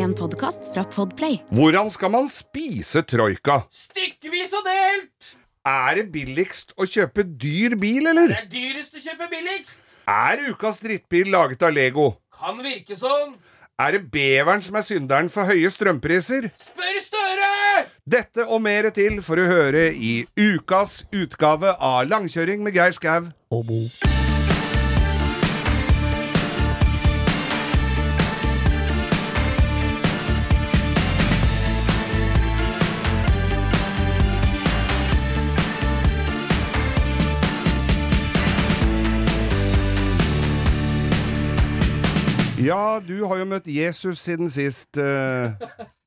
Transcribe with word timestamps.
En 0.00 0.14
podkast 0.16 0.70
fra 0.72 0.80
Podplay. 0.88 1.42
Hvordan 1.52 1.90
skal 1.92 2.10
man 2.14 2.28
spise 2.32 3.02
troika? 3.04 3.58
Stykkevis 3.74 4.54
og 4.56 4.64
delt! 4.64 5.32
Er 5.68 5.98
det 5.98 6.06
billigst 6.14 6.72
å 6.80 6.86
kjøpe 6.88 7.26
dyr 7.42 7.74
bil, 7.80 8.08
eller? 8.08 8.32
Det 8.32 8.38
er 8.38 8.46
dyrest 8.54 8.96
å 8.96 9.02
kjøpe 9.02 9.28
billigst. 9.28 9.82
Er 10.08 10.46
ukas 10.48 10.80
drittbil 10.80 11.28
laget 11.34 11.66
av 11.68 11.74
Lego? 11.76 12.06
Kan 12.32 12.62
virke 12.64 12.96
sånn. 12.96 13.34
Er 13.80 13.98
det 13.98 14.06
beveren 14.14 14.64
som 14.64 14.78
er 14.80 14.86
synderen 14.88 15.28
for 15.32 15.48
høye 15.50 15.68
strømpriser? 15.74 16.48
Spør 16.56 17.02
Støre! 17.04 17.50
Dette 18.16 18.48
og 18.48 18.64
mer 18.64 18.88
til 18.96 19.20
for 19.26 19.40
å 19.42 19.50
høre 19.50 19.90
i 19.92 20.22
ukas 20.40 21.02
utgave 21.12 21.76
av 21.76 22.08
Langkjøring 22.08 22.64
med 22.64 22.80
Geir 22.80 22.96
Skau. 22.96 23.28
Og 23.52 23.68
Bo. 23.68 23.84
Ja, 42.64 43.00
du 43.00 43.24
har 43.26 43.38
jo 43.40 43.46
møtt 43.48 43.66
Jesus 43.70 44.18
siden 44.24 44.50
sist. 44.52 44.96
eh, 44.98 45.52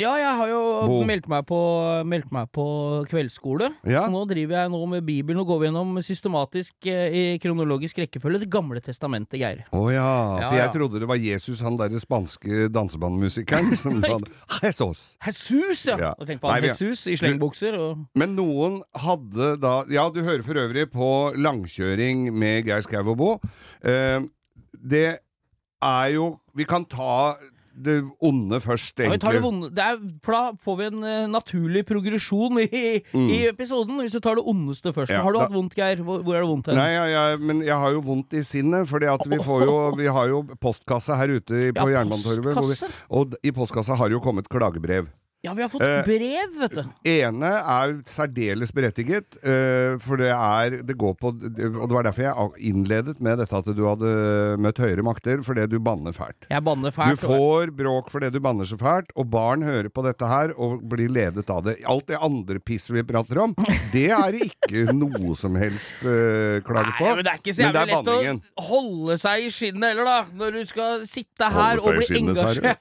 Ja, 0.01 0.15
jeg 0.19 0.35
har 0.39 0.47
jo 0.49 0.61
Bo. 0.89 0.95
meldt 1.07 1.27
meg, 1.31 1.45
på, 1.47 1.57
meldt 2.05 2.31
meg 2.33 2.49
på 2.51 2.65
kveldsskole. 3.07 3.69
Ja. 3.87 4.01
Så 4.05 4.11
nå 4.11 4.23
driver 4.27 4.57
jeg 4.63 4.71
nå 4.73 4.79
med 4.89 5.05
Bibelen 5.07 5.39
og 5.39 5.47
går 5.47 5.59
vi 5.61 5.67
gjennom 5.69 5.93
systematisk 6.03 6.73
eh, 6.89 7.13
i 7.13 7.23
kronologisk 7.39 7.97
rekkefølge 8.01 8.41
Det 8.43 8.49
gamle 8.51 8.81
testamentet, 8.83 9.39
Geir. 9.39 9.63
Å 9.71 9.83
ja, 9.93 10.03
Ja, 10.41 10.49
for 10.49 10.57
jeg 10.57 10.65
ja. 10.65 10.73
trodde 10.73 10.99
det 11.03 11.07
var 11.07 11.21
Jesus, 11.21 11.61
han 11.63 11.77
derre 11.79 12.01
spanske 12.01 12.67
dansebandmusikeren. 12.73 13.75
som 13.83 14.01
hadde 14.03 14.27
Jesus. 14.63 15.15
Jesus, 15.25 15.85
ja! 15.87 15.97
Ja. 16.09 16.13
Og 16.19 16.27
tenk 16.27 16.41
på 16.43 16.49
Nei, 16.51 16.59
han 16.59 16.67
vi- 16.67 16.73
Jesus 16.73 17.07
i 17.07 17.15
slengbukser 17.17 17.77
og 17.79 18.03
Men 18.15 18.35
noen 18.35 18.81
hadde 18.95 19.53
da 19.61 19.83
Ja, 19.93 20.09
du 20.09 20.21
hører 20.23 20.43
for 20.43 20.53
øvrig 20.59 20.89
på 20.91 21.09
langkjøring 21.37 22.31
med 22.33 22.65
Geir 22.67 22.81
Skau 22.85 23.05
og 23.13 23.17
Bo. 23.17 23.31
Eh, 23.83 24.19
det 24.83 25.19
er 25.83 26.07
jo 26.15 26.39
Vi 26.55 26.65
kan 26.69 26.85
ta 26.85 27.35
det 27.73 28.03
onde 28.21 28.59
først, 28.61 28.99
ja, 29.01 29.07
vi 29.09 29.17
tar 29.17 29.33
egentlig. 29.33 29.39
det 29.39 29.41
vonde. 29.41 29.69
Det 29.73 29.81
er, 29.83 29.95
for 30.21 30.35
da 30.35 30.41
får 30.61 30.75
vi 30.77 30.85
en 30.91 30.99
uh, 31.01 31.31
naturlig 31.33 31.81
progresjon 31.89 32.59
i, 32.61 33.01
i 33.17 33.39
episoden, 33.49 33.97
hvis 33.97 34.13
du 34.13 34.19
tar 34.21 34.37
det 34.37 34.43
ondeste 34.45 34.93
først. 34.93 35.09
Mm. 35.09 35.15
Ja, 35.17 35.23
har 35.25 35.33
du 35.33 35.39
da- 35.39 35.47
hatt 35.47 35.55
vondt, 35.55 35.73
Geir? 35.79 36.03
Hvor, 36.05 36.21
hvor 36.21 36.37
er 36.37 36.45
det 36.45 36.51
vondt 36.51 36.69
hen? 36.69 36.77
Nei, 36.77 36.91
ja, 36.93 37.07
jeg, 37.09 37.41
men 37.41 37.63
jeg 37.65 37.73
har 37.73 37.95
jo 37.97 38.03
vondt 38.05 38.37
i 38.37 38.43
sinnet, 38.45 38.85
fordi 38.87 39.09
vi 39.25 39.41
jo 39.41 39.79
Vi 39.97 40.05
har 40.05 40.29
jo 40.29 40.43
postkasse 40.61 41.17
her 41.17 41.33
ute 41.33 41.73
på 41.73 41.89
Ja, 41.89 41.97
Jernbanetorget. 41.97 42.53
hvor. 42.61 42.93
Og 43.09 43.33
i 43.41 43.51
postkassa 43.51 43.97
har 43.97 44.09
det 44.09 44.19
jo 44.19 44.21
kommet 44.21 44.49
klagebrev. 44.53 45.09
Ja, 45.43 45.51
vi 45.53 45.61
har 45.61 45.67
fått 45.67 45.81
Eh, 45.83 46.05
brev, 46.07 46.53
vet 46.55 46.71
du. 46.77 46.83
ene 47.03 47.49
er 47.51 47.97
særdeles 48.07 48.71
berettiget, 48.71 49.35
eh, 49.43 49.97
for 49.99 50.15
det 50.15 50.29
er 50.31 50.77
Det 50.87 50.95
går 50.95 51.17
på 51.19 51.33
Og 51.33 51.89
det 51.89 51.91
var 51.91 52.03
derfor 52.07 52.23
jeg 52.23 52.71
innledet 52.71 53.19
med 53.19 53.37
dette 53.41 53.51
at 53.57 53.65
du 53.65 53.81
hadde 53.83 54.55
møtt 54.57 54.77
høyere 54.79 55.03
makter, 55.03 55.43
fordi 55.43 55.67
du 55.67 55.79
banner 55.83 56.13
fælt. 56.15 56.47
Jeg 56.49 56.63
banner 56.63 56.91
fælt. 56.95 57.19
Du 57.19 57.27
får 57.27 57.75
bråk 57.75 58.09
fordi 58.09 58.29
du 58.31 58.39
banner 58.39 58.63
så 58.63 58.77
fælt, 58.79 59.11
og 59.17 59.29
barn 59.29 59.61
hører 59.67 59.89
på 59.91 60.03
dette 60.05 60.25
her 60.25 60.53
og 60.57 60.79
blir 60.87 61.09
ledet 61.11 61.49
av 61.49 61.63
det. 61.67 61.75
Alt 61.83 62.07
det 62.07 62.21
andre 62.23 62.59
pisset 62.63 62.95
vi 62.95 63.03
prater 63.03 63.41
om, 63.43 63.53
det 63.91 64.09
er 64.15 64.31
ikke 64.47 64.93
noe 65.03 65.35
som 65.35 65.55
helst 65.59 65.91
eh, 66.07 66.63
klage 66.63 66.95
på. 66.97 67.03
Nei, 67.03 67.15
men 67.19 67.23
det 67.27 67.33
er 67.33 67.43
ikke 67.43 67.53
så 67.59 67.67
jævlig 67.67 67.83
lett 67.91 68.05
banningen. 68.07 68.41
å 68.55 68.61
holde 68.71 69.19
seg 69.19 69.43
i 69.43 69.51
skinnet 69.51 69.91
heller, 69.91 70.05
da. 70.07 70.23
Når 70.39 70.51
du 70.55 70.63
skal 70.71 71.03
sitte 71.05 71.51
her 71.51 71.83
Holde 71.83 71.99
og 71.99 72.07
bli 72.07 72.23
engasjert. 72.23 72.79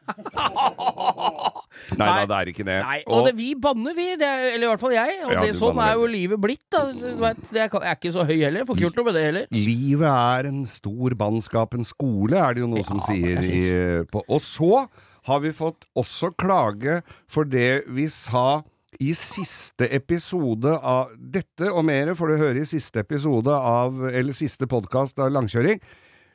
Nei 1.98 2.08
da, 2.08 2.24
det 2.30 2.38
er 2.38 2.50
ikke 2.52 2.66
det. 2.68 2.78
Nei, 2.86 2.98
og 3.06 3.28
det, 3.28 3.34
vi 3.38 3.52
banner, 3.58 3.94
vi. 3.96 4.08
Det 4.20 4.28
er, 4.28 4.48
eller 4.54 4.66
i 4.66 4.70
hvert 4.72 4.82
fall 4.82 4.96
jeg. 4.96 5.20
Og 5.26 5.34
Ja, 5.34 5.44
det, 5.44 5.54
sånn 5.58 5.80
er 5.84 5.94
jo 6.00 6.08
livet 6.10 6.42
blitt. 6.42 6.64
Da. 6.72 6.84
Vet, 6.92 7.44
det 7.50 7.64
er, 7.64 7.68
jeg 7.68 7.84
er 7.92 8.00
ikke 8.00 8.14
så 8.14 8.26
høy 8.28 8.36
heller. 8.36 8.66
Får 8.68 8.78
ikke 8.78 8.86
gjort 8.88 9.00
noe 9.00 9.08
med 9.10 9.18
det 9.18 9.24
heller. 9.28 9.46
Livet 9.54 10.08
er 10.10 10.50
en 10.52 10.60
stor 10.70 11.16
bannskapens 11.22 11.94
skole, 11.94 12.38
er 12.38 12.56
det 12.56 12.64
jo 12.64 12.70
noe 12.72 12.84
som 12.86 13.00
sier. 13.06 13.42
I, 13.42 13.62
på. 14.12 14.24
Og 14.28 14.44
så 14.44 14.84
har 15.28 15.42
vi 15.42 15.54
fått 15.54 15.86
også 15.98 16.32
klage 16.38 17.00
for 17.30 17.46
det 17.48 17.84
vi 17.94 18.08
sa 18.10 18.62
i 19.00 19.12
siste 19.16 19.86
episode 19.94 20.68
av 20.68 21.12
Dette 21.16 21.70
og 21.72 21.84
mer 21.88 22.12
får 22.18 22.32
du 22.32 22.42
høre 22.42 22.62
i 22.62 22.68
siste 22.68 23.00
episode 23.00 23.52
av 23.52 24.02
Eller 24.10 24.36
siste 24.36 24.68
podkast 24.68 25.18
av 25.22 25.32
Langkjøring. 25.32 25.80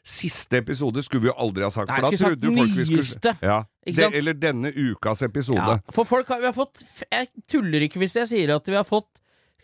Siste 0.07 0.61
episode 0.61 1.01
skulle 1.03 1.25
vi 1.25 1.31
jo 1.31 1.35
aldri 1.35 1.65
ha 1.65 1.71
sagt, 1.73 1.89
Nei, 1.91 1.97
for 1.99 2.07
da 2.07 2.15
sagt 2.15 2.23
trodde 2.23 2.47
jo 2.47 2.53
folk 2.55 2.77
vi 2.77 2.85
skulle 2.87 3.33
ja, 3.43 3.57
Ikke? 3.87 4.07
Eller 4.15 4.37
denne 4.39 4.71
ukas 4.71 5.23
episode. 5.27 5.59
Ja, 5.59 5.93
for 5.95 6.07
folk 6.07 6.31
har, 6.31 6.39
vi 6.39 6.47
har 6.47 6.55
fått 6.55 6.85
Jeg 7.11 7.27
tuller 7.51 7.83
ikke 7.89 7.99
hvis 7.99 8.15
jeg 8.21 8.29
sier 8.31 8.55
at 8.55 8.71
vi 8.71 8.77
har 8.77 8.87
fått 8.87 9.09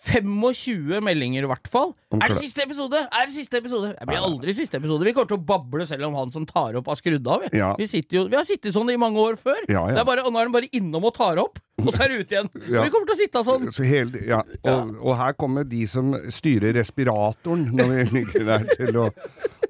25 0.04 1.00
meldinger, 1.04 1.46
i 1.46 1.48
hvert 1.48 1.68
fall. 1.72 1.94
Er 2.18 2.34
det 2.34 2.40
siste 2.42 2.66
episode? 2.66 3.00
Er 3.08 3.30
det 3.30 3.36
siste 3.38 3.60
episode? 3.62 3.94
Det 3.96 4.08
blir 4.10 4.20
aldri 4.26 4.56
siste 4.58 4.76
episode. 4.82 5.06
Vi 5.08 5.14
kommer 5.16 5.30
til 5.32 5.38
å 5.40 5.46
bable 5.48 5.86
selv 5.88 6.10
om 6.10 6.18
han 6.20 6.34
som 6.34 6.44
tar 6.50 6.76
opp, 6.76 6.90
har 6.92 7.00
skrudd 7.00 7.30
av. 7.32 7.46
Vi, 7.46 7.62
Ja. 7.62 7.70
vi, 7.80 7.88
jo, 8.12 8.26
vi 8.28 8.36
har 8.36 8.44
sittet 8.44 8.76
sånn 8.76 8.92
i 8.92 8.98
mange 9.00 9.22
år 9.24 9.38
før. 9.40 9.62
Ja, 9.70 9.86
ja. 9.88 9.96
Det 9.96 10.06
bare, 10.06 10.26
og 10.28 10.34
nå 10.34 10.42
er 10.42 10.50
den 10.50 10.56
bare 10.58 10.70
innom 10.76 11.08
og 11.08 11.16
tar 11.16 11.40
opp, 11.40 11.62
og 11.80 11.94
så 11.94 12.04
er 12.04 12.10
det 12.12 12.20
ute 12.20 12.36
igjen. 12.36 12.52
Vi 12.84 12.92
kommer 12.92 13.08
til 13.08 13.16
å 13.16 13.22
sitte 13.22 13.44
sånn. 13.48 13.72
Så 13.72 13.88
hele, 13.88 14.20
ja. 14.28 14.44
Og, 14.68 14.92
og 15.00 15.18
her 15.20 15.34
kommer 15.40 15.64
de 15.64 15.86
som 15.88 16.14
styrer 16.32 16.76
respiratoren 16.76 17.70
når 17.72 17.96
vi 17.96 18.04
ligger 18.20 18.46
der, 18.52 18.68
til 18.76 19.00
å, 19.06 19.08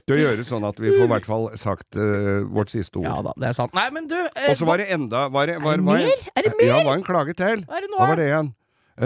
til 0.08 0.18
å 0.18 0.19
gjøre 0.19 0.46
sånn 0.47 0.66
at 0.68 0.80
vi 0.81 0.91
får 0.91 1.06
i 1.06 1.12
hvert 1.14 1.28
fall 1.28 1.46
sagt 1.59 1.96
uh, 1.96 2.44
vårt 2.52 2.74
siste 2.74 3.00
ord. 3.00 3.08
Ja 3.08 3.19
da, 3.24 3.36
det 3.40 3.52
er 3.52 3.56
sant. 3.58 3.75
Nei, 3.78 3.86
men 3.96 4.09
du 4.12 4.18
eh, 4.19 4.50
Og 4.52 4.58
så 4.59 4.68
var 4.68 4.81
det 4.84 4.90
enda 4.91 5.28
var 5.31 5.47
det, 5.47 5.59
var, 5.64 5.80
det 5.80 5.88
mer? 5.88 6.28
Er 6.34 6.47
det 6.47 6.52
mer? 6.58 6.68
Ja, 6.68 6.81
var 6.84 7.00
en 7.00 7.08
klage 7.08 7.38
til. 7.40 7.64
Hva 7.69 7.80
er 7.80 7.86
det 7.86 7.91
nå, 7.91 8.02
Hva 8.02 8.09
var 8.12 8.19
det 8.19 8.28
igjen? 8.28 8.52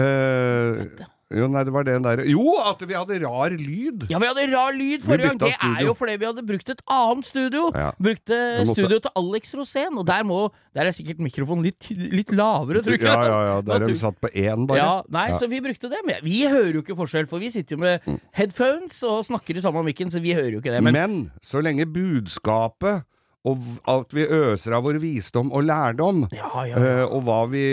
Eh, 0.02 0.82
jo, 1.28 1.44
nei, 1.52 1.60
det 1.68 1.72
var 1.74 1.84
den 1.84 2.04
der 2.06 2.22
Jo, 2.24 2.54
at 2.64 2.80
vi 2.80 2.94
hadde 2.96 3.18
rar 3.20 3.52
lyd! 3.52 4.06
Ja, 4.08 4.16
vi 4.22 4.28
hadde 4.30 4.46
rar 4.54 4.72
lyd 4.72 5.02
forrige 5.04 5.28
gang. 5.28 5.40
Det 5.42 5.50
er 5.60 5.82
jo 5.84 5.92
fordi 5.98 6.14
vi 6.16 6.24
hadde 6.24 6.44
brukt 6.48 6.70
et 6.72 6.80
annet 6.88 7.28
studio. 7.28 7.66
Ja. 7.76 7.90
Brukte 8.00 8.38
studio 8.70 8.96
til 9.04 9.12
Alex 9.20 9.52
Rosén, 9.58 9.98
og 10.00 10.06
der, 10.08 10.24
må, 10.24 10.38
der 10.72 10.88
er 10.88 10.96
sikkert 10.96 11.20
mikrofonen 11.20 11.66
litt, 11.68 11.90
litt 11.92 12.32
lavere, 12.32 12.80
tror 12.86 12.96
jeg. 12.96 13.04
Ja, 13.04 13.18
ja, 13.28 13.42
ja. 13.50 13.58
Der 13.66 13.84
er 13.84 13.92
vi 13.92 13.98
satt 14.00 14.16
på 14.24 14.30
én, 14.32 14.64
bare. 14.70 14.80
Ja, 14.80 14.94
nei, 15.04 15.26
Ja. 15.28 15.36
Mm. 15.36 15.38
så 15.42 15.50
vi 15.52 15.60
brukte 15.60 15.92
det. 15.92 16.00
Men 16.08 16.24
vi 16.24 16.40
hører 16.48 16.72
jo 16.78 16.84
ikke 16.86 16.96
forskjell, 16.96 17.28
for 17.28 17.44
vi 17.44 17.52
sitter 17.52 17.76
jo 17.76 17.82
med 17.84 18.08
headphones 18.32 19.02
og 19.04 19.20
snakker 19.28 19.60
i 19.60 19.60
samme 19.60 19.84
mikken, 19.84 20.08
så 20.10 20.24
vi 20.24 20.32
hører 20.32 20.56
jo 20.56 20.62
ikke 20.64 20.72
det. 20.72 20.82
Men, 20.82 20.96
Men, 20.96 21.30
så 21.44 21.60
lenge 21.60 21.84
budskapet 21.92 23.04
og 23.48 23.64
alt 23.88 24.12
vi 24.16 24.24
øser 24.26 24.76
av 24.78 24.84
vår 24.86 24.98
visdom 25.02 25.50
og 25.56 25.64
lærdom, 25.68 26.24
ja, 26.36 26.50
ja. 26.68 26.76
eh, 26.80 27.04
og 27.08 27.22
hva 27.26 27.40
vi 27.50 27.64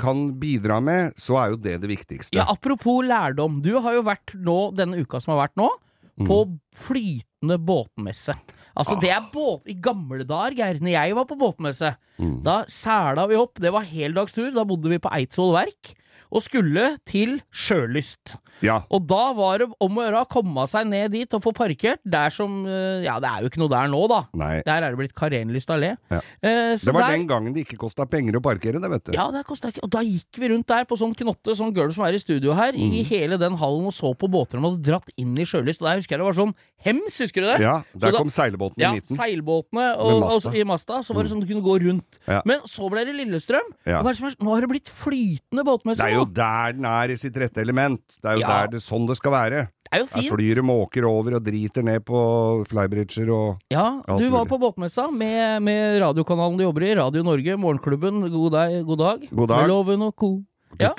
kan 0.00 0.26
bidra 0.40 0.80
med, 0.84 1.14
så 1.20 1.38
er 1.42 1.54
jo 1.54 1.60
det 1.68 1.80
det 1.84 1.90
viktigste. 1.90 2.36
ja, 2.38 2.46
apropos 2.48 3.02
lærdom. 3.06 3.60
Du 3.64 3.72
har 3.80 3.94
jo 3.98 4.02
vært 4.06 4.34
nå, 4.38 4.58
denne 4.78 5.00
uka 5.02 5.20
som 5.24 5.34
har 5.36 5.46
vært 5.48 5.58
nå, 5.60 5.70
Mm. 6.14 6.28
på 6.28 6.36
flytende 6.78 7.56
båtmesse. 7.58 8.36
Altså, 8.78 8.94
det 9.02 9.10
er 9.10 9.24
båt... 9.32 9.64
I 9.66 9.74
gamle 9.82 10.22
dager, 10.26 10.54
Geir, 10.60 10.78
når 10.78 10.92
jeg 10.94 11.14
var 11.18 11.26
på 11.30 11.36
båtmesse, 11.40 11.96
Mm. 12.22 12.36
da 12.46 12.60
sæla 12.70 13.24
vi 13.26 13.34
opp. 13.34 13.58
Det 13.58 13.72
var 13.74 13.82
heldagstur. 13.82 14.52
Da 14.54 14.62
bodde 14.62 14.92
vi 14.92 15.00
på 15.02 15.10
Eidsvoll 15.10 15.50
verk. 15.56 15.90
Og 16.34 16.42
skulle 16.42 16.96
til 17.06 17.36
Sjølyst. 17.54 18.36
Ja. 18.62 18.78
Og 18.94 19.02
da 19.10 19.32
var 19.36 19.58
det 19.60 19.66
om 19.82 19.96
å 19.98 20.02
gjøre 20.04 20.20
å 20.24 20.28
komme 20.30 20.62
seg 20.70 20.86
ned 20.88 21.10
dit 21.12 21.32
og 21.36 21.42
få 21.42 21.50
parkert 21.56 21.98
der 22.06 22.30
som 22.32 22.62
eh, 22.70 23.02
Ja, 23.04 23.16
det 23.20 23.28
er 23.28 23.42
jo 23.44 23.50
ikke 23.50 23.60
noe 23.60 23.70
der 23.72 23.88
nå, 23.90 24.00
da. 24.08 24.20
Nei. 24.38 24.62
Der 24.64 24.86
er 24.86 24.94
det 24.94 24.98
blitt 25.00 25.14
Karenlyst 25.18 25.70
allé. 25.74 25.90
Ja. 26.12 26.20
Eh, 26.40 26.74
så 26.78 26.86
Det 26.88 26.94
var 26.94 27.06
der, 27.08 27.16
den 27.18 27.26
gangen 27.28 27.52
det 27.56 27.64
ikke 27.66 27.78
kosta 27.82 28.06
penger 28.08 28.38
å 28.38 28.42
parkere, 28.44 28.80
det, 28.80 28.90
vet 28.94 29.04
du. 29.10 29.12
Ja, 29.16 29.26
det 29.34 29.42
kosta 29.48 29.68
ikke 29.72 29.82
Og 29.84 29.90
da 29.94 30.02
gikk 30.06 30.38
vi 30.40 30.50
rundt 30.54 30.68
der 30.70 30.86
på 30.88 30.96
sånn 31.00 31.14
knotte, 31.18 31.56
sånn 31.58 31.74
gulv 31.76 31.92
som 31.96 32.06
er 32.06 32.14
i 32.16 32.22
studio 32.22 32.54
her, 32.56 32.72
i 32.78 32.84
Mm. 32.94 33.04
hele 33.10 33.38
den 33.42 33.56
hallen 33.58 33.86
og 33.90 33.92
så 33.96 34.14
på 34.16 34.28
båter 34.30 34.58
de 34.60 34.64
hadde 34.68 34.82
dratt 34.86 35.10
inn 35.18 35.34
i 35.38 35.44
Sjølyst. 35.48 35.82
Og 35.82 35.88
der 35.90 35.98
husker 36.00 36.14
jeg 36.16 36.22
det 36.22 36.28
var 36.30 36.38
sånn 36.38 36.54
hems, 36.86 37.18
husker 37.26 37.42
du 37.42 37.48
det? 37.50 37.58
Ja, 37.64 37.76
der 37.94 38.12
da- 38.14 38.18
kom 38.22 38.30
seilbåten 38.30 38.78
Ja, 38.78 38.92
i 38.94 39.00
midten. 39.00 39.16
seilbåtene 39.18 39.86
og, 39.98 40.20
Med 40.20 40.22
og, 40.22 40.30
masta. 40.30 40.54
i 40.54 40.64
masta, 40.64 40.98
så 41.02 41.14
var 41.14 41.22
det 41.26 41.32
sånn 41.34 41.40
du 41.42 41.46
kunne 41.50 41.64
gå 41.64 41.74
rundt. 41.82 42.18
Ja. 42.28 42.40
Men 42.46 42.60
så 42.70 42.88
ble 42.90 43.04
det 43.04 43.14
Lillestrøm. 43.18 43.66
Ja. 43.84 44.00
Nå 44.02 44.54
har 44.54 44.60
det 44.62 44.70
blitt 44.70 44.88
flytende 44.88 45.64
båtmessig. 45.66 45.98
Det 46.04 46.12
er 46.12 46.18
jo 46.20 46.23
nå. 46.26 46.34
der 46.34 46.72
den 46.76 46.84
er 46.88 47.12
i 47.14 47.16
sitt 47.20 47.36
rette 47.36 47.60
element. 47.62 48.00
Det 48.20 48.30
er 48.30 48.34
jo 48.38 48.44
Ja. 48.44 48.48
der 48.48 48.72
det, 48.74 48.82
sånn 48.82 49.06
det 49.06 49.16
skal 49.16 49.32
være. 49.32 49.60
Det 49.84 49.92
er 49.92 49.98
jo 50.02 50.06
fint. 50.06 50.22
Der 50.24 50.30
flyr 50.30 50.54
flyret 50.54 50.64
måker 50.64 51.04
over 51.08 51.36
og 51.36 51.44
driter 51.44 51.84
ned 51.84 52.04
på 52.04 52.64
flybridger 52.68 53.30
og 53.30 53.58
Ja, 53.70 54.00
du 54.06 54.28
var 54.30 54.44
på 54.46 54.58
båtmessa 54.58 55.10
med, 55.10 55.62
med 55.62 56.00
radiokanalen 56.02 56.58
du 56.58 56.64
jobber 56.64 56.82
i, 56.82 56.94
Radio 56.98 57.22
Norge, 57.22 57.56
Morgenklubben, 57.56 58.30
God 58.30 58.52
dag, 58.52 58.84
god 58.84 58.98
dag. 58.98 59.28
God 59.30 59.48
dag. 59.48 59.60
Med 59.60 59.68
Loven 59.68 60.02
og 60.02 60.14
co. 60.16 60.42
Ja. 60.80 60.90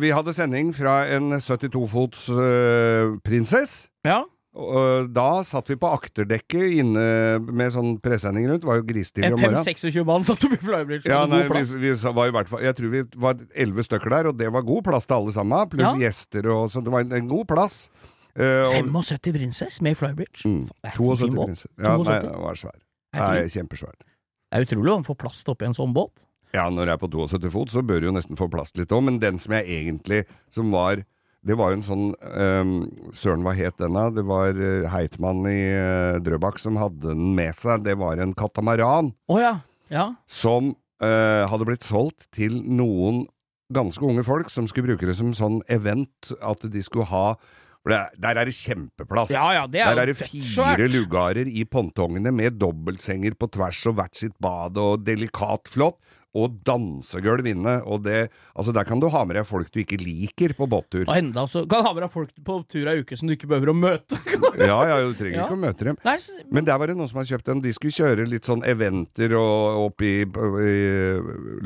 Vi 0.00 0.10
hadde 0.10 0.32
sending 0.32 0.72
fra 0.72 1.04
en 1.12 1.32
72-fots 1.32 2.30
uh, 2.32 3.18
prinsess. 3.24 3.88
Ja. 4.04 4.22
Og 4.54 5.08
da 5.10 5.42
satt 5.42 5.66
vi 5.72 5.74
på 5.82 5.88
akterdekket 5.90 6.76
inne 6.78 7.04
med 7.42 7.72
sånn 7.74 7.96
presenning 8.02 8.46
rundt. 8.46 8.62
Det 8.62 8.68
var 8.70 8.76
jo 8.78 8.84
grisetidlig 8.86 9.32
om 9.34 9.40
morgenen. 9.42 9.66
5-26 9.66 10.04
mann 10.06 10.26
satt 10.28 10.46
oppi 10.46 10.58
flybridge. 10.62 11.10
Ja, 11.10 11.24
nei, 11.26 11.40
vi, 11.50 11.62
vi 11.82 11.90
var 12.14 12.30
i 12.30 12.34
hvert 12.36 12.50
fall 12.52 12.62
Jeg 12.62 12.76
tror 12.78 12.92
vi 12.92 13.00
var 13.18 13.40
elleve 13.50 13.82
stykker 13.82 14.14
der, 14.14 14.28
og 14.30 14.38
det 14.38 14.52
var 14.54 14.62
god 14.62 14.84
plass 14.86 15.08
til 15.10 15.16
alle 15.18 15.34
sammen. 15.34 15.68
Pluss 15.72 15.88
Ja. 15.88 15.94
gjester 16.06 16.46
og 16.54 16.68
Så 16.70 16.84
det 16.86 16.94
var 16.94 17.02
en, 17.02 17.12
en 17.18 17.28
god 17.28 17.48
plass. 17.50 17.88
Uh, 18.34 18.66
og, 18.66 18.88
75 18.94 19.32
prinsess 19.34 19.80
med 19.82 19.98
flybridge. 19.98 20.42
mm, 20.46 20.62
Det 20.82 20.90
er 20.90 20.94
en 20.94 20.98
fin 20.98 21.06
72 21.06 21.34
båt. 21.34 21.46
prinsess. 21.46 21.72
Ja, 21.78 21.96
nei, 21.96 22.04
72. 22.04 22.22
det 22.28 22.44
var 22.44 22.60
svær. 22.62 22.78
Nei, 23.14 23.48
kjempesvær. 23.54 23.98
Det 23.98 24.60
er 24.60 24.66
utrolig 24.68 24.94
å 24.94 25.00
få 25.06 25.14
plass 25.18 25.42
til 25.42 25.54
oppi 25.54 25.66
en 25.66 25.74
sånn 25.74 25.94
båt. 25.94 26.22
Ja, 26.54 26.68
når 26.70 26.86
jeg 26.86 26.94
er 26.94 27.02
på 27.02 27.10
72 27.10 27.50
fot, 27.50 27.74
så 27.74 27.82
bør 27.82 28.00
du 28.02 28.06
jo 28.06 28.14
nesten 28.14 28.38
få 28.38 28.46
plass 28.50 28.70
litt 28.78 28.94
òg, 28.94 29.02
men 29.06 29.18
den 29.18 29.38
som 29.42 29.56
jeg 29.56 29.66
egentlig 29.66 30.24
Som 30.54 30.70
var 30.70 31.02
Det 31.44 31.56
var 31.60 31.72
jo 31.72 31.78
en 31.78 31.84
sånn 31.84 32.06
um, 32.14 32.72
Søren, 33.16 33.44
hva 33.44 33.52
het 33.56 33.76
den 33.80 33.96
da? 33.96 34.06
Det 34.14 34.24
var 34.28 34.56
uh, 34.56 34.86
Heitmann 34.92 35.44
i 35.50 35.58
uh, 35.76 36.20
Drøbak 36.24 36.60
som 36.62 36.78
hadde 36.80 37.10
den 37.10 37.34
med 37.36 37.52
seg. 37.60 37.84
Det 37.84 37.98
var 38.00 38.22
en 38.22 38.32
katamaran 38.38 39.12
oh, 39.28 39.40
ja. 39.40 39.58
Ja. 39.92 40.14
som 40.30 40.72
uh, 41.04 41.44
hadde 41.50 41.68
blitt 41.68 41.84
solgt 41.84 42.30
til 42.34 42.62
noen 42.64 43.26
ganske 43.74 44.04
unge 44.04 44.24
folk 44.24 44.50
som 44.52 44.68
skulle 44.70 44.92
bruke 44.92 45.08
det 45.08 45.18
som 45.18 45.34
sånn 45.36 45.60
event, 45.72 46.32
at 46.44 46.64
de 46.64 46.82
skulle 46.84 47.08
ha 47.12 47.34
for 47.84 47.92
det, 47.92 48.00
Der 48.16 48.38
er 48.40 48.48
det 48.48 48.54
kjempeplass. 48.56 49.28
Ja, 49.28 49.44
ja, 49.52 49.64
det 49.68 49.82
er 49.84 49.92
der 49.92 50.06
er 50.06 50.08
det 50.08 50.16
fire 50.16 50.86
lugarer 50.88 51.44
i 51.44 51.66
pontongene 51.68 52.32
med 52.32 52.56
dobbeltsenger 52.56 53.36
på 53.36 53.50
tvers 53.52 53.82
og 53.90 53.98
hvert 53.98 54.16
sitt 54.16 54.32
bad 54.40 54.80
og 54.80 55.04
delikat 55.04 55.68
flott. 55.68 55.98
Og 56.34 56.56
dansegulv 56.66 57.46
inne. 57.46 57.76
Og 57.86 58.02
det, 58.06 58.28
altså 58.58 58.74
der 58.74 58.86
kan 58.88 59.02
du 59.02 59.06
ha 59.12 59.22
med 59.26 59.38
deg 59.38 59.46
folk 59.46 59.70
du 59.74 59.80
ikke 59.84 60.00
liker 60.00 60.54
på 60.58 60.66
båttur. 60.70 61.04
Og 61.06 61.14
enda 61.14 61.46
så 61.50 61.62
kan 61.70 61.86
ha 61.86 61.92
med 61.94 62.04
deg 62.06 62.12
folk 62.14 62.32
på 62.46 62.58
tur 62.70 62.90
ei 62.90 62.98
uke 63.04 63.18
som 63.18 63.30
du 63.30 63.36
ikke 63.36 63.50
behøver 63.50 63.70
å 63.70 63.76
møte. 63.78 64.18
Ja, 64.54 64.76
ja, 64.86 64.98
du 65.02 65.16
trenger 65.18 65.40
Ja. 65.40 65.44
ikke 65.48 65.56
å 65.56 65.60
møte 65.60 65.86
dem. 65.88 65.96
Nei, 66.06 66.14
så, 66.22 66.34
Men 66.54 66.66
der 66.66 66.78
var 66.78 66.90
det 66.90 66.94
noen 66.94 67.08
som 67.10 67.18
hadde 67.18 67.32
kjøpt 67.32 67.48
den. 67.48 67.62
De 67.64 67.72
skulle 67.74 67.94
kjøre 67.94 68.26
litt 68.28 68.46
sånn 68.46 68.62
eventer 68.66 69.34
og 69.38 69.88
opp 69.88 70.04
i, 70.06 70.12
i 70.22 70.74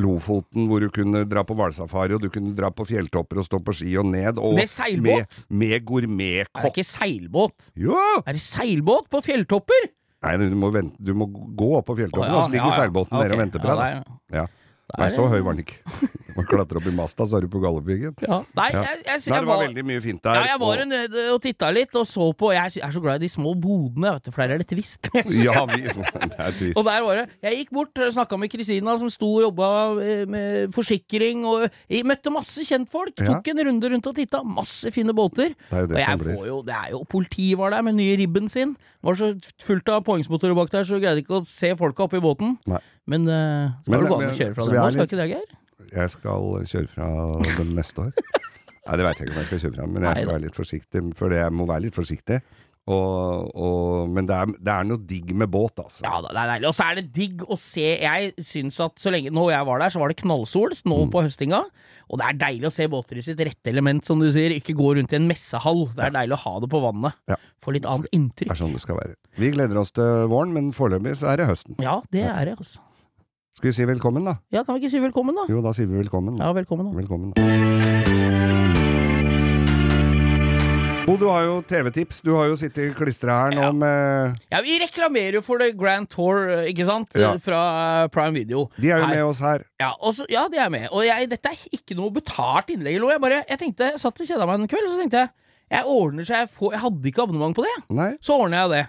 Lofoten, 0.00 0.68
hvor 0.70 0.80
du 0.82 0.88
kunne 0.94 1.24
dra 1.28 1.44
på 1.46 1.56
hvalsafari, 1.58 2.16
og 2.16 2.24
du 2.24 2.30
kunne 2.32 2.54
dra 2.56 2.70
på 2.74 2.86
fjelltopper 2.88 3.42
og 3.42 3.48
stå 3.48 3.60
på 3.64 3.76
ski 3.80 3.92
og 4.00 4.08
ned. 4.08 4.40
Og 4.40 4.56
Med 4.56 4.72
seilbåt? 4.72 5.42
Med, 5.48 5.84
med 5.92 6.18
er 6.28 6.48
det 6.48 6.72
ikke 6.72 6.86
seilbåt? 6.86 7.70
Jo! 7.78 7.98
Er 8.24 8.36
det 8.36 8.44
seilbåt 8.44 9.08
på 9.12 9.22
fjelltopper? 9.24 9.90
Nei, 10.26 10.34
du 10.40 10.56
må, 10.58 10.72
vente, 10.74 10.98
du 10.98 11.12
må 11.14 11.28
gå 11.30 11.68
opp 11.78 11.86
på 11.92 11.94
fjelltoppen, 12.00 12.26
oh, 12.26 12.32
ja, 12.32 12.38
og 12.40 12.48
så 12.48 12.50
ligger 12.50 12.64
ja, 12.64 12.72
ja. 12.72 12.78
seilbåten 12.82 13.14
okay. 13.14 13.28
nede 13.28 13.36
og 13.36 13.42
venter 13.44 13.62
på 13.62 13.76
deg. 13.78 14.00
Ja, 14.00 14.40
Ja. 14.40 14.46
Nei, 14.96 15.10
så 15.12 15.26
høy 15.28 15.42
var 15.44 15.52
den 15.52 15.66
ikke. 15.66 15.82
Man 16.38 16.46
klatrer 16.48 16.78
opp 16.80 16.86
i 16.88 16.92
masta, 16.96 17.26
så 17.28 17.36
er 17.36 17.44
du 17.44 17.50
på 17.52 17.60
Galdhøpiggen. 17.60 18.14
Ja. 18.24 18.38
Nei, 18.56 18.68
jeg, 18.72 18.84
jeg, 18.86 19.02
jeg, 19.04 19.20
Nei, 19.28 19.40
det 19.42 19.48
var 19.50 19.60
veldig 19.60 19.82
mye 19.84 20.00
fint 20.00 20.22
der. 20.24 20.38
Ja, 20.38 20.46
jeg 20.54 20.60
var 20.62 20.80
og- 20.80 20.88
nede 20.88 21.24
og 21.34 21.42
titta 21.44 21.68
litt 21.76 21.98
og 22.00 22.06
så 22.08 22.28
på 22.38 22.52
Jeg 22.54 22.80
er 22.80 22.94
så 22.94 23.02
glad 23.04 23.20
i 23.20 23.26
de 23.26 23.28
små 23.28 23.52
bodene, 23.60 24.14
vet 24.16 24.24
du, 24.24 24.30
for 24.32 24.40
der 24.46 24.54
er 24.56 24.62
det 24.62 24.68
trist. 24.70 25.10
Ja, 25.44 25.66
vi, 25.68 25.82
det 25.84 25.92
er 25.92 26.56
trist. 26.56 26.72
og 26.78 26.84
der 26.88 27.04
var 27.04 27.20
det 27.20 27.26
Jeg 27.44 27.58
gikk 27.60 27.74
bort, 27.76 28.00
snakka 28.16 28.38
med 28.40 28.48
Kristina, 28.54 28.96
som 29.02 29.10
sto 29.12 29.28
og 29.36 29.42
jobba 29.50 29.68
eh, 30.00 30.24
med 30.24 30.72
forsikring, 30.72 31.44
og 31.44 31.68
jeg 31.92 32.06
møtte 32.08 32.32
masse 32.32 32.64
kjentfolk. 32.64 33.12
Tok 33.20 33.52
en 33.52 33.64
runde 33.68 33.92
rundt 33.92 34.08
og 34.08 34.16
titta. 34.16 34.40
Masse 34.42 34.88
fine 34.94 35.12
båter. 35.12 35.52
Det 35.68 35.82
er 35.82 35.84
jo 35.84 35.90
det 35.92 35.98
og 35.98 36.04
som 36.06 36.12
jeg 36.14 36.22
blir. 36.24 36.36
får 36.40 36.46
jo, 36.54 36.60
det 36.64 36.78
er 36.80 36.92
jo 36.96 37.04
Politiet 37.12 37.58
var 37.60 37.76
der 37.76 37.82
med 37.84 37.98
nye 38.00 38.16
ribben 38.22 38.48
sin. 38.48 38.72
Var 39.04 39.14
så 39.20 39.34
fullt 39.62 39.88
av 39.92 40.00
påhengsmotorer 40.08 40.56
bak 40.56 40.72
der, 40.72 40.88
så 40.88 40.96
greide 41.02 41.20
ikke 41.22 41.42
å 41.42 41.44
se 41.46 41.74
folka 41.76 42.08
oppi 42.08 42.22
båten. 42.24 42.56
Nei. 42.66 42.80
Men 43.08 43.24
uh, 43.30 43.72
skal 43.82 43.94
Men- 43.94 44.04
du 44.04 44.10
gå 44.12 44.18
an 44.20 44.28
å 44.28 44.36
kjøre 44.36 44.54
fra 44.58 44.68
den 44.68 44.78
nå? 44.78 44.90
Skal 44.98 45.08
ikke 45.08 45.20
det, 45.22 45.28
Geir? 45.32 45.56
Jeg 45.88 46.10
skal 46.12 46.48
kjøre 46.68 46.88
fra 46.92 47.08
den 47.62 47.74
neste 47.78 48.02
år. 48.08 48.12
Nei, 48.88 48.96
det 49.00 49.04
veit 49.04 49.18
jeg 49.20 49.28
ikke 49.28 49.34
om 49.36 49.40
jeg 49.42 49.48
skal 49.50 49.60
kjøre 49.64 49.76
fra, 49.78 49.86
men 49.92 50.04
jeg 50.08 50.16
skal 50.22 50.32
være 50.34 50.42
litt 50.46 50.56
forsiktig. 50.58 51.00
For 51.16 51.32
jeg 51.36 51.52
må 51.56 51.66
være 51.68 51.86
litt 51.88 51.96
forsiktig. 51.96 52.38
Og, 52.88 53.50
og, 53.52 54.08
men 54.16 54.24
det 54.24 54.32
er, 54.32 54.52
det 54.64 54.72
er 54.72 54.86
noe 54.88 55.02
digg 55.04 55.34
med 55.36 55.50
båt, 55.52 55.76
altså. 55.82 56.00
Ja 56.06 56.22
det 56.24 56.30
er 56.32 56.48
deilig. 56.54 56.68
Og 56.70 56.76
så 56.78 56.86
er 56.88 56.94
det 56.96 57.02
digg 57.12 57.42
å 57.44 57.58
se 57.60 57.84
Jeg 58.00 58.30
syns 58.48 58.78
at 58.80 58.94
så 59.02 59.12
lenge 59.12 59.28
Nå 59.36 59.42
jeg 59.52 59.66
var 59.68 59.82
der, 59.82 59.92
så 59.92 60.00
var 60.00 60.08
det 60.08 60.16
knallsol 60.22 60.72
nå 60.88 61.02
Mm. 61.04 61.10
på 61.12 61.20
høstinga. 61.26 61.60
Og 62.08 62.16
det 62.22 62.24
er 62.30 62.38
deilig 62.40 62.70
å 62.70 62.72
se 62.72 62.86
båter 62.88 63.20
i 63.20 63.24
sitt 63.26 63.36
rette 63.44 63.68
element, 63.68 64.00
som 64.08 64.16
du 64.24 64.30
sier. 64.32 64.54
Ikke 64.56 64.72
gå 64.78 64.94
rundt 64.96 65.12
i 65.12 65.18
en 65.20 65.28
messehall. 65.28 65.84
Det 65.92 66.06
er 66.08 66.14
deilig 66.16 66.38
å 66.38 66.42
ha 66.46 66.54
det 66.64 66.70
på 66.72 66.80
vannet. 66.80 67.18
Ja. 67.28 67.36
Få 67.60 67.74
litt 67.76 67.84
annet 67.84 68.08
Det 68.08 68.16
inntrykk. 68.16 68.54
er 68.56 68.60
sånn 68.62 68.72
det 68.72 68.80
skal 68.80 68.96
være. 68.96 69.16
Vi 69.36 69.50
gleder 69.52 69.76
oss 69.84 69.92
til 69.92 70.24
våren, 70.32 70.54
men 70.56 70.72
foreløpig 70.72 71.12
så 71.20 71.28
er 71.34 71.42
det 71.42 71.50
høsten. 71.52 71.76
Ja, 71.84 71.98
det 72.10 72.24
er 72.24 72.48
det, 72.48 72.56
altså. 72.56 72.80
Skal 73.58 73.72
vi 73.72 73.74
si 73.74 73.84
velkommen, 73.88 74.22
da? 74.22 74.36
Ja, 74.54 74.60
kan 74.62 74.76
vi 74.76 74.84
ikke 74.84 74.92
si 74.92 75.00
velkommen, 75.02 75.34
da? 75.34 75.44
Jo, 75.50 75.58
da 75.64 75.72
sier 75.74 75.88
vi 75.90 75.98
velkommen. 75.98 76.36
Ja, 76.38 76.52
velkommen, 76.54 76.86
da. 76.86 76.92
Velkommen. 76.94 77.32
da. 77.34 77.42
Bo, 81.08 81.16
du 81.16 81.24
har 81.32 81.42
jo 81.48 81.56
TV-tips. 81.66 82.20
Du 82.22 82.34
har 82.36 82.46
jo 82.50 82.54
sittet 82.60 82.92
klistra 82.94 83.34
her 83.48 83.56
nå 83.56 83.62
Ja. 83.64 83.72
med 83.72 84.36
Ja, 84.52 84.60
vi 84.62 84.78
reklamerer 84.78 85.32
jo 85.40 85.42
for 85.42 85.58
The 85.58 85.72
Grand 85.72 86.06
Tour, 86.08 86.46
ikke 86.68 86.84
sant? 86.86 87.08
Ja. 87.16 87.32
Fra 87.42 88.04
eh, 88.04 88.08
Prime 88.14 88.34
Video. 88.36 88.68
De 88.78 88.90
er 88.92 88.98
jo 89.00 89.06
Her. 89.06 89.14
med 89.16 89.24
oss 89.24 89.40
her. 89.40 89.64
Ja, 89.80 89.90
så- 90.12 90.26
ja, 90.30 90.46
de 90.48 90.58
er 90.58 90.68
med. 90.70 90.88
Og 90.92 91.02
jeg, 91.04 91.28
dette 91.30 91.46
er 91.48 91.56
ikke 91.72 91.96
noe 91.96 92.10
betalt 92.12 92.68
innlegg 92.70 92.94
eller 92.94 93.06
noe. 93.08 93.10
Jeg 93.16 93.20
bare, 93.20 93.44
jeg 93.48 93.58
tenkte, 93.58 93.90
jeg 93.90 93.98
satt 93.98 94.20
og 94.20 94.26
kjeda 94.26 94.46
meg 94.46 94.60
en 94.60 94.68
kveld, 94.68 94.86
og 94.86 94.92
så 94.92 95.00
tenkte 95.02 95.18
jeg 95.18 95.28
jeg 95.70 95.84
ordner 95.84 96.22
så 96.24 96.32
jeg 96.32 96.48
får 96.48 96.70
Jeg 96.72 96.80
hadde 96.80 97.02
ikke 97.10 97.22
abonnement 97.22 97.54
på 97.56 97.62
det. 97.64 97.74
Nei? 97.90 98.16
Så 98.22 98.38
ordner 98.38 98.58
jeg 98.68 98.70
det. 98.70 98.86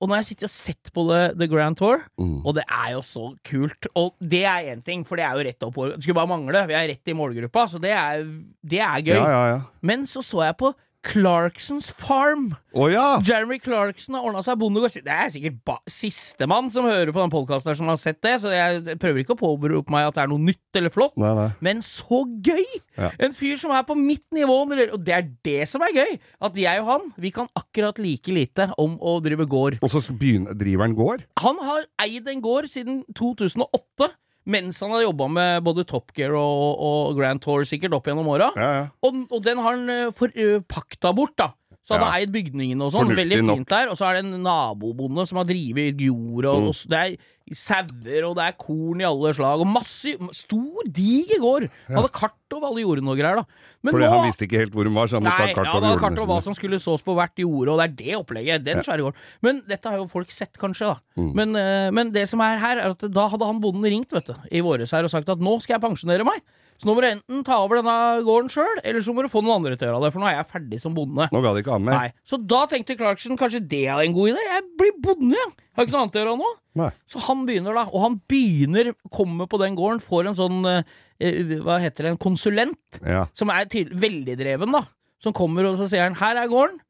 Og 0.00 0.08
nå 0.08 0.14
har 0.16 0.22
jeg 0.22 0.30
sittet 0.30 0.46
og 0.48 0.52
sett 0.54 0.90
på 0.96 1.02
The, 1.10 1.20
The 1.36 1.46
Grand 1.52 1.76
Tour, 1.76 2.00
Mm. 2.18 2.38
og 2.46 2.54
det 2.56 2.64
er 2.66 2.92
jo 2.94 3.00
så 3.04 3.24
kult. 3.44 3.86
Og 3.94 4.14
det 4.20 4.44
er 4.48 4.70
én 4.74 4.82
ting, 4.84 5.04
for 5.04 5.16
det 5.20 5.24
er 5.26 5.34
jo 5.36 5.44
rett 5.44 5.62
opp 5.66 5.74
Det 5.74 6.02
skulle 6.02 6.14
bare 6.16 6.30
mangle. 6.30 6.66
Vi 6.66 6.72
er 6.74 6.88
rett 6.88 7.08
i 7.12 7.12
målgruppa, 7.12 7.66
så 7.68 7.78
det 7.82 7.90
er, 7.92 8.24
det 8.64 8.80
er 8.80 9.00
gøy. 9.04 9.14
Ja, 9.18 9.28
ja, 9.28 9.42
ja. 9.54 9.60
Men 9.82 10.06
så 10.06 10.22
så 10.24 10.40
jeg 10.46 10.56
på 10.56 10.72
Clarksons 11.06 11.88
Farm. 11.96 12.50
Oh, 12.76 12.86
ja! 12.92 13.20
Jeremy 13.24 13.56
Clarkson 13.62 14.14
har 14.18 14.26
ordna 14.28 14.42
seg 14.44 14.58
bondegård. 14.60 14.98
Det 15.02 15.14
er 15.14 15.30
sikkert 15.32 15.80
sistemann 15.90 16.68
som 16.72 16.84
hører 16.86 17.10
på 17.14 17.22
den 17.22 17.32
podkasten 17.32 17.78
som 17.78 17.88
har 17.90 17.98
sett 18.00 18.20
det, 18.24 18.34
så 18.42 18.52
jeg 18.52 18.98
prøver 19.00 19.22
ikke 19.22 19.34
å 19.34 19.40
påberope 19.40 19.92
meg 19.94 20.10
at 20.10 20.18
det 20.18 20.24
er 20.26 20.30
noe 20.32 20.44
nytt 20.50 20.80
eller 20.80 20.92
flott. 20.94 21.16
Nei, 21.20 21.32
nei. 21.38 21.48
Men 21.64 21.80
så 21.86 22.22
gøy! 22.44 22.66
Ja. 23.00 23.10
En 23.16 23.34
fyr 23.36 23.56
som 23.60 23.72
er 23.74 23.86
på 23.88 23.96
mitt 23.96 24.26
nivå, 24.36 24.60
og 24.68 25.00
det 25.06 25.16
er 25.16 25.28
det 25.46 25.60
som 25.70 25.82
er 25.86 25.96
gøy. 25.96 26.16
At 26.46 26.58
jeg 26.60 26.84
og 26.84 26.90
han, 26.92 27.10
vi 27.16 27.32
kan 27.34 27.48
akkurat 27.56 27.98
like 28.02 28.36
lite 28.36 28.68
om 28.80 28.98
å 29.00 29.16
drive 29.24 29.48
gård. 29.50 29.80
Og 29.80 29.92
så 29.94 30.04
begynner 30.12 30.56
driveren 30.58 30.96
gård? 30.98 31.24
Han 31.40 31.60
har 31.64 31.88
eid 32.04 32.28
en 32.28 32.44
gård 32.44 32.68
siden 32.70 33.02
2008, 33.16 34.12
mens 34.50 34.80
han 34.82 34.92
har 34.94 35.04
jobba 35.06 35.28
med 35.30 35.64
både 35.66 35.86
Top 35.88 36.12
Gear 36.16 36.34
og, 36.38 36.82
og 36.82 37.16
Grand 37.18 37.42
Tour 37.44 37.64
sikkert 37.68 37.94
opp 37.96 38.10
gjennom 38.10 38.28
åra. 38.32 38.50
Ja, 38.58 38.70
ja. 38.80 38.84
Og, 39.06 39.24
og 39.30 39.44
den 39.46 39.62
har 39.62 39.76
han 39.78 40.12
forpakta 40.16 41.12
eh, 41.12 41.16
bort, 41.16 41.36
da. 41.40 41.52
Så 41.82 41.94
han 41.96 42.02
Ja. 42.02 42.10
har 42.10 42.20
eid 42.20 42.30
bygningene 42.32 42.82
og 42.84 42.92
sånn. 42.92 43.08
Veldig 43.08 43.16
Veldig 43.16 43.44
nok. 43.46 43.56
fint 43.56 43.68
der. 43.68 43.88
Og 43.88 43.96
så 43.96 44.04
er 44.10 44.20
det 44.20 44.24
en 44.26 44.42
nabobonde 44.44 45.26
som 45.26 45.38
har 45.38 45.44
drevet 45.48 45.96
jord, 45.98 46.44
og, 46.44 46.60
Mm. 46.60 46.68
og 46.68 46.74
det 46.88 46.98
er 47.00 47.16
sauer, 47.52 48.22
og 48.28 48.36
det 48.36 48.44
er 48.46 48.52
korn 48.60 49.00
i 49.00 49.04
alle 49.04 49.32
slag, 49.34 49.58
og 49.60 49.66
masse 49.66 50.12
Stor, 50.32 50.84
diger 50.86 51.40
gård! 51.40 51.68
Hadde 51.88 52.10
kart 52.12 52.32
over 52.54 52.68
alle 52.68 52.82
jordene 52.84 53.10
og 53.10 53.18
greier, 53.18 53.36
da. 53.36 53.44
Men 53.82 53.94
Fordi 53.94 54.04
nå 54.04 54.10
han 54.10 54.26
visste 54.28 54.46
ikke 54.46 54.58
helt 54.60 54.72
hvor 54.72 54.84
hun 54.84 54.94
var, 54.94 55.06
så 55.08 55.16
han 55.18 55.24
måtte 55.24 55.38
Nei, 55.46 55.54
kart 55.54 55.66
ja, 55.66 55.72
over 55.72 55.88
jordene 55.88 56.00
kart 56.00 56.18
over 56.20 56.26
hva 56.34 56.42
som 56.42 56.54
skulle 56.54 56.78
sås 56.78 57.02
på 57.02 57.14
hvert 57.16 57.34
jorde, 57.40 57.68
og 57.72 57.78
det 57.80 57.86
er 57.88 57.96
det 58.04 58.14
opplegget. 58.20 58.62
Den 58.62 58.84
svære 58.84 59.00
gården. 59.02 59.14
Men 59.42 59.62
dette 59.66 59.88
har 59.88 59.96
jo 59.98 60.06
folk 60.06 60.30
sett, 60.30 60.52
kanskje, 60.58 60.86
da. 60.94 60.96
Mm. 61.16 61.34
Men, 61.34 61.56
eh, 61.56 61.90
men 61.90 62.12
det 62.12 62.28
som 62.28 62.40
er 62.40 62.58
her, 62.58 62.76
er 62.78 62.90
at 62.90 62.98
da 63.10 63.28
hadde 63.28 63.46
han 63.46 63.60
bonden 63.60 63.82
ringt, 63.82 64.10
vet 64.12 64.26
du, 64.26 64.34
i 64.52 64.60
våres 64.60 64.90
her 64.92 65.02
og 65.02 65.10
sagt 65.10 65.28
at 65.28 65.38
nå 65.40 65.60
skal 65.62 65.80
jeg 65.80 65.90
pensjonere 65.90 66.24
meg. 66.24 66.40
Så 66.80 66.88
nå 66.88 66.94
må 66.96 67.02
du 67.04 67.10
enten 67.10 67.42
ta 67.44 67.58
over 67.60 67.76
denne 67.76 68.24
gården 68.24 68.48
sjøl, 68.48 68.78
eller 68.80 69.04
så 69.04 69.12
må 69.12 69.20
du 69.20 69.28
få 69.28 69.42
noen 69.44 69.58
andre 69.58 69.76
til 69.76 69.84
å 69.84 69.90
gjøre 69.90 70.06
det, 70.06 70.12
for 70.14 70.22
nå 70.22 70.28
er 70.30 70.38
jeg 70.38 70.48
ferdig 70.48 70.78
som 70.80 70.94
bonde. 70.96 71.26
Nå 71.28 71.42
ga 71.44 71.52
de 71.52 71.60
ikke 71.60 71.74
an 71.76 71.84
mer. 71.84 71.98
Nei. 71.98 72.12
Så 72.24 72.38
da 72.40 72.62
tenkte 72.70 72.96
Clarkson 72.96 73.36
kanskje 73.36 73.60
det 73.68 73.82
er 73.84 74.00
en 74.00 74.16
god 74.16 74.32
idé. 74.32 74.46
Jeg 74.46 74.64
blir 74.80 74.94
bonde, 75.04 75.36
jeg. 75.36 75.52
Har 75.76 75.84
ikke 75.84 75.92
noe 75.92 76.06
annet 76.06 76.16
å 76.16 76.22
gjøre 76.22 76.38
nå. 76.40 76.52
Nei. 76.80 76.88
Så 77.12 77.20
han 77.26 77.44
begynner 77.50 77.76
da, 77.76 77.84
og 77.90 78.04
han 78.06 78.16
begynner, 78.32 78.92
kommer 79.12 79.50
på 79.50 79.60
den 79.60 79.76
gården, 79.76 80.00
får 80.06 80.30
en 80.30 80.38
sånn, 80.40 80.58
eh, 80.70 80.96
eh, 81.20 81.52
hva 81.60 81.76
heter 81.84 82.08
det, 82.08 82.14
en 82.14 82.22
konsulent 82.24 83.00
Ja. 83.04 83.26
som 83.36 83.52
er 83.52 83.68
veldig 83.68 84.38
dreven, 84.40 84.72
da. 84.72 84.86
Som 85.20 85.36
kommer 85.36 85.68
og 85.68 85.76
så 85.76 85.84
sier 85.84 86.08
han 86.08 86.14
'her 86.16 86.36
er 86.36 86.48
gården'. 86.48 86.80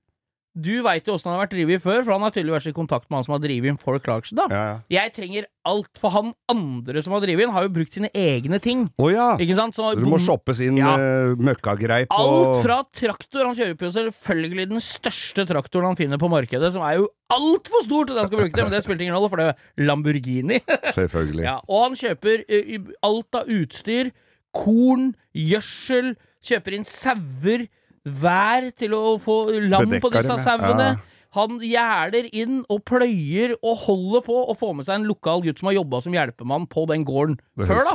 Du 0.59 0.80
veit 0.83 1.07
jo 1.07 1.14
åssen 1.14 1.28
han 1.30 1.37
har 1.38 1.45
vært 1.45 1.52
drevet 1.54 1.83
før, 1.85 2.00
for 2.02 2.11
han 2.16 2.25
har 2.26 2.33
tydeligvis 2.35 2.64
vært 2.64 2.73
i 2.73 2.75
kontakt 2.75 3.04
med 3.07 3.21
han 3.21 3.26
som 3.26 3.35
har 3.37 3.42
drevet 3.45 3.71
inn 3.71 3.76
for 3.78 4.00
Clarkson. 4.02 4.35
da. 4.40 4.47
Ja, 4.50 4.62
ja. 4.66 4.78
Jeg 4.97 5.12
trenger 5.14 5.45
alt, 5.71 5.90
for 6.02 6.11
han 6.11 6.33
andre 6.50 7.04
som 7.07 7.14
har 7.14 7.23
drevet 7.23 7.47
inn, 7.47 7.52
har 7.54 7.69
jo 7.69 7.73
brukt 7.76 7.95
sine 7.95 8.11
egne 8.11 8.59
ting. 8.59 8.88
Oh, 8.99 9.12
ja! 9.12 9.37
Ikke 9.38 9.54
sant? 9.54 9.78
Så 9.78 9.92
Du 9.95 10.02
må 10.11 10.19
shoppes 10.19 10.59
inn 10.64 10.80
Ja. 10.80 10.97
eh, 10.99 11.37
møkkagreip 11.38 12.11
og 12.11 12.19
Alt 12.19 12.64
fra 12.64 12.80
traktor 12.90 13.47
Han 13.47 13.54
kjører 13.54 13.78
på 13.78 13.87
jo 13.87 13.95
selvfølgelig 13.95 14.69
den 14.75 14.83
største 14.83 15.47
traktoren 15.47 15.92
han 15.92 15.97
finner 16.00 16.19
på 16.19 16.28
markedet, 16.33 16.73
som 16.75 16.83
er 16.83 16.99
jo 16.99 17.09
altfor 17.30 17.85
stor 17.87 18.07
til 18.07 18.16
det 18.16 18.25
han 18.25 18.30
skal 18.33 18.42
bruke 18.42 18.57
det, 18.57 18.64
men 18.66 18.73
det 18.75 18.83
spilte 18.83 19.07
ingen 19.07 19.14
rolle, 19.14 19.30
for 19.30 19.37
det 19.38 19.49
er 19.52 19.87
Lamborghini. 19.87 20.59
Selvfølgelig. 20.99 21.45
Ja, 21.47 21.61
og 21.71 21.85
han 21.87 21.95
kjøper 21.95 22.42
uh, 22.50 22.90
alt 23.07 23.38
av 23.38 23.47
utstyr, 23.54 24.11
korn, 24.50 25.12
gjødsel, 25.30 26.16
kjøper 26.42 26.75
inn 26.75 26.88
sauer, 26.88 27.69
vær 28.04 28.71
til 28.78 28.95
å 28.97 29.16
få 29.21 29.38
lam 29.69 29.97
på 30.00 30.11
disse 30.14 30.37
sauene. 30.42 30.90
Ja. 30.95 31.07
Han 31.37 31.61
gjerder 31.62 32.26
inn 32.35 32.64
og 32.73 32.80
pløyer 32.88 33.52
og 33.61 33.76
holder 33.85 34.25
på 34.26 34.38
å 34.50 34.54
få 34.59 34.73
med 34.75 34.88
seg 34.88 34.99
en 34.99 35.07
lokal 35.07 35.45
gutt 35.45 35.61
som 35.61 35.69
har 35.71 35.76
jobba 35.76 36.00
som 36.02 36.16
hjelpemann 36.16 36.64
på 36.66 36.88
den 36.90 37.04
gården 37.07 37.37
Det 37.61 37.69
før, 37.71 37.85
da. 37.87 37.92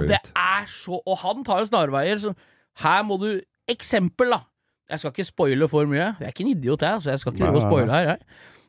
Og 0.00 0.08
det 0.10 0.18
er 0.18 0.64
så 0.66 0.98
Og 0.98 1.20
han 1.22 1.44
tar 1.46 1.62
jo 1.62 1.68
snarveier, 1.70 2.18
så 2.18 2.34
her 2.82 3.04
må 3.06 3.20
du 3.22 3.30
Eksempel, 3.70 4.32
da. 4.34 4.40
Jeg 4.90 4.98
skal 4.98 5.12
ikke 5.14 5.24
spoile 5.24 5.68
for 5.70 5.86
mye. 5.86 6.08
Jeg 6.18 6.26
er 6.26 6.32
ikke 6.34 6.42
en 6.42 6.50
idiot, 6.50 6.82
jeg, 6.82 7.02
så 7.04 7.12
jeg 7.12 7.20
skal 7.22 7.32
ikke 7.32 7.44
drive 7.44 7.60
og 7.60 7.68
spoile 7.70 7.94
her. 7.94 8.08
Jeg. 8.10 8.18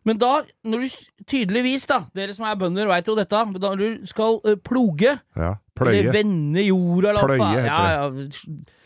Men 0.05 0.19
da, 0.21 0.29
når 0.69 0.83
du 0.83 1.25
tydeligvis, 1.31 1.87
da, 1.89 1.97
dere 2.15 2.35
som 2.37 2.45
er 2.47 2.59
bønder 2.61 2.87
veit 2.91 3.09
jo 3.09 3.15
dette, 3.17 3.41
men 3.49 3.57
da 3.63 3.73
du 3.79 4.05
skal 4.07 4.37
uh, 4.45 4.53
ploge, 4.61 5.15
Ja. 5.35 5.55
eller 5.57 5.97
Pløye. 5.97 6.13
vende 6.13 6.63
jorda, 6.67 7.09
eller 7.09 7.33
hva 7.33 7.49
ja, 7.57 7.79
ja, 7.95 8.07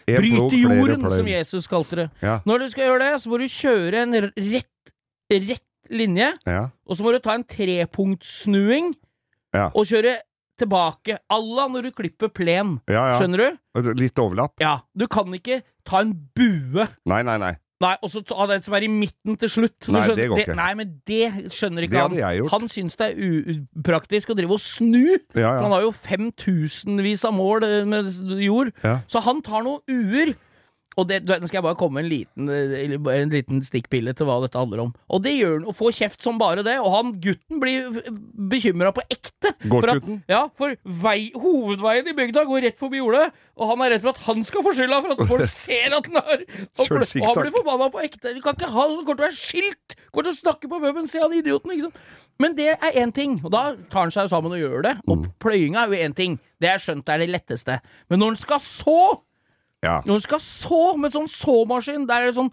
En 0.07 0.21
Bryte 0.21 0.55
jorden, 0.61 1.01
som 1.11 1.27
Jesus 1.27 1.67
kalte 1.67 1.95
det. 1.95 2.05
Ja. 2.23 2.37
Når 2.47 2.59
du 2.63 2.69
skal 2.71 2.87
gjøre 2.87 2.99
det, 3.03 3.21
så 3.21 3.27
må 3.31 3.39
du 3.41 3.47
kjøre 3.51 4.03
en 4.05 4.13
rett, 4.31 4.93
rett 5.31 5.63
linje, 5.91 6.29
Ja. 6.47 6.69
og 6.87 6.95
så 6.97 7.03
må 7.03 7.11
du 7.11 7.19
ta 7.19 7.33
en 7.35 7.43
trepunktssnuing, 7.43 8.93
Ja. 9.53 9.67
og 9.73 9.85
kjøre 9.85 10.17
tilbake. 10.59 11.17
Allah 11.29 11.67
når 11.69 11.83
du 11.83 11.91
klipper 11.91 12.29
plen. 12.33 12.79
Skjønner 12.87 13.37
du? 13.37 13.93
Litt 13.99 14.15
overlapp. 14.19 14.53
Ja. 14.59 14.79
Du 14.97 15.07
kan 15.07 15.25
ikke 15.33 15.61
ta 15.85 15.99
en 16.01 16.13
bue 16.35 16.87
Nei, 17.05 17.21
nei, 17.23 17.37
nei. 17.37 17.55
Nei, 17.79 17.91
og 18.01 18.09
så 18.09 18.23
ta 18.25 18.45
den 18.49 18.63
som 18.65 18.73
er 18.73 18.81
i 18.81 18.87
midten 18.89 19.35
til 19.37 19.49
slutt. 19.53 19.87
Nei, 19.93 20.01
skjønner- 20.01 20.15
det 20.17 20.29
går 20.31 20.39
ikke. 20.41 20.55
nei, 20.57 20.69
men 20.73 20.93
det 21.05 21.51
skjønner 21.53 21.83
ikke 21.85 21.91
Det 21.93 21.99
han. 22.01 22.09
hadde 22.09 22.21
jeg 22.23 22.39
gjort. 22.41 22.51
Han 22.55 22.67
syns 22.73 22.95
det 22.97 23.07
er 23.11 23.59
upraktisk 23.77 24.29
å 24.33 24.35
drive 24.39 24.51
og 24.57 24.59
snu. 24.63 25.03
Ja, 25.37 25.51
For 25.59 25.61
han 25.67 25.71
har 25.75 25.81
jo 25.85 25.91
5000-vis 25.91 27.25
av 27.27 27.33
mål 27.37 27.63
eh, 27.67 27.85
med 27.85 28.09
jord. 28.41 28.71
Ja. 28.83 28.99
Så 29.07 29.21
han 29.21 29.41
tar 29.45 29.61
noen 29.67 29.81
uer. 29.87 30.33
Og 30.97 31.05
det, 31.07 31.19
du 31.27 31.33
Nå 31.37 31.45
skal 31.47 31.59
jeg 31.59 31.63
bare 31.67 31.77
komme 31.77 31.99
med 31.99 32.05
en 32.05 32.09
liten, 32.09 32.49
eh, 32.49 33.19
en 33.21 33.29
liten 33.29 33.59
stikkpille 33.61 34.15
til 34.17 34.25
hva 34.25 34.39
dette 34.41 34.57
handler 34.57 34.79
om. 34.87 34.93
Og 35.13 35.21
det 35.21 35.35
gjør 35.37 35.59
han, 35.59 35.67
å 35.69 35.75
få 35.77 35.91
kjeft 35.93 36.23
som 36.25 36.39
bare 36.41 36.63
det. 36.65 36.77
Og 36.81 36.89
han 36.95 37.11
gutten 37.21 37.59
blir 37.61 38.01
bekymra 38.49 38.89
på 38.95 39.03
ekte. 39.13 39.51
For 39.61 39.77
at- 39.77 40.01
Gårdsgutten? 40.01 40.23
Ja, 40.27 40.47
for 40.57 40.73
vei, 40.83 41.31
hovedveien 41.37 42.07
i 42.09 42.15
bygda 42.17 42.43
går 42.49 42.63
rett 42.65 42.79
forbi 42.79 42.97
jordet, 42.97 43.31
og 43.57 43.69
han 43.69 43.85
er 43.85 43.93
redd 43.95 44.01
for 44.01 44.09
at 44.15 44.23
han 44.25 44.43
skal 44.43 44.63
få 44.65 44.73
skylda 44.73 45.01
for 45.05 45.13
at 45.13 45.27
folk 45.29 45.47
ser 45.53 45.93
at 45.97 46.09
han 46.09 46.17
har 46.17 46.41
og, 46.41 46.81
og 46.81 47.29
han 47.29 47.43
blir 47.43 47.55
forbanna 47.59 47.89
på 47.93 48.01
ekte. 48.03 48.33
Du 48.33 48.41
kan 48.41 48.57
ikke 48.57 48.71
ha 48.73 48.87
sånn, 48.89 49.05
kort 49.05 49.21
å 49.21 49.27
være 49.27 49.37
skilt! 49.37 49.95
Går 50.17 50.25
til 50.27 50.33
å 50.33 50.39
snakke 50.41 50.69
på 50.71 50.79
puben, 50.81 51.05
se 51.09 51.21
han 51.21 51.33
idioten, 51.37 51.71
ikke 51.75 51.89
sant. 51.91 52.01
Men 52.41 52.55
det 52.57 52.71
er 52.73 52.97
én 53.03 53.13
ting, 53.13 53.37
og 53.45 53.51
da 53.53 53.63
tar 53.91 54.07
han 54.07 54.13
seg 54.13 54.29
sammen 54.33 54.53
og 54.55 54.61
gjør 54.61 54.81
det. 54.89 54.95
Og 55.07 55.17
Mm. 55.17 55.31
pløyinga 55.41 55.83
er 55.85 55.93
jo 55.93 56.01
én 56.09 56.15
ting, 56.15 56.39
det 56.61 56.69
er 56.69 56.77
skjønt 56.81 57.09
er 57.09 57.17
det 57.21 57.29
letteste. 57.29 57.79
Men 58.09 58.19
når 58.19 58.33
han 58.33 58.35
skal 58.41 58.59
så, 58.59 58.97
Ja. 59.85 60.01
når 60.05 60.17
du 60.21 60.25
skal 60.25 60.39
så 60.41 60.97
med 60.97 61.13
sånn 61.13 61.27
såmaskin, 61.29 62.07
der 62.09 62.23
er 62.25 62.31
det 62.31 62.37
sånn 62.39 62.49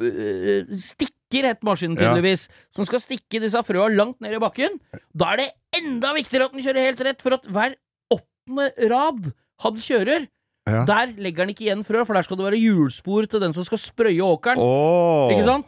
øh, 0.00 0.74
stikker 0.76 1.46
het 1.48 1.62
maskinen 1.64 1.96
Ja. 1.96 2.36
som 2.74 2.84
skal 2.84 3.00
stikke 3.00 3.40
disse 3.40 3.60
frøa 3.64 3.88
langt 3.94 4.20
ned 4.20 4.34
i 4.34 4.42
bakken, 4.42 4.78
da 5.14 5.32
er 5.32 5.36
det 5.44 5.48
enda 5.80 6.12
viktigere 6.16 6.44
at 6.50 6.52
den 6.52 6.62
kjører 6.64 6.86
helt 6.90 7.00
rett, 7.06 7.22
for 7.22 7.32
at 7.34 7.46
hver 7.46 7.76
åttende 8.12 8.90
rad 8.90 9.32
han 9.64 9.74
kjører, 9.76 10.28
Ja. 10.68 10.84
der 10.84 11.14
legger 11.16 11.44
han 11.46 11.54
ikke 11.54 11.64
igjen 11.64 11.84
frø, 11.86 12.04
for 12.04 12.14
der 12.14 12.22
skal 12.22 12.36
det 12.36 12.44
være 12.44 12.60
hjulspor 12.60 13.28
til 13.28 13.40
den 13.40 13.52
som 13.52 13.64
skal 13.64 13.78
sprøye 13.78 14.20
åkeren. 14.20 14.58
Oh. 14.60 15.30
Ikke 15.32 15.44
sant? 15.44 15.66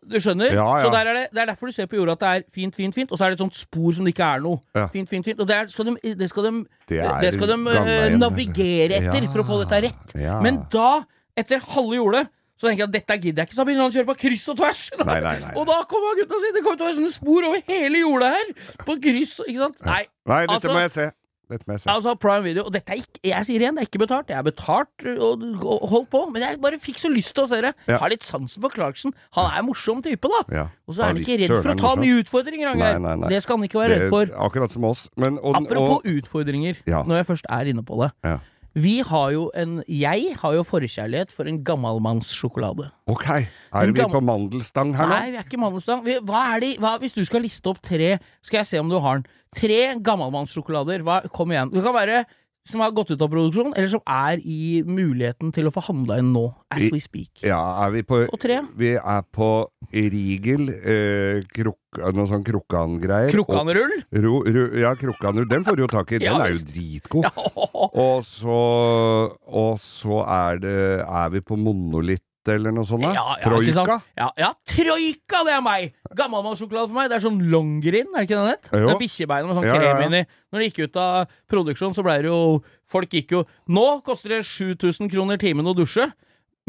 Du 0.00 0.16
skjønner? 0.16 0.48
Ja, 0.56 0.64
ja. 0.80 0.84
Så 0.84 0.90
der 0.94 1.10
er 1.10 1.16
det, 1.18 1.24
det 1.34 1.42
er 1.42 1.50
derfor 1.52 1.68
du 1.68 1.76
ser 1.76 1.86
på 1.90 1.98
jorda 1.98 2.14
at 2.16 2.22
det 2.22 2.28
er 2.32 2.44
fint, 2.56 2.74
fint, 2.76 2.94
fint, 2.96 3.10
og 3.12 3.18
så 3.20 3.26
er 3.26 3.32
det 3.34 3.36
et 3.36 3.42
sånt 3.44 3.58
spor 3.58 3.92
som 3.92 4.06
det 4.08 4.14
ikke 4.14 4.24
er 4.36 4.40
noe. 4.40 4.60
Ja. 4.74 4.86
Fint, 4.94 5.10
fint, 5.12 5.26
fint. 5.28 5.40
Og 5.40 5.48
det, 5.48 5.56
er, 5.56 5.68
skal 5.68 5.90
de, 5.90 5.96
det 6.16 6.28
skal 6.32 6.46
de, 6.48 6.52
Det 6.88 7.00
det 7.20 7.32
skal 7.36 7.52
de 7.52 7.58
eh, 7.76 8.16
navigere 8.16 9.00
etter 9.02 9.28
for 9.28 9.44
å 9.44 9.48
få 9.50 9.58
dette 9.64 9.82
rett. 9.90 10.14
Men 10.44 10.62
da, 10.72 11.02
etter 11.36 11.60
halve 11.74 11.98
jordet, 12.00 12.24
så 12.60 12.68
tenker 12.68 12.82
jeg 12.84 12.88
at 12.90 12.96
dette 12.96 13.16
gidder 13.22 13.40
jeg 13.40 13.48
ikke, 13.48 13.56
så 13.56 13.64
begynner 13.64 13.86
han 13.86 13.92
å 13.92 13.96
kjøre 13.96 14.08
på 14.10 14.16
kryss 14.20 14.42
og 14.52 14.58
tvers. 14.58 14.80
Nei, 15.00 15.20
nei, 15.24 15.36
nei. 15.40 15.52
Og 15.56 15.64
da 15.68 15.78
kommer 15.88 16.18
gutta 16.18 16.40
sine! 16.42 16.52
det 16.58 16.64
kommer 16.64 16.76
til 16.76 16.84
å 16.84 16.88
være 16.90 16.98
sånne 16.98 17.12
spor 17.14 17.46
over 17.48 17.62
hele 17.70 18.02
jorda 18.02 18.32
her, 18.34 18.50
på 18.84 18.96
kryss, 19.00 19.38
ikke 19.46 19.62
sant? 19.62 19.78
Nei, 19.86 20.02
Nei, 20.28 20.40
dette 20.44 20.58
Altså- 20.58 20.74
må 20.74 20.82
jeg 20.82 20.92
se. 20.96 21.06
Jeg 21.50 21.80
altså 21.90 22.14
Prime 22.20 22.44
Video, 22.44 22.64
og 22.68 22.72
dette 22.72 22.92
er 22.94 23.00
ikke, 23.02 23.20
jeg 23.26 23.46
sier 23.48 23.64
igjen, 23.64 23.74
det 23.78 23.82
er 23.84 23.88
ikke 23.90 24.02
betalt. 24.04 24.28
Jeg 24.30 24.38
er 24.38 24.46
betalt 24.46 25.06
og, 25.18 25.42
og 25.66 25.88
holdt 25.90 26.10
på, 26.12 26.20
men 26.30 26.42
jeg 26.44 26.60
bare 26.62 26.78
fikk 26.82 27.00
så 27.02 27.10
lyst 27.10 27.34
til 27.34 27.44
å 27.44 27.50
se 27.50 27.58
det. 27.64 27.72
Ja. 27.90 27.98
Har 28.02 28.12
litt 28.12 28.26
sansen 28.26 28.62
for 28.62 28.70
Clarkson. 28.74 29.14
Han 29.36 29.50
er 29.50 29.58
en 29.62 29.66
morsom 29.66 30.02
type, 30.06 30.30
da. 30.30 30.42
Ja. 30.54 30.66
Og 30.86 30.94
så 30.94 31.02
er 31.02 31.12
han 31.12 31.20
ikke 31.22 31.40
redd 31.42 31.56
for 31.56 31.72
å 31.74 31.78
ta 31.80 31.94
nye 32.00 32.20
utfordringer. 32.22 32.76
Nei, 32.78 32.92
nei, 33.02 33.16
nei. 33.24 33.32
Det 33.34 33.42
skal 33.42 33.58
han 33.58 33.66
ikke 33.66 33.82
være 33.82 33.98
redd 33.98 34.14
for. 34.14 34.30
Akkurat 34.46 34.70
som 34.76 34.86
oss. 34.88 35.08
Men, 35.20 35.40
og, 35.42 35.58
Apropos 35.58 35.98
og, 36.00 36.08
utfordringer, 36.14 36.80
Ja. 36.86 37.02
når 37.02 37.22
jeg 37.22 37.30
først 37.34 37.50
er 37.50 37.74
inne 37.74 37.82
på 37.86 37.98
det. 38.04 38.12
Ja. 38.24 38.38
Vi 38.78 39.00
har 39.02 39.32
jo 39.34 39.50
en 39.58 39.82
Jeg 39.90 40.36
har 40.38 40.52
jo 40.54 40.62
forkjærlighet 40.62 41.32
for 41.34 41.48
en 41.50 41.64
gammalmannssjokolade. 41.66 42.90
Ok, 43.10 43.26
er 43.28 43.90
vi 43.90 44.04
på 44.06 44.20
mandelstang 44.22 44.94
her 44.94 45.08
nå? 45.08 45.16
Nei, 45.16 45.30
vi 45.32 45.36
er 45.40 45.42
ikke 45.42 45.58
mandelstang. 45.58 46.04
Vi- 46.04 46.20
Hva 46.20 46.54
er 46.54 46.60
de 46.60 46.76
hva, 46.78 46.98
hvis 47.00 47.12
du 47.12 47.24
skal 47.24 47.42
liste 47.42 47.66
opp 47.66 47.80
tre 47.82 48.18
Skal 48.42 48.58
jeg 48.58 48.66
se 48.66 48.78
om 48.78 48.88
du 48.88 48.98
har 49.00 49.18
den. 49.18 49.26
Tre 49.56 49.80
gammalmannssjokolader. 49.98 51.02
Kom 51.34 51.50
igjen. 51.50 51.72
Det 51.74 51.82
kan 51.82 51.94
være 51.96 52.24
som 52.70 52.82
har 52.84 52.92
gått 52.92 53.08
ut 53.14 53.22
av 53.24 53.30
produksjon, 53.32 53.72
eller 53.72 53.88
som 53.88 54.02
er 54.06 54.40
i 54.44 54.82
muligheten 54.84 55.48
til 55.56 55.66
å 55.66 55.72
få 55.72 55.80
handla 55.86 56.18
inn 56.20 56.28
nå. 56.34 56.42
As 56.70 56.84
we 56.92 57.00
speak. 57.00 57.40
Ja, 57.42 57.58
er 57.86 57.94
vi 57.94 58.02
på 58.06 58.20
tre. 58.38 58.60
Vi 58.78 58.92
er 59.00 59.22
på 59.32 59.48
Rigel, 59.90 60.68
eh, 60.68 61.40
krok, 61.56 61.80
noe 62.14 62.28
sånn 62.28 62.44
Krokkan-greier. 62.46 63.32
Krukkanrull? 63.32 63.96
Ja, 64.78 64.92
krukkanrull. 64.94 65.48
Den 65.50 65.64
får 65.64 65.80
du 65.80 65.82
jo 65.86 65.90
tak 65.90 66.12
i. 66.12 66.18
Den 66.20 66.28
Ja, 66.28 66.36
er 66.44 66.52
jo 66.52 66.62
dritgod. 66.68 67.24
Ja, 67.24 67.32
Og 67.90 68.22
så 68.28 69.32
Og 69.48 69.78
så 69.80 70.20
er 70.28 70.58
det 70.60 71.00
Er 71.00 71.30
vi 71.30 71.40
på 71.40 71.56
Monolitt 71.58 72.22
eller 72.48 72.72
noe 72.72 72.86
sånt? 72.88 73.04
ja, 73.04 73.24
ja? 73.36 73.44
Troika? 73.44 73.98
Ja, 74.16 74.30
ja, 74.40 74.50
troika, 74.64 75.42
det 75.44 75.52
er 75.52 75.60
meg! 75.64 75.92
Gammalmannssjokolade 76.16 76.88
for 76.88 76.96
meg. 76.96 77.10
Det 77.10 77.18
er 77.18 77.24
sånn 77.26 77.42
longgrin, 77.52 78.08
er 78.14 78.24
det 78.24 78.30
ikke 78.30 78.46
det? 78.48 78.56
Jo. 78.72 78.86
Det 78.86 78.94
er 78.94 79.02
bikkjebein 79.02 79.46
med 79.46 79.58
sånn 79.58 79.68
Ja, 79.68 79.76
krem 79.76 80.02
inni. 80.06 80.22
Når 80.50 80.62
det 80.62 80.70
gikk 80.70 80.80
ut 80.88 80.96
av 81.02 81.36
produksjon, 81.52 81.94
så 81.94 82.04
blei 82.06 82.20
det 82.24 82.32
jo 82.32 82.40
Folk 82.90 83.12
gikk 83.14 83.36
jo 83.36 83.44
Nå 83.70 84.00
koster 84.02 84.32
det 84.34 84.40
7000 84.48 85.12
kroner 85.12 85.38
timen 85.38 85.68
å 85.68 85.76
dusje. 85.76 86.08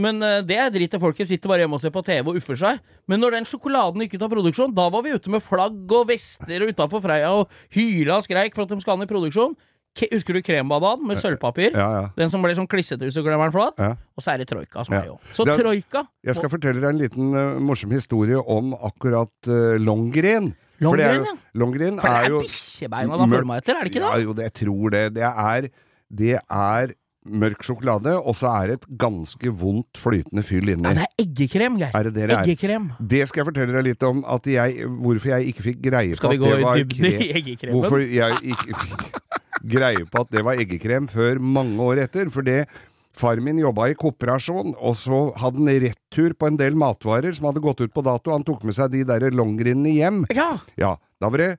Men 0.02 0.22
eh, 0.24 0.40
det 0.48 0.58
er 0.60 0.70
dritt 0.74 0.94
til 0.94 1.02
folket 1.02 1.30
sitter 1.30 1.52
bare 1.52 1.66
hjemme 1.66 1.78
og 1.78 1.84
ser 1.84 1.94
på 1.94 2.04
TV 2.06 2.30
og 2.32 2.38
uffer 2.40 2.58
seg. 2.60 2.80
Men 3.12 3.22
når 3.24 3.38
den 3.38 3.48
sjokoladen 3.50 4.06
gikk 4.06 4.16
ut 4.18 4.26
av 4.28 4.32
produksjon, 4.34 4.76
da 4.76 4.88
var 4.94 5.04
vi 5.06 5.16
ute 5.16 5.34
med 5.34 5.44
flagg 5.44 5.96
og 5.98 6.08
vester 6.10 6.64
og 6.64 6.72
utafor 6.72 7.04
Freia 7.04 7.34
og 7.36 7.52
hyla 7.76 8.20
og 8.20 8.26
skreik 8.28 8.56
for 8.56 8.66
at 8.66 8.72
de 8.72 8.80
skal 8.84 8.96
ha 8.96 9.02
den 9.02 9.10
i 9.10 9.12
produksjon. 9.12 9.58
Ke 9.94 10.08
husker 10.14 10.34
du 10.38 10.42
krembadet 10.42 11.02
med 11.04 11.18
sølvpapir? 11.20 11.74
Ja, 11.76 11.88
ja. 11.98 12.04
Den 12.16 12.30
som 12.32 12.42
ble 12.42 12.54
sånn 12.56 12.68
klissete 12.72 13.04
hvis 13.04 13.18
du 13.18 13.24
glemmer 13.26 13.50
den 13.50 13.56
flat? 13.58 13.76
Ja. 13.78 13.90
Og 14.16 14.24
så 14.24 14.32
er 14.34 14.38
det 14.40 14.48
troika 14.48 14.86
som 14.88 14.94
Ja. 14.96 15.02
er 15.02 15.06
jo. 15.12 15.18
Så 15.36 15.44
er- 15.44 15.60
troika 15.60 16.06
Jeg 16.24 16.36
skal 16.36 16.50
fortelle 16.50 16.80
deg 16.80 16.90
en 16.94 17.02
liten 17.02 17.34
uh, 17.36 17.60
morsom 17.60 17.92
historie 17.92 18.40
om 18.40 18.72
akkurat 18.74 19.32
uh, 19.52 19.76
longgren. 19.84 20.54
Er 20.82 20.86
Longgren, 20.86 21.16
jo- 21.18 21.26
ja. 21.26 21.36
Longgren 21.60 22.00
For 22.00 22.08
det 22.08 22.18
er 22.18 22.26
er 22.26 22.40
bikkjebeina 22.48 23.18
da 23.20 23.26
følger 23.28 23.46
meg 23.46 23.58
etter, 23.62 23.76
er 23.76 23.84
det 23.84 23.92
ikke 23.92 24.02
Ja, 24.02 24.16
det? 24.16 24.24
jo, 24.24 24.34
det, 24.34 24.44
jeg 24.48 24.54
tror 24.66 24.90
det. 24.96 25.14
Det 25.14 25.24
er, 25.28 25.70
det 26.10 26.40
er 26.50 26.94
mørk 27.24 27.62
sjokolade, 27.62 28.16
og 28.18 28.34
så 28.34 28.48
er 28.64 28.68
det 28.72 28.74
et 28.82 28.98
ganske 28.98 29.52
vondt 29.54 29.94
flytende 30.02 30.42
fyll 30.44 30.72
Ja, 30.72 30.76
det 30.96 31.04
er 31.06 31.22
eggekrem, 31.22 31.78
Geir. 31.78 31.92
Er 31.94 32.04
det 32.08 32.14
det 32.16 32.30
det 32.30 32.38
er? 32.40 32.46
Eggekrem. 32.48 32.88
Det 32.98 33.28
skal 33.30 33.44
jeg 33.44 33.54
fortelle 33.54 33.74
deg 33.78 33.84
litt 33.92 34.04
om, 34.04 34.24
jeg, 34.50 34.88
hvorfor 34.88 35.30
jeg 35.36 35.52
ikke 35.54 35.62
fikk 35.68 35.82
greie 35.86 36.16
Skal 36.16 36.32
på 36.32 36.34
vi 36.34 36.40
at 36.40 36.42
gå 36.42 36.56
det 36.56 36.60
i 36.60 36.64
var 36.64 36.76
dybden 36.82 37.06
i 37.06 37.12
krem. 37.12 37.36
eggekremen? 37.38 37.76
Hvorfor 37.76 37.98
jeg 38.02 38.56
ikke 38.56 38.74
fikk 38.80 39.22
greie 39.64 40.06
på 40.10 40.24
at 40.24 40.32
det 40.34 40.44
var 40.46 40.60
eggekrem 40.62 41.10
før 41.12 41.40
mange 41.42 41.80
år 41.82 42.06
etter. 42.08 42.32
For 42.34 42.46
det 42.48 42.66
Far 43.12 43.42
min 43.44 43.58
jobba 43.60 43.90
i 43.92 43.96
kooperasjon, 44.00 44.70
og 44.80 44.94
så 44.96 45.18
hadde 45.36 45.60
han 45.60 45.82
rettur 45.84 46.32
på 46.40 46.48
en 46.48 46.56
del 46.56 46.78
matvarer 46.80 47.36
som 47.36 47.50
hadde 47.50 47.60
gått 47.60 47.82
ut 47.84 47.92
på 47.92 48.04
dato. 48.08 48.32
Han 48.32 48.46
tok 48.48 48.64
med 48.64 48.78
seg 48.78 48.94
de 48.94 49.02
der 49.04 49.26
longrinene 49.36 49.92
hjem. 49.98 50.22
Ja, 50.32 50.54
Ja, 50.80 50.94
da 51.20 51.28
var 51.28 51.44
det 51.44 51.50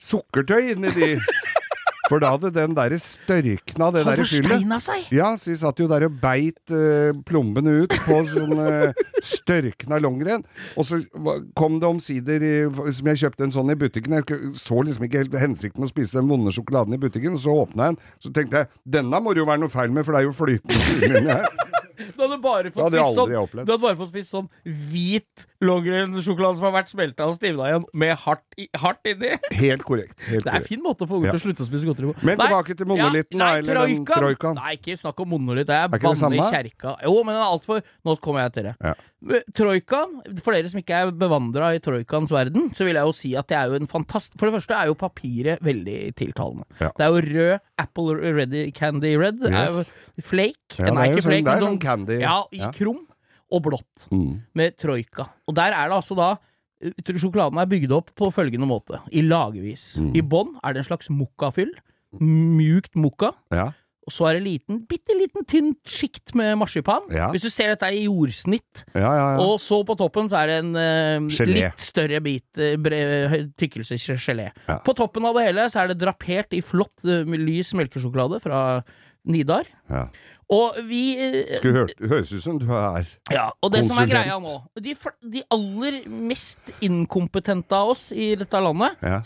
sukkertøy 0.00 0.72
inni 0.72 0.88
de. 0.96 1.10
For 2.12 2.20
da 2.20 2.34
hadde 2.34 2.50
den 2.52 2.74
derre 2.76 2.98
størkna, 3.00 3.88
det 3.94 4.02
han 4.04 4.10
derre 4.12 4.26
fyllet 4.28 4.50
forsteina 4.52 4.78
seg! 4.84 5.06
ja, 5.16 5.30
så 5.40 5.48
vi 5.48 5.56
satt 5.62 5.80
jo 5.80 5.86
der 5.88 6.04
og 6.10 6.18
beit 6.20 6.60
uh, 6.74 7.16
plombene 7.24 7.72
ut 7.86 7.94
på 8.04 8.18
sånn 8.28 8.52
eh, 8.60 8.92
størkna 9.24 9.96
longrenn. 10.04 10.44
Og 10.76 10.84
så 10.88 11.00
kom 11.56 11.78
det 11.80 11.88
omsider, 11.88 12.44
i- 12.44 12.92
som 12.92 13.08
jeg 13.12 13.22
kjøpte 13.24 13.46
en 13.48 13.54
sånn 13.56 13.72
i 13.72 13.78
butikken. 13.80 14.18
Jeg 14.20 14.52
så 14.60 14.82
liksom 14.84 15.08
ikke 15.08 15.24
helt 15.24 15.38
hensikten 15.40 15.80
med 15.80 15.88
å 15.88 15.94
spise 15.94 16.18
den 16.18 16.28
vonde 16.28 16.52
sjokoladen 16.52 16.94
i 16.94 17.00
butikken. 17.00 17.38
Så 17.40 17.54
åpna 17.64 17.88
jeg 17.88 17.96
den, 17.96 18.02
så 18.20 18.34
tenkte 18.36 18.62
jeg 18.62 18.68
denne 18.98 19.22
må 19.24 19.32
det 19.32 19.40
jo 19.42 19.48
være 19.48 19.64
noe 19.64 19.72
feil 19.72 19.94
med, 19.94 20.04
for 20.04 20.12
det 20.12 20.20
er 20.22 20.28
jo 20.28 20.36
flytende 20.36 21.08
inni 21.08 21.32
her. 21.38 21.48
Du 22.02 22.22
hadde 22.24 22.38
bare 22.42 22.70
fått 22.74 22.92
spist 22.92 23.16
sånn 23.16 23.80
bare 23.80 23.96
fått 23.96 24.10
spist 24.12 24.32
sånn 24.34 24.48
hvit 24.64 25.44
Longren-sjokolade 25.62 26.58
som 26.58 26.66
har 26.66 26.74
vært 26.74 26.90
smelta 26.92 27.26
og 27.30 27.36
stivna 27.36 27.68
igjen, 27.70 27.84
med 28.02 28.12
hardt, 28.24 28.44
i, 28.58 28.66
hardt 28.82 29.06
inni. 29.08 29.30
Helt 29.60 29.84
korrekt. 29.86 30.16
Helt 30.26 30.46
Det 30.46 30.50
er 30.52 30.58
en 30.58 30.66
fin 30.66 30.82
måte 30.82 31.06
å 31.06 31.10
få 31.10 31.20
unger 31.20 31.32
til 31.36 31.40
å 31.40 31.44
slutte 31.46 31.64
å 31.64 31.68
spise 31.68 31.88
godteri 31.88 32.10
på. 32.10 32.16
Men 32.26 32.40
Nei, 32.40 32.48
tilbake 32.48 32.76
til 32.80 32.90
monolitten, 32.90 33.38
ja, 33.38 33.44
nei, 33.44 33.62
eller 33.62 33.80
den 33.92 34.04
troikaen. 34.08 34.58
Nei, 34.58 34.74
ikke 34.78 34.98
snakk 35.00 35.22
om 35.24 35.32
monolitt. 35.36 35.68
Det 35.70 35.78
er 35.78 35.92
banne 35.94 36.32
i 36.34 36.42
kjerka. 36.56 36.96
Jo, 37.06 37.14
men 37.22 37.36
den 37.36 37.42
er 37.44 37.48
altfor 37.48 37.82
Nå 38.02 38.16
kommer 38.22 38.46
jeg 38.46 38.54
til 38.56 38.68
det. 38.70 38.74
Ja. 38.82 38.94
Troikaen, 39.54 40.16
for 40.42 40.56
dere 40.56 40.70
som 40.72 40.80
ikke 40.82 40.98
er 40.98 41.12
bevandra 41.14 41.70
i 41.76 41.82
troikaens 41.82 42.32
verden, 42.34 42.70
så 42.74 42.88
vil 42.88 42.98
jeg 42.98 43.06
jo 43.06 43.14
si 43.14 43.32
at 43.38 43.46
det 43.52 43.58
er 43.60 43.70
jo 43.70 43.78
en 43.78 43.90
fantast... 43.90 44.34
For 44.40 44.48
det 44.50 44.56
første 44.58 44.74
er 44.74 44.90
jo 44.90 44.98
papiret 44.98 45.62
veldig 45.62 45.98
tiltalende. 46.18 46.66
Ja. 46.82 46.90
Det 46.98 47.06
er 47.06 47.14
jo 47.14 47.22
rød 47.28 47.54
Apple 47.84 48.34
Ready 48.34 48.64
Candy 48.74 49.14
Red. 49.20 49.44
Yes. 49.46 49.54
er 49.54 50.18
jo 50.18 50.26
flake. 50.26 50.80
Ja, 50.80 50.90
Nei, 50.90 50.92
det 50.92 50.98
er 50.98 51.12
jo 51.12 51.22
ikke 51.22 51.22
sånn- 51.22 51.32
flake, 51.32 51.46
det 51.46 51.54
er 51.54 51.66
sånn 51.68 51.80
candy. 51.86 52.18
Ja, 52.22 52.36
i 52.50 52.62
krum 52.74 53.00
og 53.52 53.62
blått. 53.68 54.08
Mm. 54.10 54.40
Med 54.58 54.78
troika. 54.80 55.28
Og 55.46 55.54
der 55.58 55.76
er 55.76 55.92
det 55.92 55.98
altså 56.00 56.16
da 56.18 56.30
eh, 56.82 57.12
Sjokoladen 57.12 57.60
er 57.62 57.68
bygd 57.70 57.92
opp 57.94 58.10
på 58.18 58.32
følgende 58.34 58.66
måte, 58.68 58.98
i 59.12 59.22
lagvis. 59.22 59.92
Mm. 60.00 60.10
I 60.18 60.24
bånn 60.24 60.56
er 60.64 60.74
det 60.74 60.82
en 60.82 60.90
slags 60.90 61.12
mokkafyll. 61.12 61.70
Mjukt 62.20 62.96
mokka. 62.98 63.32
Ja. 63.54 63.70
Og 64.02 64.10
så 64.10 64.26
er 64.26 64.34
det 64.34 64.42
liten, 64.42 64.80
bitte 64.90 65.14
liten 65.14 65.44
tynt 65.46 65.78
sjikt 65.86 66.32
med 66.34 66.56
marsipan. 66.58 67.04
Ja. 67.14 67.28
Hvis 67.30 67.44
du 67.46 67.50
ser 67.54 67.70
dette 67.70 67.86
i 67.94 68.00
jordsnitt. 68.08 68.82
Ja, 68.96 69.04
ja, 69.06 69.26
ja. 69.36 69.44
Og 69.44 69.60
så 69.62 69.78
på 69.86 69.94
toppen 70.00 70.26
så 70.28 70.40
er 70.40 70.50
det 70.50 70.56
en 70.64 70.72
uh, 70.74 71.46
litt 71.46 71.78
større 71.84 72.18
bit 72.24 72.48
uh, 72.58 72.72
bre- 72.82 73.28
høy- 73.30 73.46
tykkelse 73.62 74.00
gelé. 74.18 74.48
Ja. 74.66 74.80
På 74.82 74.96
toppen 74.98 75.28
av 75.28 75.38
det 75.38 75.46
hele 75.46 75.68
så 75.70 75.84
er 75.84 75.92
det 75.92 76.00
drapert 76.02 76.50
i 76.58 76.64
flott, 76.66 76.96
uh, 77.06 77.22
lys 77.30 77.70
melkesjokolade 77.78 78.42
fra 78.42 78.82
Nidar. 79.24 79.68
ja. 79.90 80.08
Og 80.52 80.74
vi 80.84 81.14
eh, 81.16 81.54
Skulle 81.56 81.78
hørt, 81.86 81.94
høres 82.00 82.32
ut 82.34 82.42
som 82.44 82.58
du 82.60 82.66
er 82.76 83.06
ja, 83.32 83.46
og 83.62 83.70
det 83.72 83.86
som 83.86 83.96
er 84.02 84.08
greia 84.10 84.34
nå 84.42 84.58
de, 84.84 84.92
de 85.32 85.40
aller 85.54 86.02
mest 86.10 86.58
inkompetente 86.84 87.72
av 87.78 87.94
oss 87.94 88.10
i 88.12 88.34
dette 88.36 88.60
landet 88.60 88.98
Ja. 89.00 89.22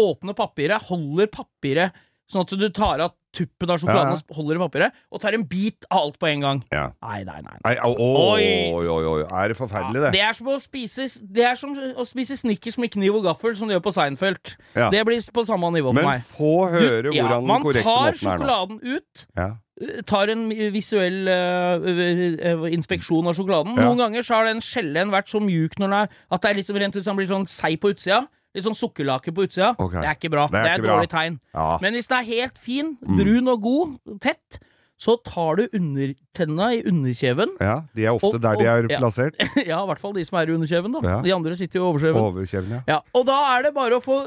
åpner 0.00 0.36
papiret, 0.38 0.88
holder 0.88 1.28
papiret 1.34 1.92
Sånn 2.32 2.46
at 2.46 2.54
du 2.56 2.68
tar 2.72 3.02
av 3.04 3.12
tuppen 3.32 3.70
av 3.72 3.78
sjokoladen 3.80 4.12
Ja, 4.12 4.34
holder 4.36 4.58
i 4.58 4.62
papiret, 4.62 4.92
og 5.10 5.20
tar 5.22 5.32
en 5.34 5.44
bit 5.48 5.86
av 5.90 5.98
alt 6.02 6.18
på 6.20 6.28
en 6.28 6.40
gang. 6.44 6.62
Ja. 6.72 6.90
Nei, 7.02 7.22
nei, 7.24 7.40
nei. 7.40 7.56
Nei, 7.64 7.74
å, 7.80 7.92
Oi. 7.96 8.44
oi, 8.76 8.86
oi, 8.86 9.04
oi. 9.14 9.22
Er 9.24 9.48
det 9.48 9.56
forferdelig, 9.56 10.02
det? 10.06 10.12
Det 10.12 10.20
er 10.20 10.32
som 10.36 10.46
å 10.52 10.58
spise 10.60 11.08
Det 11.32 11.44
er 11.48 11.54
som 11.56 11.72
å 11.74 12.04
spise 12.06 12.36
Snickers 12.36 12.76
med 12.78 12.92
kniv 12.92 13.16
og 13.16 13.24
gaffel, 13.24 13.56
som 13.56 13.68
de 13.68 13.74
gjør 13.78 13.84
på 13.88 13.92
Seinfeld. 13.96 14.54
Ja. 14.76 14.90
Det 14.92 15.04
blir 15.08 15.20
på 15.32 15.44
samme 15.48 15.70
nivå 15.72 15.90
for 15.94 16.00
Men 16.02 16.04
meg. 16.04 16.20
få 16.28 16.70
høre 16.70 17.02
Du- 17.08 17.10
hvordan 17.16 17.46
den 17.48 17.62
korrekte 17.62 17.82
måten 17.82 17.82
er 17.82 17.82
nå. 17.82 17.86
Man 17.88 18.12
tar 18.12 18.20
sjokoladen 18.20 18.80
ut, 18.82 19.26
Ja. 19.36 19.48
eh, 19.80 20.02
tar 20.02 20.28
en 20.28 20.48
visuell 20.72 21.28
eh, 21.28 22.68
inspeksjon 22.76 23.26
av 23.26 23.34
sjokoladen. 23.36 23.76
Ja. 23.76 23.88
Noen 23.88 23.98
ganger 23.98 24.22
så 24.26 24.34
har 24.38 24.44
den 24.50 24.60
skjellen 24.64 25.10
vært 25.12 25.28
så 25.32 25.40
mjuk 25.42 25.78
når 25.80 25.88
den 25.88 25.98
er, 26.02 26.08
at 26.30 26.42
det 26.42 26.50
er 26.50 26.60
liksom 26.60 26.78
rent 26.78 26.96
ut 26.96 27.04
som 27.04 27.16
den 27.16 27.24
blir 27.26 27.32
sånn 27.34 27.48
seig 27.48 27.80
på 27.80 27.92
utsida. 27.94 28.26
Litt 28.54 28.64
sånn 28.66 28.76
sukkerlake 28.76 29.32
på 29.32 29.46
utsida. 29.46 29.72
Okay. 29.78 30.00
Det 30.02 30.08
er 30.10 30.14
ikke 30.18 30.30
bra. 30.30 30.46
Det 30.52 30.58
er 30.60 30.62
Det 30.64 30.72
er, 30.72 30.74
et 30.78 30.82
bra. 30.84 30.96
dårlig 30.98 31.10
tegn. 31.10 31.40
Ja. 31.54 31.78
Men 31.80 31.94
hvis 31.94 32.08
den 32.08 32.18
er 32.18 32.28
helt 32.28 32.58
fin, 32.58 32.96
brun 33.00 33.48
og 33.48 33.62
god, 33.62 33.94
tett, 34.20 34.58
så 35.02 35.16
tar 35.24 35.56
du 35.56 35.64
undertenna 35.74 36.68
i 36.76 36.82
underkjeven. 36.86 37.56
ja, 37.60 37.80
de 37.96 38.04
er 38.06 38.12
ofte 38.12 38.34
Og- 38.36 38.40
der 38.42 38.54
de 38.56 38.64
er 38.64 38.84
og- 38.84 38.90
ja. 38.92 38.98
plassert. 39.00 39.34
ja, 39.66 39.82
i 39.82 39.86
hvert 39.88 39.98
fall 39.98 40.12
de 40.12 40.22
som 40.24 40.38
er 40.38 40.46
i 40.46 40.54
underkjeven, 40.54 40.92
da. 40.92 41.00
Ja. 41.08 41.20
De 41.22 41.32
andre 41.34 41.56
sitter 41.56 41.80
jo 41.80 41.88
i 41.88 41.92
overkjeven. 41.92 42.20
Overkjeven, 42.22 42.70
ja. 42.70 42.80
Ja, 42.86 43.00
og 43.14 43.26
da 43.26 43.56
er 43.56 43.62
det 43.64 43.74
bare 43.74 43.98
å 43.98 44.02
få 44.04 44.20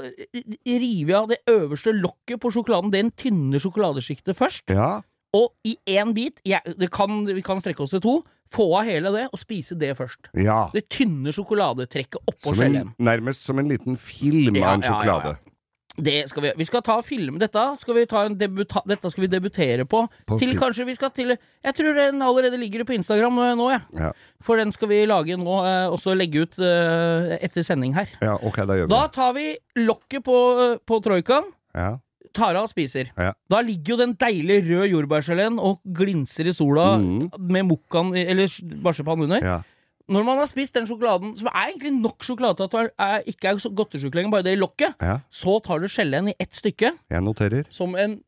rive 0.65 1.13
av 1.15 1.29
det 1.29 1.37
øverste 1.47 1.93
lokket 1.95 2.41
på 2.41 2.51
sjokoladen, 2.51 2.91
den 2.91 3.11
tynne 3.11 3.61
sjokoladesjiktet 3.61 4.35
først. 4.35 4.63
Ja, 4.73 5.01
Og 5.35 5.51
i 5.67 5.75
én 5.97 6.13
bit, 6.15 6.39
det 6.45 6.87
kan, 6.95 7.25
vi 7.27 7.41
kan 7.43 7.59
strekke 7.63 7.83
oss 7.83 7.91
til 7.95 8.03
to, 8.05 8.15
få 8.55 8.69
av 8.79 8.85
hele 8.87 9.09
det 9.11 9.25
og 9.33 9.39
spise 9.41 9.75
det 9.75 9.95
først. 9.97 10.29
ja. 10.37 10.69
Det 10.71 10.85
tynne 10.93 11.33
sjokoladetrekket 11.35 12.21
oppå 12.29 12.53
skjellen. 12.55 12.93
nærmest 13.03 13.43
som 13.43 13.59
en 13.59 13.67
liten 13.67 13.97
film 13.99 14.55
Ja, 14.55 14.69
av 14.69 14.79
en 14.79 14.85
sjokolade. 14.85 15.35
ja. 15.35 15.51
Det 15.97 16.27
skal 16.27 16.43
vi 16.43 16.49
Vi 16.59 16.65
skal 16.67 16.81
ta 16.83 16.97
film 17.07 17.37
Dette 17.39 17.61
skal 17.79 17.95
vi, 17.95 18.01
ta 18.05 18.25
en 18.27 18.33
debuta, 18.35 18.81
dette 18.85 19.07
skal 19.11 19.21
vi 19.23 19.27
debutere 19.31 19.85
på. 19.87 20.01
På 20.27 20.37
til 20.41 20.51
kanskje 20.59 20.85
vi 20.89 20.93
skal 20.97 21.09
til 21.15 21.37
Jeg 21.63 21.73
tror 21.77 21.93
den 21.95 22.21
allerede 22.21 22.57
ligger 22.59 22.83
på 22.83 22.93
Instagram 22.97 23.37
eh, 23.39 23.55
nå, 23.55 23.69
jeg. 23.71 23.81
Ja. 23.95 24.09
For 24.43 24.57
den 24.59 24.73
skal 24.75 24.89
vi 24.91 25.05
lage 25.07 25.37
nå, 25.39 25.55
eh, 25.63 25.87
og 25.87 25.95
så 26.03 26.11
legge 26.13 26.43
ut 26.43 26.59
eh, 26.59 27.37
etter 27.41 27.63
sending 27.63 27.95
her. 27.95 28.11
ja, 28.21 28.35
ok, 28.35 28.57
da 28.67 28.75
gjør 28.75 28.89
vi 28.89 28.91
Da 28.91 29.07
tar 29.07 29.33
vi 29.37 29.45
lokket 29.77 30.23
på, 30.27 30.35
på 30.85 30.99
troikaen. 30.99 31.47
Ja. 31.73 31.93
Tar 32.35 32.55
av 32.59 32.67
og 32.67 32.71
spiser. 32.71 33.09
Ja. 33.17 33.31
Da 33.51 33.61
ligger 33.65 33.95
jo 33.95 34.01
den 34.03 34.15
deilige 34.21 34.65
røde 34.67 34.89
jordbærgeleen 34.91 35.57
og 35.61 35.79
glinser 35.95 36.49
i 36.51 36.53
sola 36.55 36.95
mm. 37.01 37.31
med 37.39 37.67
mokkaen 37.71 38.13
eller 38.25 38.51
marsipan 38.85 39.25
under. 39.27 39.41
ja. 39.43 39.61
Når 40.05 40.21
man 40.21 40.37
har 40.37 40.45
spist 40.45 40.75
den 40.77 40.85
sjokoladen, 40.85 41.31
som 41.33 41.47
er 41.49 41.71
egentlig 41.71 41.89
nok 41.97 42.21
sjokolade 42.21 42.59
til 42.61 42.67
at 42.67 42.99
det 43.25 43.33
ikke 43.33 43.47
er 43.49 43.55
godtesjuke 43.55 43.77
godtesjuk 43.79 44.13
lenger, 44.17 44.31
bare 44.35 44.45
det 44.45 44.51
i 44.53 44.59
lokket, 44.61 44.93
ja. 45.01 45.15
så 45.33 45.55
tar 45.65 45.81
du 45.81 45.87
geleen 45.89 46.29
i 46.29 46.35
ett 46.39 46.53
stykke, 46.53 46.91
Jeg 47.09 47.23
noterer. 47.25 47.65
som 47.73 47.95
en 47.97 48.19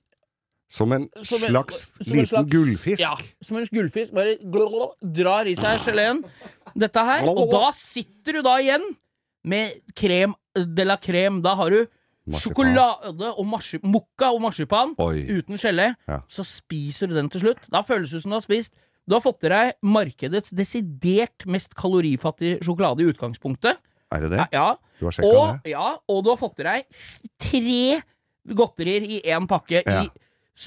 Som 0.70 0.92
en 0.92 1.06
som 1.16 1.44
en- 1.44 1.52
slags 1.52 1.76
som 2.02 2.18
en 2.18 2.24
liten 2.24 2.28
slags- 2.28 2.50
gullfisk. 2.52 3.00
Ja, 3.00 3.14
som 3.42 3.58
en 3.58 3.68
gullfisk. 3.72 4.12
Bare 4.14 4.36
glå, 4.42 4.90
drar 5.02 5.46
i 5.46 5.54
seg 5.56 5.80
geleen. 5.86 6.24
Dette 6.76 6.98
her. 7.00 7.24
Og 7.30 7.52
da 7.52 7.70
sitter 7.72 8.34
du 8.34 8.42
da 8.42 8.58
igjen 8.58 8.84
med 9.46 9.80
krem 9.96 10.34
de 10.56 10.84
la 10.84 10.98
crème. 10.98 11.42
Da 11.42 11.56
har 11.56 11.70
du. 11.70 11.86
Sjokolade 12.36 13.30
og 13.38 13.46
mokka 13.88 14.32
og 14.34 14.42
marsipan 14.44 14.94
Oi. 15.00 15.24
uten 15.40 15.56
gelé. 15.58 15.94
Ja. 16.08 16.22
Så 16.28 16.44
spiser 16.44 17.08
du 17.08 17.16
den 17.16 17.30
til 17.30 17.42
slutt. 17.42 17.62
Da 17.72 17.82
føles 17.88 18.12
det 18.12 18.22
som 18.24 18.32
du 18.32 18.36
har 18.36 18.44
spist 18.46 18.74
Du 19.08 19.16
har 19.16 19.22
fått 19.24 19.46
i 19.48 19.50
deg 19.54 19.74
markedets 19.88 20.52
desidert 20.52 21.46
mest 21.48 21.72
kalorifattige 21.80 22.58
sjokolade 22.62 23.06
i 23.06 23.08
utgangspunktet. 23.08 23.78
Er 24.12 24.20
det 24.26 24.32
det? 24.34 24.48
Ja, 24.52 24.76
Du 25.00 25.06
har 25.06 25.12
sjekka 25.16 25.62
det? 25.64 25.72
ja, 25.72 25.98
og 26.10 26.24
du 26.26 26.30
har 26.34 26.38
fått 26.38 26.60
i 26.60 26.64
deg 26.68 26.84
tre 27.40 28.02
godterier 28.58 29.04
i 29.08 29.22
én 29.24 29.48
pakke. 29.48 29.84
Ja. 29.86 30.04
I, 30.04 30.10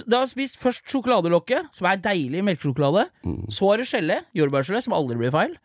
du 0.07 0.17
har 0.17 0.26
spist 0.31 0.57
først 0.61 0.85
sjokoladelokket, 0.88 1.69
som 1.76 1.87
er 1.90 1.97
deilig 2.00 2.43
melkesjokolade. 2.47 3.09
Mm. 3.26 3.49
Så 3.52 3.69
har 3.69 3.76
du 3.81 3.85
gelé, 3.88 4.21
jordbærgelé, 4.37 4.80
som 4.85 4.95
aldri 4.97 5.17
blir 5.21 5.32
feil. 5.35 5.56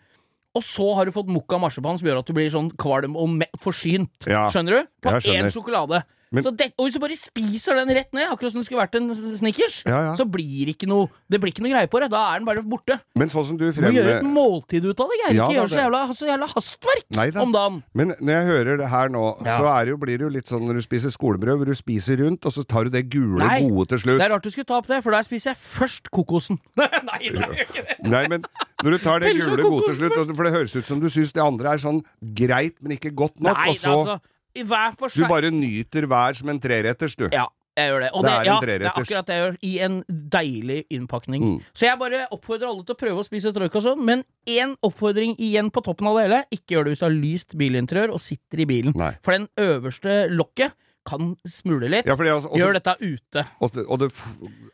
Og 0.56 0.64
så 0.64 0.88
har 0.96 1.08
du 1.08 1.12
fått 1.16 1.32
mokka 1.32 1.60
marsipan, 1.60 2.00
som 2.00 2.08
gjør 2.08 2.22
at 2.22 2.30
du 2.30 2.36
blir 2.38 2.52
sånn 2.54 2.70
kvalm 2.80 3.18
og 3.20 3.44
forsynt. 3.60 4.28
Ja. 4.30 4.46
Skjønner 4.54 4.80
du? 4.80 4.92
På 5.04 5.18
én 5.20 5.50
sjokolade. 5.52 6.06
Men- 6.32 6.44
så 6.44 6.52
det, 6.56 6.74
og 6.78 6.88
hvis 6.88 6.94
du 6.96 7.00
bare 7.00 7.16
spiser 7.16 7.76
den 7.76 7.94
rett 7.96 8.12
ned, 8.14 8.28
akkurat 8.28 8.52
som 8.52 8.62
det 8.62 8.66
skulle 8.68 8.82
vært 8.82 8.96
en 8.96 9.14
Snickers, 9.14 9.84
Ja, 9.86 10.12
ja. 10.12 10.16
så 10.16 10.26
blir 10.26 10.68
ikke 10.74 10.88
noe 10.88 11.10
Det 11.30 11.40
blir 11.42 11.52
ikke 11.54 11.62
noe 11.64 11.72
greie 11.74 11.88
på 11.88 12.00
det. 12.02 12.10
Da 12.12 12.34
er 12.34 12.40
den 12.40 12.46
bare 12.46 12.62
borte. 12.64 13.00
Men 13.16 13.30
sånn 13.30 13.46
som 13.46 13.58
du 13.58 13.72
Du 13.72 13.82
må 13.82 13.92
gjøre 13.94 14.18
et 14.20 14.24
måltid 14.26 14.86
ut 14.86 15.00
av 15.00 15.08
det, 15.10 15.18
Geir. 15.26 15.36
Ja, 15.36 15.48
ikke 15.50 15.56
da, 15.56 15.62
gjør 15.62 15.70
så 15.70 15.80
jævla, 15.84 16.02
så 16.16 16.26
jævla 16.30 16.48
hastverk 16.54 17.06
Neida. 17.12 17.42
om 17.42 17.52
dagen. 17.52 17.84
Men 17.94 18.08
når 18.20 18.34
jeg 18.34 18.46
hører 18.52 18.78
det 18.78 18.90
her 18.90 19.10
nå, 19.10 19.24
så 19.46 19.86
det 19.86 19.90
jo, 19.90 19.98
blir 19.98 20.18
det 20.18 20.26
jo 20.26 20.30
litt 20.30 20.46
sånn 20.48 20.66
når 20.68 20.74
du 20.80 20.82
spiser 20.82 21.10
skolebrød, 21.14 21.58
hvor 21.62 21.66
du 21.66 21.76
spiser 21.76 22.18
rundt, 22.18 22.46
og 22.46 22.52
så 22.54 22.66
tar 22.68 22.86
du 22.86 22.90
det 22.90 23.10
gule 23.10 23.40
Nei. 23.46 23.62
gode 23.62 23.90
til 23.90 24.00
slutt. 24.00 24.20
Det 24.20 24.26
er 24.26 24.34
rart 24.34 24.44
du 24.44 24.50
skulle 24.52 24.66
ta 24.66 24.78
opp 24.78 24.88
det, 24.88 25.02
for 25.04 25.12
da 25.12 25.22
spiser 25.22 25.54
jeg 25.54 25.58
først 25.58 26.10
kokosen. 26.12 26.60
Nei, 26.78 26.88
det 27.30 27.42
er 27.42 27.56
jo 27.56 27.66
ikke 27.66 27.84
det. 27.86 27.98
Nei, 28.04 28.28
men 28.28 28.46
når 28.84 28.92
du 28.92 28.98
tar 29.04 29.20
det 29.20 29.36
gule 29.38 29.64
gode 29.64 29.90
til 29.90 29.98
slutt, 30.00 30.36
for 30.36 30.44
det 30.48 30.54
høres 30.54 30.76
ut 30.76 30.86
som 30.86 31.00
du 31.00 31.08
syns 31.08 31.34
det 31.36 31.44
andre 31.44 31.74
er 31.76 31.78
sånn 31.84 32.04
greit, 32.36 32.76
men 32.82 32.98
ikke 32.98 33.14
godt 33.16 33.40
nok, 33.40 33.58
Nei, 33.58 33.70
og 33.70 33.76
så 33.82 33.94
altså, 33.96 34.20
hver 34.64 34.96
for 35.00 35.12
Du 35.12 35.28
bare 35.28 35.52
nyter 35.52 36.08
hver 36.08 36.38
som 36.38 36.50
en 36.50 36.60
treretters, 36.62 37.16
du. 37.20 37.28
Ja, 37.34 37.48
jeg 37.76 37.92
gjør 37.92 38.06
det. 38.06 38.10
Og 38.14 38.24
Det 38.24 38.32
det, 38.32 38.38
en 38.38 38.46
ja, 38.46 38.60
det 38.62 38.76
er 38.76 38.88
akkurat 38.92 39.28
det 39.28 39.36
jeg 39.36 39.44
gjør, 39.44 39.58
i 39.62 39.74
en 39.84 39.98
deilig 40.32 40.80
innpakning. 40.96 41.44
Mm. 41.44 41.58
Så 41.76 41.90
jeg 41.90 42.00
bare 42.00 42.22
oppfordrer 42.32 42.70
alle 42.70 42.86
til 42.88 42.96
å 42.96 43.02
prøve 43.02 43.20
å 43.20 43.28
spise 43.28 43.52
troika 43.56 43.82
sånn, 43.84 44.06
men 44.06 44.24
én 44.48 44.78
oppfordring 44.86 45.36
igjen 45.36 45.72
på 45.76 45.84
toppen 45.84 46.08
av 46.08 46.20
det 46.20 46.26
hele. 46.28 46.42
Ikke 46.56 46.78
gjør 46.78 46.88
det 46.88 46.96
hvis 46.96 47.04
du 47.04 47.08
har 47.08 47.18
lyst 47.18 47.58
bilinteriør 47.60 48.16
og 48.16 48.24
sitter 48.24 48.64
i 48.64 48.70
bilen. 48.70 48.96
Nei. 48.96 49.12
For 49.26 49.36
den 49.36 49.50
øverste 49.60 50.26
lokket 50.32 50.78
kan 51.06 51.36
smule 51.48 51.90
litt. 51.92 52.08
Ja, 52.10 52.16
for 52.18 52.26
det 52.28 52.34
også, 52.34 52.50
også, 52.52 52.60
Gjør 52.62 52.78
dette 52.80 52.96
ute. 53.02 53.44
og, 53.62 53.78
og 53.86 54.00
det 54.02 54.10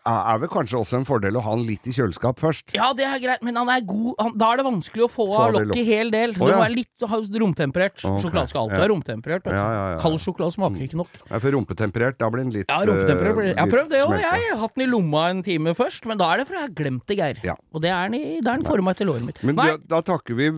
er 0.07 0.39
vel 0.41 0.49
kanskje 0.51 0.79
også 0.79 0.97
en 1.01 1.05
fordel 1.07 1.37
å 1.37 1.43
ha 1.45 1.55
den 1.57 1.65
litt 1.67 1.87
i 1.87 1.93
kjøleskap 1.95 2.39
først. 2.41 2.73
Ja, 2.77 2.91
det 2.97 3.05
er 3.07 3.19
greit, 3.23 3.43
men 3.45 3.59
han 3.59 3.69
er 3.69 3.83
god 3.85 4.15
han, 4.19 4.33
Da 4.39 4.51
er 4.53 4.61
det 4.61 4.65
vanskelig 4.67 5.05
å 5.05 5.09
få 5.11 5.27
Få 5.31 5.37
av 5.37 5.53
lokket 5.53 5.85
hel 5.85 6.09
del. 6.13 6.33
Å, 6.33 6.39
det 6.39 6.55
må 6.55 6.61
være 6.63 6.73
litt 6.73 7.05
romtemperert. 7.43 7.99
Okay. 8.01 8.23
Sjokolade 8.23 8.51
skal 8.51 8.63
alltid 8.63 8.77
ja. 8.77 8.81
være 8.81 8.91
romtemperert. 8.93 9.49
Ja, 9.51 9.53
ja, 9.55 9.73
ja, 9.75 9.83
ja. 9.93 9.99
Kald 10.01 10.21
sjokolade 10.23 10.55
smaker 10.55 10.85
ikke 10.87 10.99
nok. 11.01 11.19
Ja, 11.27 11.39
for 11.43 11.55
rumpetemperert, 11.55 12.17
da 12.21 12.29
blir 12.33 12.45
den 12.45 12.53
litt 12.55 12.71
Ja, 12.71 12.79
romtemperert 12.89 13.37
blir. 13.37 13.49
Jeg 13.51 13.59
har 13.59 13.67
eh, 13.67 13.75
prøvd 13.75 13.91
det 13.93 14.01
òg, 14.05 14.15
jeg. 14.17 14.47
har 14.51 14.61
Hatt 14.61 14.75
den 14.77 14.85
i 14.85 14.89
lomma 14.89 15.25
en 15.35 15.43
time 15.45 15.75
først, 15.77 16.07
men 16.09 16.19
da 16.21 16.31
er 16.33 16.41
det 16.41 16.47
fordi 16.49 16.59
jeg 16.61 16.67
har 16.67 16.75
glemt 16.81 17.05
det, 17.11 17.17
Geir. 17.21 17.43
Ja. 17.45 17.55
Og 17.75 17.83
det 17.85 17.91
er 17.93 18.09
den 18.09 18.17
i- 18.19 18.39
det 18.41 18.47
er 18.47 18.61
den 18.61 18.65
forma 18.65 18.95
etter 18.95 19.09
låret 19.09 19.27
mitt. 19.27 19.43
Men 19.43 19.59
da, 19.59 19.77
da 19.77 20.01
takker 20.05 20.37
vi 20.37 20.49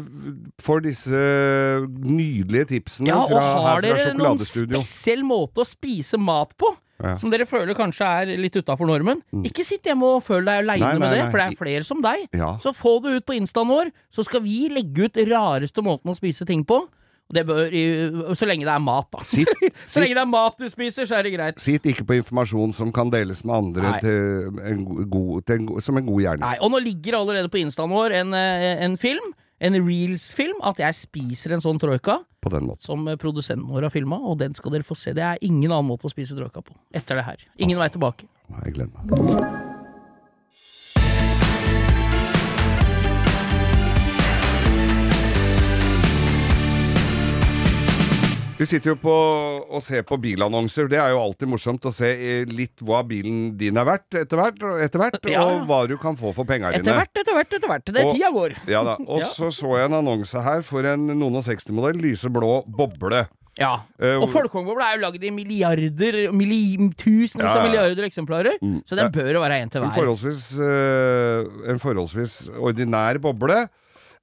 for 0.64 0.80
disse 0.84 1.24
nydelige 2.04 2.70
tipsene 2.74 3.12
ja, 3.12 3.20
her 3.24 3.28
fra, 3.28 3.44
Sjokoladestudio. 3.44 3.60
Og 3.60 3.68
har 3.68 3.82
dere 3.84 4.14
noen 4.20 4.44
spesiell 4.44 5.24
måte 5.28 5.63
å 5.64 5.68
spise 5.68 6.20
mat 6.22 6.54
på? 6.60 6.70
Ja. 7.04 7.16
Som 7.20 7.32
dere 7.34 7.48
føler 7.50 7.76
kanskje 7.76 8.06
er 8.08 8.30
litt 8.40 8.56
utafor 8.56 8.88
normen? 8.88 9.20
Ikke 9.44 9.66
sitt 9.68 9.84
hjemme 9.90 10.08
og 10.18 10.22
føl 10.24 10.46
deg 10.48 10.62
aleine 10.62 10.94
med 11.02 11.12
det, 11.18 11.24
for 11.34 11.42
det 11.42 11.48
er 11.50 11.58
flere 11.60 11.84
som 11.88 12.04
deg. 12.06 12.28
Ja. 12.38 12.54
Så 12.64 12.72
få 12.78 13.00
det 13.04 13.18
ut 13.18 13.26
på 13.28 13.36
instaen 13.36 13.68
vår, 13.68 13.90
så 14.14 14.24
skal 14.24 14.44
vi 14.46 14.68
legge 14.72 15.10
ut 15.10 15.18
rareste 15.28 15.84
måten 15.84 16.14
å 16.14 16.16
spise 16.16 16.46
ting 16.48 16.62
på. 16.70 16.84
Det 17.34 17.42
bør, 17.48 17.72
så 18.38 18.46
lenge 18.46 18.68
det 18.68 18.72
er 18.76 18.82
mat, 18.84 19.08
da. 19.12 19.24
Sitt- 19.26 19.50
så 19.90 20.04
lenge 20.04 20.14
det 20.16 20.22
er 20.22 20.30
mat 20.30 20.58
du 20.60 20.68
spiser, 20.70 21.08
så 21.10 21.18
er 21.18 21.26
det 21.28 21.34
greit. 21.34 21.60
Sitt 21.64 21.88
ikke 21.90 22.06
på 22.08 22.18
informasjon 22.20 22.76
som 22.78 22.92
kan 22.94 23.10
deles 23.14 23.42
med 23.48 23.56
andre 23.58 23.94
til 24.04 24.60
en 24.62 24.84
go- 24.86 25.06
god, 25.16 25.46
til 25.50 25.56
en, 25.64 25.70
som 25.84 25.98
en 26.00 26.06
god 26.08 26.22
gjerning. 26.28 26.46
Nei, 26.46 26.58
Og 26.62 26.72
nå 26.76 26.82
ligger 26.84 27.18
allerede 27.24 27.50
på 27.52 27.60
instaen 27.64 27.90
vår 27.96 28.16
en, 28.22 28.36
eh, 28.38 28.84
en 28.86 29.00
film, 29.02 29.34
en 29.64 29.80
reels-film, 29.80 30.60
at 30.68 30.82
jeg 30.84 31.00
spiser 31.00 31.56
en 31.56 31.64
sånn 31.64 31.80
troika. 31.82 32.20
På 32.44 32.52
den 32.52 32.68
måten. 32.68 32.84
Som 32.84 33.08
produsenten 33.22 33.70
vår 33.72 33.88
har 33.88 33.94
filma, 33.94 34.20
og 34.20 34.42
den 34.44 34.56
skal 34.58 34.76
dere 34.76 34.88
få 34.88 34.98
se. 35.00 35.16
Det 35.16 35.24
er 35.24 35.44
ingen 35.46 35.72
annen 35.72 35.88
måte 35.88 36.10
å 36.10 36.14
spise 36.14 36.36
troika 36.38 36.66
på 36.66 36.76
etter 36.96 37.22
det 37.22 37.28
her. 37.30 37.46
Ingen 37.64 37.80
vei 37.80 37.92
tilbake. 37.94 38.28
Nei, 38.52 38.66
jeg 38.68 38.82
gleder 38.82 38.92
meg. 39.00 39.73
Vi 48.54 48.66
sitter 48.70 48.92
jo 48.94 48.96
på 49.02 49.14
og 49.74 49.82
ser 49.84 50.04
på 50.08 50.18
bilannonser. 50.22 50.86
Det 50.92 51.00
er 51.02 51.10
jo 51.16 51.20
alltid 51.24 51.50
morsomt 51.50 51.86
å 51.90 51.92
se 51.94 52.10
litt 52.46 52.84
hva 52.86 53.00
bilen 53.08 53.56
din 53.58 53.80
er 53.82 53.88
verdt 53.88 54.14
etter 54.22 54.38
hvert, 54.40 54.62
og- 54.62 54.80
etter 54.86 55.02
hvert 55.02 55.26
Ja, 55.26 55.32
ja. 55.32 55.44
og 55.44 55.68
hva 55.68 55.88
du 55.90 55.98
kan 55.98 56.16
få 56.16 56.32
for 56.34 56.46
penga 56.46 56.70
Etter 56.70 56.84
dine. 56.84 56.94
hvert, 57.02 57.18
etter 57.18 57.34
hvert, 57.34 57.52
etter 57.58 57.68
hvert. 57.68 57.86
Det 57.86 58.06
Og- 58.06 58.16
tida 58.16 58.30
går. 58.32 58.56
Ja 58.68 58.84
da. 58.84 58.96
Og 59.08 59.20
Ja. 59.22 59.26
så 59.28 59.50
så 59.52 59.76
jeg 59.78 59.86
en 59.90 59.98
annonse 60.06 60.40
her 60.42 60.62
for 60.62 60.86
en 60.86 61.08
noen 61.08 61.36
og 61.36 61.44
60-modell 61.44 61.98
lyseblå 62.00 62.66
boble. 62.70 63.28
Ja. 63.58 63.82
Eh, 64.00 64.18
Og 64.22 64.30
Folkongboble 64.30 64.82
er 64.86 64.98
jo 64.98 65.02
lagd 65.10 65.24
i 65.24 65.30
milliarder, 65.32 66.32
milli, 66.32 66.78
tusenvis 66.96 67.42
Ja, 67.42 67.58
av 67.58 67.66
ja. 67.66 67.72
milliarder 67.72 68.04
eksemplarer, 68.06 68.58
Mm. 68.62 68.84
så 68.86 68.96
den 68.96 69.06
Ja. 69.06 69.10
bør 69.10 69.34
jo 69.34 69.42
være 69.42 69.62
en 69.62 69.70
til 69.70 69.82
En 69.84 69.90
hver. 69.90 69.98
forholdsvis, 69.98 70.60
eh, 70.62 71.70
en 71.72 71.80
forholdsvis 71.80 72.50
ordinær 72.58 73.18
boble. 73.20 73.68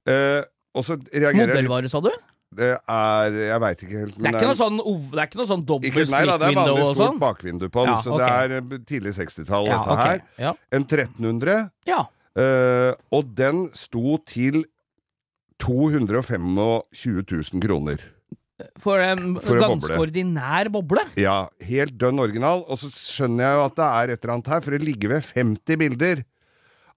Eh, 0.07 0.41
og 0.73 0.83
så 0.83 0.95
reagerer 1.13 1.47
Modellvare, 1.51 1.89
sa 1.89 1.99
du? 1.99 2.09
Det 2.51 2.71
er 2.75 3.35
Jeg 3.39 3.59
veit 3.63 3.83
ikke 3.85 3.99
helt. 4.01 4.15
Det 4.17 4.27
er 4.27 4.35
ikke 4.35 4.49
noe 4.49 4.59
sånn, 4.59 4.79
det 5.11 5.19
er 5.21 5.27
ikke 5.29 5.39
noe 5.39 5.49
sånn 5.51 5.61
dobbelt 5.65 5.87
ikke, 5.91 6.03
Nei 6.11 6.23
da, 6.27 6.37
det 6.41 6.49
er 6.49 6.57
vanlig 6.57 6.87
stort 6.89 6.99
sånn? 6.99 7.19
bakvindu 7.21 7.67
på 7.71 7.85
den, 7.87 7.93
Ja, 7.93 8.01
så 8.03 8.11
ok. 8.11 8.19
det 8.19 8.31
er 8.31 8.55
eh, 8.57 8.81
tidlig 8.89 9.13
60-tall, 9.15 9.69
Ja, 9.69 9.77
dette 9.77 9.95
okay. 9.95 10.07
her. 10.09 10.25
Ja. 10.49 10.53
En 10.75 10.83
1300, 10.87 11.69
ja. 11.87 12.01
Uh, 12.31 12.91
og 13.11 13.31
den 13.35 13.65
sto 13.75 14.17
til 14.27 14.63
225 15.59 16.55
000 16.95 17.61
kroner. 17.63 18.03
For 18.81 19.01
en 19.01 19.37
For 19.41 19.57
en 19.57 19.63
ganske 19.63 19.87
boble. 19.89 19.99
ordinær 20.05 20.69
boble. 20.73 21.03
Ja, 21.17 21.47
helt 21.65 21.95
dønn 22.01 22.19
original. 22.21 22.63
Og 22.69 22.77
så 22.81 22.91
skjønner 22.93 23.47
jeg 23.47 23.57
jo 23.57 23.63
at 23.65 23.77
det 23.79 23.87
er 23.87 24.13
et 24.13 24.23
eller 24.23 24.33
annet 24.35 24.51
her, 24.53 24.61
for 24.61 24.75
det 24.75 24.83
ligger 24.85 25.15
ved 25.15 25.29
50 25.33 25.79
bilder. 25.81 26.23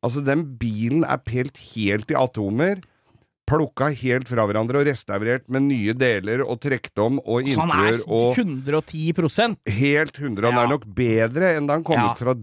Altså, 0.05 0.21
den 0.25 0.45
bilen 0.61 1.05
er 1.09 1.23
pelt 1.25 1.57
helt 1.73 2.11
i 2.13 2.19
atomer. 2.21 2.83
Plukka 3.45 3.91
helt 3.93 4.29
fra 4.31 4.47
hverandre 4.49 4.81
og 4.81 4.87
restaurert 4.89 5.51
med 5.53 5.67
nye 5.67 5.93
deler 5.93 6.41
og 6.47 6.63
trukket 6.65 7.01
om 7.05 7.19
og 7.21 7.45
Så 7.49 7.61
han 7.61 7.73
er 7.77 7.99
interiør 7.99 8.07
og 8.09 8.39
110% 8.39 9.59
helt 9.69 10.17
100. 10.19 10.47
Han 10.49 10.55
Ja. 10.55 10.63
er 10.65 10.69
nok 10.73 10.87
bedre 10.87 11.57
enn 11.59 11.67
da 11.69 11.75
han 11.75 11.85
kom 11.85 11.97
Ja. 11.99 12.13
ut 12.13 12.19
fra 12.19 12.35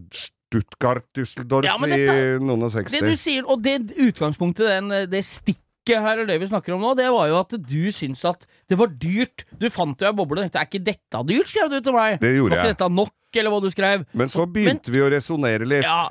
Stuttgart, 0.51 1.05
Düsseldorf 1.15 1.63
Ja, 1.63 1.77
dette, 1.77 1.95
i 1.95 2.39
noen 2.43 2.63
og 2.63 2.71
Det 2.71 3.01
du 3.01 3.15
sier, 3.15 3.43
og 3.47 3.61
det 3.63 3.95
utgangspunktet, 3.97 4.67
den, 4.67 4.89
det 5.09 5.23
stikket 5.23 5.57
her, 5.87 6.19
og 6.21 6.27
det 6.27 6.39
vi 6.39 6.45
snakker 6.45 6.73
om 6.75 6.81
nå, 6.81 6.95
det 6.95 7.09
var 7.09 7.27
jo 7.31 7.39
at 7.39 7.49
du 7.49 7.91
syns 7.91 8.23
at 8.25 8.45
det 8.69 8.77
var 8.77 8.87
dyrt. 8.87 9.45
Du 9.57 9.69
fant 9.69 9.97
jo 9.97 10.07
ei 10.07 10.13
boble 10.13 10.37
og 10.37 10.51
tenkte 10.51 10.59
er 10.61 10.67
ikke 10.69 10.83
dette 10.83 11.23
dyrt, 11.25 11.47
skrev 11.47 11.69
du 11.71 11.79
til 11.81 11.93
meg. 11.93 12.19
Det 12.19 12.35
gjorde 12.35 12.51
jeg. 12.51 12.57
var 12.57 12.57
ikke 12.57 12.67
jeg. 12.67 12.77
dette 12.77 12.91
nok, 12.93 13.13
eller 13.33 13.49
hva 13.49 13.61
du 13.61 13.69
skrev. 13.71 14.05
Men 14.13 14.27
så 14.27 14.45
begynte 14.45 14.91
vi 14.91 14.99
å 14.99 15.09
resonnere 15.09 15.65
litt. 15.65 15.83
Ja, 15.83 16.09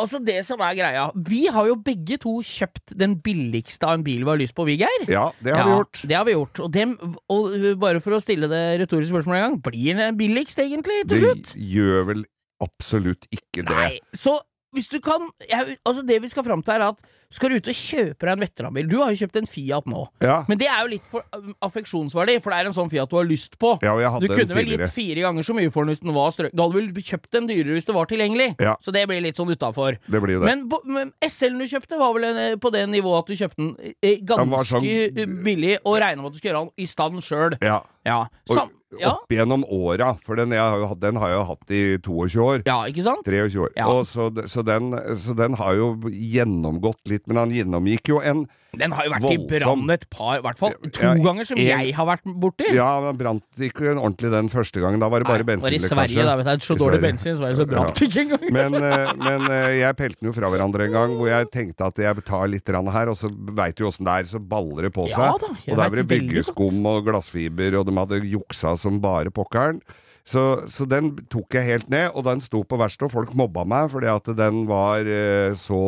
altså 0.00 0.20
det 0.22 0.38
som 0.46 0.60
er 0.64 0.76
greia 0.78 1.04
Vi 1.28 1.46
har 1.52 1.68
jo 1.70 1.76
begge 1.80 2.18
to 2.22 2.34
kjøpt 2.44 2.94
den 2.98 3.16
billigste 3.24 3.88
av 3.88 3.98
en 3.98 4.04
bil 4.06 4.24
vi 4.24 4.32
har 4.32 4.40
lyst 4.40 4.56
på, 4.56 4.66
vi, 4.68 4.78
Geir. 4.80 5.06
Ja, 5.10 5.28
det 5.44 5.54
har 5.56 5.66
vi 5.66 5.76
gjort. 5.76 6.02
Det 6.02 6.16
har 6.16 6.26
vi 6.28 6.34
gjort. 6.36 6.60
Og, 6.64 6.72
dem, 6.74 6.96
og 7.32 7.56
bare 7.82 8.02
for 8.04 8.16
å 8.16 8.22
stille 8.22 8.50
det 8.50 8.64
retoriske 8.82 9.14
spørsmålet 9.14 9.40
en 9.40 9.46
gang, 9.48 9.60
blir 9.64 10.00
den 10.00 10.18
billigst 10.18 10.60
egentlig, 10.62 11.02
til 11.10 11.24
slutt? 11.24 11.54
Det 11.54 11.70
gjør 11.76 12.10
vel 12.12 12.26
absolutt 12.64 13.28
ikke 13.34 13.64
det. 13.66 13.76
Nei. 13.76 13.96
Så 14.16 14.38
hvis 14.76 14.88
du 14.92 14.98
kan 15.02 15.30
jeg, 15.48 15.78
Altså 15.88 16.02
Det 16.06 16.20
vi 16.22 16.28
skal 16.32 16.44
fram 16.46 16.62
til, 16.62 16.76
er 16.76 16.90
at 16.92 17.12
skal 17.36 17.50
du 17.50 17.56
ut 17.58 17.66
og 17.72 17.74
kjøpe 17.74 18.22
deg 18.22 18.30
en 18.36 18.42
veteranbil 18.44 18.86
Du 18.86 19.00
har 19.02 19.10
jo 19.10 19.18
kjøpt 19.24 19.38
en 19.40 19.48
Fiat 19.50 19.88
nå. 19.90 20.04
Ja, 20.22 20.36
Men 20.46 20.60
det 20.60 20.68
er 20.70 20.84
jo 20.84 20.90
litt 20.92 21.08
for 21.10 21.24
um, 21.34 21.48
affeksjonsverdi, 21.66 22.36
for 22.44 22.54
det 22.54 22.60
er 22.62 22.68
en 22.70 22.76
sånn 22.76 22.90
Fiat 22.92 23.10
du 23.10 23.16
har 23.18 23.26
lyst 23.26 23.56
på. 23.58 23.72
ja 23.82 23.94
Du 24.20 24.28
kunne 24.28 24.46
vel 24.46 24.60
tidligere. 24.62 24.86
gitt 24.86 24.94
fire 24.94 25.24
ganger 25.26 25.42
så 25.48 25.56
mye 25.58 25.72
for 25.74 25.82
den 25.82 25.90
hvis 25.96 26.04
den 26.04 26.14
var 26.14 26.30
strøk. 26.36 26.54
Du 26.54 26.62
hadde 26.62 26.78
vel 26.78 27.02
kjøpt 27.10 27.30
den 27.34 27.48
dyrere 27.50 27.74
hvis 27.80 27.88
det 27.90 27.96
var 27.98 28.06
tilgjengelig. 28.12 28.48
Ja. 28.62 28.76
Så 28.80 28.94
det 28.94 29.02
blir 29.10 29.20
litt 29.26 29.40
sånn 29.40 29.50
utafor. 29.50 29.98
Men, 30.06 30.68
men 30.86 31.12
SL-en 31.26 31.58
du 31.58 31.66
kjøpte, 31.66 31.98
var 31.98 32.14
vel 32.14 32.28
en, 32.30 32.40
på 32.62 32.70
det 32.76 32.84
nivået 32.94 33.24
at 33.24 33.32
du 33.34 33.40
kjøpte 33.42 33.58
den 33.64 33.74
eh, 33.82 34.20
Den 34.22 34.26
ganske 34.30 34.62
sånn- 34.70 34.86
eh, 34.86 35.26
billig, 35.50 35.78
og 35.82 35.98
regna 35.98 36.22
med 36.22 36.30
at 36.30 36.38
du 36.38 36.38
skulle 36.38 36.54
gjøre 36.54 36.64
den 36.70 36.86
i 36.86 36.86
stand 36.94 37.22
sjøl. 37.26 37.58
ja. 37.60 37.82
Ja. 38.06 38.20
Og 38.46 38.54
ja. 39.00 39.14
opp 39.14 39.32
gjennom 39.32 39.64
åra, 39.64 40.12
for 40.24 40.38
den, 40.40 40.54
har 40.56 40.78
jo, 40.82 40.90
den 41.00 41.18
har 41.20 41.32
jeg 41.32 41.38
jo 41.38 41.46
hatt 41.50 41.74
i 41.74 41.82
22 42.04 42.44
år. 42.46 42.62
ja, 42.68 42.78
ikke 42.90 43.06
sant? 43.06 43.26
23 43.26 43.64
år. 43.66 43.72
Ja. 43.78 43.88
Så, 44.08 44.28
så, 44.50 44.64
den, 44.66 44.92
så 45.16 45.36
den 45.38 45.58
har 45.60 45.78
jo 45.78 45.90
gjennomgått 46.10 47.02
litt, 47.10 47.26
men 47.26 47.42
han 47.44 47.54
gjennomgikk 47.54 48.12
jo 48.14 48.22
en 48.24 48.46
Den 48.76 48.92
har 48.92 49.06
jo 49.06 49.10
vært 49.14 49.24
i 49.30 49.36
Voldsom. 49.38 49.46
brann 49.86 49.90
et 49.94 50.02
par, 50.10 50.38
i 50.38 50.42
hvert 50.44 50.58
fall 50.58 50.72
to 50.92 51.00
Ja, 51.02 51.14
ganger 51.14 51.46
som 51.48 51.56
en- 51.58 51.64
jeg 51.66 51.94
har 51.94 52.06
vært 52.06 52.24
borti. 52.26 52.66
Ja, 52.74 53.00
den 53.00 53.16
brant 53.16 53.42
ikke 53.58 53.94
ordentlig 53.96 54.30
den 54.30 54.48
første 54.52 54.80
gangen. 54.82 55.00
Da 55.00 55.08
var 55.08 55.20
det 55.20 55.26
bare 55.26 55.44
Nei, 55.46 55.56
var 55.62 55.70
i 55.72 55.78
Sverige, 55.78 55.88
Sverige, 56.12 56.24
da, 56.26 56.36
vet 56.36 56.46
jeg. 56.46 56.58
Så 56.60 56.74
I 56.74 56.78
dårlig 56.78 57.00
Sverige. 57.00 57.06
bensin, 57.06 57.36
så 57.36 57.40
var 57.40 57.54
det 57.54 57.68
brant 57.68 58.02
ikke 58.04 58.20
engang. 58.26 58.52
Men, 58.52 58.74
eh, 58.74 59.12
men 59.16 59.50
eh, 59.50 59.78
jeg 59.80 59.96
pelte 59.96 60.20
den 60.20 60.28
jo 60.28 60.32
fra 60.36 60.50
hverandre 60.50 60.84
en 60.84 60.92
gang, 60.92 61.10
hvor 61.16 61.28
jeg 61.28 61.50
tenkte 61.50 61.86
at 61.86 61.96
jeg 61.96 62.24
tar 62.24 62.46
litt 62.48 62.66
her, 62.66 63.08
og 63.08 63.16
så 63.16 63.30
veit 63.32 63.74
du 63.76 63.84
åssen 63.84 64.04
det 64.04 64.12
er, 64.12 64.24
så 64.28 64.38
baller 64.46 64.82
det 64.82 64.92
på 64.92 65.08
seg. 65.08 65.24
Ja 65.24 65.38
da, 65.38 65.46
og 65.46 65.64
der 65.66 65.76
var 65.76 65.96
det 65.96 66.08
byggeskum 66.08 66.84
og 66.86 67.04
glassfiber, 67.06 67.78
og 67.80 67.86
de 67.86 67.92
hadde 67.96 68.20
juksa 68.28 68.76
som 68.76 69.00
bare 69.00 69.30
pokkeren. 69.30 69.80
Så, 70.26 70.42
så 70.66 70.82
den 70.90 71.12
tok 71.30 71.54
jeg 71.54 71.62
helt 71.68 71.90
ned, 71.92 72.08
og 72.18 72.24
den 72.26 72.40
sto 72.42 72.64
på 72.66 72.78
verkstedet, 72.80 73.06
og 73.06 73.14
folk 73.14 73.34
mobba 73.38 73.62
meg 73.68 73.92
fordi 73.92 74.08
at 74.10 74.26
den 74.34 74.64
var 74.66 75.06
eh, 75.06 75.52
så 75.54 75.78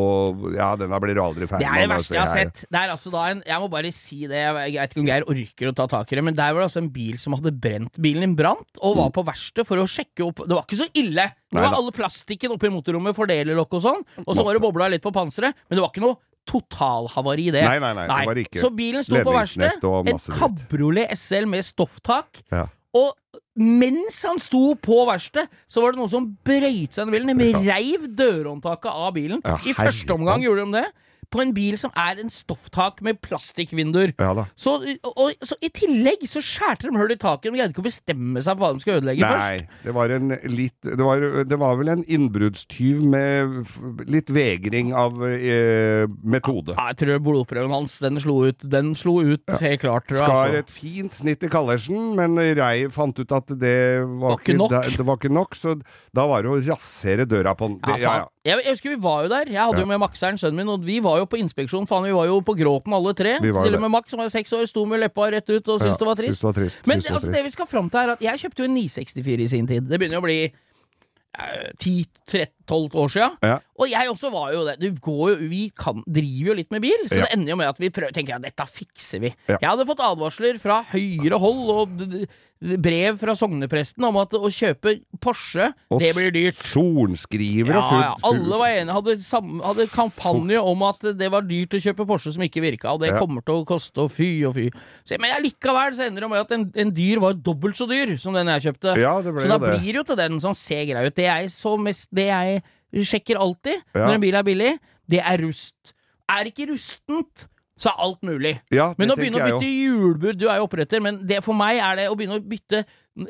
Ja, 0.55 0.69
den 0.79 0.95
blir 1.03 1.19
du 1.19 1.23
aldri 1.25 1.49
ferdig 1.51 1.67
Det 1.67 1.73
er 1.73 1.83
det 1.83 1.91
verste 1.91 2.15
jeg 2.15 2.23
har 2.23 2.31
sett. 2.37 2.63
Det 2.71 2.79
er 2.79 2.93
altså 2.95 3.11
da 3.11 3.25
en 3.33 3.43
Jeg 3.49 3.65
må 3.65 3.71
bare 3.73 3.91
si 3.97 4.21
det, 4.31 4.45
jeg 4.45 4.77
vet 4.77 4.95
ikke 4.95 5.03
om 5.03 5.11
Geir 5.11 5.27
orker 5.35 5.73
å 5.73 5.75
ta 5.81 5.89
tak 5.91 6.15
i 6.15 6.21
det, 6.21 6.25
men 6.31 6.39
der 6.39 6.55
var 6.55 6.63
det 6.63 6.69
altså 6.71 6.85
en 6.85 6.93
bil 6.95 7.19
som 7.19 7.35
hadde 7.35 7.55
brent 7.67 7.99
Bilen 7.99 8.29
din 8.29 8.39
brant, 8.39 8.71
og 8.79 8.97
var 9.01 9.11
på 9.19 9.27
verkstedet 9.27 9.67
for 9.67 9.83
å 9.83 9.89
sjekke 9.91 10.29
opp 10.31 10.45
Det 10.47 10.55
var 10.55 10.65
ikke 10.69 10.81
så 10.85 10.89
ille! 11.03 11.27
Det 11.49 11.59
var 11.59 11.75
alle 11.75 11.97
plastikken 11.97 12.55
oppi 12.55 12.71
motorrommet, 12.71 13.17
fordelerlokk 13.19 13.75
og 13.81 13.85
sånn, 13.89 14.03
og 14.23 14.33
så 14.37 14.47
var 14.47 14.55
det 14.55 14.63
bobla 14.63 14.91
litt 14.93 15.03
på 15.03 15.11
panseret, 15.17 15.57
men 15.67 15.79
det 15.79 15.83
var 15.83 15.91
ikke 15.91 16.05
noe 16.05 16.19
totalhavari 16.49 17.51
det. 17.53 17.63
Nei, 17.67 17.79
nei, 17.83 17.93
nei, 17.97 18.07
det 18.09 18.29
var 18.31 18.41
ikke. 18.43 18.61
Så 18.63 18.71
bilen 18.77 19.05
sto 19.05 19.21
på 19.21 19.35
verkstedet. 19.35 19.85
En 20.13 20.21
kabriolet 20.39 21.13
SL 21.19 21.49
med 21.51 21.67
stofftak, 21.67 22.43
Ja. 22.53 22.67
Og 22.99 23.41
mens 23.59 24.21
han 24.27 24.39
sto 24.43 24.73
på 24.79 25.01
verkstedet, 25.09 25.51
så 25.71 25.83
var 25.83 25.95
det 25.95 26.01
noen 26.01 26.13
som 26.13 26.29
brøyt 26.47 26.95
seg 26.95 27.11
inn 27.11 27.33
i 27.33 27.37
bilen. 27.39 27.63
De 27.65 27.73
reiv 27.73 28.07
dørhåndtaket 28.19 28.91
av 28.93 29.13
bilen. 29.17 29.43
I 29.67 29.75
første 29.77 30.15
omgang 30.15 30.45
gjorde 30.45 30.67
de 30.67 30.79
det. 30.79 30.87
På 31.29 31.43
en 31.45 31.51
bil 31.53 31.77
som 31.77 31.93
er 31.99 32.21
en 32.23 32.31
stofftak 32.33 33.03
med 33.05 33.19
plastikkvinduer. 33.21 34.15
Ja. 34.19 34.47
Så, 34.57 34.79
og, 35.05 35.35
så 35.45 35.59
I 35.61 35.69
tillegg 35.77 36.23
så 36.31 36.41
skjærte 36.45 36.89
de 36.89 36.97
hull 36.97 37.13
i 37.13 37.19
taket. 37.21 37.51
De 37.51 37.57
greide 37.59 37.75
ikke 37.75 37.83
å 37.83 37.89
bestemme 37.89 38.41
seg 38.45 38.57
for 38.57 38.65
hva 38.65 38.71
de 38.73 38.81
skulle 38.85 39.01
ødelegge 39.03 39.29
først. 39.29 39.45
Nei, 39.69 39.83
det 39.85 39.95
var 39.99 40.15
en 40.17 40.33
litt 40.49 40.77
Det 40.89 41.05
var, 41.05 41.27
det 41.51 41.59
var 41.61 41.77
vel 41.81 41.93
en 41.93 42.05
innbruddstyv 42.09 43.03
med 43.05 44.09
litt 44.09 44.33
vegring 44.33 44.95
av 44.97 45.21
eh, 45.29 46.07
metode. 46.25 46.75
Ja, 46.79 46.89
jeg 46.95 47.01
tror 47.03 47.23
blodprøven 47.29 47.75
hans 47.77 47.99
den 48.05 48.21
slo 48.23 48.39
ut, 48.49 48.65
den 48.65 48.95
slo 48.99 49.19
ut 49.25 49.45
helt 49.61 49.83
klart. 49.85 50.09
Tror 50.09 50.21
jeg, 50.21 50.25
Skar 50.25 50.41
altså. 50.47 50.63
et 50.65 50.73
fint 50.73 51.19
snitt 51.21 51.45
i 51.45 51.53
kallersen, 51.53 52.15
men 52.19 52.39
Rei 52.59 52.89
fant 52.95 53.19
ut 53.21 53.37
at 53.37 53.53
det 53.61 53.77
var, 54.23 54.39
ikke 54.41 54.57
nok. 54.59 54.73
Det, 54.73 54.97
det 54.97 55.07
var 55.09 55.21
ikke 55.21 55.35
nok, 55.35 55.59
så 55.59 55.77
da 56.17 56.25
var 56.31 56.45
det 56.47 56.53
å 56.55 56.59
rasere 56.71 57.29
døra 57.29 57.53
på 57.59 57.69
den. 57.73 57.79
Ja, 57.85 57.99
ja. 58.01 58.17
Jeg, 58.49 58.63
jeg 58.65 58.73
husker 58.79 58.95
vi 58.95 59.01
var 59.05 59.27
jo 59.27 59.33
der. 59.35 59.51
Jeg 59.53 59.61
hadde 59.61 59.77
Ja. 59.83 59.85
jo 59.85 59.91
med 59.91 60.01
Maxeren, 60.01 60.39
sønnen 60.41 60.63
min, 60.63 60.71
og 60.73 60.85
vi 60.87 60.99
var 61.05 61.18
jo 61.23 61.29
på 61.31 61.41
inspeksjon. 61.41 61.89
Faen, 61.91 62.07
vi 62.09 62.15
var 62.17 62.29
jo 62.31 62.39
på 62.45 62.55
gråten 62.59 62.95
alle 62.97 63.15
tre. 63.19 63.37
Var 63.43 63.67
Til 63.69 63.79
og 63.79 63.85
med 63.85 63.93
Max, 63.95 64.13
som 64.13 64.23
var 64.23 64.31
seks 64.33 64.55
år, 64.57 64.65
sto 64.71 64.85
med 64.89 65.03
leppa 65.03 65.29
rett 65.35 65.49
ut 65.51 65.69
og 65.69 65.77
ja. 65.77 65.85
syntes 65.85 66.01
det 66.01 66.09
var 66.09 66.19
trist. 66.23 66.41
Det 66.41 66.49
var 66.49 66.57
trist. 66.57 66.81
Men 66.87 67.03
det 67.05 67.13
altså, 67.13 67.35
det 67.35 67.45
vi 67.45 67.53
skal 67.55 67.69
fram 67.71 67.91
til 67.93 68.01
er 68.01 68.15
at 68.17 68.25
jeg 68.25 68.45
kjøpte 68.45 68.65
jo 68.65 68.71
en 68.71 68.75
964 68.79 69.45
i 69.45 69.53
sin 69.55 69.71
tid. 69.71 69.87
Det 69.91 70.01
begynner 70.01 70.23
å 70.23 70.27
bli 70.27 70.39
eh, 70.49 71.69
10-12 71.79 72.99
år 73.03 73.15
sia. 73.15 73.31
Ja. 73.45 73.59
Og 73.79 73.93
jeg 73.93 74.11
også 74.11 74.33
var 74.35 74.53
jo 74.57 74.65
det. 74.69 74.79
Du 74.83 74.89
går 75.05 75.35
jo, 75.35 75.39
vi 75.51 75.63
kan, 75.77 76.03
driver 76.07 76.53
jo 76.53 76.59
litt 76.61 76.75
med 76.75 76.85
bil, 76.85 77.07
så 77.07 77.21
Ja. 77.21 77.29
det 77.29 77.33
ender 77.39 77.55
jo 77.55 77.61
med 77.63 77.71
at 77.71 77.81
vi 77.83 77.91
prøver, 77.95 78.15
tenker 78.17 78.37
at 78.37 78.47
dette 78.49 78.69
fikser 78.73 79.23
vi. 79.25 79.35
Ja. 79.49 79.59
Jeg 79.61 79.69
hadde 79.71 79.89
fått 79.89 80.05
advarsler 80.05 80.61
fra 80.63 80.83
høyre 80.93 81.39
hold 81.39 81.75
og 81.75 82.29
brev 82.61 83.19
fra 83.21 83.35
sognepresten 83.39 84.03
om 84.09 84.17
at 84.19 84.33
å 84.35 84.49
kjøpe 84.51 84.97
Porsche, 85.23 85.69
Og 85.95 86.01
det 86.03 86.11
blir 86.17 86.33
dyrt. 86.35 86.59
Sorenskriver 86.67 87.77
Ja, 87.77 87.79
og 87.81 87.89
fullt 87.89 88.05
ja, 88.05 88.15
alle 88.31 88.59
var 88.61 88.73
enige. 88.75 88.97
Hadde, 88.97 89.15
sam, 89.23 89.61
hadde 89.63 89.87
kampanje 89.93 90.59
om 90.61 90.83
at 90.89 91.07
det 91.19 91.29
var 91.31 91.47
dyrt 91.47 91.77
å 91.79 91.81
kjøpe 91.83 92.07
Porsche 92.09 92.33
som 92.35 92.43
ikke 92.43 92.63
virka, 92.65 92.93
og 92.95 93.01
det 93.05 93.13
Ja. 93.13 93.19
kommer 93.23 93.45
til 93.47 93.61
å 93.63 93.67
koste, 93.69 93.99
og 94.03 94.11
fy 94.11 94.45
og 94.49 94.55
fy. 94.57 94.69
Så, 95.07 95.19
men 95.21 95.31
allikevel 95.37 95.95
så 95.95 96.07
ender 96.09 96.21
det 96.27 96.31
med 96.31 96.41
at 96.41 96.53
en, 96.53 96.73
en 96.75 96.91
dyr 96.95 97.21
var 97.23 97.35
dobbelt 97.35 97.77
så 97.79 97.87
dyr 97.89 98.17
som 98.19 98.35
den 98.35 98.47
jeg 98.49 98.67
kjøpte. 98.69 98.97
Ja, 98.99 99.21
det 99.23 99.33
ble 99.35 99.43
så 99.47 99.49
da 99.55 99.59
det. 99.59 99.81
blir 99.81 99.95
jo 100.01 100.03
til 100.05 100.17
den 100.17 100.41
som 100.41 100.55
ser 100.55 100.85
grei 100.91 101.07
ut. 101.07 101.15
Det 101.15 101.25
jeg 101.29 101.51
så 101.55 101.77
mest 101.79 102.09
Det 102.15 102.27
jeg 102.27 102.63
sjekker 103.05 103.37
alltid 103.39 103.79
Ja. 103.95 104.07
når 104.07 104.15
en 104.15 104.21
bil 104.21 104.35
er 104.35 104.43
billig, 104.43 104.79
det 105.09 105.21
er 105.21 105.39
rust. 105.39 105.95
Er 106.29 106.45
ikke 106.51 106.67
rustent, 106.73 107.47
så 107.79 107.93
er 107.93 108.01
alt 108.05 108.23
mulig. 108.27 108.57
Ja, 108.75 108.91
Men 108.99 109.13
å 109.15 109.17
begynne 109.19 109.39
å 109.39 109.47
bytte 109.47 109.69
hjulbur 109.71 110.35
Du 110.39 110.49
er 110.49 110.59
jo 110.59 110.67
oppretter, 110.67 111.03
men 111.05 111.21
det, 111.29 111.41
for 111.47 111.57
meg 111.57 111.79
er 111.79 112.01
det 112.01 112.09
å 112.11 112.17
begynne 112.19 112.41
å 112.41 112.45
bytte 112.45 112.83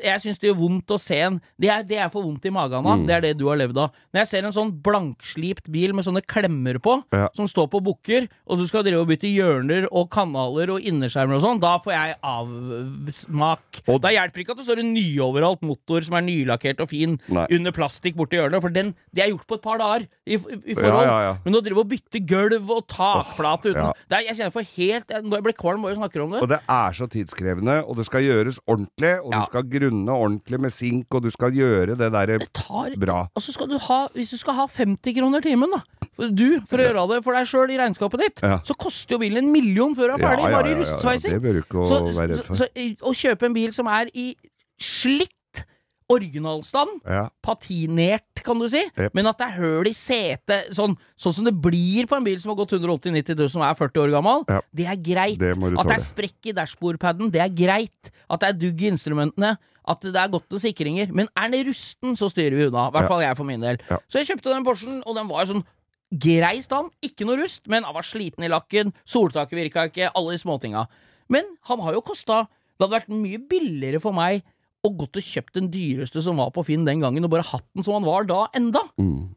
Jeg 0.03 0.21
syns 0.21 0.37
det 0.39 0.49
gjør 0.51 0.57
vondt 0.59 0.87
å 0.93 0.99
se 1.01 1.17
en 1.19 1.41
Det 1.59 1.69
er, 1.69 1.83
det 1.83 1.97
er 1.97 2.09
for 2.13 2.21
vondt 2.23 2.45
i 2.45 2.51
magen 2.53 2.85
av. 2.85 2.99
Mm. 2.99 3.07
Det 3.07 3.15
er 3.15 3.21
det 3.21 3.37
du 3.39 3.47
har 3.47 3.57
levd 3.57 3.77
av. 3.77 3.91
Når 4.13 4.19
jeg 4.21 4.27
ser 4.27 4.45
en 4.45 4.53
sånn 4.53 4.71
blankslipt 4.85 5.69
bil 5.71 5.93
med 5.93 6.05
sånne 6.05 6.21
klemmer 6.25 6.77
på, 6.79 7.03
Ja. 7.11 7.27
som 7.35 7.45
står 7.47 7.67
på 7.71 7.81
bukker, 7.83 8.27
og 8.47 8.57
du 8.59 8.67
skal 8.67 8.83
drive 8.83 9.01
og 9.01 9.07
bytte 9.07 9.27
hjørner 9.33 9.87
og 9.91 10.09
kanaler 10.11 10.69
og 10.69 10.81
innerskjermer 10.81 11.35
og 11.35 11.41
sånn, 11.41 11.59
da 11.59 11.77
får 11.79 11.91
jeg 11.93 12.15
avsmak. 12.23 13.81
Og- 13.87 14.01
da 14.01 14.09
hjelper 14.09 14.43
ikke 14.43 14.51
at 14.51 14.57
det 14.57 14.65
står 14.67 14.79
en 14.79 14.93
nyoveralt 14.93 15.61
motor 15.61 16.01
som 16.03 16.15
er 16.15 16.21
nylakkert 16.21 16.79
og 16.79 16.89
fin 16.89 17.19
Nei. 17.27 17.47
under 17.51 17.71
plastikk 17.71 18.15
borti 18.15 18.37
hjørnet, 18.37 18.61
for 18.61 18.69
den, 18.69 18.95
det 19.13 19.23
er 19.23 19.29
gjort 19.31 19.47
på 19.47 19.55
et 19.55 19.61
par 19.61 19.77
dager 19.79 20.07
i, 20.27 20.33
i, 20.35 20.73
forhold. 20.75 21.05
Ja, 21.05 21.19
ja. 21.21 21.37
Men 21.45 21.53
å 21.55 21.63
drive 21.63 21.79
og 21.79 21.89
bytte 21.89 22.19
gulv 22.25 22.69
og 22.69 22.87
takplate 22.87 23.71
uten 23.73 23.89
er, 24.11 24.19
Jeg 24.19 24.35
kjenner 24.37 24.51
for 24.53 24.61
helt 24.61 25.07
jeg- 25.09 25.23
Når 25.23 25.37
jeg 25.37 25.43
blir 25.43 25.53
kvalm 25.57 25.81
bare 25.81 25.93
jeg 25.95 25.97
snakker 25.97 26.23
om 26.23 26.31
det. 26.31 26.41
Og 26.41 26.49
det 26.49 26.59
er 26.67 26.91
så 26.91 27.07
tidskrevende, 27.09 27.87
og 27.87 27.95
det 27.97 28.05
skal 28.05 28.21
gjøres 28.21 28.59
ordentlig, 28.67 29.19
og 29.23 29.31
Ja. 29.31 29.39
du 29.39 29.45
skal 29.45 29.63
grunne 29.79 30.11
ordentlig 30.13 30.59
med 30.59 30.71
sink, 30.75 31.07
og 31.15 31.23
du 31.23 31.29
skal 31.31 31.51
gjøre 31.55 31.95
det 31.97 32.11
der 32.11 32.33
Det 32.37 32.51
tar 32.53 32.95
bra. 32.99 33.21
Og 33.35 33.41
så 33.41 33.53
skal 33.55 33.67
du 33.71 33.77
ha 33.87 34.07
Hvis 34.13 34.31
du 34.35 34.37
skal 34.37 34.53
ha 34.59 34.67
50 34.67 35.15
kroner 35.17 35.41
timen, 35.41 35.71
da 35.71 35.81
for 36.19 36.27
du, 36.35 36.59
for 36.67 36.77
å 36.77 36.83
gjøre 36.83 37.07
det 37.13 37.23
for 37.23 37.33
deg 37.39 37.47
sjøl 37.47 37.71
i 37.71 37.77
regnskapet 37.79 38.19
ditt, 38.19 38.41
Ja. 38.43 38.57
så 38.67 38.75
koster 38.75 39.15
jo 39.15 39.19
bilen 39.23 39.37
en 39.45 39.51
million 39.53 39.95
før 39.95 40.11
du 40.11 40.13
er 40.17 40.27
ferdig, 40.27 40.51
bare 40.51 40.71
i 40.73 40.75
rustsveising. 40.75 41.31
Det 41.31 41.41
bør 41.41 41.53
du 41.53 41.61
ikke 41.63 41.87
Så, 41.87 41.99
å 41.99 42.11
være 42.11 42.13
så, 42.13 42.27
redd 42.27 42.45
for. 42.45 42.55
så 42.55 42.67
i- 42.75 42.97
å 42.99 43.13
kjøpe 43.15 43.43
en 43.47 43.53
bil 43.53 43.71
som 43.73 43.87
er 43.87 44.09
i 44.13 44.35
slitt 44.79 45.31
originalstand, 46.09 47.01
Ja. 47.05 47.29
patinert, 47.41 48.43
kan 48.43 48.57
du 48.59 48.67
si, 48.67 48.81
Yep. 48.97 49.13
men 49.13 49.27
at 49.27 49.37
det 49.37 49.47
er 49.47 49.57
høl 49.61 49.87
i 49.87 49.93
setet, 49.93 50.69
sånn, 50.73 50.97
sånn 51.17 51.33
som 51.33 51.45
det 51.45 51.53
blir 51.61 52.07
på 52.07 52.17
en 52.17 52.23
bil 52.23 52.39
som 52.39 52.49
har 52.55 52.65
gått 52.65 52.73
180 52.73 53.11
000-90 53.11 53.35
000, 53.37 53.49
som 53.49 53.61
er 53.61 53.75
40 53.75 53.99
år 54.01 54.11
gammel, 54.11 54.45
Ja. 54.49 54.61
det 54.73 54.85
er 54.87 54.95
greit. 54.97 55.37
Det 55.39 55.51
At 55.77 55.87
det 55.87 55.95
er 55.97 56.03
sprekk 56.03 56.45
i 56.45 56.51
dashbordpaden, 56.53 57.31
det 57.31 57.41
er 57.41 57.49
greit. 57.49 58.11
At 58.29 58.39
det 58.41 58.49
er 58.49 58.53
dugg 58.53 58.81
i 58.81 58.89
instrumentene, 58.91 59.57
at 59.87 60.01
det 60.01 60.15
er 60.15 60.27
godt 60.29 60.49
med 60.51 60.59
sikringer. 60.61 61.11
Men 61.13 61.27
er 61.37 61.49
den 61.49 61.65
rusten, 61.67 62.15
så 62.17 62.29
styrer 62.29 62.55
vi 62.57 62.65
unna. 62.67 62.87
I 62.89 62.91
hvert 62.91 63.01
Ja. 63.03 63.07
fall 63.07 63.21
jeg 63.21 63.37
for 63.37 63.43
min 63.43 63.59
del. 63.61 63.77
Så 64.09 64.19
jeg 64.19 64.27
kjøpte 64.27 64.53
den 64.53 64.63
Porschen, 64.65 65.03
og 65.05 65.15
den 65.15 65.27
var 65.27 65.45
sånn 65.45 65.63
grei 66.11 66.61
stand. 66.61 66.89
Ikke 67.03 67.25
noe 67.25 67.37
rust, 67.37 67.67
men 67.67 67.83
han 67.83 67.93
var 67.93 68.01
sliten 68.03 68.43
i 68.43 68.47
lakken. 68.49 68.93
Soltaket 69.05 69.51
virka 69.71 69.89
ikke, 69.89 70.11
alle 70.15 70.31
de 70.31 70.37
småtinga. 70.37 70.87
Men 71.29 71.43
han 71.63 71.79
har 71.79 71.93
jo 71.93 72.01
kosta 72.01 72.47
Det 72.79 72.89
hadde 72.89 73.01
vært 73.01 73.09
mye 73.09 73.37
billigere 73.49 73.99
for 74.01 74.13
meg 74.13 74.41
å 74.85 74.89
gått 74.95 75.17
og 75.19 75.23
kjøpt 75.23 75.53
den 75.57 75.67
dyreste 75.69 76.21
som 76.23 76.37
var 76.39 76.51
på 76.55 76.63
Finn 76.63 76.85
den 76.85 77.01
gangen, 77.01 77.23
og 77.25 77.31
bare 77.33 77.43
hatt 77.43 77.65
den 77.75 77.83
som 77.83 77.97
han 77.97 78.05
var 78.07 78.23
da 78.23 78.47
enda. 78.55 78.79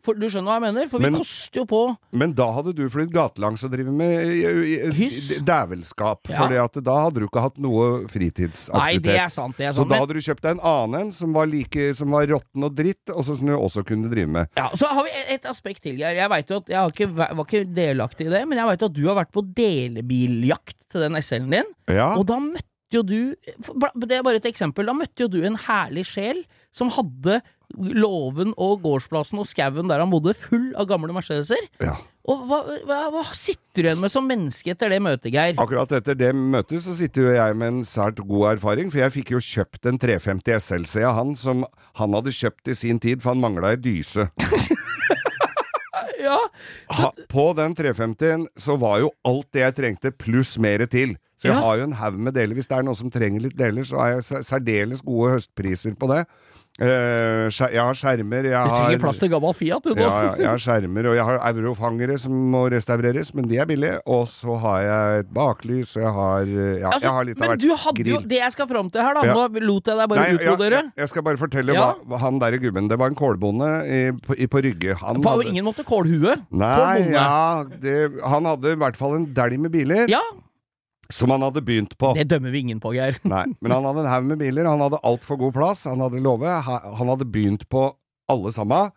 For 0.05 0.15
Du 0.15 0.29
skjønner 0.31 0.47
hva 0.53 0.59
jeg 0.61 0.67
mener? 0.75 0.89
For 0.89 0.99
vi 1.03 1.11
Mm. 1.11 1.17
Koster 1.19 1.61
jo 1.61 1.65
på 1.67 1.97
Men 2.13 2.33
da 2.33 2.47
hadde 2.53 2.75
du 2.75 2.89
flydd 2.89 3.11
gatelangs 3.13 3.65
og 3.65 3.73
drevet 3.73 3.93
med 3.93 4.93
Hyss. 4.95 5.41
dævelskap. 5.43 6.29
Ja. 6.31 6.47
For 6.47 6.81
da 6.81 6.95
hadde 7.05 7.21
du 7.21 7.27
ikke 7.27 7.43
hatt 7.43 7.59
noe 7.59 8.07
fritidsaktivitet. 8.07 8.79
Nei, 8.79 8.99
det 8.99 9.17
er 9.19 9.29
sant. 9.29 9.57
det 9.57 9.67
er 9.67 9.73
sant. 9.73 9.83
Så 9.83 9.89
men, 9.89 9.97
da 9.99 10.01
hadde 10.05 10.15
du 10.15 10.21
kjøpt 10.21 10.43
deg 10.43 10.51
en 10.57 10.61
annen 10.63 11.01
en 11.01 11.13
som 11.13 11.33
var, 11.33 11.47
like, 11.47 11.95
som 11.99 12.11
var 12.15 12.27
råtten 12.31 12.65
og 12.65 12.75
dritt, 12.77 13.03
og 13.11 13.25
så 13.25 13.37
som 13.37 13.47
du 13.47 13.53
også 13.57 13.85
kunne 13.85 14.09
drive 14.13 14.29
med. 14.29 14.49
ja, 14.57 14.69
Så 14.75 14.87
har 14.87 15.03
vi 15.05 15.11
et- 15.11 15.31
et 15.43 15.43
aspekt 15.51 15.83
til, 15.83 15.97
Geir. 15.99 16.15
Jeg 16.15 16.29
vet 16.31 16.49
jo 16.49 16.57
at 16.57 16.67
jeg 16.69 16.77
har 16.79 16.91
ikke, 16.91 17.15
var 17.15 17.45
ikke 17.45 17.75
delaktig 17.75 18.27
i 18.27 18.31
det, 18.31 18.47
men 18.49 18.59
jeg 18.59 18.67
veit 18.67 18.83
at 18.83 18.93
du 18.93 19.07
har 19.09 19.17
vært 19.25 19.33
på 19.33 19.43
delebiljakt 19.55 20.89
til 20.89 21.01
den 21.01 21.17
SL-en 21.21 21.51
din. 21.51 21.65
Ja, 21.89 22.15
Og 22.17 22.27
da 22.27 22.39
møtte 22.39 22.63
jo 22.99 23.03
du 23.07 23.19
Det 23.37 24.17
er 24.19 24.23
bare 24.25 24.41
et 24.41 24.49
eksempel. 24.51 24.87
Da 24.89 24.95
møtte 24.97 25.25
jo 25.25 25.29
du 25.33 25.41
en 25.47 25.59
herlig 25.69 26.07
sjel 26.11 26.45
som 26.73 26.91
hadde 26.93 27.41
låven 27.73 28.53
og 28.61 28.83
gårdsplassen 28.85 29.41
og 29.41 29.47
skauen 29.49 29.89
der 29.89 30.03
han 30.03 30.11
bodde, 30.13 30.35
full 30.37 30.75
av 30.77 30.89
gamle 30.91 31.15
Mercedeser. 31.17 31.63
ja. 31.81 31.97
Og 32.23 32.45
hva, 32.47 32.59
hva, 32.87 32.97
hva 33.11 33.23
sitter 33.35 33.83
du 33.83 33.87
igjen 33.89 33.99
med 34.05 34.13
som 34.13 34.29
menneske 34.29 34.71
etter 34.71 34.93
det 34.93 35.01
møtet, 35.03 35.33
Geir? 35.35 35.57
Akkurat 35.59 35.91
etter 35.97 36.15
det 36.15 36.29
møtet 36.39 36.85
så 36.85 36.95
sitter 36.95 37.25
jo 37.25 37.33
jeg 37.35 37.57
med 37.59 37.73
en 37.73 37.81
svært 37.89 38.21
god 38.23 38.45
erfaring, 38.53 38.93
for 38.93 39.03
jeg 39.03 39.15
fikk 39.17 39.33
jo 39.35 39.41
kjøpt 39.43 39.89
en 39.91 39.99
350 39.99 40.55
SLC 40.63 41.03
av 41.03 41.17
han 41.19 41.33
som 41.35 41.65
han 41.99 42.15
hadde 42.15 42.31
kjøpt 42.37 42.71
i 42.71 42.77
sin 42.79 43.01
tid, 43.03 43.25
for 43.25 43.33
han 43.35 43.43
mangla 43.43 43.73
ei 43.75 43.81
dyse. 43.83 44.29
Ja, 46.23 46.39
Ha, 46.95 47.09
på 47.29 47.45
den 47.59 47.75
350-en 47.75 48.45
så 48.55 48.77
var 48.79 49.01
jo 49.03 49.09
alt 49.27 49.49
det 49.55 49.65
jeg 49.65 49.75
trengte, 49.75 50.13
pluss 50.15 50.55
mer 50.63 50.85
til. 50.87 51.17
Så 51.43 51.49
jeg 51.51 51.57
Ja. 51.57 51.61
har 51.61 51.77
jo 51.83 51.89
en 51.91 51.99
haug 51.99 52.19
med 52.23 52.35
deler. 52.39 52.55
Hvis 52.55 52.69
det 52.71 52.79
er 52.79 52.87
noen 52.87 52.95
som 53.03 53.11
trenger 53.11 53.43
litt 53.43 53.57
deler, 53.59 53.83
så 53.83 53.99
har 53.99 54.15
jeg 54.15 54.45
særdeles 54.47 55.03
gode 55.03 55.35
høstpriser 55.35 55.97
på 55.99 56.07
det. 56.15 56.25
Eh, 56.81 57.51
jeg 57.53 57.77
har 57.77 57.93
skjermer, 57.93 58.47
jeg 58.49 58.53
Du 58.65 58.71
har 58.73 58.87
trenger 58.89 59.01
plass 59.03 59.19
til 59.21 59.29
gammel 59.29 59.53
Fiat, 59.53 59.83
du 59.85 59.91
nå. 59.93 60.01
ja, 60.01 60.35
jeg 60.41 60.47
har 60.49 60.57
skjermer, 60.63 61.05
og 61.11 61.17
jeg 61.19 61.25
har 61.29 61.39
eurofangere 61.53 62.15
som 62.19 62.33
må 62.33 62.63
restaureres, 62.73 63.35
men 63.37 63.45
de 63.51 63.59
er 63.61 63.67
billige. 63.69 63.99
Og 64.07 64.25
så 64.27 64.57
har 64.59 64.79
jeg 64.87 65.19
et 65.21 65.35
baklys, 65.37 65.93
og 65.99 66.03
jeg 66.03 66.13
har 66.17 66.43
eh, 66.49 66.79
Ja, 66.81 66.89
Altså, 66.95 67.03
jeg 67.03 67.13
har 67.19 67.25
litt 67.29 67.43
av 67.43 67.49
men 67.51 67.59
du 67.59 67.69
hadde 67.77 68.07
jo 68.09 68.21
Det 68.25 68.39
jeg 68.41 68.53
skal 68.53 68.67
fram 68.73 68.89
til 68.91 69.03
her, 69.05 69.13
da 69.15 69.21
Ja. 69.27 69.35
Nå 69.35 69.61
lot 69.69 69.85
jeg 69.93 69.99
deg 70.01 70.09
bare 70.09 70.29
utbrodere. 70.39 70.81
ja, 70.81 70.91
jeg, 71.03 71.09
skal 71.13 71.23
bare 71.23 71.37
fortelle 71.37 71.77
hva, 71.77 71.91
hva 72.09 72.19
han 72.25 72.39
derre 72.41 72.59
gubben 72.59 72.89
Det 72.89 72.99
var 72.99 73.09
en 73.13 73.15
kålbonde 73.21 73.69
i, 73.85 74.01
på, 74.25 74.35
i, 74.39 74.47
på 74.47 74.63
Rygge. 74.65 74.97
Han 74.97 75.21
På, 75.21 75.37
hadde- 75.37 75.51
ingen 75.53 75.65
måte 75.69 75.85
kålhue. 75.85 76.39
Nei, 76.51 77.11
ja 77.13 77.65
det, 77.69 78.13
Han 78.25 78.45
hadde 78.49 78.73
i 78.73 78.77
hvert 78.81 78.97
fall 78.97 79.17
en 79.17 79.27
dælj 79.35 79.59
med 79.59 79.73
biler, 79.73 80.09
Ja, 80.09 80.21
som 81.13 81.35
han 81.35 81.45
hadde 81.45 81.63
begynt 81.65 81.95
på. 82.01 82.15
det 82.17 82.29
dømmer 82.31 82.55
vi 82.55 82.65
ingen 82.67 82.81
på, 82.83 82.95
Geir. 82.97 83.21
Nei, 83.29 83.45
men 83.61 83.75
han 83.77 83.87
hadde 83.89 84.07
en 84.07 84.13
haug 84.15 84.33
med 84.33 84.41
biler, 84.43 84.69
han 84.69 84.83
hadde 84.83 85.03
altfor 85.07 85.41
god 85.41 85.55
plass, 85.59 85.85
han 85.91 86.03
hadde 86.05 86.23
love, 86.25 86.49
han 86.49 87.13
hadde 87.15 87.29
begynt 87.29 87.69
på 87.73 87.91
alle 88.33 88.53
sammen. 88.57 88.93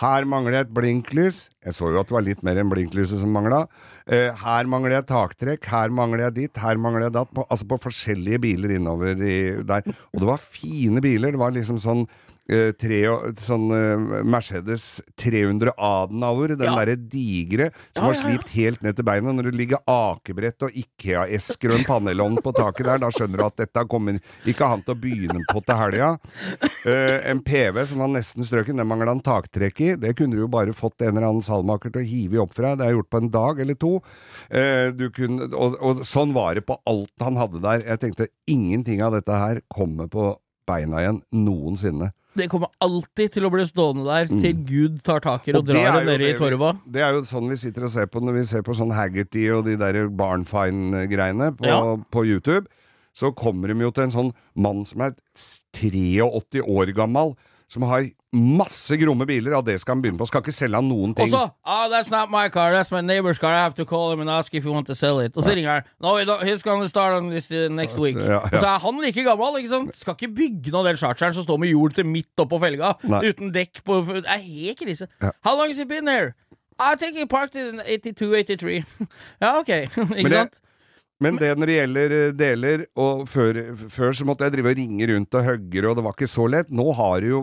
Her 0.00 0.24
mangler 0.28 0.54
jeg 0.54 0.68
et 0.68 0.72
blinklys. 0.76 1.40
Jeg 1.66 1.76
så 1.76 1.90
jo 1.92 2.00
at 2.00 2.08
det 2.08 2.14
var 2.14 2.24
litt 2.24 2.44
mer 2.46 2.60
enn 2.60 2.70
blinklyset 2.70 3.20
som 3.20 3.32
mangla. 3.34 3.64
Eh, 4.08 4.30
her 4.38 4.68
mangler 4.70 4.94
jeg 4.96 5.08
taktrekk, 5.10 5.66
her 5.68 5.92
mangler 5.92 6.28
jeg 6.28 6.36
ditt, 6.38 6.60
her 6.62 6.80
mangler 6.80 7.08
jeg 7.08 7.16
datt. 7.18 7.32
På, 7.36 7.44
altså 7.50 7.66
på 7.68 7.80
forskjellige 7.88 8.40
biler 8.46 8.76
innover 8.78 9.18
i, 9.20 9.36
der. 9.66 9.90
Og 10.14 10.22
det 10.22 10.30
var 10.30 10.40
fine 10.40 11.02
biler. 11.04 11.34
Det 11.34 11.42
var 11.42 11.52
liksom 11.56 11.82
sånn 11.82 12.06
eh, 12.50 12.72
tre, 12.74 12.98
sånn 13.40 13.68
eh, 13.76 14.22
Mercedes 14.26 14.84
300 15.20 15.72
Adenauer, 15.78 16.56
den 16.56 16.66
Ja. 16.66 16.74
derre 16.80 16.96
digre 16.98 17.70
som 17.94 18.04
Ja, 18.04 18.10
har 18.10 18.18
slipt 18.18 18.50
helt 18.56 18.82
ned 18.82 18.96
til 18.98 19.06
beina. 19.06 19.32
Når 19.32 19.50
det 19.50 19.54
ligger 19.60 19.78
akebrett 19.86 20.62
og 20.66 20.74
Ikea-esker 20.74 21.70
og 21.72 21.78
en 21.78 21.86
panelovn 21.88 22.40
på 22.42 22.52
taket 22.56 22.84
der, 22.90 22.98
da 22.98 23.10
skjønner 23.14 23.38
du 23.38 23.44
at 23.46 23.56
dette 23.62 23.86
kommer 23.88 24.18
ikke 24.44 24.68
han 24.68 24.82
til 24.82 24.94
å 24.96 25.00
begynne 25.00 25.44
på 25.50 25.62
til 25.64 25.76
helga. 25.80 26.10
Eh, 26.86 27.30
en 27.30 27.40
PV 27.46 27.84
som 27.86 27.98
var 28.02 28.08
nesten 28.12 28.44
strøken, 28.46 28.76
den 28.80 28.88
mangla 28.90 29.14
han 29.14 29.22
taktrekk 29.24 29.80
i. 29.86 29.90
Det 30.00 30.16
kunne 30.18 30.34
du 30.36 30.42
jo 30.44 30.48
bare 30.52 30.72
fått 30.76 31.00
en 31.02 31.16
eller 31.16 31.28
annen 31.28 31.42
salmaker 31.46 31.92
til 31.94 32.02
å 32.02 32.06
hive 32.10 32.42
opp 32.42 32.54
fra. 32.56 32.74
Det 32.74 32.86
er 32.86 32.96
gjort 32.96 33.10
på 33.10 33.22
en 33.22 33.30
dag 33.30 33.60
eller 33.60 33.74
to. 33.80 33.96
Eh, 34.50 34.90
du 34.96 35.08
kunne, 35.14 35.50
og, 35.54 35.76
og 35.80 36.04
sånn 36.08 36.32
var 36.36 36.54
det 36.58 36.66
på 36.66 36.78
alt 36.88 37.12
han 37.24 37.36
hadde 37.40 37.60
der. 37.62 37.84
Jeg 37.86 38.00
tenkte 38.02 38.28
ingenting 38.50 39.02
av 39.04 39.12
dette 39.16 39.30
her 39.36 39.60
kommer 39.72 40.08
på 40.10 40.32
beina 40.68 41.00
igjen 41.02 41.22
noensinne. 41.34 42.12
Det 42.36 42.46
kommer 42.48 42.68
alltid 42.80 43.32
til 43.32 43.42
å 43.42 43.50
bli 43.50 43.64
stående 43.66 44.04
der 44.06 44.26
til 44.30 44.54
Gud 44.64 45.02
tar 45.02 45.18
tak 45.20 45.48
i 45.48 45.52
og, 45.52 45.56
Mm. 45.56 45.58
Og 45.60 45.66
drar 45.66 45.92
det 45.92 46.00
jo 46.00 46.10
ned 46.10 46.20
i 46.20 46.32
vi- 46.32 46.38
torva. 46.38 46.80
Det 46.90 47.00
er 47.02 47.12
jo 47.12 47.22
sånn 47.22 47.48
vi 47.50 47.56
sitter 47.56 47.84
og 47.84 47.90
ser 47.90 48.06
på 48.06 48.20
når 48.22 48.32
vi 48.38 48.44
ser 48.44 48.62
på 48.62 48.74
sånn 48.74 48.92
Haggerty 48.94 49.48
og 49.50 49.64
de 49.64 49.76
der 49.76 50.08
Barnfine-greiene 50.08 51.56
på, 51.56 51.66
Ja. 51.66 51.96
på 52.10 52.24
YouTube. 52.24 52.66
Så 53.12 53.34
kommer 53.34 53.66
de 53.68 53.74
jo 53.80 53.90
til 53.90 54.04
en 54.04 54.10
sånn 54.10 54.32
mann 54.54 54.84
som 54.84 55.00
er 55.02 55.14
83 55.72 56.60
år 56.62 56.94
gammel, 56.94 57.36
som 57.70 57.84
har 57.86 58.08
masse 58.34 58.96
gromme 58.98 59.26
biler. 59.26 59.52
Ja, 59.54 59.60
det 59.62 59.76
skal 59.80 59.94
han 59.94 60.02
begynne 60.02 60.18
på. 60.18 60.26
Skal 60.26 60.42
ikke 60.42 60.54
selge 60.54 60.78
han 60.78 60.88
noen 60.90 61.14
ting. 61.14 61.28
Og 61.28 61.30
så 61.30 61.42
oh, 61.46 61.84
that's 61.92 62.10
not 62.10 62.30
my 62.30 62.48
car, 62.50 62.74
that's 62.74 62.90
my 62.90 63.00
neighbor's 63.00 63.38
car. 63.38 63.54
I 63.54 63.62
have 63.62 63.76
to 63.78 63.84
call 63.84 64.12
him 64.12 64.20
and 64.20 64.30
ask 64.30 64.54
if 64.54 64.64
you 64.64 64.72
want 64.74 64.86
to 64.90 64.94
sell 64.94 65.20
it. 65.20 65.36
Og 65.36 65.46
så 65.46 65.54
ringer 65.54 65.72
han. 65.72 65.82
No, 66.02 66.16
he's 66.42 66.62
gonna 66.62 66.88
start 66.88 67.14
on 67.14 67.30
this 67.30 67.50
uh, 67.52 67.68
next 67.68 67.98
week. 67.98 68.16
Ja, 68.16 68.32
ja. 68.32 68.38
Og 68.38 68.58
så 68.58 68.66
er 68.66 68.78
han 68.78 69.00
like 69.04 69.24
gammel, 69.24 69.58
ikke 69.58 69.68
sant. 69.68 69.98
Skal 69.98 70.18
ikke 70.18 70.34
bygge 70.34 70.74
noe 70.74 70.82
av 70.82 70.90
den 70.90 70.96
charteren 70.96 71.34
som 71.34 71.46
står 71.46 71.62
med 71.62 71.70
hjul 71.70 71.94
til 71.94 72.06
midt 72.06 72.42
oppå 72.42 72.58
felga, 72.58 72.94
Nei. 73.02 73.22
uten 73.30 73.54
dekk 73.54 73.84
på 73.86 74.00
Det 74.10 74.24
er 74.26 74.42
helt 74.42 74.78
krise. 74.78 75.06
Ja. 75.22 75.30
How 75.46 75.54
long 75.54 75.70
has 75.70 75.78
he 75.78 75.86
been 75.86 76.08
here? 76.08 76.34
I 76.80 76.96
think 76.96 77.16
he 77.16 77.26
parked 77.26 77.54
in 77.54 77.80
82-83. 77.86 78.82
ja, 79.42 79.58
ok. 79.58 79.68
ikke 80.18 80.28
det- 80.28 80.32
sant? 80.32 80.60
Men 81.20 81.36
det 81.36 81.50
når 81.58 81.68
det 81.68 81.76
gjelder 81.76 82.12
eh, 82.16 82.34
deler, 82.36 82.84
og 83.00 83.26
før, 83.28 83.58
før 83.92 84.14
så 84.16 84.26
måtte 84.28 84.46
jeg 84.46 84.56
drive 84.56 84.72
og 84.72 84.78
ringe 84.78 85.08
rundt 85.12 85.36
og 85.36 85.48
hugge, 85.50 85.82
og 85.84 85.98
det 85.98 86.04
var 86.06 86.16
ikke 86.16 86.30
så 86.32 86.46
lett. 86.48 86.70
Nå 86.72 86.86
har 86.96 87.20
du 87.20 87.28
jo 87.28 87.40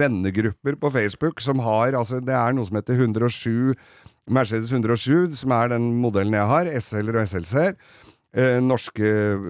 vennegrupper 0.00 0.78
på 0.80 0.92
Facebook 0.94 1.42
som 1.44 1.60
har 1.64 1.96
Altså, 2.00 2.20
det 2.24 2.32
er 2.36 2.54
noe 2.56 2.68
som 2.68 2.78
heter 2.80 2.96
107 2.96 3.74
Mercedes 4.30 4.70
107, 4.72 5.34
som 5.40 5.52
er 5.56 5.72
den 5.72 5.90
modellen 6.00 6.36
jeg 6.36 6.48
har, 6.48 6.70
SL-er 6.80 7.18
og 7.18 7.28
SLC-er. 7.28 7.74
Eh, 8.30 8.60
norske 8.62 9.08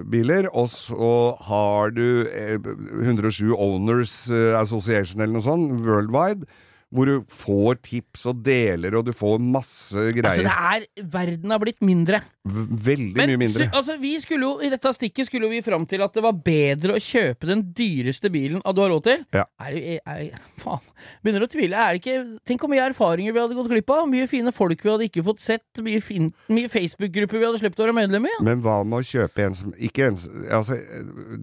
biler, 0.09 0.49
og 0.57 0.71
så 0.73 1.37
har 1.45 1.93
du 1.93 2.25
eh, 2.33 2.57
107 2.57 3.53
Owners 3.53 4.15
eh, 4.33 4.55
Association 4.57 5.21
eller 5.21 5.35
noe 5.37 5.45
sånt, 5.45 5.75
worldwide, 5.85 6.49
hvor 6.91 7.07
du 7.07 7.21
får 7.31 7.77
tips 7.87 8.25
og 8.27 8.41
deler, 8.43 8.97
og 8.99 9.05
du 9.07 9.13
får 9.15 9.39
masse 9.39 9.95
greier. 9.95 10.27
Altså, 10.27 10.43
det 10.43 10.55
er 10.99 11.07
Verden 11.13 11.53
har 11.55 11.61
blitt 11.63 11.79
mindre. 11.87 12.19
V- 12.45 12.67
Veldig 12.91 13.15
Men 13.17 13.29
mye 13.31 13.39
mindre. 13.45 13.67
altså, 13.77 13.95
vi 14.01 14.17
skulle 14.19 14.43
jo, 14.49 14.53
i 14.65 14.71
dette 14.73 14.91
stikket 14.97 15.29
skulle 15.29 15.47
vi 15.53 15.61
fram 15.63 15.85
til 15.87 16.03
at 16.03 16.13
det 16.17 16.23
var 16.25 16.33
bedre 16.35 16.97
å 16.97 17.03
kjøpe 17.03 17.47
den 17.47 17.63
dyreste 17.77 18.31
bilen 18.33 18.59
du 18.65 18.81
har 18.83 18.91
råd 18.91 19.05
til. 19.07 19.23
Ja. 19.37 19.45
Er, 19.61 19.77
er, 19.77 20.01
er, 20.07 20.41
faen. 20.59 20.83
Begynner 21.23 21.45
å 21.47 21.51
tvile. 21.53 21.77
Er 21.79 21.95
det 21.95 22.01
ikke 22.03 22.17
Tenk 22.51 22.65
hvor 22.65 22.71
mye 22.73 22.83
erfaringer 22.91 23.35
vi 23.37 23.43
hadde 23.43 23.55
gått 23.59 23.71
glipp 23.71 23.91
av. 23.95 24.09
Mye 24.11 24.27
fine 24.31 24.51
folk 24.57 24.83
vi 24.83 24.91
hadde 24.91 25.07
ikke 25.11 25.25
fått 25.27 25.45
sett. 25.45 25.63
Mye, 25.85 26.01
fin, 26.03 26.31
mye 26.51 26.71
Facebook-grupper 26.73 27.39
vi 27.39 27.47
hadde 27.47 27.61
sluppet 27.63 27.85
å 27.85 27.87
være 27.91 27.99
medlem 28.01 28.27
i. 28.27 28.35
Men 28.43 28.63
hva 28.65 28.81
med 28.83 29.03
å 29.05 29.07
kjøpe 29.07 29.47
en 29.47 29.55
som 29.59 29.75
ikke 29.79 30.09
en, 30.11 30.19
altså, 30.59 30.81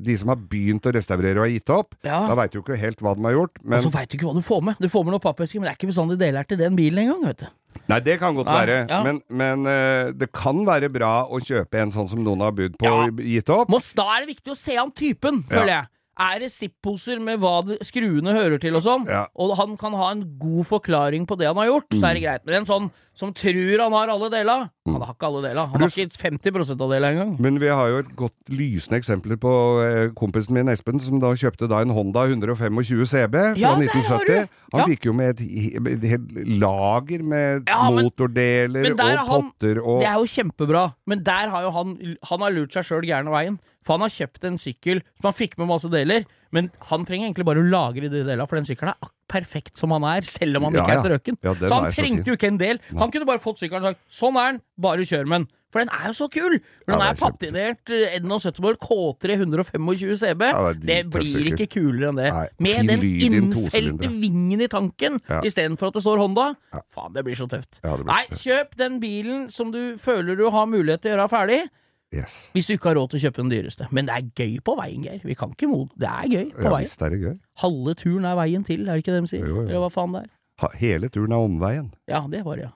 De 0.03 0.17
som 0.19 0.33
har 0.33 0.41
begynt 0.49 0.83
å 0.89 0.93
restaurere 0.97 1.37
og 1.39 1.45
har 1.47 1.53
gitt 1.55 1.69
opp, 1.77 1.95
Ja. 2.03 2.19
da 2.27 2.35
veit 2.41 2.51
du 2.51 2.59
ikke 2.61 2.75
helt 2.79 2.99
hva 2.99 3.15
de 3.15 3.23
har 3.29 3.37
gjort. 3.37 3.61
Og 3.63 3.83
så 3.87 3.93
veit 3.93 4.09
du 4.11 4.17
ikke 4.17 4.27
hva 4.31 4.35
du 4.35 4.43
får 4.43 4.63
med. 4.71 4.75
Du 4.81 4.89
får 4.91 5.05
med 5.07 5.15
noen 5.15 5.23
pappesker, 5.37 5.61
men 5.61 5.69
det 5.69 5.73
er 5.75 5.79
ikke 5.79 5.91
bestandig 5.93 6.17
deler 6.19 6.47
til 6.49 6.59
den 6.59 6.75
bilen 6.79 7.03
engang, 7.05 7.23
vet 7.29 7.45
du. 7.45 7.47
Nei, 7.87 7.99
det 8.03 8.15
kan 8.19 8.33
godt 8.35 8.49
Nei, 8.49 8.55
være. 8.65 8.77
ja. 8.89 9.01
Men, 9.05 9.19
men 9.29 9.67
uh, 9.69 10.09
det 10.17 10.31
kan 10.35 10.63
være 10.67 10.89
bra 10.91 11.11
å 11.29 11.39
kjøpe 11.43 11.77
en 11.83 11.93
sånn 11.93 12.09
som 12.09 12.23
noen 12.25 12.41
har 12.43 12.55
budt 12.57 12.75
på 12.81 12.87
Ja. 12.89 12.95
og 13.05 13.21
gitt 13.21 13.51
opp. 13.53 13.69
Da 13.95 14.07
er 14.15 14.25
det 14.25 14.31
viktig 14.33 14.51
å 14.55 14.57
se 14.57 14.75
an 14.81 14.91
typen, 14.97 15.43
Ja. 15.53 15.63
jeg. 15.69 15.87
Er 16.17 16.39
det 16.41 16.47
Zipp-poser 16.49 17.19
med 17.21 17.37
hva 17.37 17.59
det, 17.61 17.75
skruene 17.85 18.33
hører 18.33 18.57
til 18.59 18.73
og 18.73 18.81
sånn, 18.81 19.03
og 19.37 19.51
han 19.59 19.75
kan 19.77 19.93
ha 19.93 20.07
en 20.15 20.23
god 20.41 20.65
forklaring 20.65 21.27
på 21.29 21.37
det 21.37 21.45
han 21.45 21.59
har 21.61 21.67
gjort, 21.69 21.93
så 21.93 22.09
er 22.09 22.13
det 22.17 22.23
greit. 22.23 22.45
Men 22.47 22.55
en 22.63 22.65
sånn 22.65 22.87
som 23.17 23.31
tror 23.33 23.81
han 23.81 23.95
har 23.97 24.11
alle 24.13 24.27
dela 24.29 24.55
Han 24.87 25.01
har 25.01 25.15
ikke 25.15 25.25
alle 25.27 25.41
dela. 25.49 25.63
Han 25.73 25.81
har 25.81 25.89
ikke 25.89 26.15
50% 26.21 26.79
av 26.85 26.91
dela 26.93 27.09
engang. 27.11 27.33
Men 27.43 27.57
vi 27.59 27.67
har 27.67 27.89
jo 27.91 27.97
et 28.03 28.11
godt 28.15 28.51
lysende 28.53 28.99
eksempel 29.01 29.35
på 29.41 29.51
eh, 29.83 30.11
kompisen 30.15 30.53
min 30.55 30.69
Espen, 30.71 30.99
som 31.03 31.19
da 31.19 31.33
kjøpte 31.35 31.67
da 31.67 31.81
en 31.83 31.91
Honda 31.91 32.23
125 32.29 33.03
CB 33.09 33.35
fra 33.35 33.59
Ja, 33.59 33.73
1970. 33.75 34.47
Han 34.71 34.79
Ja. 34.83 34.85
fikk 34.87 35.05
jo 35.09 35.13
med 35.17 35.35
et, 35.35 35.41
et 35.41 36.07
helt 36.13 36.31
lager 36.61 37.23
med 37.23 37.67
Ja, 37.67 37.89
men- 37.91 38.05
motordeler 38.07 38.81
men 38.83 38.93
og 38.93 38.99
han- 39.27 39.51
potter 39.51 39.81
og 39.83 39.99
Det 40.01 40.07
er 40.07 40.17
jo 40.21 40.25
kjempebra, 40.37 40.93
men 41.05 41.23
der 41.23 41.49
har 41.49 41.61
jo 41.63 41.71
han 41.71 42.17
Han 42.29 42.39
har 42.39 42.51
lurt 42.51 42.71
seg 42.73 42.83
sjøl 42.85 43.03
gærne 43.03 43.29
veien. 43.31 43.59
For 43.83 43.93
han 43.97 44.01
har 44.01 44.09
kjøpt 44.09 44.43
en 44.43 44.57
sykkel 44.57 45.01
som 45.19 45.31
han 45.31 45.33
fikk 45.33 45.57
med 45.57 45.67
masse 45.67 45.89
deler, 45.89 46.25
men 46.51 46.71
han 46.91 47.05
trenger 47.05 47.27
egentlig 47.29 47.45
bare 47.45 47.59
å 47.63 47.67
lagre 47.67 48.09
de 48.09 48.23
delene, 48.23 48.47
for 48.47 48.55
den 48.59 48.65
sykkelen 48.69 48.93
er 48.93 49.11
perfekt 49.27 49.77
som 49.77 49.91
han 49.91 50.03
er, 50.07 50.21
selv 50.21 50.57
om 50.57 50.63
han 50.69 50.73
Ja, 50.77 50.85
ikke 50.85 50.95
er 50.95 51.03
strøken. 51.03 51.37
Ja, 51.43 51.53
så 51.59 51.73
han 51.81 51.91
trengte 51.91 52.31
jo 52.31 52.37
ikke 52.37 52.47
en 52.53 52.57
del. 52.61 52.79
Han 52.97 53.11
kunne 53.11 53.27
bare 53.27 53.43
fått 53.43 53.59
sykkelen 53.59 53.83
og 53.83 53.93
sagt 53.95 54.03
'sånn 54.09 54.37
er 54.39 54.51
den, 54.53 54.61
bare 54.79 55.03
kjør 55.03 55.27
med 55.27 55.41
den'. 55.41 55.47
For 55.69 55.79
den 55.83 55.89
er 55.91 56.07
jo 56.07 56.13
så 56.15 56.27
kul! 56.31 56.53
For 56.85 56.93
den 56.95 56.99
Ja, 57.01 57.09
er, 57.11 57.11
er 57.11 57.19
patinert 57.19 57.89
Edna 57.91 58.37
71-mål 58.39 58.77
K3 58.79 59.33
125 59.35 60.15
CB. 60.15 60.41
Ja, 60.47 60.71
det 60.73 60.85
det 60.87 61.09
blir 61.11 61.49
ikke 61.51 61.67
kulere 61.67 62.07
enn 62.09 62.15
det. 62.15 62.29
Nei, 62.31 62.47
Med 62.57 62.87
den 62.87 63.03
innfelte 63.03 64.07
vingen 64.07 64.61
i 64.63 64.67
tanken 64.71 65.19
Ja. 65.29 65.41
istedenfor 65.41 65.87
at 65.91 65.93
det 65.99 66.03
står 66.03 66.17
Honda. 66.23 66.55
Ja. 66.73 66.81
Faen, 66.95 67.11
det 67.13 67.25
blir 67.25 67.35
så 67.35 67.49
tøft. 67.51 67.81
Blir 67.83 68.05
Nei, 68.07 68.23
kjøp 68.31 68.77
den 68.77 68.99
bilen 69.01 69.51
som 69.51 69.71
du 69.71 69.97
føler 69.97 70.37
du 70.37 70.49
har 70.49 70.65
mulighet 70.67 71.01
til 71.01 71.11
å 71.11 71.17
gjøre 71.17 71.29
ferdig. 71.29 71.69
Yes. 72.15 72.49
Hvis 72.55 72.67
du 72.69 72.73
ikke 72.77 72.87
har 72.93 72.95
råd 72.95 73.09
til 73.11 73.19
å 73.19 73.23
kjøpe 73.27 73.41
den 73.43 73.49
dyreste. 73.51 73.87
Men 73.91 74.07
det 74.07 74.13
er 74.15 74.29
gøy 74.39 74.59
på 74.63 74.77
veien, 74.79 75.03
Geir. 75.03 75.19
Vi 75.27 75.35
kan 75.35 75.51
ikke 75.51 75.67
mot 75.67 75.89
Det 75.99 76.07
er 76.07 76.29
gøy 76.31 76.45
på 76.55 76.63
Ja 76.63 76.69
veien. 76.71 76.85
visst 76.87 77.01
er 77.03 77.09
det 77.11 77.19
gøy. 77.19 77.35
Halve 77.63 77.95
turen 77.99 78.25
er 78.25 78.35
veien 78.39 78.63
til, 78.63 78.87
er 78.87 78.93
det 78.95 79.03
ikke 79.03 79.11
det 79.17 79.21
de 79.25 79.27
sier? 79.33 79.43
Jo, 79.45 79.55
jo. 79.61 79.67
Eller 79.67 79.83
hva 79.83 79.89
faen 79.91 80.13
det 80.15 80.21
er? 80.23 80.29
Ha, 80.63 80.69
hele 80.79 81.09
turen 81.09 81.31
er 81.35 81.43
omveien. 81.49 81.89
Ja, 82.07 82.23
det 82.31 82.45
var 82.45 82.55
det, 82.55 82.69
ja. 82.69 82.73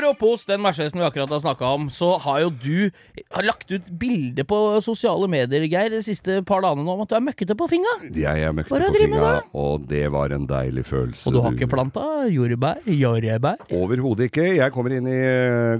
Apropos 0.00 0.46
den 0.48 0.62
Mercedesen 0.64 0.96
vi 0.96 1.04
akkurat 1.04 1.28
har 1.28 1.40
snakka 1.42 1.66
om, 1.76 1.90
så 1.92 2.14
har 2.24 2.38
jo 2.40 2.50
du 2.56 2.90
har 3.36 3.44
lagt 3.44 3.68
ut 3.68 3.90
bilde 4.00 4.46
på 4.48 4.56
sosiale 4.80 5.28
medier, 5.28 5.66
Geir, 5.68 5.92
de 5.92 6.00
siste 6.00 6.38
par 6.48 6.64
dagene 6.64 6.86
nå 6.86 6.94
om 6.94 7.02
at 7.04 7.10
du 7.10 7.18
er 7.18 7.24
møkkete 7.26 7.52
på 7.58 7.68
finga. 7.68 7.92
Jeg 8.08 8.46
er 8.48 8.56
møkkete 8.56 8.88
på 8.88 8.96
finga, 8.96 9.34
og 9.52 9.84
det 9.90 10.06
var 10.14 10.32
en 10.32 10.48
deilig 10.48 10.86
følelse. 10.88 11.28
Og 11.28 11.36
du 11.36 11.42
har 11.44 11.52
ikke 11.52 11.68
planta 11.68 12.06
jordbær? 12.32 12.80
Jordbær? 12.88 13.66
Overhodet 13.76 14.30
ikke. 14.30 14.48
Jeg 14.56 14.72
kommer 14.72 14.96
inn 14.96 15.10
i 15.10 15.20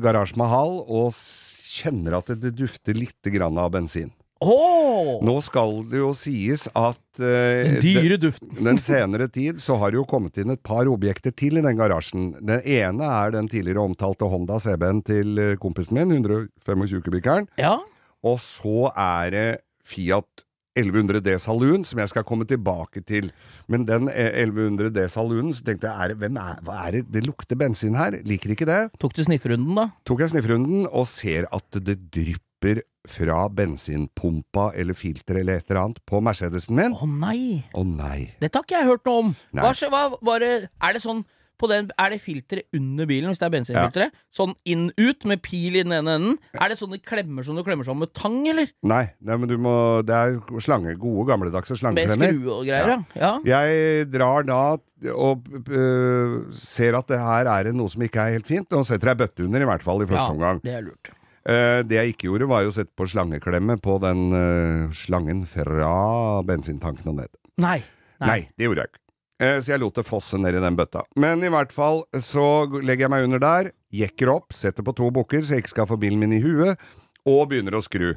Garasje 0.04 0.36
Mahal 0.36 0.82
og 0.84 1.16
kjenner 1.16 2.20
at 2.20 2.34
det 2.44 2.52
dufter 2.60 3.00
litt 3.00 3.32
grann 3.32 3.56
av 3.56 3.72
bensin. 3.72 4.12
Åh! 4.40 5.20
Nå 5.20 5.34
skal 5.44 5.82
det 5.90 6.00
jo 6.00 6.10
sies 6.16 6.64
at 6.72 7.20
eh, 7.20 7.76
Den 7.84 8.32
den, 8.66 8.80
senere 8.80 9.28
tid 9.28 9.60
så 9.60 9.76
har 9.80 9.92
det 9.92 10.00
jo 10.00 10.06
kommet 10.08 10.40
inn 10.40 10.54
et 10.54 10.62
par 10.64 10.88
objekter 10.88 11.34
til 11.36 11.60
i 11.60 11.64
den 11.64 11.76
garasjen. 11.76 12.32
Den 12.40 12.64
ene 12.64 13.10
er 13.20 13.34
den 13.36 13.50
tidligere 13.52 13.84
omtalte 13.84 14.28
Honda 14.32 14.56
CB-en 14.62 15.04
til 15.04 15.40
eh, 15.40 15.56
kompisen 15.60 16.00
min, 16.00 16.16
125 16.16 17.04
kubikkeren. 17.04 17.50
Ja. 17.60 17.76
Og 18.24 18.40
så 18.40 18.88
er 18.96 19.34
det 19.34 19.48
Fiat 19.84 20.46
1100D 20.78 21.34
Saloon, 21.42 21.84
som 21.84 22.00
jeg 22.00 22.10
skal 22.12 22.24
komme 22.24 22.46
tilbake 22.48 23.02
til. 23.04 23.28
Men 23.68 23.84
den 23.88 24.08
eh, 24.08 24.40
1100D 24.46 25.08
Saloonen, 25.12 25.52
så 25.52 25.66
tenkte 25.66 25.90
jeg, 25.90 26.12
er, 26.14 26.20
hvem 26.20 26.40
er, 26.40 26.60
hva 26.64 26.82
er 26.86 26.96
det? 26.96 27.08
Det 27.12 27.26
lukter 27.26 27.58
bensin 27.60 27.98
her. 27.98 28.16
Liker 28.24 28.54
ikke 28.56 28.68
det. 28.70 28.82
Tok 29.02 29.16
du 29.18 29.24
sniffrunden, 29.26 29.74
da? 29.76 29.90
Tok 30.08 30.24
jeg 30.24 30.32
sniffrunden 30.32 30.86
og 30.88 31.10
ser 31.10 31.50
at 31.52 31.82
det 31.84 32.00
drypper 32.08 32.49
fra 33.08 33.48
bensinpumpa 33.48 34.70
eller 34.76 34.96
filteret 34.96 35.40
eller 35.40 35.60
et 35.60 35.70
eller 35.70 35.82
annet 35.86 36.00
på 36.08 36.20
Mercedesen 36.24 36.76
min. 36.76 36.94
Å 36.94 37.08
nei! 37.08 37.64
Å 37.72 37.84
nei. 37.86 38.30
Dette 38.42 38.60
har 38.60 38.66
ikke 38.66 38.80
jeg 38.80 38.90
hørt 38.92 39.06
noe 39.08 39.26
om. 39.26 39.36
Hva, 39.56 39.74
hva 39.92 40.06
var 40.20 40.42
det 40.44 40.54
Er 40.68 40.96
det 40.96 41.04
sånn 41.04 41.24
på 41.60 41.68
den, 41.68 41.90
Er 42.00 42.14
det 42.14 42.20
filteret 42.24 42.76
under 42.76 43.04
bilen, 43.08 43.28
hvis 43.28 43.40
det 43.40 43.46
er 43.46 43.52
bensinfilteret? 43.52 44.14
Sånn 44.32 44.54
inn-ut, 44.68 45.26
med 45.28 45.42
pil 45.44 45.76
i 45.76 45.82
den 45.84 45.92
ene 45.92 46.16
enden? 46.16 46.38
Er 46.56 46.72
det 46.72 46.78
sånne 46.80 47.00
klemmer 47.04 47.44
som 47.46 47.58
du 47.58 47.64
klemmer 47.66 47.84
sammen 47.84 48.06
med 48.06 48.14
tang, 48.16 48.38
eller? 48.48 48.72
Nei, 48.80 49.02
nei, 49.20 49.36
men 49.36 49.50
du 49.50 49.56
må 49.60 49.74
Det 50.06 50.16
er 50.16 50.60
slange, 50.64 50.96
gode, 51.00 51.26
gamledagse 51.28 51.76
Med 51.92 52.14
skru 52.16 52.48
og 52.56 52.64
greier, 52.68 52.94
ja. 52.96 53.00
ja. 53.20 53.32
Jeg 53.44 54.08
drar 54.12 54.48
da 54.48 54.62
og 55.16 55.46
øh, 55.72 56.50
ser 56.52 56.98
at 56.98 57.08
det 57.08 57.20
her 57.20 57.48
er 57.48 57.70
noe 57.72 57.88
som 57.88 58.02
ikke 58.04 58.20
er 58.20 58.36
helt 58.36 58.48
fint, 58.48 58.68
og 58.76 58.84
setter 58.84 59.14
ei 59.14 59.20
bøtte 59.22 59.46
under, 59.46 59.64
i 59.64 59.68
hvert 59.70 59.84
fall 59.84 60.04
i 60.04 60.08
første 60.08 60.26
ja, 60.26 60.34
omgang. 60.34 60.60
Det 60.64 60.74
er 60.76 60.84
lurt. 60.84 61.12
Eh, 61.48 61.80
det 61.88 61.96
jeg 61.96 62.14
ikke 62.14 62.28
gjorde, 62.28 62.48
var 62.50 62.66
å 62.68 62.74
sette 62.74 62.92
på 62.96 63.06
slangeklemme 63.08 63.78
på 63.80 63.96
den 64.02 64.26
øh, 64.36 64.90
slangen 64.96 65.46
fra 65.48 65.92
bensintanken 66.46 67.14
og 67.14 67.20
ned. 67.22 67.32
Nei. 67.60 67.78
Nei, 68.20 68.42
det 68.60 68.66
gjorde 68.68 68.84
jeg 68.84 68.92
ikke. 68.92 69.02
Eh, 69.40 69.56
så 69.64 69.72
jeg 69.72 69.80
lot 69.80 69.96
det 69.96 70.04
fosse 70.04 70.36
ned 70.40 70.58
i 70.58 70.60
den 70.60 70.76
bøtta. 70.76 71.06
Men 71.16 71.40
i 71.44 71.52
hvert 71.52 71.72
fall 71.72 72.02
så 72.20 72.66
legger 72.76 73.06
jeg 73.06 73.14
meg 73.14 73.28
under 73.28 73.40
der, 73.40 73.70
jekker 74.02 74.34
opp, 74.34 74.52
setter 74.52 74.84
på 74.84 74.94
to 74.98 75.08
bukker 75.16 75.40
så 75.40 75.56
jeg 75.56 75.64
ikke 75.64 75.74
skal 75.78 75.88
få 75.88 75.96
bilen 76.00 76.20
min 76.20 76.36
i 76.36 76.42
huet, 76.44 76.80
og 77.28 77.46
begynner 77.48 77.78
å 77.78 77.84
skru. 77.84 78.12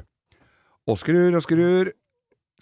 Og 0.84 1.00
skrur 1.00 1.32
og 1.32 1.44
skrur. 1.44 1.94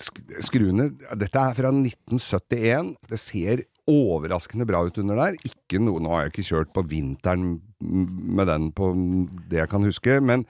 Sk 0.03 0.23
skruene 0.47 0.87
Dette 1.21 1.37
er 1.37 1.57
fra 1.59 1.69
1971. 1.75 2.95
Det 3.11 3.19
ser 3.21 3.65
overraskende 3.91 4.67
bra 4.69 4.83
ut 4.87 4.99
under 5.03 5.19
der. 5.19 5.39
Ikke 5.47 5.81
noe, 5.83 6.01
Nå 6.03 6.13
har 6.15 6.25
jeg 6.25 6.33
ikke 6.33 6.49
kjørt 6.51 6.73
på 6.75 6.85
vinteren 6.91 7.57
med 7.83 8.47
den 8.51 8.71
på 8.77 8.93
det 9.51 9.63
jeg 9.63 9.71
kan 9.73 9.87
huske, 9.87 10.19
men 10.23 10.47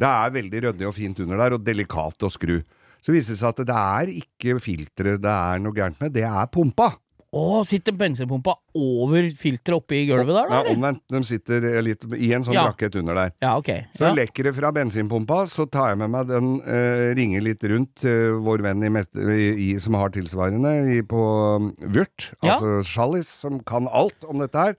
det 0.00 0.08
er 0.08 0.36
veldig 0.36 0.62
ryddig 0.66 0.86
og 0.88 0.96
fint 0.96 1.18
under 1.20 1.40
der, 1.40 1.56
og 1.56 1.64
delikat 1.66 2.24
å 2.24 2.32
skru. 2.32 2.60
Så 3.04 3.14
viser 3.14 3.34
det 3.34 3.40
seg 3.40 3.52
at 3.54 3.62
det 3.68 3.76
er 3.76 4.12
ikke 4.20 4.58
filteret 4.62 5.22
det 5.24 5.32
er 5.32 5.62
noe 5.62 5.76
gærent 5.76 6.00
med, 6.00 6.14
det 6.14 6.24
er 6.28 6.50
pumpa. 6.52 6.92
Å, 7.30 7.60
sitter 7.62 7.94
bensinpumpa 7.94 8.56
over 8.74 9.28
filteret 9.38 9.76
oppe 9.76 9.94
i 10.00 10.06
gulvet 10.08 10.34
der, 10.34 10.48
da? 10.50 10.56
Ja, 10.64 10.72
omvendt. 10.74 11.04
De 11.14 11.20
sitter 11.22 11.62
litt 11.86 12.02
i 12.18 12.32
en 12.34 12.42
sånn 12.42 12.56
Ja. 12.56 12.64
rakett 12.72 12.96
under 12.98 13.14
der. 13.14 13.30
Ja, 13.40 13.52
ok. 13.56 13.70
Så 13.94 14.08
Ja. 14.08 14.14
lekker 14.18 14.48
det 14.48 14.54
fra 14.56 14.72
bensinpumpa, 14.72 15.46
så 15.46 15.70
tar 15.70 15.90
jeg 15.90 15.98
med 15.98 16.10
meg 16.10 16.26
den, 16.26 16.60
eh, 16.66 17.14
ringer 17.14 17.40
litt 17.40 17.62
rundt 17.62 18.02
eh, 18.04 18.34
vår 18.34 18.62
venn 18.66 18.82
i, 18.82 19.74
i, 19.74 19.78
som 19.78 19.94
har 19.94 20.10
tilsvarende 20.10 20.96
i, 20.98 21.02
på 21.02 21.22
um, 21.56 21.70
Vyrt, 21.78 22.32
Ja. 22.42 22.54
altså 22.58 22.82
Sjallis, 22.82 23.28
som 23.28 23.60
kan 23.60 23.86
alt 23.86 24.24
om 24.26 24.38
dette 24.38 24.58
her. 24.58 24.74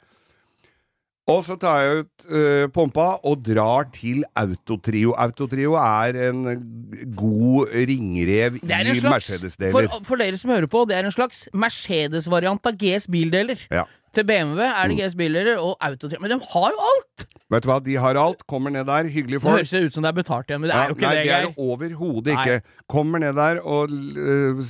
Og 1.29 1.43
så 1.45 1.55
tar 1.62 1.81
jeg 1.84 2.01
ut 2.01 2.23
uh, 2.34 2.65
pumpa 2.73 3.07
og 3.29 3.43
drar 3.45 3.86
til 3.93 4.23
Autotrio. 4.36 5.13
Autotrio 5.21 5.75
er 5.77 6.17
en 6.31 6.41
god 7.15 7.69
ringrev 7.77 8.57
Det 8.60 8.79
i 8.81 8.95
Mercedes-deler. 9.05 9.71
for, 9.75 10.01
for 10.07 10.21
dere 10.21 10.39
som 10.41 10.49
hører 10.55 10.67
på, 10.71 10.81
det 10.89 10.97
er 10.97 11.05
en 11.05 11.13
slags 11.13 11.45
Mercedes-variant 11.53 12.65
av 12.65 12.77
GS 12.81 13.05
bildeler. 13.12 13.62
Ja. 13.71 13.86
Til 14.12 14.25
BMW 14.27 14.65
er 14.65 14.89
det 14.91 14.97
GS 14.97 15.13
bildeler 15.15 15.62
og 15.62 15.77
Autotrio. 15.79 16.19
Men 16.19 16.34
de 16.34 16.39
har 16.55 16.73
jo 16.73 16.89
alt! 16.89 17.27
Vet 17.51 17.63
du 17.63 17.69
hva, 17.69 17.77
de 17.84 17.95
har 17.99 18.17
alt. 18.19 18.43
Kommer 18.47 18.71
ned 18.73 18.86
der, 18.88 19.07
hyggelige 19.12 19.39
Det 19.39 19.43
folk. 19.45 19.57
høres 19.62 19.71
jo 19.75 19.86
ut 19.86 19.95
som 19.95 20.03
det 20.03 20.10
er 20.12 20.17
betalt 20.17 20.49
igjen, 20.51 20.62
men 20.63 20.69
det 20.71 20.75
Ja, 20.75 20.84
er 20.84 20.91
jo 20.91 20.97
ikke 20.97 21.07
nei, 21.07 21.15
det, 21.15 21.23
det 21.23 21.38
er 21.38 21.63
overhodet 21.69 22.34
ikke. 22.34 22.62
Kommer 22.91 23.23
ned 23.23 23.36
der 23.39 23.60
og, 23.62 23.91
øh, 23.91 24.62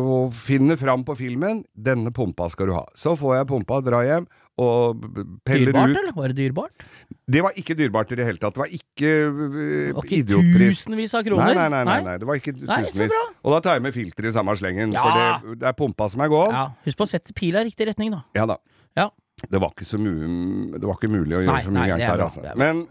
og 0.00 0.34
finner 0.34 0.78
fram 0.80 1.04
på 1.06 1.14
filmen. 1.18 1.64
Denne 1.74 2.12
pumpa 2.14 2.48
skal 2.50 2.70
du 2.70 2.78
ha. 2.78 2.84
Så 2.98 3.14
får 3.18 3.36
jeg 3.40 3.50
pumpa, 3.50 3.80
drar 3.84 4.06
hjem 4.08 4.30
og 4.60 5.04
peller 5.46 5.70
dyrbart, 5.70 5.92
ut. 5.94 6.00
eller? 6.02 6.14
Var 6.16 6.32
det 6.32 6.36
dyrbart? 6.38 6.84
Det 7.30 7.42
var 7.46 7.56
ikke 7.62 7.76
dyrbart 7.78 8.12
i 8.12 8.18
det 8.20 8.26
hele 8.28 8.42
tatt. 8.42 8.56
Det 8.56 8.62
var 8.62 8.74
ikke 8.76 9.12
uh, 9.30 9.96
var 9.96 10.04
ikke 10.04 10.18
idiotpris. 10.20 10.82
tusenvis 10.84 11.16
av 11.16 11.24
kroner? 11.26 11.54
nei, 11.56 11.68
nei, 11.72 11.82
nei, 11.88 11.98
nei, 12.10 12.16
det 12.20 12.28
var 12.28 12.40
ikke 12.40 12.54
Nei, 12.58 12.80
tusenvis. 12.88 13.16
Og 13.40 13.56
da 13.56 13.62
tar 13.64 13.78
jeg 13.78 13.86
med 13.86 13.96
filter 13.96 14.28
i 14.28 14.34
samme 14.36 14.56
slengen, 14.60 14.94
Ja. 14.96 15.02
for 15.06 15.16
det, 15.16 15.58
det 15.62 15.70
er 15.70 15.76
pumpa 15.78 16.10
som 16.12 16.22
er 16.26 16.32
gåen. 16.32 16.54
Ja, 16.54 16.68
husk 16.86 17.00
på 17.00 17.08
å 17.08 17.10
sette 17.10 17.36
pila 17.36 17.64
i 17.64 17.70
riktig 17.70 17.88
retning, 17.90 18.12
da. 18.14 18.22
Ja 18.36 18.46
da. 18.50 18.60
Ja. 18.98 19.10
Det 19.48 19.60
var 19.60 19.72
det 19.80 20.84
var 20.84 20.96
ikke 20.98 21.08
mulig 21.12 21.36
å 21.38 21.44
gjøre 21.44 21.54
Nei, 21.54 21.62
så 21.64 21.72
mye 21.72 21.86
gærent 21.88 22.04
er 22.04 22.16
der, 22.16 22.24
altså. 22.26 22.56
Men 22.60 22.82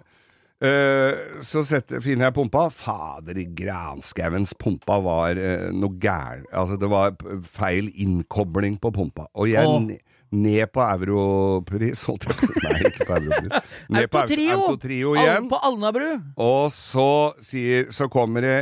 uh, 0.66 1.42
så 1.46 1.64
setter, 1.68 2.02
finner 2.02 2.30
jeg 2.30 2.38
pumpa. 2.40 2.66
Fader 2.74 3.38
i 3.38 3.46
granskauens 3.60 4.56
pumpa 4.58 4.98
var 5.06 5.38
uh, 5.38 5.70
noe 5.76 6.00
gæren. 6.02 6.48
Altså, 6.50 6.80
det 6.82 6.90
var 6.90 7.14
feil 7.46 7.92
innkobling 7.94 8.80
på 8.82 8.94
pumpa. 8.96 9.28
Og 9.38 9.52
jeg 9.52 9.68
Åh. 9.68 9.92
Ne- 10.32 10.50
ned 10.50 10.72
på 10.74 10.82
europris, 10.86 12.04
holdt 12.10 12.28
jeg 12.28 12.36
på 12.38 12.46
å 12.46 12.50
si. 12.50 12.62
Nei, 12.66 12.80
ikke 12.92 13.08
på 13.10 13.16
europris. 13.18 13.72
Ned 13.96 14.10
på 14.12 14.18
Au- 14.18 14.22
Autotrio! 14.24 14.58
Autotrio 14.60 15.16
igjen. 15.18 15.50
På 15.50 15.60
Alnabru! 15.70 16.08
Og 16.38 16.72
så, 16.76 17.08
sier, 17.44 17.90
så 17.96 18.08
kommer 18.12 18.46
det 18.46 18.58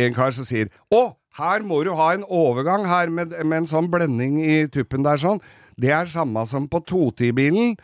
en 0.00 0.12
kar 0.16 0.30
som 0.36 0.44
sier 0.44 0.68
Å, 0.92 1.02
her 1.38 1.64
må 1.64 1.82
du 1.84 1.92
ha 1.96 2.10
en 2.16 2.24
overgang 2.28 2.86
her 2.88 3.08
med, 3.12 3.32
med 3.44 3.62
en 3.62 3.68
sånn 3.68 3.90
blending 3.92 4.38
i 4.44 4.56
tuppen 4.72 5.04
der 5.04 5.20
sånn. 5.20 5.40
Det 5.76 5.90
er 5.92 6.08
samme 6.08 6.46
som 6.48 6.68
på 6.72 6.80
210-bilen. 6.88 7.74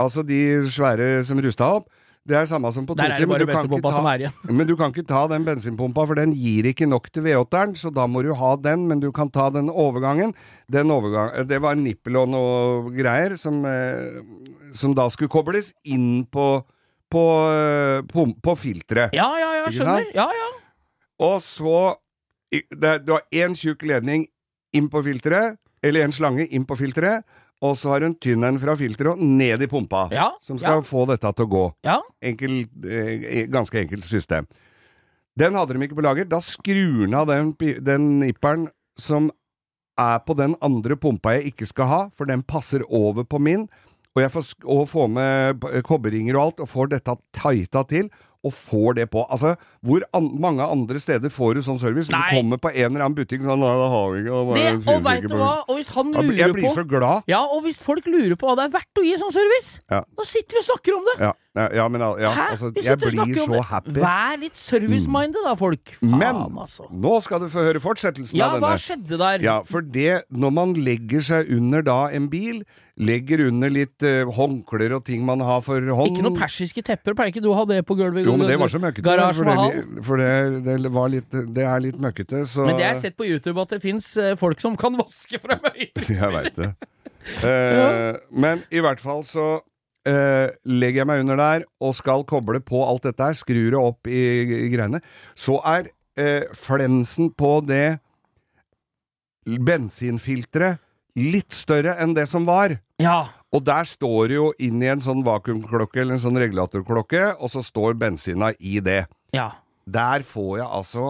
Altså 0.00 0.24
de 0.24 0.38
svære 0.72 1.22
som 1.24 1.40
rusta 1.44 1.68
opp. 1.78 1.90
Det 2.26 2.34
er 2.34 2.46
samme 2.50 2.72
som 2.74 2.86
på 2.88 2.96
det 2.98 3.06
men 3.28 3.38
du 3.38 3.46
kan 3.46 3.62
som 3.68 3.80
ta- 3.80 4.14
igjen. 4.18 4.32
men 4.50 4.66
du 4.66 4.74
kan 4.76 4.90
ikke 4.90 5.06
ta 5.06 5.26
den 5.30 5.44
bensinpumpa, 5.46 6.06
for 6.08 6.18
den 6.18 6.32
gir 6.34 6.66
ikke 6.72 6.88
nok 6.90 7.06
til 7.14 7.22
V8-eren, 7.22 7.76
så 7.78 7.92
da 7.94 8.06
må 8.10 8.22
du 8.26 8.32
ha 8.34 8.56
den, 8.56 8.88
men 8.88 8.98
du 9.00 9.12
kan 9.14 9.30
ta 9.30 9.48
den 9.54 9.68
overgangen. 9.70 10.34
Den 10.70 10.90
overgang, 10.90 11.30
eh, 11.36 11.44
det 11.44 11.60
var 11.62 11.72
en 11.76 11.84
nippel 11.84 12.16
og 12.16 12.28
noe 12.28 12.90
greier 12.96 13.36
som, 13.38 13.64
eh, 13.64 14.18
som 14.74 14.94
da 14.94 15.06
skulle 15.08 15.30
kobles 15.30 15.72
inn 15.84 16.24
på, 16.26 16.64
på, 17.08 17.24
på, 18.10 18.26
på 18.42 18.56
filteret. 18.58 19.14
Ja, 19.14 19.30
ja, 19.38 19.52
ja, 19.62 19.70
skjønner. 19.70 20.10
Ja, 20.14 20.26
ja. 20.34 20.48
Og 21.22 21.38
så 21.42 21.94
det, 22.50 23.06
Du 23.06 23.12
har 23.14 23.22
én 23.32 23.54
tjukk 23.54 23.82
ledning 23.86 24.26
inn 24.76 24.88
på 24.92 25.02
filteret, 25.06 25.58
eller 25.82 26.02
en 26.04 26.12
slange 26.12 26.46
inn 26.50 26.64
på 26.66 26.76
filteret, 26.78 27.22
og 27.64 27.76
så 27.80 27.94
har 27.94 28.04
hun 28.04 28.14
tynneren 28.20 28.58
fra 28.60 28.74
filteret 28.76 29.16
og 29.16 29.22
ned 29.24 29.62
i 29.64 29.68
pumpa, 29.70 30.06
Ja, 30.12 30.30
som 30.44 30.58
skal 30.60 30.82
ja. 30.82 30.84
få 30.84 31.06
dette 31.08 31.30
til 31.32 31.46
å 31.46 31.52
gå. 31.54 31.64
Ja. 31.88 32.00
Enkel, 32.20 32.66
eh, 32.84 33.46
ganske 33.52 33.80
enkelt 33.80 34.04
system. 34.04 34.46
Den 35.36 35.56
hadde 35.56 35.74
de 35.76 35.84
ikke 35.84 35.96
på 35.98 36.04
lager. 36.04 36.28
Da 36.28 36.40
skrur 36.40 37.06
den 37.06 37.16
av 37.16 37.26
den, 37.28 37.54
den 37.84 38.06
nipperen 38.20 38.68
som 39.00 39.30
er 40.00 40.20
på 40.24 40.36
den 40.36 40.54
andre 40.64 40.96
pumpa 41.00 41.36
jeg 41.36 41.52
ikke 41.52 41.68
skal 41.68 41.88
ha, 41.90 42.00
for 42.16 42.28
den 42.28 42.42
passer 42.44 42.84
over 42.88 43.24
på 43.24 43.40
min. 43.40 43.66
Og 44.16 44.22
jeg 44.22 44.32
får, 44.32 44.52
og 44.64 44.86
får 44.88 45.08
med 45.12 45.66
kobberringer 45.84 46.36
og 46.36 46.42
alt, 46.46 46.60
og 46.64 46.70
får 46.72 46.92
dette 46.94 47.16
tighta 47.36 47.82
til, 47.88 48.08
og 48.46 48.52
får 48.54 48.96
det 49.00 49.06
på. 49.12 49.24
Altså, 49.32 49.54
hvor 49.86 50.04
an 50.16 50.28
mange 50.42 50.62
andre 50.64 51.00
steder 51.02 51.32
får 51.34 51.58
du 51.58 51.60
sånn 51.66 51.80
service? 51.82 52.06
Hvis 52.06 52.14
du 52.14 52.36
kommer 52.36 52.60
på 52.62 52.70
en 52.72 52.88
eller 52.92 53.04
annen 53.06 53.16
butikk 53.18 53.42
sånn, 53.44 53.58
Nei, 53.62 53.72
det 53.82 53.88
har 53.94 54.06
vi 54.14 54.20
ikke. 54.22 54.36
det 54.36 54.46
bare 54.46 54.56
Det, 54.56 54.94
og 54.94 55.02
vet 55.06 55.18
ikke 55.24 55.32
du 55.32 55.40
hva? 55.42 55.52
Og 55.66 55.80
hvis 55.80 55.90
han 55.96 56.12
lurer 56.14 56.30
på 56.30 56.36
Jeg 56.40 56.54
blir 56.56 56.76
så 56.78 56.84
glad. 56.88 57.22
Ja, 57.30 57.42
og 57.44 57.62
hvis 57.66 57.82
folk 57.82 58.06
lurer 58.06 58.36
på 58.38 58.46
hva 58.50 58.56
det 58.60 58.68
er 58.68 58.74
verdt 58.78 59.02
å 59.02 59.04
gi 59.06 59.16
sånn 59.20 59.34
service, 59.34 59.80
Ja. 59.90 60.02
nå 60.16 60.24
sitter 60.24 60.56
vi 60.56 60.62
og 60.62 60.68
snakker 60.70 60.96
om 60.96 61.04
det! 61.10 61.16
Ja. 61.26 61.32
Nei, 61.56 61.66
Ja, 61.78 61.86
men 61.88 62.02
ja, 62.20 62.32
altså, 62.50 62.68
jeg 62.76 62.98
blir 63.00 63.38
så 63.40 63.60
happy. 63.64 63.94
Vær 63.96 64.36
litt 64.40 64.58
service-minded 64.60 65.46
da, 65.46 65.54
folk. 65.56 65.94
Faen, 66.00 66.16
Men 66.20 66.40
altså. 66.60 66.88
nå 66.92 67.14
skal 67.24 67.40
du 67.40 67.48
få 67.52 67.64
høre 67.64 67.80
fortsettelsen 67.80 68.36
Ja, 68.36 68.50
av 68.56 68.64
hva 68.64 68.74
skjedde 68.80 69.16
der? 69.20 69.44
Ja, 69.44 69.60
for 69.64 69.80
det, 69.80 70.26
når 70.28 70.52
man 70.52 70.74
legger 70.76 71.24
seg 71.24 71.48
under 71.56 71.84
da 71.86 71.98
en 72.12 72.28
bil, 72.32 72.60
legger 72.96 73.46
under 73.46 73.72
litt 73.72 74.04
uh, 74.04 74.28
håndklær 74.36 74.98
og 74.98 75.04
ting 75.08 75.24
man 75.28 75.40
har 75.44 75.62
for 75.64 75.80
hånd 75.80 76.12
Ikke 76.16 76.24
noe 76.24 76.36
persiske 76.36 76.84
tepper, 76.84 77.16
pleier 77.16 77.32
ikke 77.32 77.44
du 77.44 77.50
å 77.52 77.56
ha 77.58 77.64
det 77.68 77.80
på 77.88 77.96
gulvet? 77.98 78.28
Jo, 78.28 78.36
men 78.40 78.48
det 78.52 78.58
var 78.60 78.72
så 78.72 78.80
møkkete. 78.82 79.16
For, 79.36 79.48
det, 79.48 80.02
for 80.10 80.20
det, 80.20 80.76
det, 80.84 80.92
var 80.92 81.12
litt, 81.12 81.38
det 81.56 81.64
er 81.64 81.80
litt 81.84 82.00
møkkete, 82.00 82.44
så 82.48 82.68
Men 82.68 82.80
det 82.80 82.88
er 82.90 83.00
sett 83.00 83.16
på 83.16 83.28
YouTube 83.28 83.60
at 83.64 83.72
det 83.76 83.80
fins 83.84 84.12
folk 84.40 84.60
som 84.64 84.76
kan 84.80 84.96
vaske 85.00 85.40
fra 85.40 85.56
øyet. 85.72 86.04
Jeg 86.20 86.36
veit 86.36 86.60
det. 86.60 86.74
Eh, 87.42 88.14
Men 88.30 88.60
i 88.70 88.78
hvert 88.78 89.00
fall 89.02 89.24
så 89.26 89.56
eh, 90.06 90.54
legger 90.68 91.02
jeg 91.02 91.10
meg 91.10 91.22
under 91.24 91.40
der 91.40 91.66
og 91.82 91.94
skal 91.98 92.24
koble 92.28 92.62
på 92.64 92.82
alt 92.86 93.06
dette 93.08 93.28
her, 93.28 93.36
skrur 93.38 93.70
det 93.74 93.80
opp 93.80 94.10
i, 94.10 94.22
i 94.66 94.70
greiene. 94.72 95.02
Så 95.38 95.58
er 95.66 95.90
uh, 96.16 96.48
flensen 96.56 97.32
på 97.36 97.58
det 97.66 97.98
bensinfilteret 99.46 100.82
litt 101.16 101.54
større 101.56 101.96
enn 102.02 102.14
det 102.16 102.26
som 102.28 102.46
var. 102.48 102.76
Ja. 103.00 103.28
Og 103.54 103.64
der 103.64 103.86
står 103.88 104.30
det 104.30 104.36
jo 104.36 104.48
inn 104.62 104.82
i 104.84 104.90
en 104.92 105.02
sånn 105.04 105.22
vakuumklokke 105.24 106.02
eller 106.02 106.16
en 106.16 106.24
sånn 106.24 106.40
regulatorklokke, 106.40 107.36
og 107.40 107.52
så 107.52 107.62
står 107.64 107.96
bensina 108.00 108.52
i 108.58 108.80
det. 108.84 109.06
ja. 109.36 109.52
Der 109.86 110.24
får 110.26 110.56
jeg 110.58 110.66
altså 110.66 111.02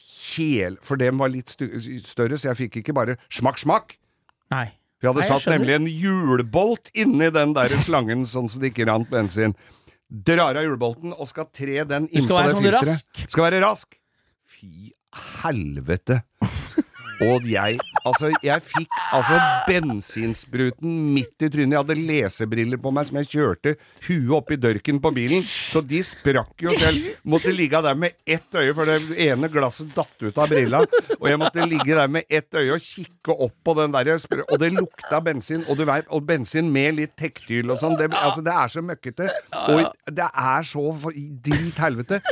hel 0.00 0.76
For 0.86 0.94
den 1.00 1.18
var 1.18 1.32
litt 1.32 1.50
større, 1.50 2.36
så 2.38 2.52
jeg 2.52 2.58
fikk 2.60 2.76
ikke 2.80 2.94
bare 2.94 3.16
smakk, 3.26 3.58
smakk. 3.58 3.96
Nei. 4.54 4.68
Vi 5.00 5.08
hadde 5.08 5.22
Nei, 5.22 5.26
jeg 5.30 5.40
satt 5.40 5.52
nemlig 5.54 5.76
en 5.78 5.86
hjulbolt 5.88 6.90
inni 6.92 7.30
den 7.32 7.54
der 7.56 7.72
slangen, 7.86 8.26
sånn 8.28 8.50
som 8.52 8.60
det 8.62 8.74
ikke 8.74 8.88
rant 8.90 9.08
bensin. 9.12 9.56
Drar 10.10 10.58
av 10.58 10.66
hjulbolten 10.66 11.14
og 11.14 11.28
skal 11.30 11.48
tre 11.54 11.84
den 11.88 12.08
innpå 12.10 12.26
skal 12.26 12.40
være 12.40 12.50
det 12.50 12.56
sånn 12.56 12.66
filteret. 12.66 12.90
rask. 12.90 13.24
Skal 13.32 13.46
være 13.46 13.62
rask. 13.64 13.98
Fy 14.58 14.92
helvete. 15.40 16.20
Og 17.20 17.44
jeg 17.50 17.78
Altså, 18.08 18.30
jeg 18.42 18.62
fikk 18.64 18.94
altså 19.12 19.36
bensinspruten 19.68 20.92
midt 21.14 21.44
i 21.44 21.50
trynet. 21.52 21.74
Jeg 21.74 21.82
hadde 21.82 21.96
lesebriller 22.08 22.80
på 22.80 22.92
meg 22.96 23.08
som 23.10 23.18
jeg 23.20 23.28
kjørte 23.34 23.74
huet 24.06 24.32
oppi 24.38 24.56
dørken 24.60 25.00
på 25.04 25.12
bilen, 25.14 25.44
så 25.44 25.82
de 25.84 26.00
sprakk 26.06 26.64
jo 26.64 26.72
selv. 26.80 27.10
Måtte 27.28 27.52
ligge 27.52 27.82
der 27.84 27.98
med 28.00 28.16
ett 28.24 28.56
øye, 28.56 28.72
for 28.76 28.88
det 28.88 29.18
ene 29.26 29.50
glasset 29.52 29.92
datt 29.96 30.16
ut 30.24 30.40
av 30.40 30.48
brilla. 30.48 30.80
Og 31.18 31.28
jeg 31.28 31.40
måtte 31.42 31.68
ligge 31.68 31.98
der 31.98 32.08
med 32.08 32.24
ett 32.30 32.56
øye 32.56 32.78
og 32.78 32.84
kikke 32.84 33.36
opp 33.36 33.56
på 33.68 33.76
den 33.82 33.92
der 33.92 34.14
Og 34.16 34.58
det 34.58 34.72
lukta 34.72 35.20
bensin, 35.20 35.64
og 35.68 35.78
vet, 35.78 36.08
og 36.08 36.26
bensin 36.26 36.72
med 36.72 36.96
litt 36.96 37.16
tektyl 37.20 37.70
og 37.70 37.80
sånn. 37.82 37.98
Det, 38.00 38.10
altså, 38.16 38.40
det 38.40 38.56
er 38.56 38.68
så 38.72 38.82
møkkete. 38.82 39.28
Og 39.68 39.92
det 40.08 40.30
er 40.32 40.62
så 40.64 40.86
for- 41.02 41.12
drit 41.44 41.76
helvete. 41.84 42.22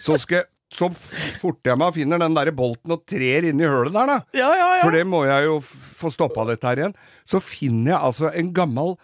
Så 0.00 0.16
skal 0.18 0.44
så 0.68 0.90
fort 0.92 1.64
jeg 1.64 1.80
meg 1.80 1.94
finner 1.96 2.20
den 2.20 2.34
der 2.36 2.50
bolten 2.56 2.92
og 2.92 3.04
trer 3.08 3.46
inn 3.48 3.60
i 3.62 3.68
hølet 3.68 3.94
der, 3.94 4.10
da. 4.10 4.18
Ja, 4.36 4.48
ja, 4.52 4.66
ja. 4.76 4.82
For 4.84 4.92
det 4.94 5.04
må 5.08 5.22
jeg 5.24 5.46
jo 5.48 5.60
få 5.64 6.10
stoppa 6.12 6.44
dette 6.50 6.68
her 6.68 6.82
igjen. 6.82 6.96
Så 7.28 7.40
finner 7.44 7.94
jeg 7.94 8.02
altså 8.10 8.32
en 8.36 8.50
gammel 8.56 8.98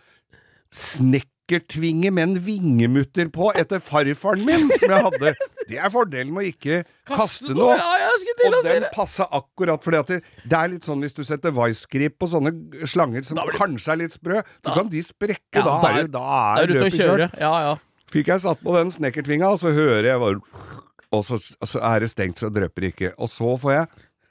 snekkertvinge 0.74 2.10
med 2.12 2.26
en 2.26 2.36
vingemutter 2.44 3.30
på 3.32 3.48
etter 3.56 3.80
farfaren 3.84 4.44
min, 4.44 4.68
som 4.74 4.92
jeg 4.92 5.06
hadde. 5.08 5.32
Det 5.70 5.80
er 5.80 5.92
fordelen 5.94 6.34
med 6.34 6.44
å 6.44 6.50
ikke 6.50 6.82
kaste 7.08 7.56
noe. 7.56 7.78
Skulle 8.20 8.36
til 8.42 8.48
Og 8.50 8.56
den 8.66 8.86
passer 8.90 8.96
passa 8.98 9.28
akkurat, 9.40 9.80
fordi 9.84 10.00
at 10.02 10.12
det, 10.12 10.20
det 10.44 10.60
er 10.60 10.72
litt 10.74 10.88
sånn 10.88 11.00
hvis 11.04 11.16
du 11.16 11.22
setter 11.24 11.54
vicegrip 11.56 12.18
på 12.20 12.28
sånne 12.34 12.52
slanger 12.90 13.24
som 13.24 13.40
kanskje 13.56 13.94
er 13.94 14.02
litt 14.04 14.16
sprø, 14.18 14.42
så 14.60 14.76
kan 14.76 14.92
de 14.92 15.00
sprekke. 15.06 15.64
Da, 15.64 15.78
er, 15.94 16.10
da 16.12 16.24
er 16.60 16.74
løpet 16.74 16.98
kjørt. 17.00 17.38
Ja, 17.40 17.54
ja. 17.70 17.76
Fikk 18.12 18.28
jeg 18.30 18.44
satt 18.44 18.60
på 18.60 18.74
den 18.76 18.92
snekkertvinga, 18.94 19.54
og 19.54 19.62
så 19.62 19.72
hører 19.74 20.12
jeg 20.12 20.20
bare 20.20 20.83
Og 21.14 21.24
så, 21.26 21.38
så 21.38 21.82
er 21.84 22.04
det 22.04 22.10
stengt, 22.12 22.40
så 22.42 22.50
drypper 22.52 22.88
ikke. 22.90 23.12
Og 23.18 23.30
så 23.30 23.54
får 23.60 23.72
jeg 23.76 23.86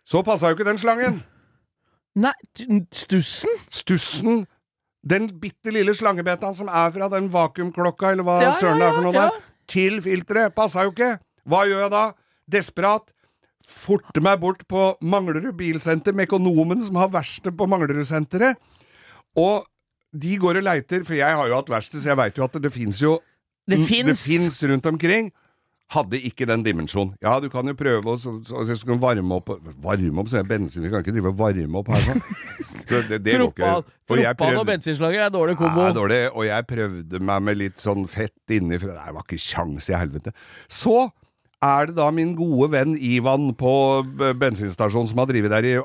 Så 0.06 0.22
passa 0.28 0.52
jo 0.52 0.58
ikke 0.58 0.68
den 0.68 0.82
slangen! 0.82 1.22
Nei, 2.20 2.34
stussen? 2.94 3.50
Stussen 3.74 4.44
Den 5.10 5.30
bitte 5.42 5.72
lille 5.74 5.96
slangebeta 5.98 6.52
som 6.54 6.70
er 6.70 6.92
fra 6.94 7.08
den 7.12 7.32
vakuumklokka, 7.34 8.12
eller 8.14 8.28
hva 8.28 8.38
Ja, 8.44 8.54
søren 8.60 8.80
det 8.80 8.88
er 8.88 8.94
for 8.94 9.08
noe 9.08 9.16
ja, 9.16 9.24
der, 9.26 9.50
til 9.68 9.98
filteret. 10.04 10.56
Passa 10.56 10.86
jo 10.86 10.94
ikke! 10.94 11.16
Hva 11.50 11.66
gjør 11.68 11.86
jeg 11.86 11.92
da? 11.92 12.04
Desperat. 12.52 13.10
Forte 13.68 14.24
meg 14.24 14.40
bort 14.44 14.64
på 14.68 14.94
Manglerud 15.02 15.52
bilsenter, 15.60 16.16
Mekonomen 16.16 16.84
som 16.84 17.00
har 17.00 17.12
verksted 17.12 17.56
på 17.60 17.68
Manglerudsenteret. 17.72 18.60
Og 19.40 19.64
de 20.14 20.36
går 20.38 20.60
og 20.60 20.68
leiter, 20.68 21.04
for 21.08 21.18
jeg 21.18 21.36
har 21.40 21.48
jo 21.50 21.58
hatt 21.58 21.72
verksted, 21.72 22.04
så 22.04 22.12
jeg 22.12 22.20
veit 22.20 22.38
jo 22.38 22.46
at 22.46 22.60
det 22.62 22.74
fins 22.76 23.02
jo 23.02 23.20
Det. 23.64 23.80
Det 23.88 24.18
fins 24.20 24.58
rundt 24.68 24.86
omkring. 24.86 25.32
Hadde 25.92 26.18
ikke 26.26 26.48
den 26.50 26.64
dimensjonen. 26.66 27.12
Ja, 27.22 27.36
du 27.44 27.50
kan 27.54 27.68
jo 27.68 27.74
prøve 27.78 28.14
å 28.14 28.16
så, 28.18 28.32
så, 28.48 28.64
så, 28.66 28.78
så 28.80 28.96
varme 28.98 29.36
opp 29.36 29.52
Varme 29.84 30.24
opp, 30.24 30.30
så 30.32 30.40
er 30.40 30.48
bensin. 30.48 30.82
Vi 30.82 30.90
kan 30.90 31.04
ikke 31.04 31.14
drive 31.14 31.34
og 31.34 31.38
varme 31.38 31.82
opp 31.82 31.92
her 31.94 32.06
sånn. 32.08 32.24
Så 32.88 33.02
det, 33.10 33.20
det 33.26 33.36
går. 33.38 33.84
Proppan 34.10 34.58
Og 34.62 34.66
bensinslager 34.68 35.26
er 35.28 35.34
dårlig 35.34 35.54
Ja, 35.54 35.60
kombo. 35.60 35.84
er 35.86 35.94
dårlig, 35.98 36.22
og 36.34 36.48
jeg 36.48 36.68
prøvde 36.72 37.22
meg 37.30 37.44
med 37.46 37.60
litt 37.60 37.84
sånn 37.84 38.08
fett 38.10 38.56
innifra. 38.56 38.96
Det 38.96 39.14
var 39.20 39.28
ikke 39.28 39.42
kjangs 39.44 39.92
i 39.92 39.98
helvete. 40.00 40.34
Så 40.72 41.10
er 41.64 41.88
det 41.92 41.96
da 42.00 42.10
min 42.12 42.34
gode 42.36 42.72
venn 42.74 42.98
Ivan 42.98 43.52
på 43.56 43.72
bensinstasjonen 44.40 45.08
som 45.12 45.22
har 45.22 45.30
drevet 45.30 45.54
der 45.54 45.68
i 45.70 45.78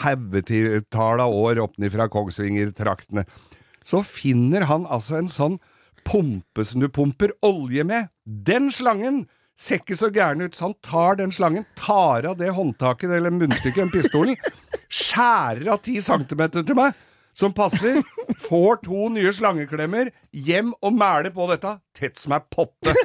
haugetall 0.00 1.20
av 1.24 1.34
år 1.34 1.60
opp 1.66 1.76
fra 1.92 2.06
Kongsvinger-traktene. 2.12 3.26
Så 3.84 4.04
finner 4.06 4.68
han 4.70 4.86
altså 4.86 5.18
en 5.18 5.28
sånn 5.32 5.58
pumpe 6.08 6.64
som 6.68 6.82
du 6.82 6.88
pumper 6.88 7.34
olje 7.46 7.84
med. 7.86 8.10
Den 8.24 8.70
slangen 8.74 9.24
ser 9.58 9.82
ikke 9.82 9.98
så 9.98 10.10
gæren 10.12 10.42
ut, 10.42 10.56
så 10.56 10.70
han 10.70 10.76
tar 10.84 11.18
den 11.20 11.32
slangen, 11.34 11.66
tar 11.78 12.26
av 12.30 12.38
det 12.40 12.50
håndtaket 12.56 13.12
eller 13.12 13.34
munnstykket, 13.34 13.84
den 13.84 13.92
pistolen, 13.92 14.36
skjærer 15.02 15.72
av 15.74 15.82
ti 15.84 15.98
centimeter 16.02 16.64
til 16.66 16.78
meg, 16.78 16.96
som 17.36 17.54
passer, 17.56 18.02
får 18.48 18.82
to 18.84 19.06
nye 19.12 19.32
slangeklemmer, 19.32 20.10
hjem 20.32 20.74
og 20.82 20.96
mæler 20.96 21.32
på 21.34 21.46
dette, 21.52 21.78
tett 21.96 22.20
som 22.20 22.34
ei 22.36 22.42
potte. 22.52 22.96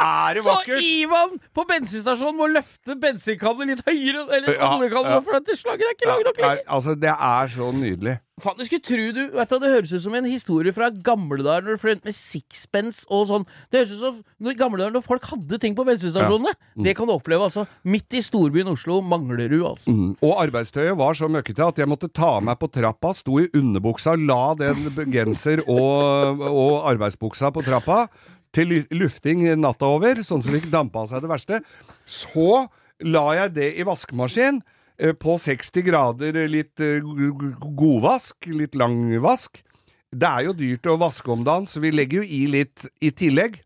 Er 0.00 0.38
det 0.38 0.44
Så? 0.46 0.56
Ivan 0.80 1.36
på 1.56 1.66
bensinstasjonen 1.68 2.38
må 2.40 2.48
løfte 2.50 2.96
bensinkannen 3.00 3.74
litt 3.74 3.84
høyere, 3.86 4.26
eller 4.30 4.56
Ja, 4.56 4.72
oljekanner, 4.78 5.18
ja. 5.18 5.20
for 5.26 5.38
dette 5.38 5.58
slaget 5.60 5.86
er 5.86 5.94
ikke 5.96 6.10
lang 6.10 6.24
nok 6.26 6.40
lenger. 6.40 6.64
altså, 6.66 6.96
det 6.98 7.12
er 7.14 7.54
så 7.54 7.70
nydelig. 7.76 8.18
Faen, 8.40 8.56
du 8.56 8.64
skulle 8.64 8.80
tro 8.80 9.06
du 9.12 9.36
vet 9.36 9.50
du, 9.52 9.58
Det 9.60 9.68
høres 9.68 9.90
ut 9.92 10.00
som 10.00 10.14
en 10.16 10.24
historie 10.24 10.72
fra 10.72 10.86
gamle 11.04 11.44
dager 11.44 11.66
når 11.66 11.76
du 11.76 11.80
fløy 11.82 11.90
rundt 11.92 12.06
med 12.08 12.16
sixpence 12.16 13.02
og 13.12 13.26
sånn. 13.28 13.44
Det 13.68 13.82
høres 13.82 13.92
ut 13.92 14.00
som 14.00 14.54
gamle 14.56 14.80
dager 14.80 14.94
når 14.96 15.04
folk 15.04 15.26
hadde 15.28 15.58
ting 15.60 15.76
på 15.76 15.84
bensinstasjonene. 15.84 16.54
Det 16.80 16.94
kan 16.96 17.10
du 17.10 17.12
oppleve, 17.18 17.50
altså. 17.50 17.66
Midt 17.84 18.16
i 18.16 18.22
storbyen 18.24 18.72
Oslo, 18.72 19.02
Manglerud, 19.04 19.60
altså. 19.74 19.92
Mm. 19.92 20.14
Og 20.24 20.34
arbeidstøyet 20.46 20.96
var 20.96 21.18
så 21.20 21.28
møkkete 21.28 21.68
at 21.68 21.82
jeg 21.82 21.90
måtte 21.90 22.08
ta 22.08 22.38
meg 22.40 22.56
på 22.62 22.70
trappa, 22.72 23.12
sto 23.18 23.42
i 23.44 23.50
underbuksa, 23.60 24.16
la 24.16 24.54
den 24.56 24.88
genser 25.12 25.60
og, 25.68 26.40
og 26.48 26.88
arbeidsbuksa 26.94 27.52
på 27.52 27.66
trappa 27.68 28.06
til 28.54 28.80
lufting 28.90 29.44
natta 29.60 29.86
over, 29.86 30.18
sånn 30.26 30.42
som 30.42 30.50
det 30.52 30.62
ikke 30.64 30.72
dampa 30.74 31.04
seg 31.06 31.22
det 31.22 31.30
verste. 31.30 31.60
Så 32.04 32.66
la 33.06 33.24
jeg 33.38 33.52
det 33.56 33.68
i 33.80 33.86
vaskemaskin 33.86 34.58
eh, 34.98 35.12
på 35.14 35.36
60 35.40 35.84
grader, 35.86 36.40
litt 36.50 36.82
eh, 36.82 36.98
g- 37.00 37.30
g- 37.40 37.72
godvask, 37.78 38.50
litt 38.50 38.74
langvask. 38.78 39.62
Det 40.10 40.26
er 40.26 40.48
jo 40.48 40.56
dyrt 40.58 40.88
å 40.90 40.98
vaske 40.98 41.30
om 41.30 41.44
dagen, 41.46 41.68
så 41.70 41.78
vi 41.84 41.92
legger 41.94 42.24
jo 42.24 42.26
i 42.26 42.42
litt 42.50 42.88
i 43.00 43.12
tillegg. 43.14 43.60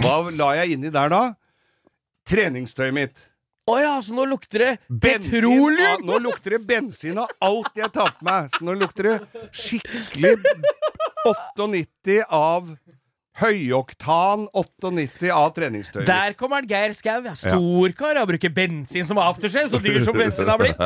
Hva 0.00 0.22
la 0.32 0.54
jeg 0.62 0.78
inni 0.78 0.88
der 0.94 1.12
da? 1.12 1.22
Treningstøyet 2.26 2.94
mitt. 2.96 3.18
Å 3.68 3.74
ja, 3.82 3.92
så 4.02 4.14
nå 4.14 4.24
lukter 4.30 4.62
det 4.62 4.72
Bensin 4.88 5.32
petroleum! 5.42 5.96
av- 5.98 6.04
Nå 6.06 6.18
lukter 6.22 6.54
det 6.56 6.60
bensin 6.68 7.18
av 7.18 7.30
alt 7.42 7.74
jeg 7.76 7.90
tar 7.92 8.12
på 8.16 8.24
meg. 8.28 8.48
Så 8.54 8.62
nå 8.64 8.76
lukter 8.78 9.08
det 9.10 9.16
skikkelig 9.52 10.36
98 11.26 12.20
av 12.30 12.70
Høyoktan 13.36 14.46
98 14.56 15.28
av 15.28 15.50
treningstøy. 15.56 16.00
Der 16.08 16.32
kommer 16.38 16.62
han 16.62 16.68
Geir 16.70 16.94
Skau. 16.96 17.26
Storkar. 17.36 18.16
Han 18.16 18.28
bruker 18.30 18.52
bensin 18.54 19.04
som 19.04 19.20
aftershave, 19.20 19.68
så 19.68 19.80
dyr 19.82 20.00
som 20.06 20.16
bensin 20.16 20.48
har 20.48 20.56
blitt. 20.60 20.80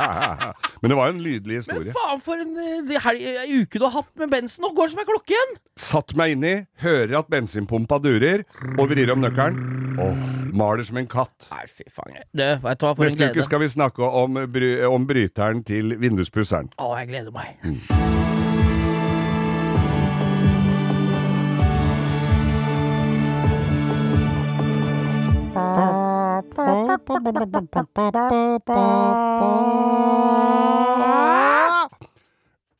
Men 0.80 0.92
det 0.92 0.96
var 0.96 1.10
jo 1.10 1.16
en 1.18 1.20
lydelig 1.20 1.60
Men 1.68 1.90
faen, 1.92 2.22
for 2.24 2.40
en 2.40 2.56
eh, 2.62 2.96
helg, 3.04 3.26
uke 3.60 3.80
du 3.82 3.84
har 3.84 3.92
hatt 3.98 4.12
med 4.16 4.32
bensin. 4.32 4.64
Nå 4.64 4.72
går 4.76 4.88
det 4.88 4.94
som 4.94 5.02
ei 5.04 5.08
klokke 5.10 5.36
igjen! 5.36 5.56
Satt 5.76 6.16
meg 6.16 6.32
inni, 6.36 6.54
hører 6.80 7.18
at 7.20 7.28
bensinpumpa 7.32 8.00
durer, 8.00 8.46
og 8.78 8.88
vrir 8.92 9.12
om 9.12 9.20
nøkkelen. 9.20 9.60
Åh, 10.00 10.22
maler 10.56 10.86
som 10.88 10.96
en 11.00 11.10
katt. 11.10 11.34
Nei, 11.52 11.66
fy 11.68 11.84
faen. 11.92 12.22
Det, 12.32 12.54
vet 12.64 12.86
for 12.86 13.04
en 13.04 13.12
Neste 13.12 13.32
uke 13.34 13.44
skal 13.44 13.60
vi 13.64 13.68
snakke 13.76 14.14
om, 14.22 14.40
bry 14.52 14.78
om 14.88 15.04
bryteren 15.08 15.60
til 15.66 15.98
vinduspusseren. 16.00 16.72
Å, 16.80 16.94
jeg 17.02 17.12
gleder 17.12 17.36
meg. 17.36 18.24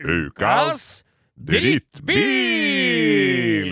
Ukas 0.07 1.06
Drittbil! 1.37 2.17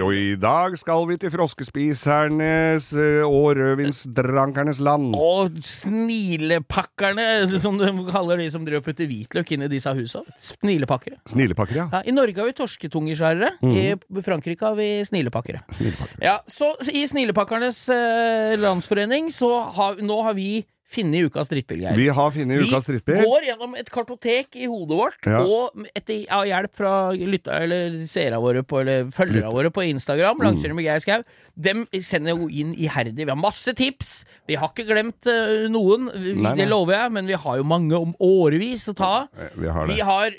Og 0.04 0.12
i 0.12 0.34
dag 0.36 0.74
skal 0.76 1.06
vi 1.08 1.14
til 1.16 1.30
froskespisernes 1.32 2.90
eh, 2.92 3.22
og 3.24 3.56
rødvinsdrankernes 3.56 4.80
land. 4.84 5.14
Og 5.16 5.56
snilepakkerne, 5.64 7.58
som 7.62 7.78
de 7.80 7.88
kaller 8.10 8.42
de 8.42 8.50
som 8.52 8.66
driver 8.66 8.82
og 8.82 8.86
putter 8.90 9.08
hvitløk 9.08 9.48
inn 9.56 9.64
i 9.64 9.70
disse 9.72 9.88
husa. 9.96 10.20
Snilepakkere. 10.36 11.16
Snilepakker, 11.30 11.76
ja. 11.80 11.86
Ja, 11.94 12.02
I 12.04 12.12
Norge 12.12 12.36
har 12.42 12.50
vi 12.50 12.56
torsketungeskjærere. 12.60 13.50
I 13.64 13.96
Frankrike 14.26 14.68
har 14.68 14.76
vi 14.76 14.88
snilepakkere. 15.08 15.64
Snilepakker. 15.72 16.20
Ja, 16.20 16.36
så 16.44 16.74
I 16.92 17.06
Snilepakkernes 17.08 17.80
eh, 17.96 18.60
landsforening 18.60 19.32
så 19.32 19.50
har, 19.72 19.96
nå 20.04 20.20
har 20.28 20.36
vi 20.36 20.66
funnet 20.90 21.26
ukas 21.30 21.48
drittbilgeir. 21.50 21.96
Vi 21.96 22.08
har 22.08 22.30
funnet 22.30 22.62
ukas 22.66 22.86
Vi 22.88 22.98
går 23.04 23.46
gjennom 23.48 23.74
et 23.78 23.88
kartotek 23.90 24.54
i 24.56 24.66
hodet 24.66 24.96
vårt, 24.98 25.26
Ja. 25.26 25.40
og 25.42 25.86
etter 25.96 26.26
ja, 26.28 26.42
hjelp 26.44 26.74
fra 26.76 27.12
lytta, 27.12 27.62
eller 27.64 28.04
seerne 28.06 28.40
våre 28.40 28.62
på, 28.62 28.80
eller 28.80 29.10
følgerne 29.10 29.52
våre 29.52 29.70
på 29.70 29.82
Instagram, 29.88 30.38
Mm. 30.38 30.44
Langkjøring 30.44 30.74
med 30.76 30.84
Geir 30.84 31.00
Skau, 31.00 31.22
dem 31.56 31.86
sender 32.00 32.36
jo 32.36 32.48
inn 32.48 32.74
iherdig. 32.74 33.16
Vi 33.24 33.30
har 33.30 33.36
masse 33.36 33.74
tips. 33.74 34.24
Vi 34.46 34.54
har 34.56 34.68
ikke 34.68 34.86
glemt 34.86 35.26
uh, 35.26 35.68
noen, 35.68 36.10
Nei, 36.14 36.34
nei. 36.34 36.54
det 36.56 36.68
lover 36.68 36.94
jeg, 36.98 37.12
men 37.12 37.26
vi 37.26 37.34
har 37.34 37.56
jo 37.56 37.64
mange 37.64 37.94
om 37.96 38.14
årevis 38.20 38.88
å 38.88 38.94
ta. 38.94 39.28
Eh, 39.38 39.50
Vi 39.56 39.68
har 39.68 39.86
Vi 39.86 40.00
har 40.00 40.30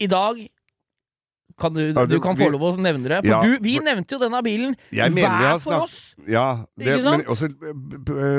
i 0.00 0.06
dag 0.06 0.48
kan 1.58 1.72
du, 1.72 1.80
Ja, 1.88 2.04
du, 2.04 2.16
du- 2.16 2.20
kan 2.20 2.36
vi- 2.36 2.44
få 2.44 2.50
lov 2.52 2.60
å 2.68 2.76
nevne 2.76 3.08
det. 3.08 3.18
For 3.24 3.30
Ja, 3.30 3.40
du, 3.42 3.58
vi 3.64 3.78
nevnte 3.80 4.12
jo 4.12 4.18
denne 4.20 4.42
bilen 4.44 4.76
hver 4.92 5.58
for 5.62 5.72
oss. 5.86 6.14
Ja, 6.28 6.64
det, 6.76 6.98
men 7.04 7.24
også, 7.24 7.48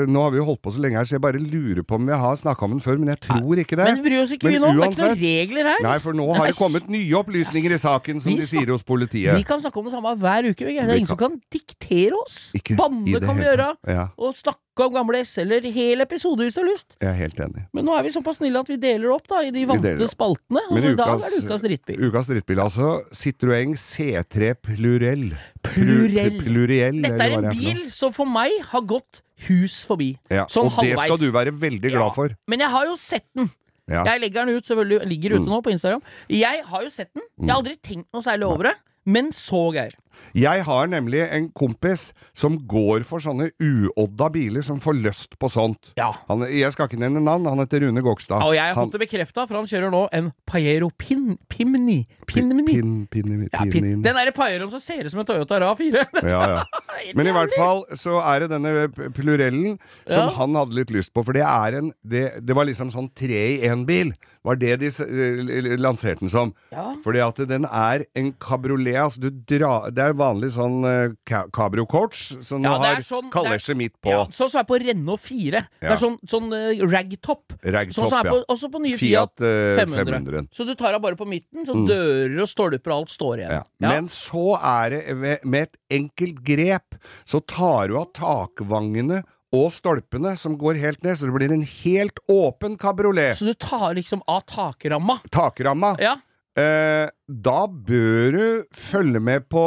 nå 0.06 0.22
har 0.22 0.30
vi 0.30 0.38
jo 0.38 0.44
holdt 0.44 0.62
på 0.62 0.72
så 0.74 0.80
lenge 0.82 0.98
her, 1.00 1.04
så 1.08 1.16
jeg 1.16 1.22
bare 1.24 1.40
lurer 1.42 1.82
på 1.82 1.96
om 1.98 2.06
vi 2.06 2.12
har 2.14 2.36
snakka 2.36 2.62
om 2.68 2.76
den 2.76 2.80
før, 2.84 2.98
men 2.98 3.08
jeg 3.14 3.20
tror 3.26 3.58
ikke 3.58 3.76
det. 3.80 3.88
Men 3.90 4.02
bryr 4.04 4.22
oss 4.22 4.32
ikke 4.36 4.44
Men 4.44 4.52
vi 4.52 4.58
nå. 4.58 4.70
Det 4.70 4.84
er 4.84 4.92
ikke 4.92 5.08
noen 5.08 5.22
regler 5.24 5.70
her. 5.72 5.82
Nei, 5.82 5.98
for 6.04 6.12
nå 6.12 6.28
har 6.36 6.46
det 6.46 6.56
kommet 6.56 6.88
nye 6.88 7.12
opplysninger 7.18 7.74
i 7.74 7.80
saken, 7.82 8.20
som 8.22 8.32
Vi 8.32 8.38
de 8.40 8.46
sier 8.46 8.70
hos 8.70 8.82
politiet. 8.86 9.34
Vi 9.34 9.42
kan 9.48 9.60
snakke 9.60 9.76
om 9.82 9.84
det 9.88 9.92
samme 9.96 10.14
hver 10.18 10.50
uke. 10.52 10.64
Det 10.68 10.78
er 10.78 10.94
ingen 10.94 11.06
som 11.10 11.18
kan 11.18 11.40
diktere 11.50 12.14
oss. 12.22 12.52
Banne 12.76 13.20
kan 13.24 13.36
vi 13.36 13.44
gjøre. 13.50 13.72
Og 14.18 14.34
snakke 14.34 14.62
om 14.86 14.92
gamle 14.94 15.20
S-er 15.24 15.60
hel 15.72 16.00
episode 16.00 16.38
hvis 16.46 16.54
du 16.54 16.60
har 16.62 16.68
lyst. 16.70 16.96
jeg 17.00 17.08
er 17.10 17.14
helt 17.18 17.38
enig. 17.40 17.66
Men 17.74 17.84
nå 17.84 17.96
er 17.98 18.02
vi 18.02 18.10
såpass 18.14 18.38
snille 18.38 18.58
at 18.60 18.68
vi 18.68 18.76
deler 18.76 19.10
opp 19.14 19.26
da 19.28 19.42
i 19.42 19.50
de 19.50 19.64
vante 19.66 20.08
spaltene. 20.08 20.60
Altså, 20.70 20.74
Men 20.74 20.82
så 20.82 20.92
i 20.92 20.94
dag 20.94 21.08
er 21.14 21.30
det 21.34 21.44
ukas 21.44 21.62
drittbil. 21.62 22.00
Ukas 22.08 22.26
drittbil, 22.26 22.58
altså. 22.60 22.88
Citroën 23.12 23.74
C3 23.76 24.54
Plurell. 24.62 25.34
Plurell. 25.62 26.38
Pluriell, 26.42 27.02
Dette 27.02 27.22
er 27.28 27.38
en 27.38 27.50
bil 27.58 27.90
som 27.94 28.12
for 28.12 28.26
meg 28.28 28.50
har 28.72 28.80
gått 28.82 29.22
hus 29.48 29.84
forbi. 29.86 30.12
Ja, 30.30 30.46
sånn 30.50 30.66
og 30.70 30.80
det 30.82 30.96
skal 30.98 31.18
du 31.20 31.30
være 31.34 31.52
veldig 31.54 31.90
glad 31.92 32.08
Ja. 32.08 32.10
for. 32.10 32.28
Men 32.46 32.58
jeg 32.60 32.70
har 32.70 32.86
jo 32.86 32.96
sett 32.96 33.26
den. 33.36 33.50
Ja. 33.88 34.02
Jeg 34.04 34.20
legger 34.20 34.44
den 34.44 34.56
ut, 34.56 34.64
selvfølgelig. 34.66 35.06
Ligger 35.08 35.30
ute 35.38 35.46
Mm. 35.46 35.48
nå 35.48 35.62
på 35.62 35.70
Instagram. 35.72 36.02
Jeg 36.28 36.62
har 36.64 36.82
jo 36.82 36.88
sett 36.88 37.08
den. 37.14 37.22
Jeg 37.40 37.48
har 37.50 37.62
aldri 37.62 37.76
tenkt 37.80 38.06
noe 38.12 38.20
særlig 38.20 38.44
over 38.44 38.62
det. 38.64 38.74
Men 39.06 39.30
så, 39.32 39.72
Geir. 39.72 39.92
Jeg 40.38 40.64
har 40.66 40.86
nemlig 40.90 41.22
en 41.24 41.48
kompis 41.56 42.12
som 42.36 42.58
går 42.68 43.04
for 43.08 43.22
sånne 43.24 43.50
uodda 43.58 44.28
biler, 44.34 44.62
som 44.62 44.80
får 44.82 44.98
lyst 45.02 45.38
på 45.40 45.48
sånt. 45.50 45.92
Ja. 45.98 46.10
Han, 46.28 46.44
jeg 46.52 46.70
skal 46.74 46.88
ikke 46.90 47.00
nevne 47.00 47.22
navn, 47.24 47.46
han 47.48 47.58
heter 47.62 47.82
Rune 47.86 48.02
Gokstad. 48.04 48.42
Og 48.44 48.54
jeg 48.54 48.62
har 48.66 48.74
han, 48.76 48.86
fått 48.88 48.98
det 48.98 49.02
bekrefta, 49.06 49.46
for 49.48 49.58
han 49.60 49.68
kjører 49.70 49.92
nå 49.94 50.02
en 50.14 50.30
Pajero 50.48 50.90
Pin, 50.98 51.36
Pimni. 51.48 52.00
Pinmini. 52.28 52.74
Pin, 52.78 52.94
pin, 53.10 53.48
Ja, 53.52 53.62
pin, 53.64 53.72
pin. 53.72 53.82
pin. 53.88 54.02
Den 54.04 54.18
derre 54.20 54.32
Pajeroen 54.36 54.70
som 54.72 54.80
ser 54.82 55.04
ut 55.06 55.10
som 55.12 55.20
en 55.24 55.28
Toyota 55.28 55.58
RA4. 55.62 56.04
Ja, 56.22 56.42
ja. 56.58 56.62
Men 57.18 57.26
i 57.30 57.34
hvert 57.36 57.54
fall 57.56 57.84
så 57.98 58.18
er 58.20 58.44
det 58.44 58.50
denne 58.52 58.88
plurellen 59.16 59.78
som 60.06 60.28
Ja. 60.28 60.30
han 60.38 60.54
hadde 60.58 60.76
litt 60.76 60.90
lyst 60.94 61.12
på, 61.14 61.24
for 61.24 61.32
det 61.36 61.44
er 61.46 61.78
en 61.80 61.92
Det, 62.08 62.40
det 62.44 62.54
var 62.56 62.64
liksom 62.68 62.90
sånn 62.92 63.08
tre 63.16 63.40
i 63.58 63.60
én-bil. 63.68 64.12
Var 64.46 64.56
det 64.56 64.76
de 64.80 64.88
eh, 64.88 65.76
lanserte 65.76 66.20
den 66.22 66.30
som. 66.32 66.52
Ja. 66.72 66.94
Fordi 67.04 67.20
at 67.24 67.36
den 67.50 67.66
er 67.66 68.04
en 68.16 68.32
kabriolet. 68.40 68.96
Altså 68.96 69.20
du 69.20 69.30
drar 69.30 69.90
Det 69.92 70.04
er 70.04 70.07
vanlig 70.16 70.50
sånn 70.54 70.84
uh, 70.84 71.14
ca- 71.26 71.46
cabrio 71.52 71.84
coach, 71.86 72.34
som 72.44 72.62
Ja, 72.62 72.74
er 72.76 72.94
har 72.94 73.02
sånn- 73.02 73.30
kalesje 73.32 73.74
midt 73.76 73.94
på. 74.00 74.10
Ja, 74.10 74.24
sånn 74.32 74.48
som 74.50 74.60
er 74.60 74.64
på 74.64 74.78
Renault 74.80 75.20
4. 75.20 75.62
Det 75.80 75.90
er 75.90 75.96
sånn, 76.00 76.18
sånn 76.28 76.48
uh, 76.52 76.86
ragtop. 76.88 77.52
Rag 77.64 77.88
Sånn 77.92 78.08
som 78.08 78.18
er 78.26 78.30
på, 78.30 78.44
også 78.48 78.70
på 78.72 78.80
nye 78.84 78.96
Fiat, 78.96 79.34
Fiat 79.38 79.46
eh, 79.46 79.84
500. 79.84 80.04
500. 80.18 80.48
Så 80.52 80.64
du 80.66 80.74
tar 80.74 80.94
av 80.94 81.02
bare 81.02 81.16
på 81.16 81.26
midten, 81.28 81.64
så 81.66 81.74
Mm. 81.74 81.86
dører 81.88 82.40
og 82.42 82.48
stolper 82.48 82.92
og 82.92 82.96
alt 83.02 83.10
står 83.10 83.38
igjen. 83.44 83.64
Men 83.80 84.06
så 84.08 84.58
er 84.60 84.90
det 84.90 85.16
med, 85.16 85.44
med 85.44 85.62
et 85.68 85.76
enkelt 85.90 86.42
grep, 86.44 86.94
så 87.26 87.40
tar 87.46 87.88
du 87.88 87.96
av 87.98 88.12
takvangene 88.12 89.22
og 89.56 89.70
stolpene 89.72 90.34
som 90.36 90.58
går 90.60 90.76
helt 90.76 91.02
ned, 91.02 91.16
så 91.16 91.24
det 91.24 91.32
blir 91.32 91.52
en 91.54 91.62
helt 91.64 92.18
åpen 92.28 92.76
kabriolet. 92.76 93.32
Så 93.38 93.46
du 93.48 93.54
tar 93.54 93.94
liksom 93.96 94.20
av 94.28 94.42
takramma. 94.44 95.18
Takramma. 95.32 95.94
Ja. 95.98 96.16
Eh, 96.58 97.06
da 97.28 97.58
bør 97.68 98.34
du 98.34 98.44
følge 98.74 99.20
med 99.22 99.46
på 99.52 99.62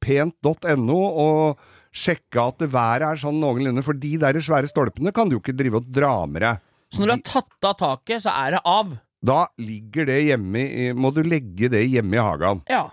pent.no 0.00 1.00
og 1.24 1.64
sjekke 1.94 2.46
at 2.48 2.62
det 2.62 2.70
været 2.72 3.06
er 3.06 3.20
sånn 3.20 3.40
noenlunde, 3.42 3.84
for 3.86 3.98
de 3.98 4.16
der 4.22 4.38
svære 4.42 4.70
stolpene 4.70 5.12
kan 5.14 5.28
du 5.28 5.36
jo 5.36 5.42
ikke 5.42 5.56
drive 5.56 5.82
og 5.82 5.90
dra 5.94 6.14
med 6.26 6.46
deg. 6.46 6.62
Så 6.94 7.02
når 7.02 7.10
du 7.10 7.14
har 7.16 7.24
tatt 7.28 7.68
av 7.68 7.78
taket, 7.80 8.24
så 8.24 8.34
er 8.34 8.56
det 8.56 8.62
av. 8.68 8.94
Da 9.24 9.40
ligger 9.60 10.08
det 10.08 10.20
hjemme 10.26 10.62
i, 10.64 10.90
må 10.96 11.10
du 11.14 11.22
legge 11.26 11.70
det 11.72 11.82
hjemme 11.86 12.18
i 12.18 12.22
hagen. 12.22 12.62
Ja. 12.70 12.86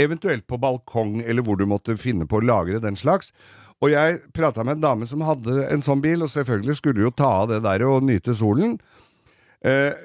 Eventuelt 0.00 0.46
på 0.48 0.58
balkong, 0.60 1.20
eller 1.24 1.44
hvor 1.44 1.58
du 1.60 1.66
måtte 1.68 1.98
finne 2.00 2.28
på 2.30 2.40
å 2.40 2.44
lagre 2.44 2.80
den 2.82 2.98
slags. 3.00 3.34
Og 3.80 3.92
jeg 3.94 4.20
prata 4.36 4.64
med 4.64 4.76
en 4.76 4.84
dame 4.84 5.08
som 5.08 5.24
hadde 5.24 5.64
en 5.70 5.84
sånn 5.84 6.02
bil, 6.04 6.24
og 6.24 6.32
selvfølgelig 6.32 6.76
skulle 6.78 7.04
jo 7.06 7.12
ta 7.16 7.30
av 7.42 7.52
det 7.52 7.62
der 7.64 7.84
og 7.88 8.04
nyte 8.06 8.36
solen. 8.36 8.76
Eh, 9.64 9.96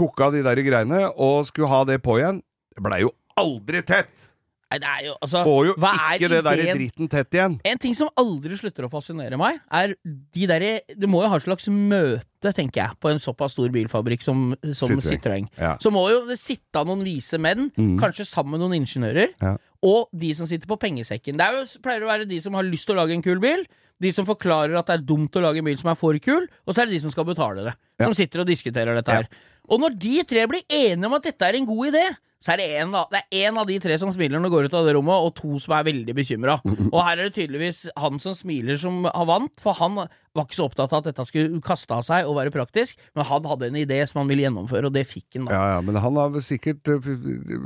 tok 0.00 0.24
av 0.26 0.32
de 0.34 0.42
der 0.46 0.64
greiene, 0.64 1.04
og 1.20 1.44
skulle 1.50 1.68
ha 1.70 1.84
det 1.88 2.00
på 2.04 2.16
igjen. 2.22 2.40
Det 2.74 2.84
blei 2.88 3.02
jo 3.04 3.12
aldri 3.40 3.84
tett! 3.86 4.26
Nei, 4.70 4.78
det 4.78 4.86
er 4.86 5.00
jo 5.08 5.14
altså 5.18 5.40
Får 5.42 5.64
jo 5.66 5.72
ikke 5.74 6.28
det 6.30 6.40
der 6.46 6.60
dritten 6.76 7.08
tett 7.10 7.34
igjen. 7.34 7.56
En 7.66 7.78
ting 7.82 7.94
som 7.98 8.06
aldri 8.20 8.54
slutter 8.54 8.86
å 8.86 8.90
fascinere 8.92 9.34
meg, 9.40 9.56
er 9.74 9.96
de 10.06 10.44
derre 10.46 10.68
Det 10.94 11.08
må 11.10 11.24
jo 11.24 11.30
ha 11.32 11.40
et 11.40 11.42
slags 11.42 11.66
møte, 11.74 12.52
tenker 12.54 12.84
jeg, 12.84 12.98
på 13.02 13.10
en 13.10 13.18
såpass 13.18 13.56
stor 13.56 13.66
bilfabrikk 13.74 14.22
som, 14.22 14.52
som 14.70 14.92
Citroën. 14.94 15.08
Citroën. 15.08 15.48
Ja. 15.58 15.72
Så 15.82 15.90
må 15.90 16.04
jo 16.12 16.20
det 16.28 16.38
sitte 16.38 16.84
noen 16.86 17.02
vise 17.02 17.40
menn, 17.42 17.72
Mm. 17.74 17.96
kanskje 17.98 18.28
sammen 18.30 18.54
med 18.54 18.62
noen 18.62 18.78
ingeniører, 18.78 19.34
Ja. 19.42 19.56
Og 19.82 20.08
de 20.12 20.32
som 20.36 20.46
sitter 20.48 20.68
på 20.68 20.76
pengesekken. 20.80 21.38
Det 21.40 21.44
er 21.46 21.56
jo, 21.56 21.64
pleier 21.84 22.04
å 22.04 22.10
være 22.10 22.28
de 22.28 22.40
som 22.44 22.56
har 22.58 22.66
lyst 22.66 22.86
til 22.88 22.96
å 22.96 23.00
lage 23.00 23.14
en 23.16 23.22
kul 23.24 23.40
bil, 23.40 23.64
de 24.00 24.10
som 24.12 24.26
forklarer 24.28 24.76
at 24.78 24.88
det 24.88 24.96
er 24.98 25.06
dumt 25.08 25.36
å 25.36 25.42
lage 25.44 25.60
en 25.60 25.64
bil 25.68 25.78
som 25.80 25.90
er 25.92 25.98
for 26.00 26.16
kul, 26.24 26.46
og 26.66 26.74
så 26.74 26.82
er 26.82 26.90
det 26.90 26.96
de 26.98 27.04
som 27.04 27.12
skal 27.12 27.26
betale 27.28 27.64
det. 27.64 27.74
Ja. 28.00 28.06
Som 28.08 28.16
sitter 28.16 28.42
og 28.44 28.48
diskuterer 28.48 28.94
dette 28.96 29.12
Ja. 29.12 29.22
her. 29.22 29.28
Og 29.70 29.80
når 29.80 29.98
de 30.00 30.22
tre 30.24 30.46
blir 30.50 30.62
enige 30.68 31.06
om 31.06 31.14
at 31.14 31.22
dette 31.22 31.42
er 31.46 31.54
en 31.56 31.66
god 31.68 31.92
idé, 31.92 32.04
så 32.40 32.54
er 32.54 32.60
det 32.62 32.68
en, 32.80 32.94
da, 32.94 33.02
det 33.12 33.20
er 33.20 33.50
en 33.50 33.58
av 33.60 33.68
de 33.68 33.76
tre 33.82 33.96
som 34.00 34.08
smiler 34.14 34.38
når 34.38 34.48
de 34.48 34.52
går 34.54 34.68
ut 34.70 34.76
av 34.78 34.86
det 34.88 34.94
rommet, 34.96 35.26
og 35.26 35.34
to 35.36 35.58
som 35.60 35.74
er 35.76 35.84
veldig 35.90 36.14
bekymra. 36.16 36.54
Og 36.94 36.98
her 37.04 37.18
er 37.18 37.28
det 37.28 37.34
tydeligvis 37.36 37.82
han 38.00 38.16
som 38.22 38.36
smiler 38.36 38.80
som 38.80 39.02
har 39.04 39.26
vant, 39.28 39.52
for 39.60 39.76
han 39.76 39.98
var 40.00 40.46
ikke 40.46 40.56
så 40.56 40.68
opptatt 40.70 40.94
av 40.94 41.02
at 41.02 41.10
dette 41.10 41.26
skulle 41.28 41.60
kaste 41.64 41.92
av 41.92 42.06
seg 42.06 42.28
og 42.28 42.38
være 42.38 42.54
praktisk, 42.54 42.96
men 43.18 43.26
han 43.28 43.48
hadde 43.50 43.68
en 43.68 43.80
idé 43.82 43.98
som 44.08 44.22
han 44.22 44.30
ville 44.30 44.46
gjennomføre, 44.46 44.88
og 44.88 44.96
det 44.96 45.04
fikk 45.10 45.36
han 45.36 45.50
da. 45.50 45.58
Ja, 45.58 45.74
ja, 45.74 45.82
men 45.84 45.98
han 46.00 46.20
har 46.20 46.38
sikkert 46.46 46.88
uh, 46.88 47.10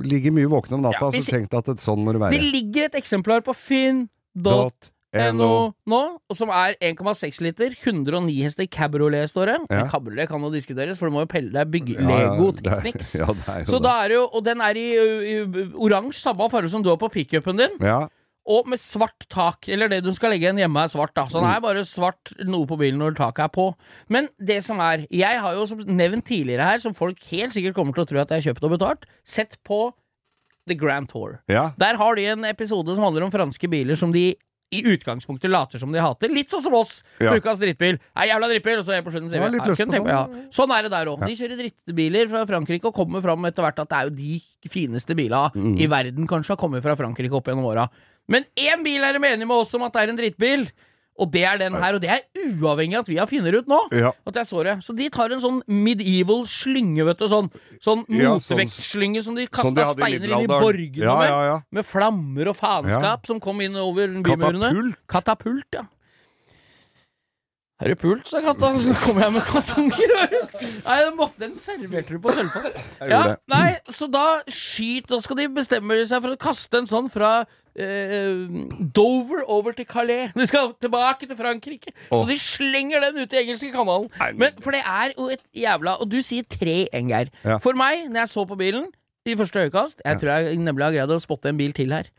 ligget 0.03 0.35
mye 0.35 0.51
våken 0.51 0.81
om 0.81 0.89
natta 0.89 1.13
Ja, 1.13 1.13
og 1.13 1.29
tenkt 1.29 1.55
at 1.55 1.71
et 1.71 1.85
sånn 1.85 2.03
må 2.03 2.17
det 2.17 2.25
være. 2.25 2.35
Det 2.35 2.55
ligger 2.57 2.89
et 2.89 2.99
eksemplar 2.99 3.47
på 3.47 3.55
Dot 4.35 4.91
NO. 5.15 5.49
nå, 5.87 6.01
som 6.35 6.51
er 6.51 6.75
1,6 6.83 7.41
liter, 7.45 7.77
109 7.85 8.35
hester 8.43 8.67
cabriolet, 8.67 9.31
står 9.31 9.47
det. 9.53 9.57
Ja. 9.71 9.85
Cabriolet 9.93 10.29
kan 10.29 10.43
jo 10.43 10.51
diskuteres, 10.51 10.99
for 10.99 11.07
du 11.09 11.15
må 11.15 11.23
jo 11.25 11.31
pelle 11.31 11.53
deg 11.55 11.71
bygge 11.71 11.95
Ja, 12.01 12.09
ja, 12.09 12.19
Lego 12.35 12.51
det 12.59 12.65
Technics. 12.67 13.15
Ja, 13.23 13.27
det 13.31 13.61
jo 13.65 13.71
Så 13.73 13.79
det. 13.79 13.85
da 13.87 13.95
er 14.05 14.09
det 14.13 14.19
jo, 14.19 14.27
og 14.33 14.45
den 14.45 14.61
er 14.67 14.81
i, 14.81 14.89
i 15.31 15.39
oransje, 15.75 16.21
samme 16.25 16.51
farge 16.53 16.73
som 16.73 16.83
du 16.85 16.91
har 16.91 17.01
på 17.01 17.13
pickupen 17.15 17.59
din, 17.63 17.81
Ja, 17.85 18.05
og 18.45 18.67
med 18.69 18.77
svart 18.77 19.25
tak. 19.33 19.71
Eller 19.73 19.89
det 19.89 20.03
du 20.05 20.11
skal 20.13 20.35
legge 20.35 20.45
igjen 20.45 20.59
hjemme 20.61 20.83
er 20.85 20.91
svart, 20.93 21.15
da. 21.17 21.23
Så 21.33 21.41
den 21.41 21.49
er 21.49 21.63
bare 21.65 21.81
svart 21.89 22.29
noe 22.45 22.67
på 22.69 22.77
bilen 22.77 22.99
når 23.01 23.15
taket 23.17 23.47
er 23.47 23.53
på. 23.55 23.71
Men 24.13 24.29
det 24.37 24.59
som 24.67 24.83
er 24.85 25.07
Jeg 25.09 25.41
har 25.41 25.55
jo 25.57 25.65
som 25.71 25.81
nevnt 25.81 26.27
tidligere 26.29 26.67
her, 26.75 26.79
som 26.83 26.93
folk 26.93 27.17
helt 27.31 27.55
sikkert 27.57 27.73
kommer 27.79 27.97
til 27.97 28.05
å 28.05 28.11
tro 28.11 28.21
at 28.21 28.29
jeg 28.35 28.43
har 28.43 28.47
kjøpt 28.51 28.67
og 28.69 28.75
betalt, 28.77 29.07
sett 29.25 29.57
på 29.65 29.87
The 30.69 30.77
Grand 30.77 31.09
Tour. 31.09 31.39
ja. 31.49 31.71
Der 31.81 31.97
har 31.97 32.15
de 32.17 32.27
en 32.35 32.45
episode 32.45 32.93
som 32.97 33.05
handler 33.05 33.25
om 33.25 33.33
franske 33.33 33.69
biler 33.69 33.97
som 33.97 34.13
de 34.13 34.35
i 34.75 34.83
utgangspunktet 34.95 35.51
later 35.53 35.79
som 35.83 35.93
de 35.95 36.01
hater. 36.03 36.33
Litt 36.35 36.51
sånn 36.55 36.63
som 36.65 36.75
oss! 36.79 36.97
Ja. 37.23 37.35
Ukas 37.39 37.61
drittbil. 37.63 37.99
Nei, 38.17 38.27
jævla 38.31 38.49
drittbil! 38.51 38.79
Og 38.81 38.87
så 38.87 38.95
er 38.95 39.01
jeg 39.01 39.07
på 39.07 39.15
slutten 39.15 39.31
sier 39.33 39.45
vi, 39.45 39.59
«Ja, 39.59 39.77
sånn. 39.79 40.09
ja. 40.11 40.23
Sånn 40.55 40.75
er 40.77 40.87
det 40.89 40.93
der 40.95 41.11
òg. 41.13 41.23
De 41.27 41.37
kjører 41.39 41.61
drittbiler 41.63 42.31
fra 42.33 42.45
Frankrike 42.51 42.91
og 42.91 42.95
kommer 42.97 43.23
fram 43.25 43.45
etter 43.51 43.63
hvert 43.67 43.79
at 43.85 43.93
det 43.93 44.01
er 44.01 44.09
jo 44.11 44.17
de 44.19 44.73
fineste 44.73 45.15
bilene 45.19 45.53
Mm. 45.55 45.77
i 45.81 45.87
verden 45.91 46.27
kanskje 46.27 46.55
har 46.55 46.61
kommet 46.61 46.83
fra 46.83 46.97
Frankrike 46.99 47.33
opp 47.37 47.47
gjennom 47.51 47.65
åra. 47.71 47.89
Men 48.29 48.45
én 48.57 48.83
bil 48.85 49.03
er 49.05 49.13
de 49.13 49.21
enige 49.21 49.47
med 49.47 49.57
oss 49.57 49.75
om 49.75 49.83
at 49.85 49.93
det 49.93 50.03
er 50.03 50.13
en 50.15 50.17
drittbil! 50.21 50.67
Og 51.15 51.31
det 51.31 51.45
er 51.47 51.59
den 51.61 51.75
her, 51.79 51.95
og 51.95 52.01
det 52.03 52.11
er 52.11 52.25
uavhengig 52.59 52.97
av 52.99 53.05
at 53.05 53.09
vi 53.13 53.17
har 53.21 53.29
funnet 53.31 53.55
ut 53.55 53.69
nå. 53.71 53.79
Ja. 53.95 54.11
At 54.27 54.35
jeg 54.41 54.49
så 54.51 54.65
det. 54.67 54.73
Så 54.83 54.97
de 54.99 55.07
tar 55.15 55.31
en 55.31 55.43
sånn 55.45 55.61
medieval 55.71 56.43
slynge, 56.51 57.05
vet 57.07 57.21
du. 57.23 57.29
Sånn, 57.31 57.51
sånn 57.79 58.03
sånn- 58.11 58.41
som 58.43 58.59
de 58.59 58.67
Sånn 59.23 59.39
kasta 59.47 59.75
de 59.79 59.85
steiner 59.93 60.27
inn 60.35 60.43
i 60.43 60.51
borgene 60.51 61.05
Ja, 61.07 61.19
med. 61.21 61.29
ja. 61.31 61.61
Med 61.71 61.87
flammer 61.87 62.49
og 62.51 62.57
faenskap 62.59 63.27
som 63.31 63.39
kom 63.39 63.61
inn 63.61 63.77
over 63.77 64.09
bymurene. 64.09 64.73
Katapult. 64.75 64.97
Katapult, 65.07 65.65
ja. 65.79 65.87
Er 67.83 67.91
du 67.91 67.97
pult, 67.99 68.29
sa 68.31 68.41
katta. 68.41 68.71
Så 68.79 68.93
kommer 69.03 69.27
jeg 69.27 69.33
med 69.35 69.43
kartonger 69.49 70.13
Nei, 70.87 70.99
den, 71.05 71.17
måtte, 71.19 71.41
den 71.43 71.57
serverte 71.59 72.15
du 72.15 72.21
på 72.23 72.31
sølvfat. 72.33 72.77
Ja, 73.11 73.23
nei, 73.51 73.75
så 73.91 74.07
da 74.11 74.43
skyt 74.47 75.11
Da 75.11 75.19
skal 75.25 75.41
de 75.43 75.49
bestemme 75.57 75.99
seg 76.07 76.23
for 76.23 76.37
å 76.37 76.39
kaste 76.41 76.81
en 76.81 76.87
sånn 76.91 77.11
fra 77.13 77.33
Dover 78.95 79.43
over 79.51 79.73
til 79.77 79.87
Calais. 79.87 80.33
De 80.39 80.47
skal 80.47 80.73
tilbake 80.83 81.27
til 81.27 81.37
Frankrike. 81.39 81.93
Så 82.11 82.21
de 82.29 82.37
slenger 82.39 83.01
den 83.07 83.23
ut 83.25 83.33
i 83.35 83.41
engelske 83.43 83.71
kanalen. 83.75 84.09
Men, 84.39 84.53
for 84.63 84.71
det 84.75 84.83
er 84.87 85.15
jo 85.19 85.29
et 85.35 85.43
jævla 85.57 85.97
Og 86.03 86.11
du 86.13 86.21
sier 86.23 86.47
tre, 86.51 86.85
Engeir. 86.95 87.31
Ja. 87.45 87.59
For 87.65 87.77
meg, 87.79 88.07
når 88.11 88.25
jeg 88.25 88.33
så 88.35 88.45
på 88.49 88.59
bilen 88.61 88.87
i 89.27 89.35
første 89.39 89.63
øyekast 89.65 90.03
Jeg 90.05 90.21
tror 90.21 90.31
jeg 90.37 90.59
nemlig 90.61 90.85
har 90.85 90.93
greid 90.99 91.15
å 91.15 91.21
spotte 91.23 91.49
en 91.51 91.57
bil 91.59 91.73
til 91.77 91.93
her. 91.95 92.11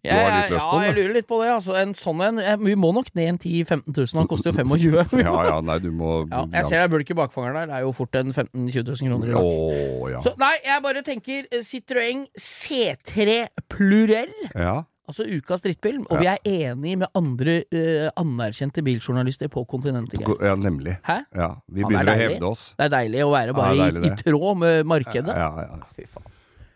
Er- 0.06 0.48
på 0.48 0.56
ja, 0.56 0.80
jeg 0.86 0.96
lurer 0.96 1.14
litt 1.18 1.28
på 1.28 1.38
det. 1.42 1.50
Altså, 1.54 1.76
en 1.80 1.94
sånn 1.96 2.22
en 2.24 2.40
Vi 2.64 2.74
må 2.78 2.92
nok 2.94 3.10
ned 3.14 3.28
en 3.34 3.38
10 3.38 3.64
000-15 3.64 3.96
000. 3.96 4.20
Han 4.20 4.30
koster 4.30 4.52
jo 4.52 4.56
25 4.58 5.22
Ja, 5.26 5.36
ja, 5.50 5.60
nei, 5.60 5.78
du 5.82 5.90
må 5.92 6.28
Ja, 6.30 6.44
jeg 6.52 6.64
ser 6.70 6.80
det 6.80 6.84
er 6.86 6.92
bulk 6.96 7.10
i 7.10 7.18
bakfangeren 7.18 7.60
der. 7.60 7.70
Det 7.70 7.78
er 7.80 7.86
jo 7.86 7.92
fort 7.96 8.18
en 8.20 8.32
15 8.32 8.66
000-20 8.68 8.90
000 9.02 9.12
kroner 9.12 9.30
i 9.30 9.36
dag. 9.36 9.44
Oh, 9.44 10.10
ja. 10.12 10.20
Så 10.24 10.34
nei, 10.40 10.52
jeg 10.64 10.84
bare 10.84 11.02
tenker 11.06 11.48
eh, 11.50 11.64
Citroën 11.66 12.26
C3 12.38 13.40
Plurell. 13.72 14.34
ja. 14.54 14.82
Altså 15.06 15.22
ukas 15.30 15.62
drittbil. 15.62 16.00
Og 16.10 16.18
vi 16.18 16.26
er 16.26 16.40
enige 16.50 16.98
med 16.98 17.06
andre 17.14 17.60
uh, 17.70 18.08
anerkjente 18.18 18.82
biljournalister 18.82 19.46
på 19.52 19.62
kontinentet. 19.70 20.24
Ja, 20.42 20.56
nemlig. 20.58 20.96
Hæ? 21.06 21.20
Ja, 21.30 21.52
vi 21.70 21.84
Ja, 21.84 21.86
er 21.86 21.92
begynner 21.92 22.10
å 22.10 22.16
hevde 22.18 22.48
oss. 22.50 22.64
Det 22.74 22.88
er 22.88 22.92
deilig 22.96 23.22
å 23.22 23.30
være 23.30 23.52
Ja, 23.52 23.58
bare 23.60 23.76
deilig 23.84 24.02
i, 24.02 24.10
i 24.10 24.24
tråd 24.24 24.58
med 24.64 24.90
markedet. 24.90 25.36
Ja, 25.38 25.50
ja. 25.62 25.78
Fy 25.94 26.08
faen. 26.10 26.26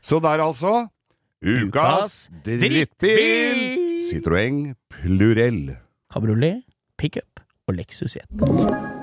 Så 0.00 0.20
der 0.22 0.44
altså. 0.46 0.86
Ukas 1.40 2.28
drittbil! 2.44 2.84
drittbil! 2.84 4.00
Citroën 4.10 4.74
Plurell. 4.92 5.76
Kabriolet, 6.12 6.60
pickup 7.00 7.40
og 7.66 7.74
Lexus 7.80 8.18
1. 8.20 8.99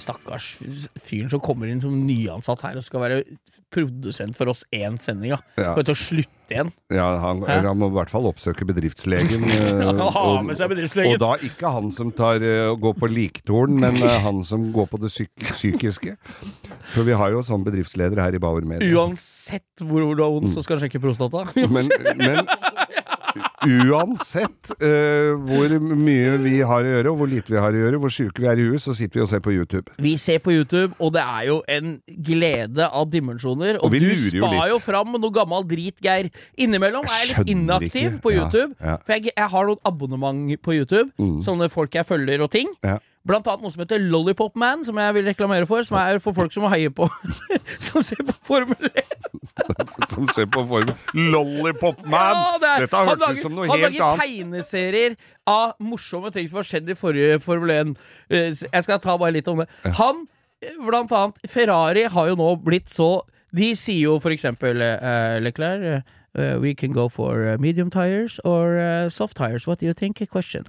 stakkars 0.00 0.54
fyren 1.02 1.30
som 1.32 1.42
kommer 1.44 1.68
inn 1.70 1.82
som 1.82 1.94
nyansatt 2.06 2.62
her 2.64 2.78
og 2.78 2.86
skal 2.86 3.02
være 3.04 3.22
produsent 3.72 4.36
for 4.36 4.52
oss 4.52 4.64
én 4.74 4.98
sending. 5.00 5.32
Ja. 5.32 5.40
Ja. 5.56 5.72
Kommer 5.72 5.86
til 5.88 5.96
å 5.96 6.00
slutte 6.00 6.52
igjen. 6.52 6.70
Ja, 6.92 7.06
han, 7.22 7.40
han 7.48 7.78
må 7.80 7.88
i 7.88 7.94
hvert 7.96 8.12
fall 8.12 8.28
oppsøke 8.28 8.66
bedriftslegen. 8.68 9.46
Han 9.86 10.00
kan 10.00 10.12
ha 10.12 10.24
med 10.44 10.58
seg 10.58 10.72
bedriftslegen. 10.74 11.14
Og 11.16 11.22
da 11.22 11.30
ikke 11.48 11.70
han 11.72 11.88
som 11.94 12.10
tar 12.12 12.44
eh, 12.44 12.68
går 12.82 12.96
på 13.00 13.08
liktorn, 13.08 13.78
men 13.80 13.96
eh, 14.04 14.18
han 14.24 14.42
som 14.44 14.66
går 14.74 14.90
på 14.90 15.00
det 15.00 15.08
psyk 15.12 15.32
psykiske. 15.48 16.16
For 16.92 17.08
vi 17.08 17.16
har 17.16 17.32
jo 17.32 17.40
sånn 17.46 17.64
bedriftsledere 17.64 18.26
her 18.26 18.36
i 18.36 18.42
Bauer 18.42 18.66
Media. 18.68 18.90
Uansett 19.00 19.84
hvor, 19.84 20.04
hvor 20.04 20.18
du 20.18 20.24
har 20.26 20.34
vondt, 20.34 20.52
så 20.56 20.64
skal 20.66 20.78
du 20.78 20.84
sjekke 20.84 21.00
prostata. 21.02 21.46
Men, 21.56 21.88
men 22.20 22.44
uansett 23.66 24.72
uh, 24.76 25.32
hvor 25.46 25.74
mye 25.80 26.36
vi 26.42 26.54
har 26.60 26.86
å 26.86 26.92
gjøre, 26.94 27.12
og 27.12 27.20
hvor 27.20 27.30
lite 27.30 27.52
vi 27.52 27.60
har 27.60 27.74
å 27.74 27.82
gjøre, 27.84 28.00
hvor 28.02 28.12
syke 28.14 28.42
vi 28.44 28.48
er 28.50 28.62
i 28.62 28.66
huet, 28.70 28.82
så 28.84 28.94
sitter 28.96 29.20
vi 29.20 29.24
og 29.26 29.30
ser 29.32 29.44
på 29.44 29.54
YouTube. 29.54 29.94
Vi 30.02 30.14
ser 30.20 30.42
på 30.44 30.54
YouTube, 30.54 30.92
og 30.98 31.14
det 31.16 31.22
er 31.24 31.46
jo 31.50 31.60
en 31.70 31.94
glede 32.26 32.88
av 32.88 33.08
dimensjoner. 33.12 33.78
Og, 33.80 33.88
Og 33.88 33.94
vi 33.94 34.02
du 34.02 34.08
jo 34.12 34.18
spar 34.26 34.56
litt. 34.56 34.72
jo 34.74 34.80
fram 34.82 35.14
noe 35.18 35.34
gammel 35.34 35.66
drit, 35.68 35.96
Geir. 36.02 36.30
Innimellom 36.58 37.06
er 37.08 37.22
jeg 37.22 37.30
litt 37.32 37.54
inaktiv 37.56 38.10
ikke. 38.16 38.22
på 38.24 38.34
YouTube. 38.36 38.74
ja. 38.80 38.98
For 39.06 39.16
jeg, 39.16 39.32
jeg 39.36 39.48
har 39.54 39.70
noen 39.70 39.82
abonnement 39.88 40.52
på 40.62 40.76
YouTube. 40.76 41.08
Sånne 41.44 41.70
folk 41.72 41.94
jeg 41.96 42.06
følger 42.08 42.44
og 42.44 42.52
ting. 42.52 42.70
Ja. 42.84 42.98
Blant 43.26 43.46
annet 43.46 43.62
noe 43.62 43.70
som 43.70 43.82
heter 43.84 44.00
Lollipop 44.02 44.56
Man, 44.58 44.80
som 44.84 44.96
jeg 44.98 45.14
vil 45.14 45.24
reklamere 45.30 45.66
for. 45.70 45.82
Som 45.86 45.96
er 46.00 46.18
for 46.18 46.34
folk 46.34 46.52
som 46.52 46.64
heier 46.72 46.90
på 46.90 47.06
Som 47.88 48.02
ser 48.02 48.22
på 48.26 48.34
Formel 48.42 48.88
1. 48.90 49.18
Som 50.12 50.26
ser 50.34 50.46
på 50.50 50.64
Formel 50.66 50.90
Lollipop 51.14 52.00
Man! 52.06 52.34
Ja, 52.34 52.58
det 52.58 52.68
er- 52.72 52.80
Dette 52.86 52.96
har 52.96 53.04
han 53.06 53.12
hørtes 53.12 53.26
lager- 53.28 53.38
ut 53.38 53.42
som 53.46 53.54
noe 53.54 53.68
Han 53.70 53.78
helt 53.78 53.98
lager 53.98 54.06
annet. 54.08 54.24
tegneserier 54.26 55.16
av 55.46 55.74
morsomme 55.80 56.32
ting 56.34 56.48
som 56.50 56.58
har 56.62 56.66
skjedd 56.66 56.90
i 56.90 56.96
forrige 56.98 57.38
Formel 57.44 57.70
1. 57.76 57.94
Eh, 58.30 58.48
Jeg 58.72 58.82
skal 58.88 58.98
ta 59.04 59.16
bare 59.18 59.32
litt 59.38 59.48
om 59.48 59.58
det. 59.62 59.68
Han, 60.00 60.26
eh, 60.62 60.74
blant 60.82 61.12
annet 61.12 61.38
Ferrari, 61.50 62.04
har 62.10 62.28
jo 62.32 62.36
nå 62.36 62.50
blitt 62.64 62.88
så 62.90 63.22
De 63.54 63.74
sier 63.76 64.06
jo 64.08 64.18
for 64.18 64.32
eksempel 64.32 64.80
eh, 64.80 65.38
Leclerc 65.44 66.02
eh, 66.34 66.56
We 66.58 66.74
can 66.74 66.92
go 66.92 67.08
for 67.12 67.42
eh, 67.44 67.56
medium 67.60 67.90
tires 67.90 68.38
or 68.44 68.78
eh, 68.78 69.08
soft 69.10 69.36
tires. 69.36 69.66
What 69.66 69.78
do 69.80 69.86
you 69.86 69.92
think? 69.94 70.18
Question. 70.30 70.64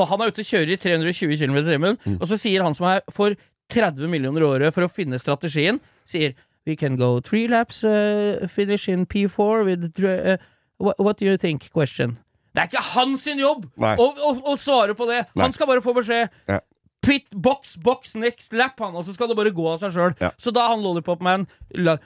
Og 0.00 0.08
han 0.08 0.22
er 0.24 0.32
ute 0.32 0.40
og 0.40 0.48
kjører 0.48 0.72
i 0.72 0.78
320 0.80 1.36
km 1.36 1.56
i 1.60 1.64
timen, 1.68 1.98
Mm. 2.06 2.18
og 2.20 2.28
så 2.28 2.38
sier 2.40 2.62
han 2.64 2.74
som 2.74 2.86
er 2.88 3.02
for 3.12 3.34
30 3.72 4.08
millioner 4.08 4.40
i 4.40 4.48
året 4.48 4.74
for 4.74 4.84
å 4.86 4.90
finne 4.92 5.18
strategien, 5.20 5.80
sier 6.06 6.34
We 6.64 6.76
can 6.76 6.94
go 6.96 7.18
three 7.20 7.48
laps, 7.48 7.82
uh, 7.82 8.46
finish 8.46 8.88
in 8.88 9.04
P4 9.04 9.64
with 9.66 10.04
uh, 10.04 10.36
what, 10.78 10.94
what 11.00 11.18
do 11.18 11.24
you 11.26 11.36
think? 11.36 11.68
Question. 11.72 12.18
Det 12.54 12.62
er 12.62 12.68
ikke 12.70 12.84
hans 12.94 13.24
jobb 13.26 13.64
å, 13.80 14.06
å, 14.06 14.30
å 14.52 14.54
svare 14.56 14.94
på 14.94 15.08
det! 15.08 15.24
Nei. 15.34 15.42
Han 15.42 15.52
skal 15.56 15.66
bare 15.66 15.82
få 15.82 15.94
beskjed. 15.96 16.30
Ja. 16.48 16.60
Pit, 17.02 17.26
box, 17.34 17.74
box, 17.82 18.14
next 18.14 18.52
lap, 18.52 18.78
han, 18.78 18.94
og 18.94 19.02
så 19.04 19.12
skal 19.16 19.26
det 19.32 19.36
bare 19.40 19.50
gå 19.50 19.66
av 19.72 19.80
seg 19.82 19.90
sjøl. 19.96 20.14
Ja. 20.22 20.30
Så 20.38 20.52
da 20.54 20.68
han 20.70 20.84
Lollipop 20.84 21.20
Man 21.24 21.48
uh, 21.74 21.96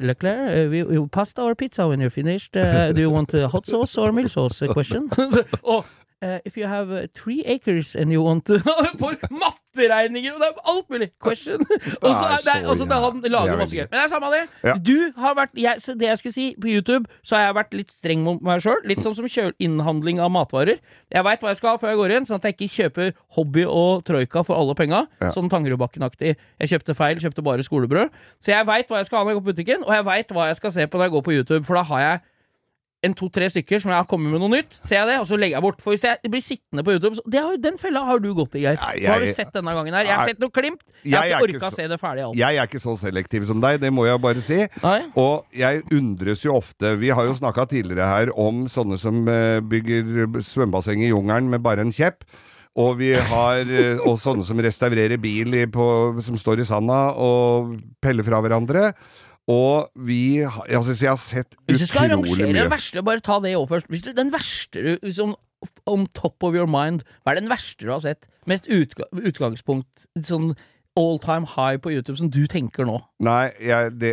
Leclerc, 0.00 0.48
uh, 0.56 0.70
we, 0.72 0.84
we 0.88 1.08
pasta 1.12 1.42
or 1.42 1.54
pizza 1.54 1.86
when 1.86 2.00
you're 2.00 2.10
finished? 2.14 2.56
Uh, 2.56 2.92
do 2.92 3.02
you 3.02 3.10
want 3.10 3.34
uh, 3.34 3.46
hot 3.48 3.66
sauce 3.66 3.98
or 3.98 4.10
mild 4.12 4.32
sauce? 4.32 4.62
Question. 4.72 5.10
og 5.62 5.84
uh, 6.22 6.38
if 6.44 6.56
you 6.56 6.66
have 6.66 6.90
uh, 6.90 7.06
three 7.14 7.42
acres 7.44 7.94
and 7.94 8.12
you 8.12 8.22
want 8.22 8.46
to 8.46 8.58
For 9.00 9.16
matteregninger! 9.30 10.32
Og 10.32 10.40
det 10.40 10.48
er 10.48 10.70
alt 10.70 10.90
mulig! 10.90 11.10
Question. 11.22 11.60
og 12.02 12.14
så 12.14 12.24
er 12.24 12.36
det, 12.36 12.56
så 12.64 12.70
og 12.70 12.76
så 12.76 12.84
det, 12.84 12.98
han 13.04 13.22
lager 13.32 13.52
er 13.52 13.60
masse 13.60 13.76
gøy. 13.76 13.86
Men 13.90 13.98
det 13.98 14.04
er 14.04 14.08
samme 14.12 14.30
det. 14.32 14.42
Ja. 14.64 14.74
Du 14.74 15.12
har 15.16 15.36
vært 15.38 15.54
jeg, 15.58 15.82
Det 16.00 16.08
jeg 16.08 16.18
skulle 16.18 16.36
si, 16.36 16.46
på 16.60 16.70
YouTube 16.70 17.10
så 17.22 17.36
har 17.36 17.44
jeg 17.48 17.56
vært 17.58 17.76
litt 17.76 17.92
streng 17.92 18.24
mot 18.26 18.42
meg 18.44 18.62
sjøl. 18.64 18.80
Litt 18.88 19.02
sånn 19.04 19.16
som 19.18 19.28
innhandling 19.62 20.20
av 20.22 20.32
matvarer. 20.34 20.80
Jeg 21.12 21.26
veit 21.26 21.42
hva 21.42 21.52
jeg 21.52 21.60
skal 21.60 21.74
ha 21.74 21.80
før 21.82 21.92
jeg 21.92 22.00
går 22.02 22.16
inn, 22.16 22.28
sånn 22.28 22.40
at 22.40 22.48
jeg 22.48 22.56
ikke 22.58 22.72
kjøper 22.76 23.12
Hobby 23.36 23.64
og 23.68 24.04
Troika 24.08 24.44
for 24.46 24.58
alle 24.58 24.76
penga. 24.78 25.04
Ja. 25.22 25.32
Sånn 25.34 25.50
Tangerudbakken-aktig. 25.52 26.36
Jeg 26.36 26.72
kjøpte 26.72 26.96
feil, 26.98 27.20
kjøpte 27.22 27.44
bare 27.44 27.66
skolebrød. 27.66 28.12
Så 28.42 28.54
jeg 28.54 28.68
veit 28.68 28.90
hva 28.90 29.02
jeg 29.02 29.10
skal 29.10 29.20
ha 29.20 29.24
når 29.26 29.34
jeg 29.34 29.40
går 29.40 29.46
på 29.46 29.52
butikken, 29.52 29.86
og 29.86 29.96
jeg 29.96 30.06
veit 30.08 30.36
hva 30.36 30.50
jeg 30.50 30.60
skal 30.60 30.74
se 30.74 30.86
på 30.86 31.00
når 31.00 31.08
jeg 31.08 31.16
går 31.16 31.26
på 31.26 31.36
YouTube, 31.38 31.64
for 31.68 31.78
da 31.78 31.86
har 31.90 32.04
jeg 32.06 32.22
en 33.02 33.14
to-tre 33.18 33.48
stykker 33.50 33.80
som 33.82 33.90
jeg 33.90 33.98
har 33.98 34.06
kommet 34.06 34.30
med 34.30 34.38
noe 34.38 34.52
nytt, 34.52 34.76
ser 34.86 35.00
jeg 35.00 35.08
det, 35.10 35.16
og 35.18 35.26
så 35.26 35.34
legger 35.40 35.56
jeg 35.56 35.64
bort. 35.64 35.80
For 35.82 35.90
hvis 35.90 36.04
jeg 36.06 36.30
blir 36.30 36.42
sittende 36.44 36.84
på 36.86 36.92
YouTube 36.94 37.16
så, 37.18 37.24
det 37.26 37.40
har, 37.42 37.56
Den 37.58 37.78
fella 37.80 38.04
har 38.06 38.20
du 38.22 38.28
gått 38.38 38.54
i, 38.54 38.62
Geir. 38.62 38.76
Hva 38.78 39.16
har 39.16 39.24
du 39.24 39.32
sett 39.34 39.50
denne 39.56 39.74
gangen 39.74 39.96
her? 39.98 40.06
Jeg 40.06 40.14
har 40.20 40.30
sett 40.30 40.38
noe 40.42 40.54
klimt. 40.54 40.84
Jeg 41.02 41.10
Jeg 41.10 41.18
har 41.18 41.42
ikke 41.42 41.58
orka 41.58 41.70
så- 41.70 41.76
se 41.80 41.88
det 41.90 41.98
ferdig 42.00 42.22
alt. 42.28 42.36
Jeg 42.38 42.56
er 42.56 42.70
ikke 42.70 42.82
så 42.84 42.94
selektiv 43.00 43.46
som 43.46 43.60
deg, 43.60 43.80
det 43.80 43.90
må 43.92 44.06
jeg 44.06 44.20
bare 44.22 44.40
si. 44.40 44.60
Nei. 44.82 45.00
Og 45.16 45.44
jeg 45.52 45.82
undres 45.90 46.44
jo 46.44 46.54
ofte 46.54 46.96
Vi 46.98 47.10
har 47.10 47.24
jo 47.26 47.34
snakka 47.34 47.66
tidligere 47.68 48.06
her 48.06 48.30
om 48.38 48.66
sånne 48.68 48.96
som 48.98 49.26
eh, 49.28 49.58
bygger 49.60 50.38
svømmebasseng 50.38 51.02
i 51.02 51.10
jungelen 51.10 51.50
med 51.50 51.62
bare 51.62 51.80
en 51.80 51.90
kjepp. 51.90 52.22
Og 52.78 52.96
vi 53.02 53.10
har 53.18 53.66
eh, 53.68 53.98
og 54.00 54.14
sånne 54.16 54.44
som 54.46 54.56
restaurerer 54.62 55.18
bil 55.20 55.52
i, 55.58 55.66
på, 55.66 56.22
som 56.22 56.38
står 56.40 56.60
i 56.62 56.64
sanda 56.64 57.12
og 57.18 57.74
peller 58.00 58.24
fra 58.24 58.40
hverandre. 58.40 58.94
Og 59.50 59.88
vi 59.96 60.38
har- 60.42 60.66
altså, 60.70 60.94
Jeg 60.94 61.10
har 61.10 61.16
sett 61.16 61.56
utrolig 61.56 61.66
mye. 61.66 61.72
Hvis 61.72 61.80
du 61.80 61.86
skal 61.86 62.10
arrangere 62.10 62.52
den 62.52 62.70
verste, 62.70 63.02
bare 63.02 63.20
ta 63.20 63.40
det 63.40 63.56
òg 63.56 63.68
først. 63.68 63.88
Hvis 63.88 64.02
du, 64.02 64.12
den 64.12 64.30
verste 64.30 64.82
du 65.02 65.10
sånn 65.10 65.34
on 65.86 66.06
top 66.14 66.42
of 66.42 66.54
your 66.54 66.66
mind, 66.66 67.02
hva 67.24 67.32
er 67.32 67.40
den 67.40 67.48
verste 67.48 67.78
du 67.86 67.90
har 67.90 68.00
sett? 68.00 68.26
Mest 68.46 68.66
utga 68.66 69.04
utgangspunkt, 69.14 70.06
sånn 70.18 70.56
all 70.94 71.18
time 71.18 71.46
high 71.46 71.76
på 71.78 71.90
YouTube 71.90 72.18
som 72.18 72.28
du 72.28 72.46
tenker 72.46 72.84
nå? 72.84 73.00
Nei, 73.20 73.50
jeg, 73.60 73.98
det, 73.98 74.10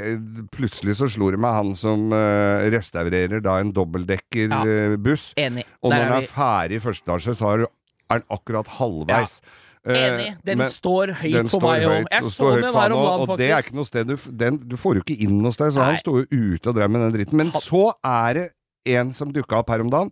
plutselig 0.51 0.95
så 0.95 1.09
slo 1.11 1.29
det 1.31 1.39
meg 1.39 1.51
han 1.53 1.73
som 1.75 2.11
uh, 2.13 2.69
restaurerer 2.71 3.41
da 3.43 3.57
en 3.59 3.73
dobbeltdekkerbuss. 3.73 5.33
Enig. 5.37 5.65
og 5.83 5.91
Der 5.91 5.97
når 5.97 6.03
er 6.03 6.07
den 6.09 6.17
er 6.17 6.21
vi. 6.21 6.27
ferdig 6.27 6.75
i 6.79 6.83
første 6.85 7.03
etasje, 7.09 7.35
så 7.35 7.53
er 7.53 7.67
er 8.09 8.19
den 8.23 8.29
akkurat 8.33 8.65
halvveis. 8.79 9.41
Eh, 9.41 9.68
Enig. 9.95 10.37
Den 10.45 10.57
men- 10.57 10.67
står 10.67 11.13
høyt 11.21 11.33
den 11.33 11.47
står 11.47 11.61
meg 11.61 11.87
òg. 11.87 12.05
Jeg 12.11 12.23
så 12.23 12.49
den 12.55 12.63
han 12.73 12.91
om 12.91 13.03
dagen, 13.05 13.29
og 13.29 13.37
det 13.37 13.49
er 13.49 13.55
faktisk. 13.55 13.67
ikke 13.69 13.75
noe 13.75 13.85
sted 13.85 14.07
du, 14.07 14.15
den, 14.31 14.57
du 14.57 14.75
får 14.77 14.95
jo 14.95 15.01
ikke 15.05 15.19
inn 15.25 15.39
hos 15.43 15.57
deg, 15.57 15.71
så 15.73 15.79
Nei. 15.79 15.85
han 15.85 15.97
sto 15.97 16.17
jo 16.19 16.25
ute 16.31 16.69
og 16.69 16.75
drev 16.75 16.89
med 16.89 17.01
den 17.01 17.13
dritten. 17.17 17.37
Men 17.37 17.49
Han- 17.51 17.61
så 17.61 17.93
er 18.03 18.33
det 18.33 18.49
en 18.85 19.13
som 19.13 19.31
dukka 19.33 19.59
opp 19.59 19.69
her 19.69 19.81
om 19.81 19.89
dagen. 19.89 20.11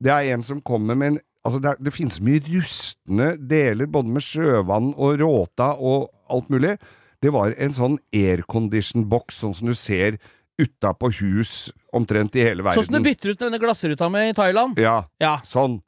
Det 0.00 0.10
er 0.10 0.32
en 0.34 0.42
som 0.42 0.60
kommer 0.60 0.96
med 0.96 1.12
en 1.12 1.20
Altså, 1.46 1.62
det, 1.62 1.70
er, 1.70 1.76
det 1.80 1.92
finnes 1.94 2.20
mye 2.20 2.40
rustne 2.44 3.38
deler, 3.48 3.86
både 3.86 4.10
med 4.12 4.20
sjøvann 4.20 4.90
og 4.98 5.18
råta 5.20 5.68
og 5.80 6.10
alt 6.28 6.48
mulig. 6.50 6.74
Det 7.22 7.30
var 7.32 7.54
en 7.56 7.72
sånn 7.72 7.96
aircondition-boks, 8.12 9.38
sånn 9.42 9.54
som 9.56 9.68
du 9.70 9.74
ser 9.78 10.18
utapå 10.60 11.10
hus 11.20 11.70
omtrent 11.94 12.34
i 12.36 12.42
hele 12.42 12.64
verden. 12.66 12.82
Sånn 12.82 12.90
som 12.90 12.98
du 13.02 13.06
bytter 13.06 13.30
ut 13.32 13.38
denne 13.38 13.60
glassruta 13.62 14.10
med 14.10 14.32
i 14.32 14.36
Thailand. 14.36 14.76
Ja, 14.78 15.04
Ja. 15.20 15.38
sånn. 15.40 15.80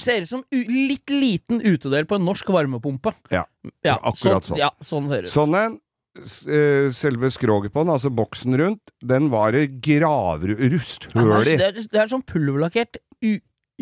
Ser 0.00 0.22
ut 0.24 0.28
som 0.30 0.44
litt 0.52 1.10
liten 1.12 1.60
utedel 1.60 2.06
på 2.08 2.16
en 2.16 2.24
norsk 2.24 2.48
varmepumpe. 2.54 3.12
Ja, 3.30 3.44
Ja, 3.84 3.98
akkurat 4.00 4.46
sånn. 4.48 4.58
Ja, 4.58 4.70
sånn 4.80 5.08
ser 5.10 5.22
det 5.22 5.28
ut. 5.28 5.34
Sånn 5.34 5.54
en. 5.58 5.78
eh, 6.48 6.88
Selve 6.92 7.30
skroget 7.32 7.72
på 7.72 7.84
den, 7.84 7.92
altså 7.94 8.10
boksen 8.12 8.56
rundt, 8.60 8.80
den 9.04 9.30
var 9.32 9.52
det 9.52 9.80
gravrusthøl 9.84 11.30
i. 11.46 11.56
det, 11.56 11.68
er, 11.70 11.72
det 11.92 12.00
er 12.02 12.08
sånn 12.12 12.24
pulverlakkert 12.28 12.98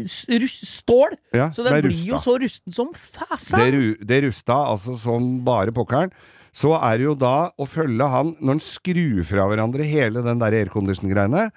stål, 0.01 1.17
Ja, 1.35 1.51
så 1.53 1.65
den 1.67 1.83
blir 1.85 2.05
jo 2.09 2.19
så 2.23 2.37
rusten 2.41 2.73
som 2.75 2.93
fæsa. 2.95 3.59
Det, 3.59 4.07
det 4.07 4.21
rusta 4.25 4.55
altså 4.71 4.95
som 4.99 5.41
bare 5.45 5.75
pokkeren. 5.77 6.13
Så 6.57 6.73
er 6.75 6.99
det 6.99 7.05
jo 7.07 7.15
da 7.19 7.51
å 7.63 7.67
følge 7.69 8.07
han 8.11 8.33
når 8.41 8.57
han 8.57 8.63
skrur 8.65 9.21
fra 9.29 9.45
hverandre 9.51 9.85
hele 9.87 10.23
den 10.27 10.41
der 10.43 10.57
aircondition-greiene. 10.65 11.51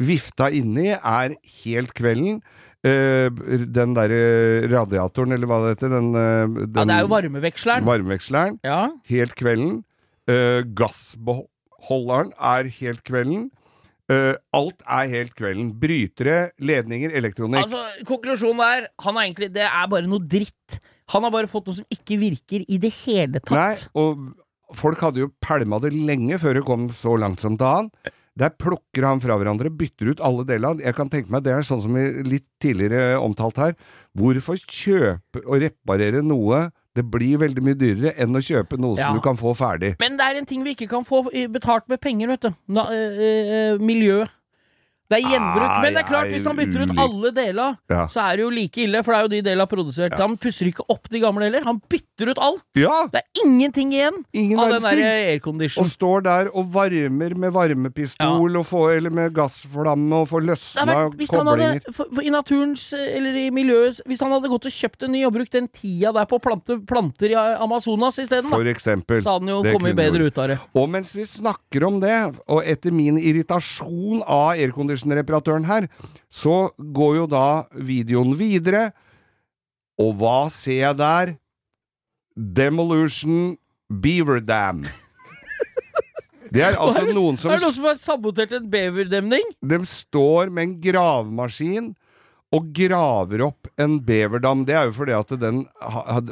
Vifta 0.00 0.48
inni 0.54 0.92
er 0.94 1.34
helt 1.64 1.92
kvelden. 1.96 2.38
Eh, 2.86 3.28
den 3.74 3.94
derre 3.96 4.68
radiatoren, 4.70 5.32
eller 5.34 5.50
hva 5.50 5.56
det 5.64 5.72
heter, 5.74 5.90
den, 5.96 6.12
eh, 6.14 6.46
den 6.62 6.76
Ja, 6.78 6.84
det 6.84 6.94
er 6.94 7.00
jo 7.02 7.08
varmeveksleren. 7.10 7.84
varmeveksleren, 7.84 8.60
Ja. 8.62 8.90
helt 9.08 9.34
kvelden. 9.34 9.84
Uh, 10.28 10.60
gassbeholderen 10.76 12.32
er 12.38 12.68
helt 12.68 13.02
kvelden. 13.02 13.50
Uh, 14.12 14.34
alt 14.52 14.82
er 14.88 15.08
helt 15.08 15.34
kvelden. 15.34 15.72
Brytere, 15.80 16.50
ledninger, 16.60 17.10
elektronikk. 17.16 17.64
Altså, 17.64 17.80
konklusjonen 18.08 18.60
er 18.60 18.86
han 19.00 19.16
er 19.16 19.26
egentlig, 19.26 19.52
det 19.54 19.64
er 19.64 19.88
bare 19.88 20.06
noe 20.06 20.20
dritt. 20.20 20.78
Han 21.12 21.24
har 21.24 21.32
bare 21.32 21.48
fått 21.48 21.66
noe 21.66 21.78
som 21.80 21.88
ikke 21.90 22.18
virker 22.20 22.64
i 22.68 22.78
det 22.78 22.92
hele 23.06 23.40
tatt. 23.40 23.50
Nei, 23.56 23.76
og 23.96 24.34
folk 24.76 25.00
hadde 25.00 25.22
jo 25.24 25.32
pælma 25.40 25.80
det 25.80 25.92
lenge 25.96 26.38
før 26.40 26.54
det 26.60 26.64
kom 26.68 26.88
så 26.92 27.16
langt 27.18 27.40
som 27.40 27.56
til 27.56 27.66
han. 27.66 27.90
Der 28.38 28.52
plukker 28.54 29.02
han 29.08 29.20
fra 29.22 29.34
hverandre, 29.40 29.70
bytter 29.74 30.12
ut 30.12 30.20
alle 30.22 30.44
delene. 30.46 30.82
Jeg 30.84 30.94
kan 30.94 31.08
tenke 31.10 31.32
meg 31.34 31.42
det 31.46 31.56
er 31.56 31.64
sånn 31.66 31.80
som 31.82 31.96
vi 31.96 32.04
litt 32.22 32.46
tidligere 32.62 33.16
omtalt 33.18 33.58
her. 33.58 33.74
Hvorfor 34.18 34.60
kjøpe 34.62 35.42
og 35.44 35.58
reparere 35.64 36.22
noe 36.22 36.68
det 36.98 37.04
blir 37.06 37.38
veldig 37.38 37.62
mye 37.62 37.78
dyrere 37.78 38.14
enn 38.18 38.34
å 38.34 38.42
kjøpe 38.42 38.78
noe 38.80 38.96
Ja. 38.98 39.06
som 39.06 39.18
du 39.18 39.20
kan 39.22 39.36
få 39.38 39.52
ferdig? 39.58 39.96
Men 40.00 40.16
det 40.18 40.24
er 40.26 40.38
en 40.38 40.46
ting 40.46 40.62
vi 40.64 40.74
ikke 40.74 40.88
kan 40.90 41.04
få 41.06 41.24
betalt 41.50 41.88
med 41.88 42.00
penger, 42.00 42.28
vet 42.28 42.40
du. 42.46 42.54
Na, 42.68 42.86
øh, 42.90 43.18
øh, 43.20 43.80
miljø. 43.80 44.24
Det 45.08 45.18
er 45.18 45.24
gjenbruk. 45.32 45.70
Men 45.82 45.94
det 45.96 46.02
er 46.02 46.08
klart, 46.08 46.28
hvis 46.28 46.44
han 46.44 46.56
bytter 46.58 46.84
ut 46.84 46.98
alle 47.00 47.30
deler, 47.32 47.76
Ja. 47.88 48.06
så 48.12 48.20
er 48.28 48.36
det 48.36 48.42
jo 48.44 48.50
like 48.52 48.76
ille, 48.84 49.02
for 49.02 49.12
det 49.14 49.18
er 49.18 49.22
jo 49.24 49.28
de 49.32 49.42
delene 49.50 49.66
produsert. 49.70 50.12
Han 50.20 50.36
pusser 50.36 50.68
ikke 50.68 50.84
opp 50.88 51.08
de 51.08 51.20
gamle 51.22 51.48
heller. 51.48 51.64
Han 51.64 51.80
bytter 51.88 52.28
ut 52.34 52.38
alt. 52.38 52.62
Ja! 52.76 53.06
Det 53.08 53.22
er 53.22 53.44
ingenting 53.46 53.92
igjen 53.96 54.24
Ingen 54.34 54.58
av 54.60 54.70
den 54.74 54.82
der 54.82 55.00
aircondition. 55.32 55.84
Og 55.84 55.90
står 55.90 56.22
der 56.26 56.50
og 56.52 56.68
varmer 56.74 57.34
med 57.34 57.52
varmepistol 57.52 58.58
får, 58.68 58.96
eller 58.98 59.14
med 59.14 59.32
gassflamme 59.36 60.12
og 60.22 60.28
får 60.28 60.44
løsna 60.44 60.84
vært, 60.88 61.16
hvis 61.18 61.32
hadde, 61.32 61.44
koblinger. 61.48 61.94
for, 61.94 62.22
I 62.22 62.32
naturens, 62.34 62.92
eller 62.92 63.38
i 63.38 63.46
miljøet 63.54 64.00
Hvis 64.08 64.20
han 64.20 64.32
hadde 64.34 64.50
gått 64.50 64.66
og 64.68 64.74
kjøpt 64.74 65.06
en 65.06 65.12
ny 65.12 65.24
og 65.26 65.32
brukt 65.36 65.52
den 65.54 65.68
tida 65.68 66.12
der 66.12 66.28
på 66.28 66.38
å 66.38 66.42
plante 66.42 66.78
planter 66.88 67.32
i 67.32 67.38
Amazonas 67.38 68.18
isteden, 68.20 68.50
da, 68.50 68.58
eksempel. 68.70 69.22
så 69.22 69.36
hadde 69.36 69.48
han 69.48 69.54
jo 69.56 69.72
kommet 69.78 69.96
bedre 69.98 70.28
ut 70.28 70.38
av 70.38 70.48
det. 70.52 70.58
Og 70.74 70.88
mens 70.90 71.14
vi 71.16 71.24
snakker 71.28 71.86
om 71.88 72.00
det, 72.02 72.16
og 72.48 72.62
etter 72.64 72.92
min 72.94 73.18
irritasjon 73.18 74.22
av 74.26 74.58
aircondition-reparatøren 74.98 75.66
her, 75.68 75.88
så 76.30 76.70
går 76.78 77.16
jo 77.22 77.26
da 77.30 77.66
videoen 77.74 78.34
videre, 78.38 78.92
og 79.98 80.14
hva 80.20 80.48
ser 80.50 80.82
jeg 80.82 80.98
der? 80.98 81.36
Demolution 82.38 83.56
Beaver 83.90 84.40
Dam. 84.40 84.84
Det 86.48 86.62
er 86.64 86.78
altså 86.80 87.02
er 87.02 87.10
det, 87.10 87.14
noen 87.18 87.36
som 87.36 87.50
er 87.52 87.58
det 87.58 87.66
noen 87.66 87.74
som 87.76 87.86
har 87.90 87.98
sabotert 88.00 88.52
en 88.56 88.68
beverdemning? 88.72 89.50
De 89.60 89.78
står 89.84 90.48
med 90.48 90.62
en 90.64 90.76
gravemaskin 90.80 91.90
og 92.56 92.70
graver 92.72 93.42
opp 93.44 93.68
en 93.76 93.98
beverdam. 94.00 94.62
Det 94.64 94.72
er 94.72 94.88
jo 94.88 94.94
fordi 94.96 95.12
at 95.12 95.34
den 95.42 95.66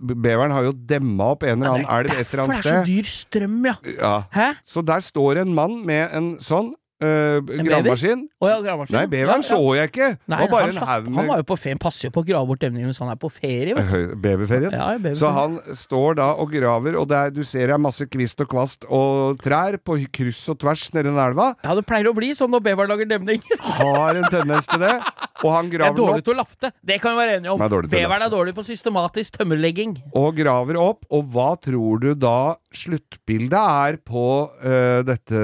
Beveren 0.00 0.54
har 0.54 0.70
jo 0.70 0.72
demma 0.72 1.34
opp 1.34 1.44
en 1.44 1.60
eller 1.60 1.82
annen 1.82 1.90
elv 1.98 2.14
et 2.14 2.32
eller 2.32 2.46
annet 2.46 2.56
Derfor 2.56 2.64
det 2.64 2.72
er 2.72 2.80
så 2.80 2.88
dyr 2.88 3.10
strøm, 3.12 3.58
ja. 3.68 3.74
Ja. 3.98 4.14
Hæ? 4.32 4.48
Så 4.64 4.84
der 4.88 5.04
står 5.04 5.42
en 5.42 5.52
mann 5.58 5.82
med 5.84 6.16
en 6.16 6.30
sånn 6.40 6.72
bever? 7.00 7.64
gravemaskin. 7.66 8.22
Oh, 8.40 8.48
ja, 8.48 8.56
gravemaskin. 8.64 8.96
Nei, 8.96 9.04
beveren 9.10 9.28
Ja, 9.28 9.36
ja. 9.36 9.48
så 9.48 9.74
jeg 9.76 9.90
ikke. 9.90 10.08
Nei, 10.32 10.38
var 10.48 10.64
han, 10.64 10.72
slapp, 10.72 11.08
han 11.18 11.28
var 11.28 11.42
jo 11.42 11.46
på 11.50 11.58
ferie, 11.60 11.78
passer 11.80 12.08
jo 12.08 12.14
på 12.14 12.22
å 12.24 12.26
grave 12.30 12.48
bort 12.48 12.62
demningen 12.64 12.92
hvis 12.92 13.00
han 13.02 13.12
er 13.12 13.18
på 13.20 13.30
ferie. 13.32 13.76
Vet. 13.76 14.14
Beverferien. 14.22 15.16
Så 15.18 15.30
han 15.36 15.58
står 15.76 16.18
da 16.22 16.30
og 16.40 16.52
graver, 16.54 16.96
og 17.00 17.08
det 17.10 17.18
er, 17.20 17.34
du 17.36 17.42
ser 17.44 17.68
det 17.68 17.76
er 17.76 17.82
masse 17.82 18.06
kvist 18.08 18.40
og 18.44 18.50
kvast 18.52 18.88
og 18.88 19.40
trær 19.44 19.78
på 19.84 19.98
kryss 20.12 20.44
og 20.52 20.60
tvers 20.62 20.88
nedi 20.96 21.10
den 21.10 21.20
elva. 21.20 21.52
Ja, 21.66 21.76
det 21.76 21.84
pleier 21.88 22.10
å 22.10 22.16
bli 22.16 22.32
sånn 22.36 22.52
når 22.54 22.64
beveren 22.70 22.92
lager 22.94 23.10
demning. 23.12 23.42
Har 23.80 24.16
en 24.16 24.28
tendens 24.32 24.68
til 24.70 24.82
det. 24.82 24.96
Og 25.44 25.52
han 25.52 25.68
er 25.68 25.74
graver 25.76 25.92
den 25.92 26.00
dårlig 26.00 26.24
til 26.24 26.32
å 26.32 26.38
lafte. 26.40 26.72
Det 26.80 26.96
kan 27.02 27.12
vi 27.12 27.20
være 27.20 27.36
enige 27.40 27.52
om. 27.52 27.60
Er 27.60 27.90
Beveren 27.92 28.24
er 28.24 28.32
dårlig 28.32 28.54
på 28.56 28.64
systematisk 28.66 29.36
tømmerlegging. 29.40 29.96
Og 30.16 30.38
graver 30.38 30.78
opp, 30.80 31.04
og 31.12 31.28
hva 31.34 31.50
tror 31.60 32.00
du 32.02 32.10
da 32.16 32.56
sluttbildet 32.74 33.56
er 33.56 33.98
på 34.06 34.26
uh, 34.48 35.00
dette 35.06 35.40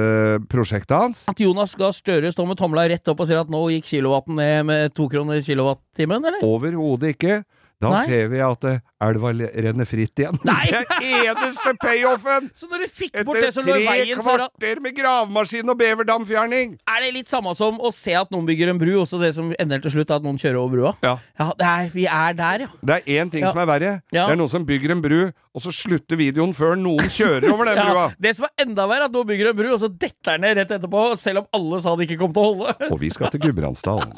prosjektet 0.53 0.97
hans? 0.97 1.25
At 1.31 1.41
Jonas 1.43 1.77
Gahr 1.79 1.95
Støre 1.97 2.33
står 2.35 2.49
med 2.51 2.61
tomla 2.61 2.87
rett 2.91 3.13
opp 3.13 3.23
og 3.23 3.31
sier 3.31 3.43
at 3.43 3.53
nå 3.53 3.63
gikk 3.77 3.91
kilowatten 3.93 4.39
ned 4.41 4.69
med 4.69 4.95
to 4.97 5.09
kroner 5.13 5.43
kilowattimen, 5.45 6.25
eller? 6.31 6.47
Overhodet 6.47 7.15
ikke. 7.17 7.43
Da 7.83 7.91
Nei. 7.97 8.03
ser 8.07 8.29
vi 8.31 8.39
at 8.45 8.65
eh, 8.71 8.77
elva 9.03 9.33
renner 9.35 9.89
fritt 9.91 10.21
igjen. 10.23 10.37
Nei. 10.47 10.61
Det 10.73 10.83
er 11.03 11.33
eneste 11.33 11.73
payoffen! 11.83 12.47
Så 12.59 12.69
når 12.71 12.85
du 12.85 12.93
fikk 12.95 13.17
bort 13.27 13.41
det 13.43 13.51
som 13.57 13.67
lå 13.67 13.75
i 13.81 13.87
veien, 13.89 14.13
Etter 14.13 14.23
tre 14.23 14.37
kvarter 14.47 14.83
med 14.85 14.95
gravemaskin 14.97 15.73
og 15.73 15.79
beverdamfjerning! 15.81 16.77
er 16.93 17.03
det 17.03 17.11
litt 17.17 17.31
samme 17.33 17.55
som 17.59 17.81
å 17.83 17.91
se 17.95 18.15
at 18.19 18.31
noen 18.31 18.47
bygger 18.47 18.71
en 18.71 18.79
bru, 18.79 18.93
og 19.01 19.09
så 19.11 19.19
det 19.19 19.33
som 19.35 19.51
ender 19.59 19.83
til 19.83 19.97
slutt 19.97 20.13
at 20.15 20.23
noen 20.23 20.39
kjører 20.39 20.61
over 20.61 20.77
brua? 20.77 20.93
Ja. 21.03 21.17
Ja, 21.41 21.49
det 21.59 21.67
er, 21.73 21.89
vi 21.97 22.05
er 22.07 22.37
der, 22.39 22.65
ja. 22.67 22.71
Det 22.87 22.99
er 23.01 23.11
én 23.19 23.33
ting 23.33 23.43
Ja. 23.43 23.51
som 23.51 23.59
er 23.65 23.69
verre. 23.73 23.93
Ja. 24.15 24.29
Det 24.29 24.37
er 24.37 24.41
noen 24.41 24.53
som 24.53 24.67
bygger 24.69 24.95
en 24.95 25.03
bru, 25.03 25.19
og 25.53 25.65
så 25.67 25.73
slutter 25.75 26.21
videoen 26.21 26.55
før 26.57 26.79
noen 26.79 27.11
kjører 27.11 27.49
over 27.51 27.69
den 27.73 27.83
brua. 27.89 28.07
Det 28.23 28.37
som 28.39 28.47
er 28.47 28.67
enda 28.69 28.87
verre, 28.87 29.09
er 29.09 29.11
at 29.11 29.17
noen 29.19 29.29
bygger 29.33 29.51
en 29.51 29.59
bru, 29.59 29.73
og 29.75 29.83
så 29.83 29.91
detter 29.91 30.37
den 30.39 30.47
ned 30.47 30.61
rett 30.63 30.77
etterpå, 30.79 31.05
selv 31.19 31.43
om 31.43 31.51
alle 31.59 31.83
sa 31.83 31.97
det 31.99 32.07
ikke 32.07 32.21
kom 32.23 32.37
til 32.37 32.45
å 32.47 32.53
holde. 32.53 32.91
Og 32.93 33.01
vi 33.03 33.11
skal 33.11 33.33
til 33.35 33.43
Gudbrandsdalen. 33.49 34.15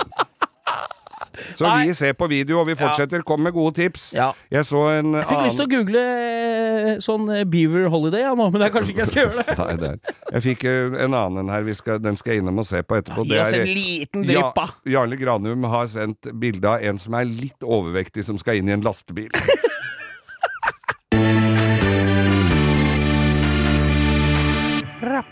Så 1.59 1.67
Nei. 1.67 1.89
vi 1.89 1.97
ser 1.99 2.15
på 2.19 2.29
video, 2.31 2.61
og 2.63 2.69
vi 2.69 2.77
fortsetter. 2.79 3.23
Kom 3.27 3.43
med 3.45 3.55
gode 3.57 3.75
tips. 3.79 4.11
Ja. 4.17 4.31
Jeg 4.53 4.67
så 4.69 4.83
en 4.99 5.15
Jeg 5.19 5.27
fikk 5.29 5.43
lyst 5.47 5.61
til 5.61 5.67
å 5.67 5.73
google 5.73 6.05
eh, 6.05 6.91
sånn 7.05 7.29
eh, 7.35 7.45
Beaver 7.49 7.89
Holiday 7.93 8.25
ja, 8.25 8.35
nå, 8.39 8.49
men 8.53 8.63
det 8.63 8.69
er 8.69 8.75
kanskje 8.75 8.95
ikke 8.95 9.05
jeg 9.05 9.13
skal 9.13 9.23
gjøre 9.25 9.43
det. 9.43 9.57
Nei, 9.65 9.77
det 9.81 9.91
er. 9.93 10.17
Jeg 10.35 10.47
fikk 10.49 10.67
eh, 10.71 10.99
en 11.07 11.19
annen 11.19 11.43
en 11.45 11.53
her, 11.55 11.67
vi 11.67 11.77
skal, 11.77 12.01
den 12.03 12.19
skal 12.21 12.37
jeg 12.37 12.45
innom 12.45 12.63
og 12.63 12.69
se 12.69 12.83
på 12.83 12.99
etterpå. 13.01 13.27
Gi 13.29 13.39
oss 13.43 13.57
en 13.59 13.69
liten 13.71 14.27
drypp, 14.27 14.53
da. 14.57 14.69
Ja, 14.85 14.99
Jarle 14.99 15.19
Granum 15.21 15.69
har 15.71 15.91
sendt 15.91 16.31
bilde 16.41 16.71
av 16.71 16.85
en 16.85 17.01
som 17.03 17.17
er 17.19 17.29
litt 17.29 17.65
overvektig, 17.65 18.27
som 18.27 18.41
skal 18.41 18.61
inn 18.61 18.71
i 18.71 18.77
en 18.77 18.85
lastebil. 18.87 19.31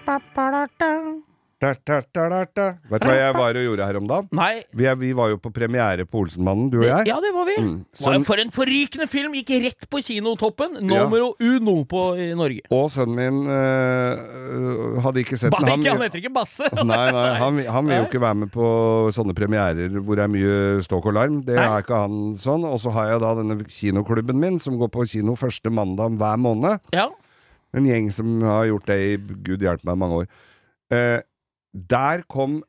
Da, 0.02 0.18
da, 1.62 1.98
da, 2.10 2.42
da. 2.50 2.66
Vet 2.90 3.04
du 3.04 3.06
hva 3.06 3.14
jeg 3.14 3.34
var 3.36 3.58
og 3.60 3.64
gjorde 3.66 3.86
her 3.86 3.98
om 4.00 4.06
dagen? 4.10 4.28
Nei. 4.34 4.64
Vi, 4.74 4.86
er, 4.90 4.96
vi 4.98 5.12
var 5.14 5.30
jo 5.30 5.38
på 5.42 5.52
premiere 5.54 6.06
på 6.08 6.24
Olsenmannen, 6.24 6.66
du 6.72 6.80
og 6.80 6.86
jeg. 6.88 7.06
Ja, 7.06 7.20
det 7.22 7.30
var 7.36 7.46
vi. 7.46 7.54
Mm. 7.62 7.76
Var 8.02 8.16
jo 8.16 8.24
for 8.26 8.42
en 8.42 8.50
forrykende 8.54 9.06
film! 9.10 9.36
Gikk 9.38 9.52
rett 9.62 9.86
på 9.90 10.02
kinotoppen. 10.02 10.80
Numero 10.82 11.32
uno 11.38 11.76
på 11.88 12.02
i 12.18 12.28
Norge. 12.38 12.66
Og 12.74 12.90
sønnen 12.92 13.14
min 13.18 13.54
øh, 13.54 14.98
hadde 15.06 15.22
ikke 15.22 15.38
sett 15.38 15.54
den. 15.54 15.70
Han, 15.70 15.86
han 15.86 16.04
heter 16.06 16.22
ikke 16.22 16.34
Basse. 16.34 16.68
Nei, 16.92 17.00
nei, 17.14 17.26
han, 17.42 17.62
han 17.76 17.88
vil 17.88 18.00
jo 18.00 18.10
ikke 18.10 18.24
være 18.26 18.40
med 18.42 18.52
på 18.54 18.68
sånne 19.14 19.36
premierer 19.38 19.98
hvor 20.02 20.18
det 20.18 20.26
er 20.26 20.32
mye 20.32 20.60
ståk 20.84 21.10
og 21.12 21.18
larm. 21.18 21.40
Det 21.46 21.56
Nei. 21.58 21.66
er 21.68 21.86
ikke 21.86 22.04
han 22.04 22.22
sånn. 22.42 22.66
Og 22.68 22.80
så 22.82 22.92
har 22.96 23.12
jeg 23.14 23.22
da 23.22 23.34
denne 23.38 23.58
kinoklubben 23.62 24.40
min, 24.42 24.58
som 24.62 24.78
går 24.80 24.90
på 24.92 25.06
kino 25.14 25.38
første 25.38 25.70
mandag 25.72 26.18
hver 26.20 26.40
måned. 26.42 26.82
Ja. 26.96 27.08
En 27.72 27.86
gjeng 27.88 28.10
som 28.12 28.40
har 28.44 28.66
gjort 28.68 28.90
det 28.90 28.98
i 29.00 29.12
gud 29.46 29.62
hjelpe 29.64 29.88
meg 29.88 30.00
mange 30.02 30.24
år. 30.24 30.32
Eh, 30.92 31.20
der 31.72 32.22
kom 32.28 32.60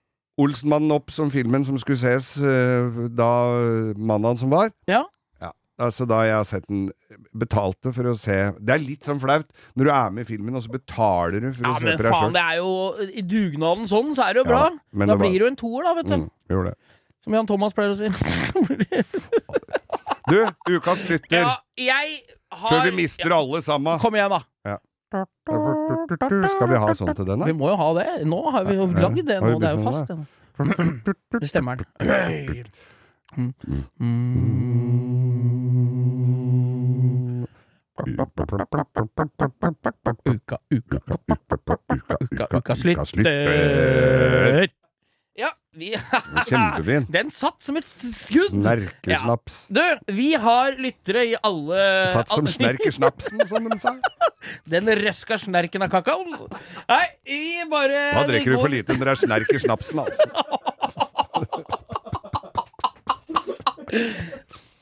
Olsenmannen 0.42 0.90
opp 0.96 1.12
som 1.14 1.30
filmen 1.30 1.62
som 1.68 1.78
skulle 1.78 2.00
ses 2.00 2.38
eh, 2.42 3.02
da 3.14 3.28
mandagen 3.98 4.40
som 4.46 4.50
var. 4.56 4.72
ja. 4.90 5.04
Ja, 5.44 5.50
altså 5.78 6.06
da 6.08 6.22
jeg 6.24 6.36
har 6.38 6.46
sett 6.48 6.64
den 6.70 6.86
Betalte 7.36 7.92
for 7.94 8.08
å 8.08 8.14
se 8.18 8.36
Det 8.64 8.72
er 8.74 8.80
litt 8.82 9.04
sånn 9.04 9.20
flaut 9.20 9.44
når 9.76 9.84
du 9.86 9.92
er 9.92 10.14
med 10.16 10.24
i 10.24 10.30
filmen, 10.30 10.56
og 10.56 10.64
så 10.64 10.72
betaler 10.72 11.42
du 11.44 11.50
for 11.52 11.68
Ja, 11.68 11.74
å 11.74 11.80
se 11.82 11.86
men 11.90 11.98
på 12.00 12.06
deg 12.06 12.14
faen, 12.16 12.34
det 12.38 12.44
er 12.46 12.56
jo 12.62 12.72
I 13.10 13.24
dugnaden 13.28 13.90
sånn, 13.92 14.14
så 14.16 14.24
er 14.30 14.38
det 14.38 14.44
jo 14.44 14.46
Ja, 14.48 14.52
bra. 14.54 14.64
men 14.94 15.12
da 15.12 15.18
blir 15.20 15.36
det 15.36 15.44
jo 15.44 15.50
en 15.52 15.60
toer, 15.60 15.84
da, 15.90 15.94
vet 16.00 16.08
du. 16.14 16.16
Mm, 16.24 16.30
gjorde 16.56 16.72
det. 16.72 16.78
Som 17.28 17.36
Jan 17.38 17.50
Thomas 17.52 17.76
pleier 17.76 17.92
å 17.92 18.00
si. 18.00 18.08
Du, 20.32 20.40
ukas 20.78 21.04
lytter. 21.10 21.42
ja, 21.44 21.56
jeg 21.78 22.14
har 22.54 22.70
Før 22.70 22.86
vi 22.88 22.92
mister 23.04 23.34
alle 23.36 23.60
sammen. 23.66 24.00
Kom 24.00 24.16
igjen, 24.16 24.32
da. 24.32 24.78
Skal 25.14 26.70
vi 26.72 26.80
ha 26.82 26.94
sånn 26.98 27.14
til 27.14 27.26
den, 27.28 27.40
da? 27.44 27.46
Vi 27.50 27.56
må 27.58 27.70
jo 27.72 27.78
ha 27.80 27.90
det. 28.00 28.08
Nå 28.30 28.40
har 28.56 28.64
vi 28.68 28.78
jo 28.80 28.88
lagd 28.90 29.22
det. 29.22 29.38
vi 29.44 29.52
nå, 29.54 29.60
Det 29.62 29.70
er 29.70 29.76
jo 29.78 29.84
fast. 29.86 30.08
Det, 31.06 31.16
det 31.40 31.50
stemmer. 31.50 31.76
den. 31.82 31.88
Uka, 40.34 40.58
uka, 40.70 41.00
uka, 41.30 41.78
uka, 42.22 42.48
uka 42.58 42.76
slutter 42.76 43.14
Ja, 44.64 44.68
vi 45.74 45.94
Kjempefin. 46.48 47.06
Den 47.16 47.32
satt 47.34 47.64
som 47.64 47.78
et 47.80 47.88
skudd. 47.90 48.52
Snerkesnaps. 48.52 49.66
Du, 49.74 49.82
vi 50.14 50.34
har 50.40 50.78
lyttere 50.78 51.26
i 51.32 51.36
alle 51.42 51.84
Satt 52.14 52.30
som 52.34 52.48
snerker 52.48 52.92
som 52.94 53.10
de 53.70 53.80
sa. 53.82 53.96
Den 54.74 54.90
røska 55.00 55.38
snerken 55.42 55.86
av 55.86 55.90
kakaoen. 55.94 56.36
Nei, 56.90 57.06
vi 57.26 57.64
bare 57.72 58.12
Da 58.20 58.26
drikker 58.30 58.56
du 58.56 58.60
for 58.60 58.72
lite 58.74 58.98
når 58.98 59.06
det 59.06 59.16
er 59.16 59.22
snerker 59.26 59.64
snapsen, 59.64 60.04
altså. 60.04 60.28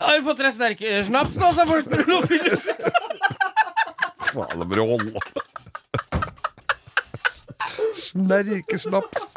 Har 0.01 0.17
du 0.17 0.23
fått 0.25 0.39
deg 0.39 0.53
snerkesnaps 0.55 1.37
nå, 1.37 1.51
så 1.53 1.65
folk. 1.67 1.85
Faen, 4.31 4.61
det 4.61 4.65
må 4.65 4.73
du 4.73 4.81
holde. 4.81 5.19
Snerkesnaps. 7.99 9.27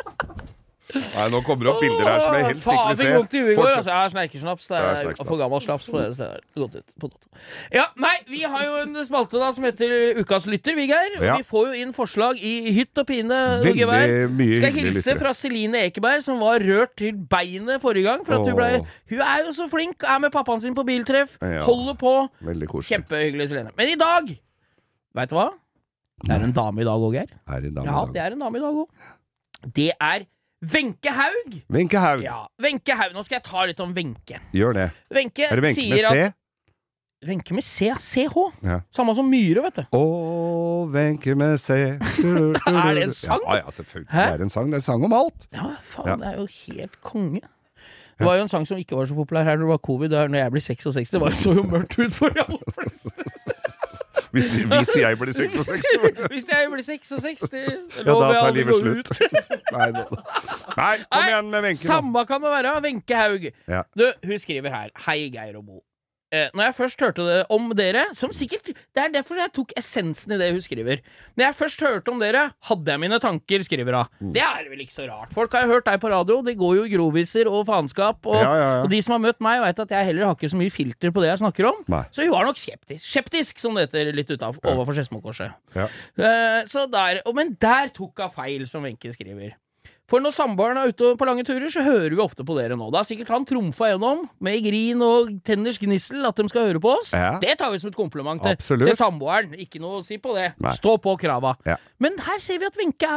Nei, 0.95 1.25
nå 1.33 1.39
kommer 1.47 1.65
det 1.65 1.71
opp 1.73 1.81
bilder 1.81 2.05
her 2.05 2.19
som 2.21 2.35
jeg 2.37 2.45
helst 2.45 2.61
ikke 2.61 2.75
Faen, 2.75 2.89
vil 2.91 2.99
fikk 3.07 3.15
vondt 3.17 3.35
i 3.35 3.41
huet 3.41 3.51
i 3.51 3.55
se. 3.55 3.61
går. 3.61 3.71
Altså. 3.75 3.91
Ja, 3.95 4.09
snerkesnaps. 4.13 4.67
Det 4.69 4.77
er 4.77 4.99
snerkesnaps. 5.01 5.29
for 5.31 5.41
gammel 5.41 5.63
snaps 5.65 5.87
på 5.89 5.97
det 6.03 6.11
stedet. 6.15 6.43
Ut 6.55 6.93
på 7.01 7.09
dato. 7.09 7.31
Ja, 7.73 7.85
nei, 8.05 8.13
vi 8.29 8.43
har 8.45 8.65
jo 8.67 8.75
en 8.83 8.99
spalte 9.09 9.41
da 9.41 9.49
som 9.57 9.65
heter 9.65 9.95
Ukas 10.21 10.47
lytter, 10.47 10.77
vi, 10.77 10.85
Geir. 10.91 11.17
Ja. 11.25 11.39
vi 11.41 11.47
får 11.49 11.71
jo 11.71 11.81
inn 11.87 11.95
forslag 11.97 12.37
i 12.37 12.53
hytt 12.77 13.01
og 13.01 13.07
pine 13.09 13.33
og 13.33 13.65
Veldig 13.65 13.81
gevær. 13.81 14.15
mye 14.37 14.61
Skal 14.61 14.77
hilse 14.77 14.99
lytter. 15.09 15.19
fra 15.25 15.33
Celine 15.41 15.81
Ekeberg, 15.89 16.23
som 16.29 16.39
var 16.45 16.61
rørt 16.61 16.95
til 17.01 17.17
beinet 17.17 17.81
forrige 17.81 18.05
gang. 18.05 18.25
For 18.29 18.35
at 18.37 18.45
hun, 18.45 18.55
ble, 18.61 18.85
hun 19.15 19.25
er 19.25 19.43
jo 19.49 19.57
så 19.57 19.71
flink, 19.73 20.05
er 20.05 20.19
med 20.21 20.31
pappaen 20.37 20.61
sin 20.61 20.75
på 20.77 20.85
biltreff, 20.85 21.39
Ja. 21.41 21.63
holder 21.65 21.95
på. 21.95 22.15
Kjempehyggelig, 22.45 23.49
Celine. 23.49 23.73
Men 23.77 23.89
i 23.89 23.97
dag 23.97 24.37
Veit 25.15 25.31
du 25.31 25.37
hva? 25.37 25.49
Det 26.25 26.31
er 26.35 26.43
en 26.45 26.53
dame 26.53 26.81
i 26.83 26.85
dag 26.85 27.01
òg, 27.01 27.13
Geir. 27.15 27.29
Her 27.49 27.59
i 27.65 27.71
dag. 27.71 27.85
Ja, 27.87 28.05
det 28.13 28.21
er 28.21 28.33
en 28.37 28.41
dame 28.41 28.59
i 28.59 28.61
dag 28.61 28.75
òg. 28.75 28.89
Det 29.75 29.91
er 30.01 30.25
Wenche 30.73 31.11
Haug. 31.13 31.59
Wenche 31.69 31.99
Haug. 32.01 32.23
Ja, 32.25 32.47
Wenche 32.63 32.97
Haug. 32.99 33.13
Nå 33.17 33.23
skal 33.27 33.37
jeg 33.41 33.45
ta 33.47 33.65
litt 33.69 33.81
om 33.85 33.93
Wenche. 33.97 34.41
Gjør 34.55 34.73
det. 34.79 34.89
Wenche 35.15 35.47
Er 35.51 35.61
det 35.61 35.65
Wenche 35.69 35.91
med 35.91 36.09
C? 36.11 36.33
Wenche 37.25 37.55
med 37.57 37.65
C, 37.65 37.87
CH. 38.05 38.37
Ja. 38.63 38.81
Samme 38.93 39.15
som 39.17 39.25
Myhre, 39.33 39.63
vet 39.65 39.79
du. 39.81 39.85
Å, 39.97 40.03
Wenche 40.93 41.35
med 41.41 41.57
C 41.63 41.73
Er 41.97 42.95
det 42.99 43.07
en 43.07 43.15
sang? 43.17 43.41
Ja, 43.49 43.63
ja, 43.63 43.71
selvfølgelig 43.73 44.13
Hæ? 44.13 44.27
er 44.35 44.45
en 44.45 44.53
sang. 44.53 44.69
Det 44.71 44.77
er 44.77 44.83
en 44.83 44.89
sang 44.91 45.05
om 45.09 45.13
alt. 45.17 45.47
Ja, 45.57 45.71
faen, 45.89 46.11
Ja. 46.11 46.17
det 46.21 46.27
er 46.35 46.41
jo 46.43 46.47
helt 46.67 47.01
konge. 47.01 47.41
Det 48.19 48.29
var 48.29 48.37
jo 48.39 48.45
en 48.45 48.49
sang 48.53 48.67
som 48.69 48.79
ikke 48.79 48.95
var 48.95 49.09
så 49.11 49.17
populær 49.17 49.43
her 49.49 49.57
når 49.57 49.65
det 49.65 49.73
var 49.73 49.81
covid. 49.89 50.09
Det 50.13 50.19
er 50.21 50.29
når 50.31 50.39
jeg 50.45 50.53
blir 50.55 50.63
66. 50.69 51.11
Det 51.11 51.21
var 51.21 51.33
jo 51.33 51.41
så 51.41 51.55
jo 51.57 51.65
mørkt 51.67 51.97
ut 51.99 52.15
for 52.15 52.29
de 52.37 52.45
aller 52.45 52.77
fleste. 52.77 53.11
Hvis, 54.35 54.51
hvis 54.59 54.93
jeg 54.99 55.19
blir 55.21 55.33
66. 55.37 55.85
Hvis 56.33 56.47
jeg 56.51 56.71
blir 56.73 56.83
66, 56.83 57.45
det 57.53 57.63
Ja, 58.03 58.13
da 58.19 58.29
tar 58.35 58.51
livet 58.57 58.81
slutt. 58.81 59.11
ut. 59.15 59.19
Nei, 59.77 59.89
da. 59.95 60.05
Nei, 60.79 60.95
kom 61.07 61.27
igjen 61.29 61.51
med 61.55 61.67
Wenche. 61.69 61.87
Samme 61.87 62.25
kan 62.29 62.43
det 62.43 62.51
være. 62.57 62.73
Wenche 62.85 63.19
Haug. 63.21 63.49
Ja. 63.71 63.83
Du, 63.99 64.07
hun 64.27 64.39
skriver 64.43 64.75
her. 64.75 64.91
Hei, 65.07 65.21
Geir 65.35 65.59
og 65.61 65.67
Bo. 65.69 65.83
Eh, 66.35 66.49
når 66.57 66.67
jeg 66.69 66.75
først 66.81 67.03
hørte 67.05 67.25
det 67.29 67.39
om 67.55 67.69
dere, 67.79 68.05
som 68.19 68.33
sikkert 68.35 68.73
Det 68.75 69.03
er 69.03 69.13
derfor 69.15 69.39
jeg 69.39 69.53
tok 69.55 69.75
essensen 69.79 70.35
i 70.35 70.39
det 70.41 70.49
hun 70.51 70.63
skriver. 70.65 71.03
Når 71.39 71.45
jeg 71.47 71.57
først 71.61 71.85
hørte 71.85 72.11
om 72.11 72.19
dere, 72.23 72.43
hadde 72.69 72.91
jeg 72.95 73.03
mine 73.03 73.21
tanker, 73.23 73.63
skriver 73.67 73.99
hun. 74.01 74.11
Mm. 74.21 74.33
Det 74.35 74.43
er 74.43 74.69
vel 74.73 74.83
ikke 74.85 74.97
så 74.97 75.07
rart. 75.11 75.33
Folk 75.37 75.55
har 75.55 75.67
jo 75.67 75.75
hørt 75.77 75.87
deg 75.87 76.01
på 76.03 76.11
radio. 76.11 76.41
Det 76.47 76.57
går 76.59 76.77
jo 76.81 76.87
i 76.89 76.93
groviser 76.95 77.51
og 77.51 77.67
faenskap. 77.71 78.19
Og, 78.27 78.41
Ja, 78.41 78.51
ja, 78.51 78.69
ja. 78.75 78.83
og 78.83 78.91
de 78.91 79.01
som 79.05 79.15
har 79.17 79.23
møtt 79.23 79.41
meg, 79.45 79.61
veit 79.63 79.83
at 79.87 79.95
jeg 79.95 80.11
heller 80.11 80.27
har 80.29 80.35
ikke 80.39 80.51
så 80.51 80.59
mye 80.61 80.75
filter 80.75 81.15
på 81.15 81.23
det 81.23 81.31
jeg 81.31 81.43
snakker 81.45 81.71
om. 81.71 81.83
Nei. 81.95 82.03
Så 82.11 82.27
hun 82.27 82.35
var 82.35 82.49
nok 82.49 82.59
skeptisk. 82.59 83.05
Skeptisk, 83.07 83.63
som 83.63 83.79
det 83.79 83.87
heter 83.89 84.11
litt 84.17 84.31
utav, 84.35 84.59
overfor 84.65 84.97
Skedsmokorset. 84.99 85.55
Ja. 85.77 85.87
Eh, 86.19 86.65
så 86.71 86.89
der, 86.91 87.23
men 87.37 87.55
der 87.61 87.93
tok 87.95 88.19
hun 88.25 88.35
feil, 88.35 88.67
som 88.71 88.83
Wenche 88.87 89.13
skriver. 89.15 89.55
For 90.15 90.23
når 90.23 90.31
samboeren 90.31 90.79
er 90.79 90.93
ute 90.95 91.09
på 91.19 91.27
lange 91.27 91.43
turer, 91.43 91.67
så 91.75 91.83
hører 91.83 92.13
vi 92.15 92.23
ofte 92.23 92.45
på 92.47 92.55
dere 92.55 92.77
nå. 92.79 92.87
Da 92.95 93.01
har 93.01 93.07
sikkert 93.09 93.33
han 93.35 93.47
trumfa 93.49 93.89
gjennom 93.91 94.21
med 94.47 94.61
grin 94.63 95.01
og 95.03 95.33
tenners 95.43 95.81
gnissel 95.83 96.23
at 96.29 96.39
de 96.39 96.45
skal 96.53 96.69
høre 96.69 96.83
på 96.85 96.93
oss. 97.01 97.11
Ja. 97.11 97.33
Det 97.43 97.57
tar 97.59 97.73
vi 97.73 97.81
som 97.83 97.91
et 97.91 97.99
kompliment 97.99 98.39
til, 98.45 98.55
Absolutt. 98.55 98.87
til 98.93 98.95
samboeren. 99.01 99.57
Ikke 99.59 99.83
noe 99.83 99.99
å 99.99 100.05
si 100.07 100.21
på 100.23 100.37
det. 100.39 100.53
Nei. 100.63 100.77
Stå 100.79 100.95
på 101.03 101.17
krava. 101.19 101.57
Ja. 101.67 101.81
Men 101.99 102.15
her 102.23 102.39
ser 102.39 102.63
vi 102.63 102.71
at 102.71 102.79
Wenche 102.79 103.11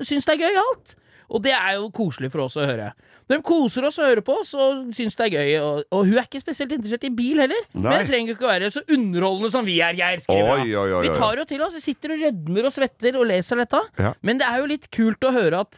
syns 0.00 0.24
det 0.24 0.38
er 0.38 0.46
gøy, 0.46 0.56
alt. 0.62 0.96
Og 1.28 1.44
det 1.44 1.52
er 1.52 1.74
jo 1.76 1.90
koselig 1.92 2.30
for 2.32 2.46
oss 2.46 2.56
å 2.56 2.64
høre. 2.64 2.94
De 3.28 3.36
koser 3.44 3.84
oss 3.84 3.98
og 4.00 4.06
hører 4.08 4.24
på 4.24 4.38
oss 4.40 4.54
og 4.56 4.86
syns 4.96 5.18
det 5.18 5.26
er 5.26 5.34
gøy. 5.34 5.50
Og, 5.60 5.82
og 5.92 6.06
hun 6.08 6.16
er 6.16 6.24
ikke 6.24 6.40
spesielt 6.40 6.72
interessert 6.72 7.04
i 7.04 7.12
bil 7.12 7.42
heller. 7.42 7.60
Nei. 7.74 7.82
Men 7.84 7.92
det 7.92 8.08
trenger 8.08 8.32
ikke 8.32 8.48
å 8.48 8.52
være 8.54 8.70
så 8.72 8.82
underholdende 8.96 9.52
som 9.52 9.66
vi 9.68 9.76
er, 9.84 9.98
Geir. 9.98 10.24
Oi, 10.32 10.40
oi, 10.72 10.72
oi, 10.80 11.02
Vi 11.04 11.12
tar 11.12 11.42
jo 11.42 11.44
til 11.50 11.66
oss. 11.66 11.76
Vi 11.76 11.84
sitter 11.84 12.16
og 12.16 12.24
rødmer 12.24 12.70
og 12.70 12.72
svetter 12.72 13.20
og 13.20 13.28
leser 13.28 13.60
dette. 13.60 13.82
Ja. 14.00 14.14
Men 14.24 14.40
det 14.40 14.48
er 14.48 14.62
jo 14.62 14.72
litt 14.72 14.88
kult 14.94 15.28
å 15.28 15.34
høre 15.36 15.60
at 15.66 15.76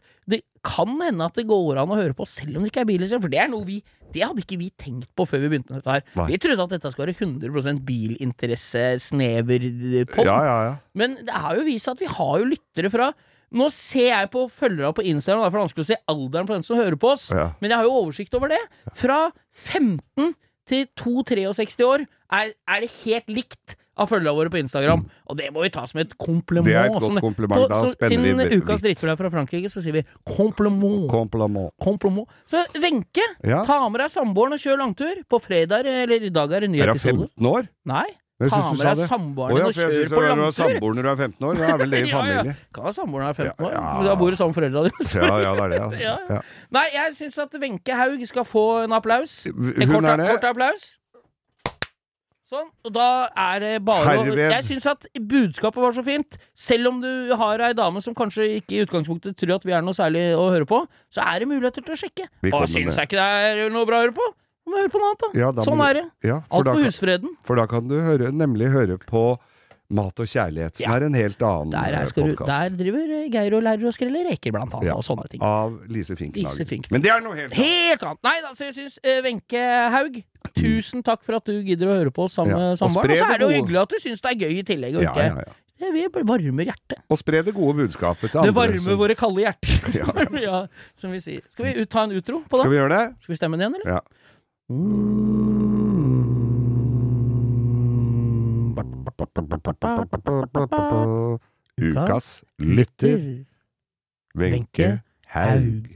kan 0.67 0.93
hende 1.01 1.25
at 1.25 1.39
det 1.39 1.47
går 1.49 1.79
an 1.81 1.93
å 1.93 1.99
høre 1.99 2.17
på 2.17 2.27
selv 2.29 2.59
om 2.59 2.65
det 2.65 2.73
ikke 2.73 2.83
er 2.85 2.91
bil. 2.91 3.07
For 3.09 3.33
det 3.33 3.41
er 3.41 3.51
noe 3.53 3.65
vi 3.69 3.81
Det 4.11 4.25
hadde 4.27 4.43
ikke 4.43 4.59
vi 4.59 4.73
tenkt 4.75 5.07
på 5.15 5.23
før 5.29 5.45
vi 5.45 5.53
begynte 5.53 5.71
med 5.71 5.85
dette 5.85 5.95
her. 5.95 6.05
Nei. 6.19 6.25
Vi 6.33 6.39
trodde 6.43 6.65
at 6.67 6.73
dette 6.75 6.91
skulle 6.91 7.13
være 7.13 7.29
100% 7.29 7.83
bilinteresse, 7.87 8.85
snever 9.07 9.67
eh. 9.69 10.17
Ja, 10.27 10.39
ja, 10.43 10.57
ja. 10.67 10.73
Men 10.99 11.15
det 11.23 11.37
har 11.45 11.55
jo 11.61 11.67
vist 11.69 11.87
seg 11.87 11.95
at 11.95 12.03
vi 12.03 12.11
har 12.11 12.33
jo 12.43 12.49
lyttere 12.51 12.91
fra 12.93 13.13
Nå 13.51 13.67
ser 13.75 14.13
jeg 14.13 14.29
på 14.31 14.45
følgere 14.55 14.93
på 14.95 15.03
Instagram, 15.11 15.43
er 15.43 15.51
det 15.51 15.59
vanskelig 15.59 15.83
å 15.83 15.89
se 15.89 15.97
alderen 16.13 16.47
på 16.47 16.55
den 16.55 16.63
som 16.63 16.79
hører 16.79 16.95
på 17.03 17.09
oss. 17.17 17.25
Ja. 17.35 17.49
Men 17.59 17.73
jeg 17.73 17.81
har 17.81 17.89
jo 17.89 17.97
oversikt 17.99 18.37
over 18.39 18.53
det. 18.53 18.61
Fra 18.95 19.17
15 19.59 20.37
til 20.71 20.87
2-63 21.01 21.83
år 21.83 22.05
er, 22.07 22.53
er 22.55 22.85
det 22.85 22.93
helt 23.01 23.33
likt 23.35 23.75
av 24.01 24.09
følgerne 24.09 24.33
våre 24.39 24.51
på 24.55 24.61
Instagram. 24.63 25.03
Og 25.29 25.37
det 25.39 25.51
må 25.53 25.63
vi 25.67 25.71
ta 25.75 25.85
som 25.91 26.01
et 26.01 26.15
kompliment. 26.19 26.65
Det 26.67 26.75
er 26.75 26.89
et 26.89 26.95
godt 26.97 27.05
Som- 27.11 27.21
kompliment. 27.21 27.69
Da 27.69 27.83
spenner 27.93 28.23
vi 28.25 28.33
Siden 28.49 28.63
ukas 28.63 28.81
drittbrev 28.87 29.19
fra 29.21 29.31
Frankrike, 29.35 29.69
så 29.69 29.83
sier 29.85 29.93
vi 30.01 30.05
kompliment. 30.25 31.11
Kompliment. 31.11 31.71
Kompliment. 31.83 32.27
Så 32.49 32.65
Wenche, 32.81 33.27
Ja. 33.45 33.63
ta 33.65 33.89
med 33.89 34.01
deg 34.01 34.09
samboeren 34.11 34.53
og 34.57 34.59
kjør 34.59 34.79
langtur. 34.79 35.15
På 35.29 35.39
fredag, 35.43 35.85
eller 35.87 36.23
i 36.23 36.31
dag 36.31 36.51
er 36.53 36.61
det 36.61 36.69
en 36.71 36.73
ny 36.73 36.81
Er 36.81 36.87
hun 36.95 36.99
15 36.99 37.47
år? 37.47 37.69
Nei. 37.87 38.07
Jeg 38.41 38.49
Ta 38.49 38.57
du 38.57 38.77
med 38.79 38.97
deg 38.97 39.07
samboeren 39.07 39.59
ja, 39.59 39.65
og 39.69 39.75
kjør 39.77 39.91
på 40.09 40.09
du 40.09 40.17
er 40.25 40.29
langtur. 40.33 40.53
samboer 40.57 40.95
når 40.97 41.03
du 41.03 41.09
er 41.11 41.17
15 41.17 41.45
år. 41.45 41.55
Da 41.61 41.65
er 41.75 41.77
vel 41.77 41.91
det 41.91 41.99
i 42.01 42.11
familie? 42.11 42.37
Ja, 42.41 42.45
ja. 42.45 42.55
Kan 42.73 42.85
ha 42.85 42.91
samboeren 42.97 43.29
er 43.29 43.35
15 43.37 43.67
år, 43.67 43.73
Ja, 43.75 43.97
men 43.99 44.07
da 44.07 44.15
bor 44.17 44.31
du 44.31 44.37
sammen 44.37 44.55
med 44.55 44.59
foreldra 44.63 44.83
dine. 44.89 45.29
Ja, 45.29 45.39
ja, 45.45 45.51
det 45.55 45.61
er 45.61 45.69
det. 45.69 45.81
Altså. 45.81 46.01
Ja. 46.31 46.41
Nei, 46.73 46.87
jeg 46.95 47.13
syns 47.21 47.37
at 47.43 47.53
Wenche 47.61 47.93
Haug 48.01 48.25
skal 48.27 48.45
få 48.49 48.65
en 48.85 48.93
applaus. 48.97 49.45
En 49.45 49.93
kort, 49.93 50.05
er 50.09 50.25
kort 50.25 50.45
applaus. 50.55 50.97
Sånn. 52.51 52.67
Og 52.85 52.91
da 52.93 53.29
er 53.39 53.61
det 53.63 53.73
bare 53.87 54.09
Herved. 54.11 54.41
Jeg 54.51 54.65
syns 54.67 54.87
at 54.91 55.05
budskapet 55.15 55.79
var 55.85 55.93
så 55.95 56.03
fint. 56.03 56.35
Selv 56.59 56.89
om 56.91 57.01
du 57.03 57.31
har 57.39 57.63
ei 57.63 57.73
dame 57.79 58.03
som 58.03 58.17
kanskje 58.19 58.49
ikke 58.59 58.75
i 58.75 58.81
utgangspunktet 58.85 59.37
tror 59.39 59.55
at 59.61 59.67
vi 59.69 59.73
er 59.77 59.85
noe 59.87 59.95
særlig 59.95 60.25
å 60.35 60.49
høre 60.51 60.67
på, 60.67 60.81
så 61.15 61.23
er 61.23 61.45
det 61.45 61.49
muligheter 61.53 61.85
til 61.87 61.95
å 61.95 62.01
sjekke. 62.01 62.27
Og 62.51 62.67
syns 62.67 62.99
jeg 62.99 63.07
ikke 63.11 63.21
det 63.21 63.29
er 63.67 63.71
noe 63.71 63.87
bra 63.87 64.01
å 64.01 64.07
høre 64.09 64.17
på, 64.19 64.27
må 64.67 64.81
høre 64.83 64.91
på 64.91 64.99
noe 65.03 65.13
annet, 65.13 65.23
da. 65.23 65.31
Ja, 65.39 65.53
da 65.55 65.63
sånn 65.63 65.79
du- 65.79 65.85
er 65.87 65.95
det. 65.95 66.05
Ja, 66.27 66.41
for 66.51 66.57
Alt 66.59 66.67
for 66.67 66.75
kan, 66.75 66.85
husfreden. 66.85 67.37
for 67.45 67.57
da 67.57 67.67
kan 67.71 67.89
du 67.89 67.95
høre, 68.01 68.33
nemlig 68.33 68.71
høre 68.75 68.99
på 68.99 69.39
Mat 69.93 70.21
og 70.23 70.27
kjærlighet, 70.31 70.77
som 70.79 70.87
Ja. 70.87 70.97
er 70.99 71.03
en 71.07 71.15
helt 71.15 71.39
annen 71.43 71.71
du, 72.15 72.23
podkast. 72.23 72.47
der 72.47 72.71
driver 72.79 73.27
Geir 73.29 73.55
og 73.57 73.63
lærer 73.65 73.83
å 73.83 73.91
skrelle 73.93 74.23
reker, 74.31 74.53
blant 74.53 74.73
annet, 74.73 74.87
Ja. 74.87 74.95
og 74.95 75.03
sånne 75.03 75.29
ting. 75.29 75.43
Av 75.43 75.81
Lise 75.89 76.15
Finkenhagen. 76.15 76.85
Men 76.93 77.03
det 77.03 77.11
er 77.11 77.21
noe 77.21 77.35
helt 77.35 77.53
annet. 77.53 77.67
Helt 77.67 78.03
annet! 78.05 78.19
Nei 78.23 78.41
da, 78.41 78.49
så 78.55 78.71
jeg 78.71 78.75
syns 78.75 78.99
uh, 79.05 79.21
Wenche 79.23 79.91
Haug, 79.91 80.23
tusen 80.55 81.03
takk 81.07 81.23
for 81.27 81.37
at 81.37 81.45
du 81.45 81.63
gidder 81.63 81.87
å 81.91 81.97
høre 82.01 82.11
på 82.15 82.25
oss 82.27 82.35
sammen 82.39 82.55
Ja, 82.55 82.59
med 82.71 82.79
samboeren. 82.81 83.11
Og 83.11 83.17
så 83.23 83.29
er 83.35 83.39
det 83.39 83.47
jo 83.49 83.55
hyggelig 83.63 83.81
at 83.83 83.89
du 83.89 83.99
syns 84.03 84.21
det 84.25 84.31
er 84.33 84.39
gøy 84.47 84.55
i 84.59 84.63
tillegg, 84.63 84.97
og 84.97 85.03
Ja, 85.03 85.11
ikke 85.13 85.27
ja, 85.27 85.35
ja. 85.47 85.53
Det 85.81 85.89
vil 85.95 86.11
varme 86.29 86.65
hjertet. 86.69 86.99
Og 87.09 87.17
spre 87.17 87.41
det 87.43 87.55
gode 87.57 87.73
budskapet 87.79 88.29
til 88.31 88.37
Det 88.37 88.49
andre. 88.51 88.53
varmer 88.53 88.81
som- 88.85 88.99
våre 89.01 89.15
kalde 89.17 89.41
hjerter. 89.47 89.77
Ja. 90.41 90.41
ja, 90.41 90.67
som 90.95 91.11
vi 91.11 91.19
sier. 91.25 91.41
Skal 91.49 91.65
vi 91.65 91.81
ut, 91.81 91.89
ta 91.89 92.03
en 92.05 92.13
utro 92.13 92.43
på 92.45 92.57
Skal 92.61 92.69
det? 92.69 92.71
vi 92.71 92.77
gjøre 92.83 92.93
det? 92.99 93.17
Skal 93.23 93.33
vi 93.33 93.37
stemme 93.41 93.57
den 93.57 93.73
igjen, 93.73 93.81
eller? 93.81 93.95
Ja. 93.97 94.01
Ukas 101.81 102.43
lytter, 102.59 103.45
Wenche 104.35 105.01
Haug. 105.27 105.89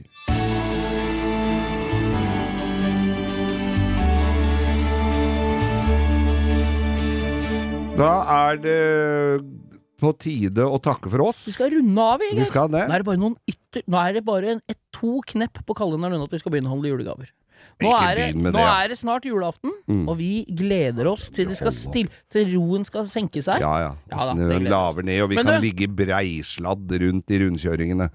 Da 7.95 8.11
er 8.49 8.57
det 8.59 8.79
på 10.01 10.09
tide 10.19 10.65
å 10.67 10.75
takke 10.83 11.07
for 11.11 11.23
oss. 11.29 11.45
Vi 11.47 11.53
skal 11.55 11.71
runde 11.71 12.03
av, 12.03 12.19
vi. 12.19 12.33
Vi 12.35 12.47
skal 12.49 12.67
det. 12.73 12.81
Nå 12.89 12.95
er 12.97 13.01
det 13.03 13.07
bare 13.07 13.21
noen 13.21 13.37
ytter... 13.47 13.85
Nå 13.87 13.99
er 14.01 14.17
det 14.17 14.23
bare 14.27 14.57
et, 14.59 14.77
to 14.95 15.21
knepp 15.31 15.61
på 15.67 15.75
kalenderen 15.77 16.17
unna 16.17 16.27
at 16.27 16.35
vi 16.35 16.41
skal 16.41 16.51
begynne 16.53 16.67
å 16.67 16.73
handle 16.75 16.91
julegaver. 16.91 17.29
Nå, 17.81 17.91
er 17.97 18.19
det, 18.19 18.25
nå 18.39 18.51
det. 18.55 18.61
er 18.63 18.91
det 18.91 18.97
snart 18.99 19.25
julaften, 19.27 19.71
Mm. 19.89 20.03
og 20.11 20.15
vi 20.19 20.29
gleder 20.55 21.07
oss 21.11 21.25
til 21.33 21.47
det 21.49 21.57
skal 21.59 21.73
stille, 21.75 22.11
til 22.31 22.47
roen 22.53 22.85
skal 22.87 23.07
senke 23.11 23.41
seg. 23.43 23.59
Ja 23.63 23.71
ja. 23.83 23.89
Ja 24.11 24.27
Snøen 24.31 24.67
laver 24.71 25.03
ned, 25.07 25.21
og 25.25 25.31
vi 25.31 25.39
Men 25.39 25.47
kan 25.49 25.59
du- 25.61 25.65
ligge 25.65 25.87
breisladd 25.91 26.91
rundt 27.03 27.31
i 27.35 27.39
rundkjøringene. 27.43 28.09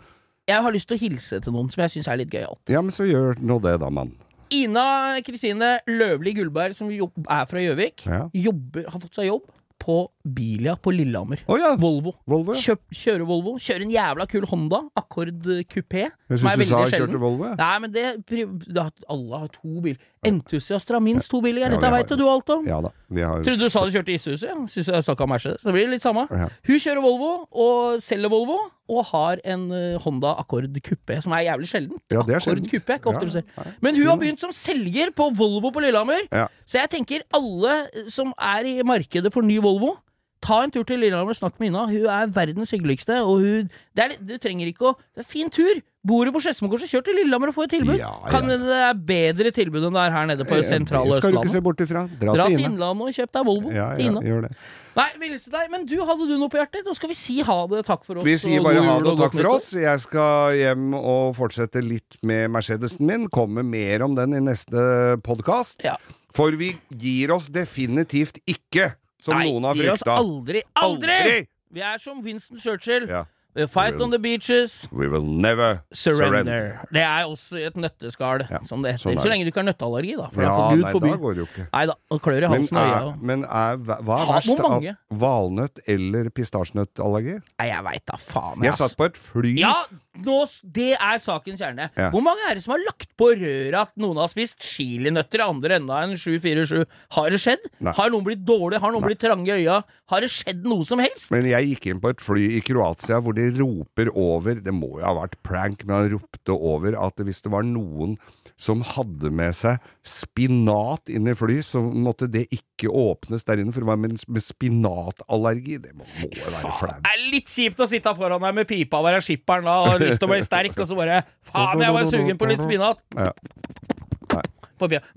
Jeg 0.49 0.64
har 0.64 0.72
lyst 0.76 0.89
til 0.89 0.97
å 0.97 1.01
hilse 1.03 1.41
til 1.45 1.53
noen 1.57 1.68
som 1.72 1.83
jeg 1.85 1.93
syns 1.97 2.09
er 2.09 2.20
litt 2.22 2.31
gøyalt. 2.33 2.61
Ja, 2.72 2.81
men 2.85 2.93
så 2.97 3.05
gjør 3.09 3.41
nå 3.41 3.61
det, 3.64 3.78
da, 3.81 3.91
mann. 3.91 4.12
Ina 4.53 5.20
Kristine 5.24 5.78
Løvli 5.87 6.33
Gullberg, 6.41 6.74
som 6.74 6.89
er 6.91 7.47
fra 7.47 7.61
Gjøvik, 7.62 8.05
Ja. 8.07 8.28
har 8.33 9.01
fått 9.01 9.14
seg 9.14 9.28
jobb 9.28 9.45
på 9.81 10.11
Bilia 10.25 10.75
på 10.77 10.93
Lillehammer. 10.93 11.41
Oh, 11.49 11.57
ja. 11.57 11.71
Volvo. 11.81 12.12
Volvo, 12.29 12.53
ja. 12.53 12.61
Kjøp, 12.61 12.83
kjører 12.93 13.25
Volvo. 13.25 13.55
Kjører 13.59 13.87
en 13.87 13.93
jævla 13.95 14.27
kul 14.29 14.45
Honda. 14.51 14.83
Akkord 15.01 15.47
kupé. 15.73 16.11
Jeg 16.31 16.39
syns 16.43 16.59
du 16.61 16.64
sa 16.68 16.83
sjelden. 16.85 17.09
kjørte 17.09 17.21
Volvo. 17.23 17.47
jeg. 17.49 17.57
Nei, 17.57 17.79
men 17.81 17.93
det, 17.95 18.05
det 18.29 18.77
har- 18.77 18.93
Alle 19.09 19.39
har 19.39 19.49
to 19.49 19.81
biler. 19.81 19.97
Entusiaster 20.23 20.93
har 20.99 21.01
minst 21.01 21.31
to 21.33 21.41
biler. 21.41 21.62
Ja, 21.64 21.68
Dette 21.73 21.91
veit 21.95 22.11
jo 22.12 22.16
du 22.21 22.27
alt 22.29 22.51
om. 22.53 22.66
Ja 22.68 22.83
da. 22.85 22.91
Har 23.16 23.41
Trodde 23.47 23.59
du 23.64 23.71
sa 23.73 23.87
du 23.87 23.95
kjørte 23.95 24.12
Isuzu. 24.12 24.45
Ja. 24.47 24.55
Syns 24.68 24.91
jeg 24.93 25.07
snakka 25.09 25.25
om 25.25 25.33
Mercedes. 25.33 25.62
Det 25.64 25.73
blir 25.73 25.89
litt 25.89 26.05
samme. 26.05 26.27
Ja. 26.31 26.51
Hun 26.68 26.77
kjører 26.85 27.01
Volvo, 27.03 27.31
og 27.51 28.03
selger 28.05 28.29
Volvo, 28.29 28.59
og 28.91 29.05
har 29.14 29.41
en 29.45 29.64
eh, 29.73 29.97
Honda 30.05 30.35
Accord 30.43 30.68
Coupé, 30.85 31.23
som 31.25 31.33
er 31.33 31.47
jævlig 31.49 31.71
sjelden. 31.73 31.97
Ja, 32.12 32.21
det 32.27 32.37
er. 32.37 32.61
Coupé 32.68 32.93
er 32.93 33.01
ikke 33.01 33.14
ofte 33.14 33.25
Ja, 33.25 33.31
du 33.31 33.35
ser. 33.39 33.75
Men 33.81 33.97
hun 33.97 34.07
har 34.11 34.18
begynt 34.21 34.41
som 34.45 34.53
selger 34.53 35.14
på 35.16 35.31
Volvo 35.35 35.73
på 35.73 35.81
Lillehammer. 35.81 36.29
Ja. 36.31 36.47
Så 36.66 36.79
jeg 36.83 36.91
tenker 36.93 37.25
alle 37.33 37.81
som 38.12 38.35
er 38.37 38.68
i 38.68 38.77
markedet 38.85 39.33
for 39.33 39.41
ny 39.47 39.57
Volvo, 39.64 39.97
ta 40.41 40.62
en 40.64 40.70
tur 40.72 40.84
til 40.88 40.99
Lillehammer 41.03 41.34
og 41.34 41.36
snakk 41.38 41.59
med 41.61 41.68
Ina. 41.70 41.86
Hun 41.91 42.07
er 42.09 42.26
verdens 42.34 42.70
hyggeligste, 42.74 43.20
og 43.22 43.41
hun 43.45 43.70
det 43.97 44.05
er, 44.07 44.16
Du 44.24 44.36
trenger 44.41 44.66
ikke 44.72 44.91
å 44.93 44.97
Det 45.14 45.24
er 45.26 45.28
fin 45.28 45.51
tur. 45.53 45.80
Bor 46.01 46.24
du 46.24 46.32
på 46.32 46.41
Skedsmokorset, 46.41 46.88
kjør 46.88 47.03
til 47.05 47.18
Lillehammer 47.18 47.51
og 47.51 47.55
få 47.59 47.66
et 47.66 47.74
tilbud. 47.74 47.99
Ja, 48.01 48.09
ja. 48.24 48.30
Kan 48.32 48.47
det 48.49 48.57
er 48.72 48.95
bedre 48.97 49.51
tilbud 49.53 49.84
enn 49.84 49.93
det 49.93 50.01
er 50.07 50.14
her 50.14 50.28
nede 50.30 50.47
på 50.49 50.57
Eh, 50.57 50.62
sentrale 50.64 51.12
Østlandet. 51.12 51.20
skal 51.20 51.32
du 51.34 51.38
ikke 51.43 51.53
se 51.53 51.61
bort 51.66 51.82
ifra. 51.84 52.05
Dra, 52.22 52.32
Dra 52.38 52.47
til 52.49 52.62
Innlandet 52.64 53.05
og 53.11 53.12
kjøp 53.18 53.32
deg 53.36 53.45
Volvo. 53.51 53.72
Ja, 53.76 53.91
ja, 53.99 54.07
Ina. 54.07 54.22
gjør 54.24 54.47
det. 54.47 54.51
Nei, 54.97 55.05
vil 55.20 55.30
hilse 55.34 55.51
deg, 55.53 55.66
men 55.70 55.84
du 55.84 55.95
hadde 56.01 56.24
du 56.26 56.32
noe 56.41 56.49
på 56.49 56.57
hjertet? 56.57 56.86
Da 56.88 56.95
skal 56.97 57.12
vi 57.12 57.14
si 57.20 57.36
ha 57.45 57.59
det, 57.68 57.84
takk 57.84 58.07
for 58.09 58.16
oss. 58.16 58.24
Vi 58.24 58.38
sier 58.41 58.64
bare 58.64 58.80
ha 58.82 58.97
det 58.99 59.12
og 59.12 59.18
takk 59.20 59.36
for 59.36 59.51
oss. 59.53 59.68
Jeg 59.76 60.01
skal 60.01 60.57
hjem 60.57 60.95
og 60.97 61.36
fortsette 61.36 61.84
litt 61.84 62.16
med 62.24 62.49
Mercedesen 62.51 63.05
min. 63.07 63.28
Kommer 63.28 63.62
mer 63.62 64.03
om 64.09 64.16
den 64.16 64.32
i 64.34 64.41
neste 64.41 65.20
podkast. 65.22 65.84
Ja. 65.84 65.99
For 66.32 66.51
vi 66.57 66.72
gir 66.97 67.30
oss 67.36 67.49
definitivt 67.53 68.41
ikke, 68.49 68.95
som 69.21 69.35
Nei, 69.37 69.47
noen 69.51 69.64
har 69.71 69.75
frykta. 69.75 70.16
aldri, 70.16 70.62
aldri! 70.77 71.47
Vi 71.73 71.81
er 71.81 71.99
som 72.03 72.23
Winston 72.25 72.59
Churchill. 72.59 73.07
Ja. 73.09 73.25
We 73.53 73.64
fight 73.66 73.97
on 74.01 74.12
the 74.12 74.18
beaches, 74.23 74.87
We 74.93 75.09
will 75.09 75.25
never 75.27 75.81
surrender. 75.93 76.45
surrender. 76.45 76.81
Det 76.95 77.03
er 77.03 77.25
også 77.27 77.59
et 77.66 77.75
nøtteskall, 77.75 78.45
Ja, 78.49 78.61
som 78.62 78.81
det 78.83 78.93
heter. 78.93 79.11
Sånn 79.11 79.18
Så 79.18 79.27
lenge 79.29 79.43
du 79.43 79.51
ikke 79.51 79.59
har 79.64 79.66
nøtteallergi, 79.66 80.12
da. 80.16 80.29
For 80.31 80.43
Ja, 80.45 80.53
for 80.55 80.77
Gud 80.77 80.85
nei, 80.85 80.93
forby. 80.93 81.11
da 81.11 81.16
går 81.16 81.35
det 81.35 81.43
jo 81.43 81.47
ikke. 81.49 81.66
Nei 81.73 81.87
da, 81.91 81.95
og 82.12 82.21
klør 82.23 82.37
i 82.37 82.41
Men, 82.47 82.51
halsen 82.53 82.77
og 82.79 82.87
øya. 82.87 83.16
men 83.21 83.43
er, 83.45 83.77
hva 83.83 83.99
er 83.99 84.31
verst? 84.31 84.47
hvor 84.55 84.71
av? 84.71 84.87
Valnøtt 85.25 85.81
eller 85.89 86.31
pistasjenøttallergi? 86.31 87.41
Nei, 87.59 87.66
jeg 87.73 87.85
veit 87.85 88.07
da 88.07 88.16
faen. 88.23 88.62
Jeg 88.62 88.71
jeg 88.71 88.79
satt 88.85 88.97
på 88.97 89.05
et 89.11 89.18
fly 89.18 89.55
Ja, 89.59 89.75
nå, 90.18 90.36
det 90.74 90.88
er 90.96 91.20
sakens 91.22 91.61
kjerne. 91.62 91.86
Ja. 91.94 92.08
Hvor 92.11 92.24
mange 92.24 92.42
er 92.48 92.56
det 92.58 92.64
som 92.64 92.74
har 92.74 92.82
lagt 92.82 93.12
på 93.20 93.30
røret 93.38 93.76
at 93.78 93.92
noen 94.00 94.18
har 94.18 94.30
spist 94.32 94.58
chilinøtter 94.64 95.42
i 95.42 95.46
andre 95.46 95.78
enda 95.78 96.00
enn 96.04 96.16
747? 96.18 96.82
Har 97.16 97.30
det 97.30 97.40
skjedd? 97.42 97.68
Nei. 97.78 97.94
Har 97.96 98.11
noen 98.12 98.26
blitt 98.26 98.42
dårlig? 98.46 98.80
Har 98.82 98.94
noen 98.94 99.06
blitt 99.06 99.22
trange 99.22 99.46
i 99.46 99.62
øya? 99.62 99.80
Har 100.11 100.24
det 100.24 100.32
skjedd 100.34 100.66
noe 100.66 100.86
som 100.88 101.02
helst? 101.02 101.30
Men 101.34 101.46
jeg 101.48 101.70
gikk 101.70 101.90
inn 101.92 102.02
på 102.02 102.11
et 102.11 102.24
fly 102.24 102.48
i 102.58 102.64
Kroatia 102.66 103.20
hvor 103.22 103.36
de 103.36 103.46
roper 103.61 104.11
over 104.18 104.58
Det 104.61 104.74
må 104.74 104.96
jo 104.98 105.06
ha 105.06 105.14
vært 105.22 105.38
prank, 105.46 105.86
men 105.86 105.96
han 105.96 106.12
ropte 106.16 106.56
over 106.56 106.98
at 106.98 107.22
hvis 107.22 107.42
det 107.46 107.54
var 107.54 107.66
noen 107.66 108.18
som 108.61 108.82
hadde 108.84 109.30
med 109.32 109.56
seg 109.56 109.80
spinat 110.06 111.08
inn 111.12 111.28
i 111.30 111.34
fly, 111.36 111.61
så 111.64 111.80
måtte 111.80 112.28
det 112.30 112.44
ikke 112.52 112.90
åpnes 112.92 113.46
der 113.48 113.62
inne, 113.62 113.72
for 113.72 113.84
det 113.84 113.90
var 113.90 114.00
med, 114.00 114.18
med 114.28 114.44
spinatallergi. 114.44 115.78
Det 115.80 115.94
må, 115.96 116.04
må 116.04 116.28
være 116.28 116.74
flaut. 116.76 117.00
Det 117.04 117.14
er 117.14 117.24
litt 117.32 117.52
kjipt 117.52 117.80
å 117.80 117.88
sitte 117.88 118.12
foran 118.18 118.44
deg 118.44 118.58
med 118.61 118.68
pipa 118.68 119.00
og 119.00 119.08
være 119.08 119.22
skipperen 119.24 119.68
da, 119.68 119.78
og 119.86 120.04
lyst 120.04 120.20
til 120.20 120.28
å 120.28 120.32
bli 120.34 120.42
sterk, 120.44 120.76
og 120.76 120.90
så 120.90 120.98
bare 120.98 121.22
Faen, 121.50 121.84
jeg 121.84 121.96
var 121.96 122.08
sugen 122.08 122.40
på 122.40 122.50
litt 122.50 122.64
spinat! 122.64 123.00
Ja. 123.16 123.32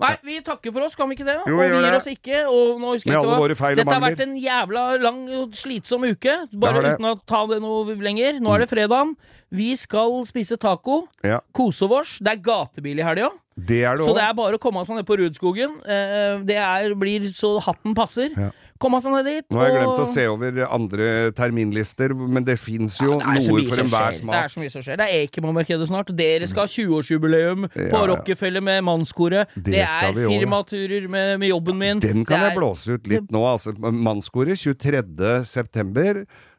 Nei. 0.00 0.16
Vi 0.24 0.40
takker 0.44 0.72
for 0.72 0.84
oss, 0.86 0.94
kan 0.94 1.08
vi 1.08 1.16
ikke 1.16 1.24
det? 1.26 1.36
Jo, 1.48 1.56
vi 1.58 1.66
og 1.68 1.76
vi 1.78 1.84
gir 1.86 1.96
oss 1.96 2.06
ikke. 2.10 2.42
Og 2.50 2.80
nå 2.80 2.92
husker 2.94 3.10
jeg 3.10 3.20
ikke 3.20 3.38
hva 3.38 3.56
feil 3.56 3.76
Dette 3.80 3.94
har 3.94 4.02
vært 4.04 4.20
en 4.26 4.34
jævla 4.36 4.82
lang 5.02 5.22
slitsom 5.52 6.04
uke, 6.04 6.34
bare 6.52 6.80
det 6.80 6.84
det. 6.84 6.92
uten 6.98 7.08
å 7.10 7.14
ta 7.26 7.46
det 7.46 7.60
noe 7.64 7.94
lenger. 7.96 8.40
Nå 8.40 8.54
er 8.54 8.64
det 8.64 8.68
fredagen. 8.70 9.16
Vi 9.54 9.70
skal 9.78 10.24
spise 10.26 10.56
taco. 10.58 11.04
Ja, 11.22 11.40
Kose 11.54 11.86
oss. 11.86 12.18
Det 12.18 12.32
er 12.32 12.42
gatebil 12.42 12.98
i 12.98 13.06
helga. 13.06 13.30
det 13.56 13.84
er 13.84 13.96
det 13.96 14.04
Så 14.04 14.14
det 14.16 14.22
er 14.24 14.34
bare 14.34 14.56
å 14.58 14.58
komme 14.58 14.82
seg 14.84 14.96
ned 14.98 15.06
på 15.06 15.16
Rudskogen. 15.20 15.76
Eh, 15.86 16.42
Det 16.42 16.56
er, 16.58 16.94
blir 16.98 17.28
så 17.30 17.60
hatten 17.62 17.94
passer. 17.94 18.30
Ja. 18.34 18.50
Komme 18.82 18.98
seg 19.02 19.12
ned 19.14 19.28
dit. 19.28 19.46
Nå 19.54 19.60
har 19.60 19.68
jeg 19.70 19.76
glemt 19.78 20.00
å 20.02 20.06
se 20.10 20.24
over 20.28 20.56
andre 20.66 21.08
terminlister, 21.36 22.14
men 22.14 22.44
det 22.46 22.56
fins 22.58 22.96
jo 23.02 23.20
Ja, 23.20 23.36
det 23.36 23.44
noe 23.46 23.62
for 23.68 23.82
enhver 23.84 24.16
smak. 24.18 24.34
Det 24.34 24.40
er 24.40 24.54
så 24.54 24.62
mye 24.62 24.72
som 24.72 24.84
skjer. 24.84 24.98
Det 24.98 25.06
er 25.06 25.26
Ekemann-markedet 25.28 25.88
snart. 25.90 26.10
Dere 26.18 26.48
skal 26.50 26.66
ha 26.66 26.72
20-årsjubileum 26.74 27.68
på 27.70 27.84
Ja. 27.86 28.02
Rockefeller 28.10 28.64
med 28.64 28.82
mannskoret. 28.84 29.54
Det, 29.54 29.76
Det 29.76 29.84
er 29.86 30.18
firmaturer 30.18 31.08
med, 31.08 31.38
med 31.38 31.48
jobben 31.48 31.78
min. 31.78 32.02
Den 32.02 32.24
kan 32.26 32.40
er... 32.40 32.48
jeg 32.50 32.58
blåse 32.58 32.98
ut 32.98 33.06
litt 33.06 33.30
nå. 33.30 33.44
Altså, 33.46 33.76
Mannskoret 33.78 34.58
23. 34.58 35.02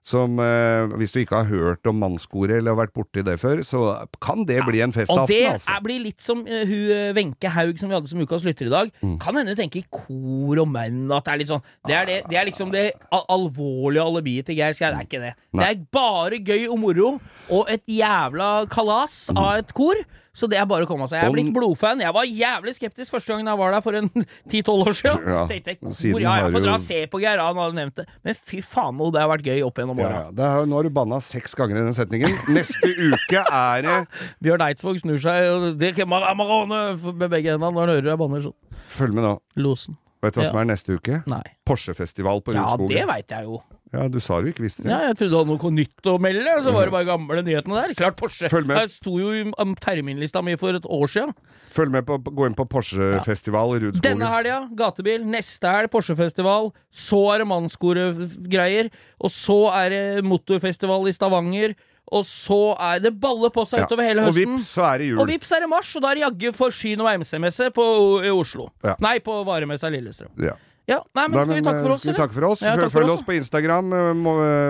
Som 0.06 0.38
eh, 0.38 0.86
Hvis 1.00 1.16
du 1.16 1.22
ikke 1.24 1.40
har 1.42 1.50
hørt 1.50 1.88
om 1.90 1.98
mannskoret 1.98 2.60
eller 2.60 2.76
har 2.76 2.84
vært 2.84 2.94
borti 2.94 3.24
det 3.26 3.40
før, 3.42 3.64
så 3.66 3.82
kan 4.22 4.46
det 4.46 4.60
bli 4.68 4.84
en 4.86 4.94
Og 4.94 5.00
festaften, 5.00 5.32
det 5.32 5.40
altså. 5.50 5.72
er, 5.74 5.82
blir 5.86 6.04
litt 6.04 6.22
som 6.22 6.44
uh, 6.46 6.62
hun 6.70 6.92
eh, 6.94 7.14
Wenche 7.18 7.50
Haug 7.56 7.82
som 7.82 7.90
vi 7.90 7.98
hadde 7.98 8.12
som 8.12 8.22
ukas 8.22 8.46
lytter 8.46 8.70
i 8.70 8.74
dag. 8.74 8.92
Mm. 9.02 9.16
Kan 9.24 9.40
hende 9.40 9.56
hun 9.56 9.62
tenker 9.64 9.88
kor 9.90 10.62
og 10.62 10.70
menn, 10.70 11.08
at 11.10 11.26
det 11.26 11.34
er 11.34 11.42
litt 11.42 11.54
sånn 11.54 11.64
Det 11.88 11.98
er, 11.98 12.10
det, 12.10 12.20
det 12.30 12.40
er 12.40 12.50
liksom 12.52 12.74
det 12.76 12.86
al 13.10 13.26
alvorlige 13.36 14.06
alibiet 14.06 14.50
til 14.50 14.60
Geir 14.60 14.78
Skjær. 14.78 14.94
Det 14.94 15.02
er 15.02 15.10
ikke 15.10 15.24
det. 15.24 15.34
Det 15.56 15.66
er 15.72 15.82
bare 15.98 16.42
gøy 16.52 16.68
og 16.70 16.78
moro, 16.82 17.10
og 17.50 17.74
et 17.74 17.84
jævla 17.90 18.52
kalas 18.72 19.26
av 19.34 19.64
et 19.64 19.74
kor. 19.76 20.06
Så 20.36 20.50
det 20.52 20.58
er 20.60 20.66
bare 20.68 20.84
å 20.84 20.90
komme 20.90 21.08
seg. 21.08 21.22
Jeg 21.22 21.30
er 21.30 21.36
blitt 21.36 21.52
blodfan. 21.56 22.02
Jeg 22.04 22.12
var 22.16 22.28
jævlig 22.28 22.74
skeptisk 22.76 23.14
første 23.16 23.32
gangen 23.32 23.48
jeg 23.48 23.60
var 23.62 23.72
der 23.76 23.84
for 23.86 23.96
en 23.96 24.10
10-12 24.12 24.72
år 24.76 24.98
siden. 25.00 25.30
Ja, 25.32 25.44
Tenkte 25.48 25.76
hvor 25.80 25.96
siden 25.96 26.22
ja, 26.26 26.34
jeg 26.44 26.52
får 26.58 26.66
dra 26.66 26.74
og 26.76 26.84
se 26.84 27.00
på 27.14 27.22
Geir, 27.24 27.40
han 27.40 27.62
hadde 27.62 27.78
nevnt 27.80 28.02
det. 28.02 28.08
Men 28.28 28.36
fy 28.36 28.60
faen, 28.66 29.00
det 29.16 29.22
har 29.24 29.32
vært 29.32 29.48
gøy 29.48 29.64
opp 29.66 29.80
gjennom 29.80 30.02
Ja, 30.04 30.10
åra. 30.10 30.22
ja. 30.26 30.34
Det 30.36 30.48
er, 30.50 30.68
nå 30.70 30.80
har 30.80 30.90
du 30.90 30.94
banna 31.00 31.22
seks 31.24 31.56
ganger 31.56 31.80
i 31.80 31.86
den 31.88 31.96
setningen. 31.98 32.36
Neste 32.52 32.92
uke 32.92 33.44
er 33.48 33.86
det 33.88 33.98
Bjørn 34.44 34.66
Eidsvåg 34.68 35.00
snur 35.02 35.22
seg 35.24 35.50
og 35.54 35.68
det 35.80 35.94
er 35.96 36.06
med 36.06 37.30
begge 37.32 37.56
hendene 37.56 37.72
når 37.72 37.80
han 37.88 37.94
hører 37.96 38.12
jeg 38.12 38.22
banner 38.22 38.44
sånn. 38.50 38.58
Følg 38.96 39.16
med 39.16 39.26
nå. 39.26 39.38
Losen. 39.64 39.96
Vet 40.26 40.34
du 40.36 40.42
hva 40.42 40.46
Ja. 40.48 40.52
som 40.52 40.60
er 40.64 40.68
neste 40.74 40.98
uke? 40.98 41.22
Nei. 41.30 41.44
Porsche-festival 41.70 42.42
på 42.42 42.54
Ja, 42.58 42.76
det 42.78 43.06
veit 43.08 43.30
jeg 43.30 43.46
jo. 43.46 43.62
Ja, 43.94 44.08
du 44.12 44.18
sa 44.20 44.42
du 44.42 44.50
ikke 44.50 44.66
visste 44.66 44.82
det. 44.84 44.90
Ja, 44.92 44.98
jeg 45.08 45.16
trodde 45.20 45.32
du 45.32 45.38
hadde 45.38 45.54
noe 45.54 45.72
nytt 45.72 46.08
å 46.10 46.16
melde, 46.20 46.56
så 46.66 46.74
var 46.74 46.90
det 46.90 46.92
bare 46.92 47.06
gamle 47.08 47.44
nyhetene 47.46 47.78
der. 47.78 47.94
Klart 47.96 48.18
Porsche. 48.20 48.50
Følg 48.52 48.68
med. 48.68 48.80
Jeg 48.82 48.90
sto 48.98 49.14
jo 49.22 49.30
i 49.32 49.44
terminlista 49.80 50.42
mi 50.44 50.58
for 50.60 50.76
et 50.76 50.84
år 50.90 51.08
siden. 51.14 51.32
Følg 51.72 51.92
med 51.94 52.06
på, 52.08 52.18
gå 52.20 52.48
inn 52.50 52.58
på 52.58 52.66
Porsche-festival 52.68 53.78
i 53.78 53.80
Rudskogen. 53.86 54.02
Denne 54.04 54.28
helga 54.34 54.58
gatebil, 54.76 55.24
neste 55.24 55.70
helg 55.72 55.92
Porsche-festival, 55.94 56.74
så 56.92 57.22
er 57.36 57.44
det 57.46 57.48
mannskoregreier, 57.54 58.90
og 59.22 59.32
så 59.32 59.60
er 59.86 59.90
det 59.94 60.04
motorfestival 60.28 61.08
i 61.08 61.16
Stavanger, 61.16 61.76
og 62.12 62.26
så 62.30 62.60
er 62.92 63.02
det 63.02 63.12
baller 63.22 63.50
på 63.54 63.64
seg 63.66 63.86
utover 63.86 64.06
hele 64.06 64.28
Og 64.30 64.36
vips, 64.36 64.70
så 64.76 64.86
er 64.92 65.02
det 65.02 65.10
jul. 65.10 65.20
Og 65.24 65.30
vips 65.30 65.52
er 65.56 65.66
det 65.66 65.70
mars, 65.72 65.90
og 65.98 66.04
da 66.06 66.12
er 66.12 66.20
det 66.20 66.26
jaggu 66.28 66.54
Forsyn 66.56 67.02
og 67.02 67.10
MC-messe 67.24 67.72
på 67.74 67.86
i 68.26 68.32
Oslo. 68.34 68.70
Nei, 69.02 69.18
på 69.26 69.42
varemessa 69.48 69.90
Lillestrøm. 69.94 70.34
Ja. 70.46 70.56
Ja, 70.86 71.00
nei, 71.18 71.24
men 71.34 71.42
skal 71.42 71.58
vi 71.58 71.64
takke 71.66 71.82
for 71.82 71.90
eh, 71.90 71.96
oss, 71.96 72.04
vi 72.06 72.14
takke 72.14 72.36
for 72.36 72.46
oss? 72.52 72.60
Ja, 72.62 72.76
takk 72.78 72.92
Følg 72.94 73.10
oss, 73.16 73.24
på 73.26 73.34
Instagram 73.40 73.94
eh, 73.98 74.12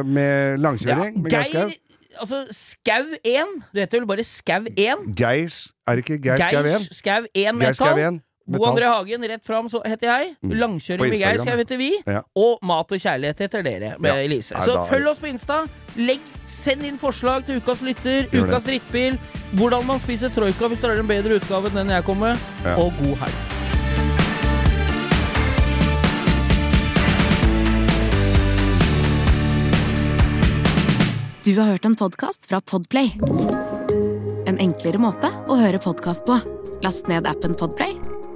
med 0.08 0.62
langkjøring. 0.64 1.20
Ja, 1.28 1.42
Geir 1.44 1.74
Altså, 2.16 2.46
Skau1 2.56 3.50
Du 3.74 3.82
heter 3.82 4.00
vel 4.00 4.06
bare 4.08 4.24
Skau1? 4.24 5.02
Geir 5.20 5.52
Er 5.52 5.98
det 6.00 6.06
ikke 6.06 6.22
Geir 6.24 6.40
Skau 6.40 6.70
1? 6.72 6.86
Skau1 6.96 7.28
Geir 7.36 7.58
med 7.60 7.76
Skau 7.76 7.90
tall. 7.92 8.00
1. 8.16 8.22
Bo 8.48 8.62
André 8.70 8.86
Hagen, 8.86 9.24
rett 9.26 9.42
fram, 9.46 9.66
så 9.70 9.80
heter 9.86 10.06
jeg. 10.12 10.36
Mm. 10.46 10.52
Langkjøring 10.62 11.10
med 11.10 11.18
Geir 11.18 11.40
skal 11.42 11.56
jeg 11.56 11.64
hete 11.64 11.78
vi. 11.82 11.88
Ja. 12.06 12.22
Og 12.38 12.60
Mat 12.62 12.94
og 12.94 13.02
kjærlighet 13.02 13.42
heter 13.42 13.64
dere, 13.66 13.96
med 14.00 14.12
Ja. 14.12 14.20
Elise. 14.22 14.62
Så 14.62 14.76
følg 14.90 15.08
oss 15.10 15.18
på 15.18 15.32
Insta. 15.32 15.64
Legg, 15.98 16.22
send 16.46 16.84
inn 16.86 17.00
forslag 17.02 17.46
til 17.48 17.58
ukas 17.58 17.82
lytter, 17.82 18.28
Gjør 18.30 18.46
ukas 18.52 18.64
drittbil, 18.68 19.18
hvordan 19.58 19.86
man 19.90 20.00
spiser 20.00 20.30
troika 20.30 20.68
hvis 20.70 20.82
du 20.82 20.88
har 20.92 21.00
en 21.02 21.08
bedre 21.10 21.40
utgave 21.40 21.72
enn 21.72 21.82
den 21.82 21.90
jeg 21.96 22.04
kom 22.06 22.20
med, 22.20 22.38
Ja. 22.64 22.76
og 22.78 22.94
god 23.02 23.18
helg. 23.26 23.42
Du 31.46 31.60
har 31.60 31.66
hørt 31.70 31.86
en 31.86 31.96
podkast 31.96 32.46
fra 32.50 32.62
Podplay. 32.62 33.12
En 34.50 34.58
enklere 34.62 34.98
måte 35.02 35.30
å 35.46 35.58
høre 35.60 35.78
podkast 35.82 36.26
på. 36.26 36.40
Last 36.84 37.08
ned 37.10 37.28
appen 37.30 37.54
Podplay, 37.58 37.94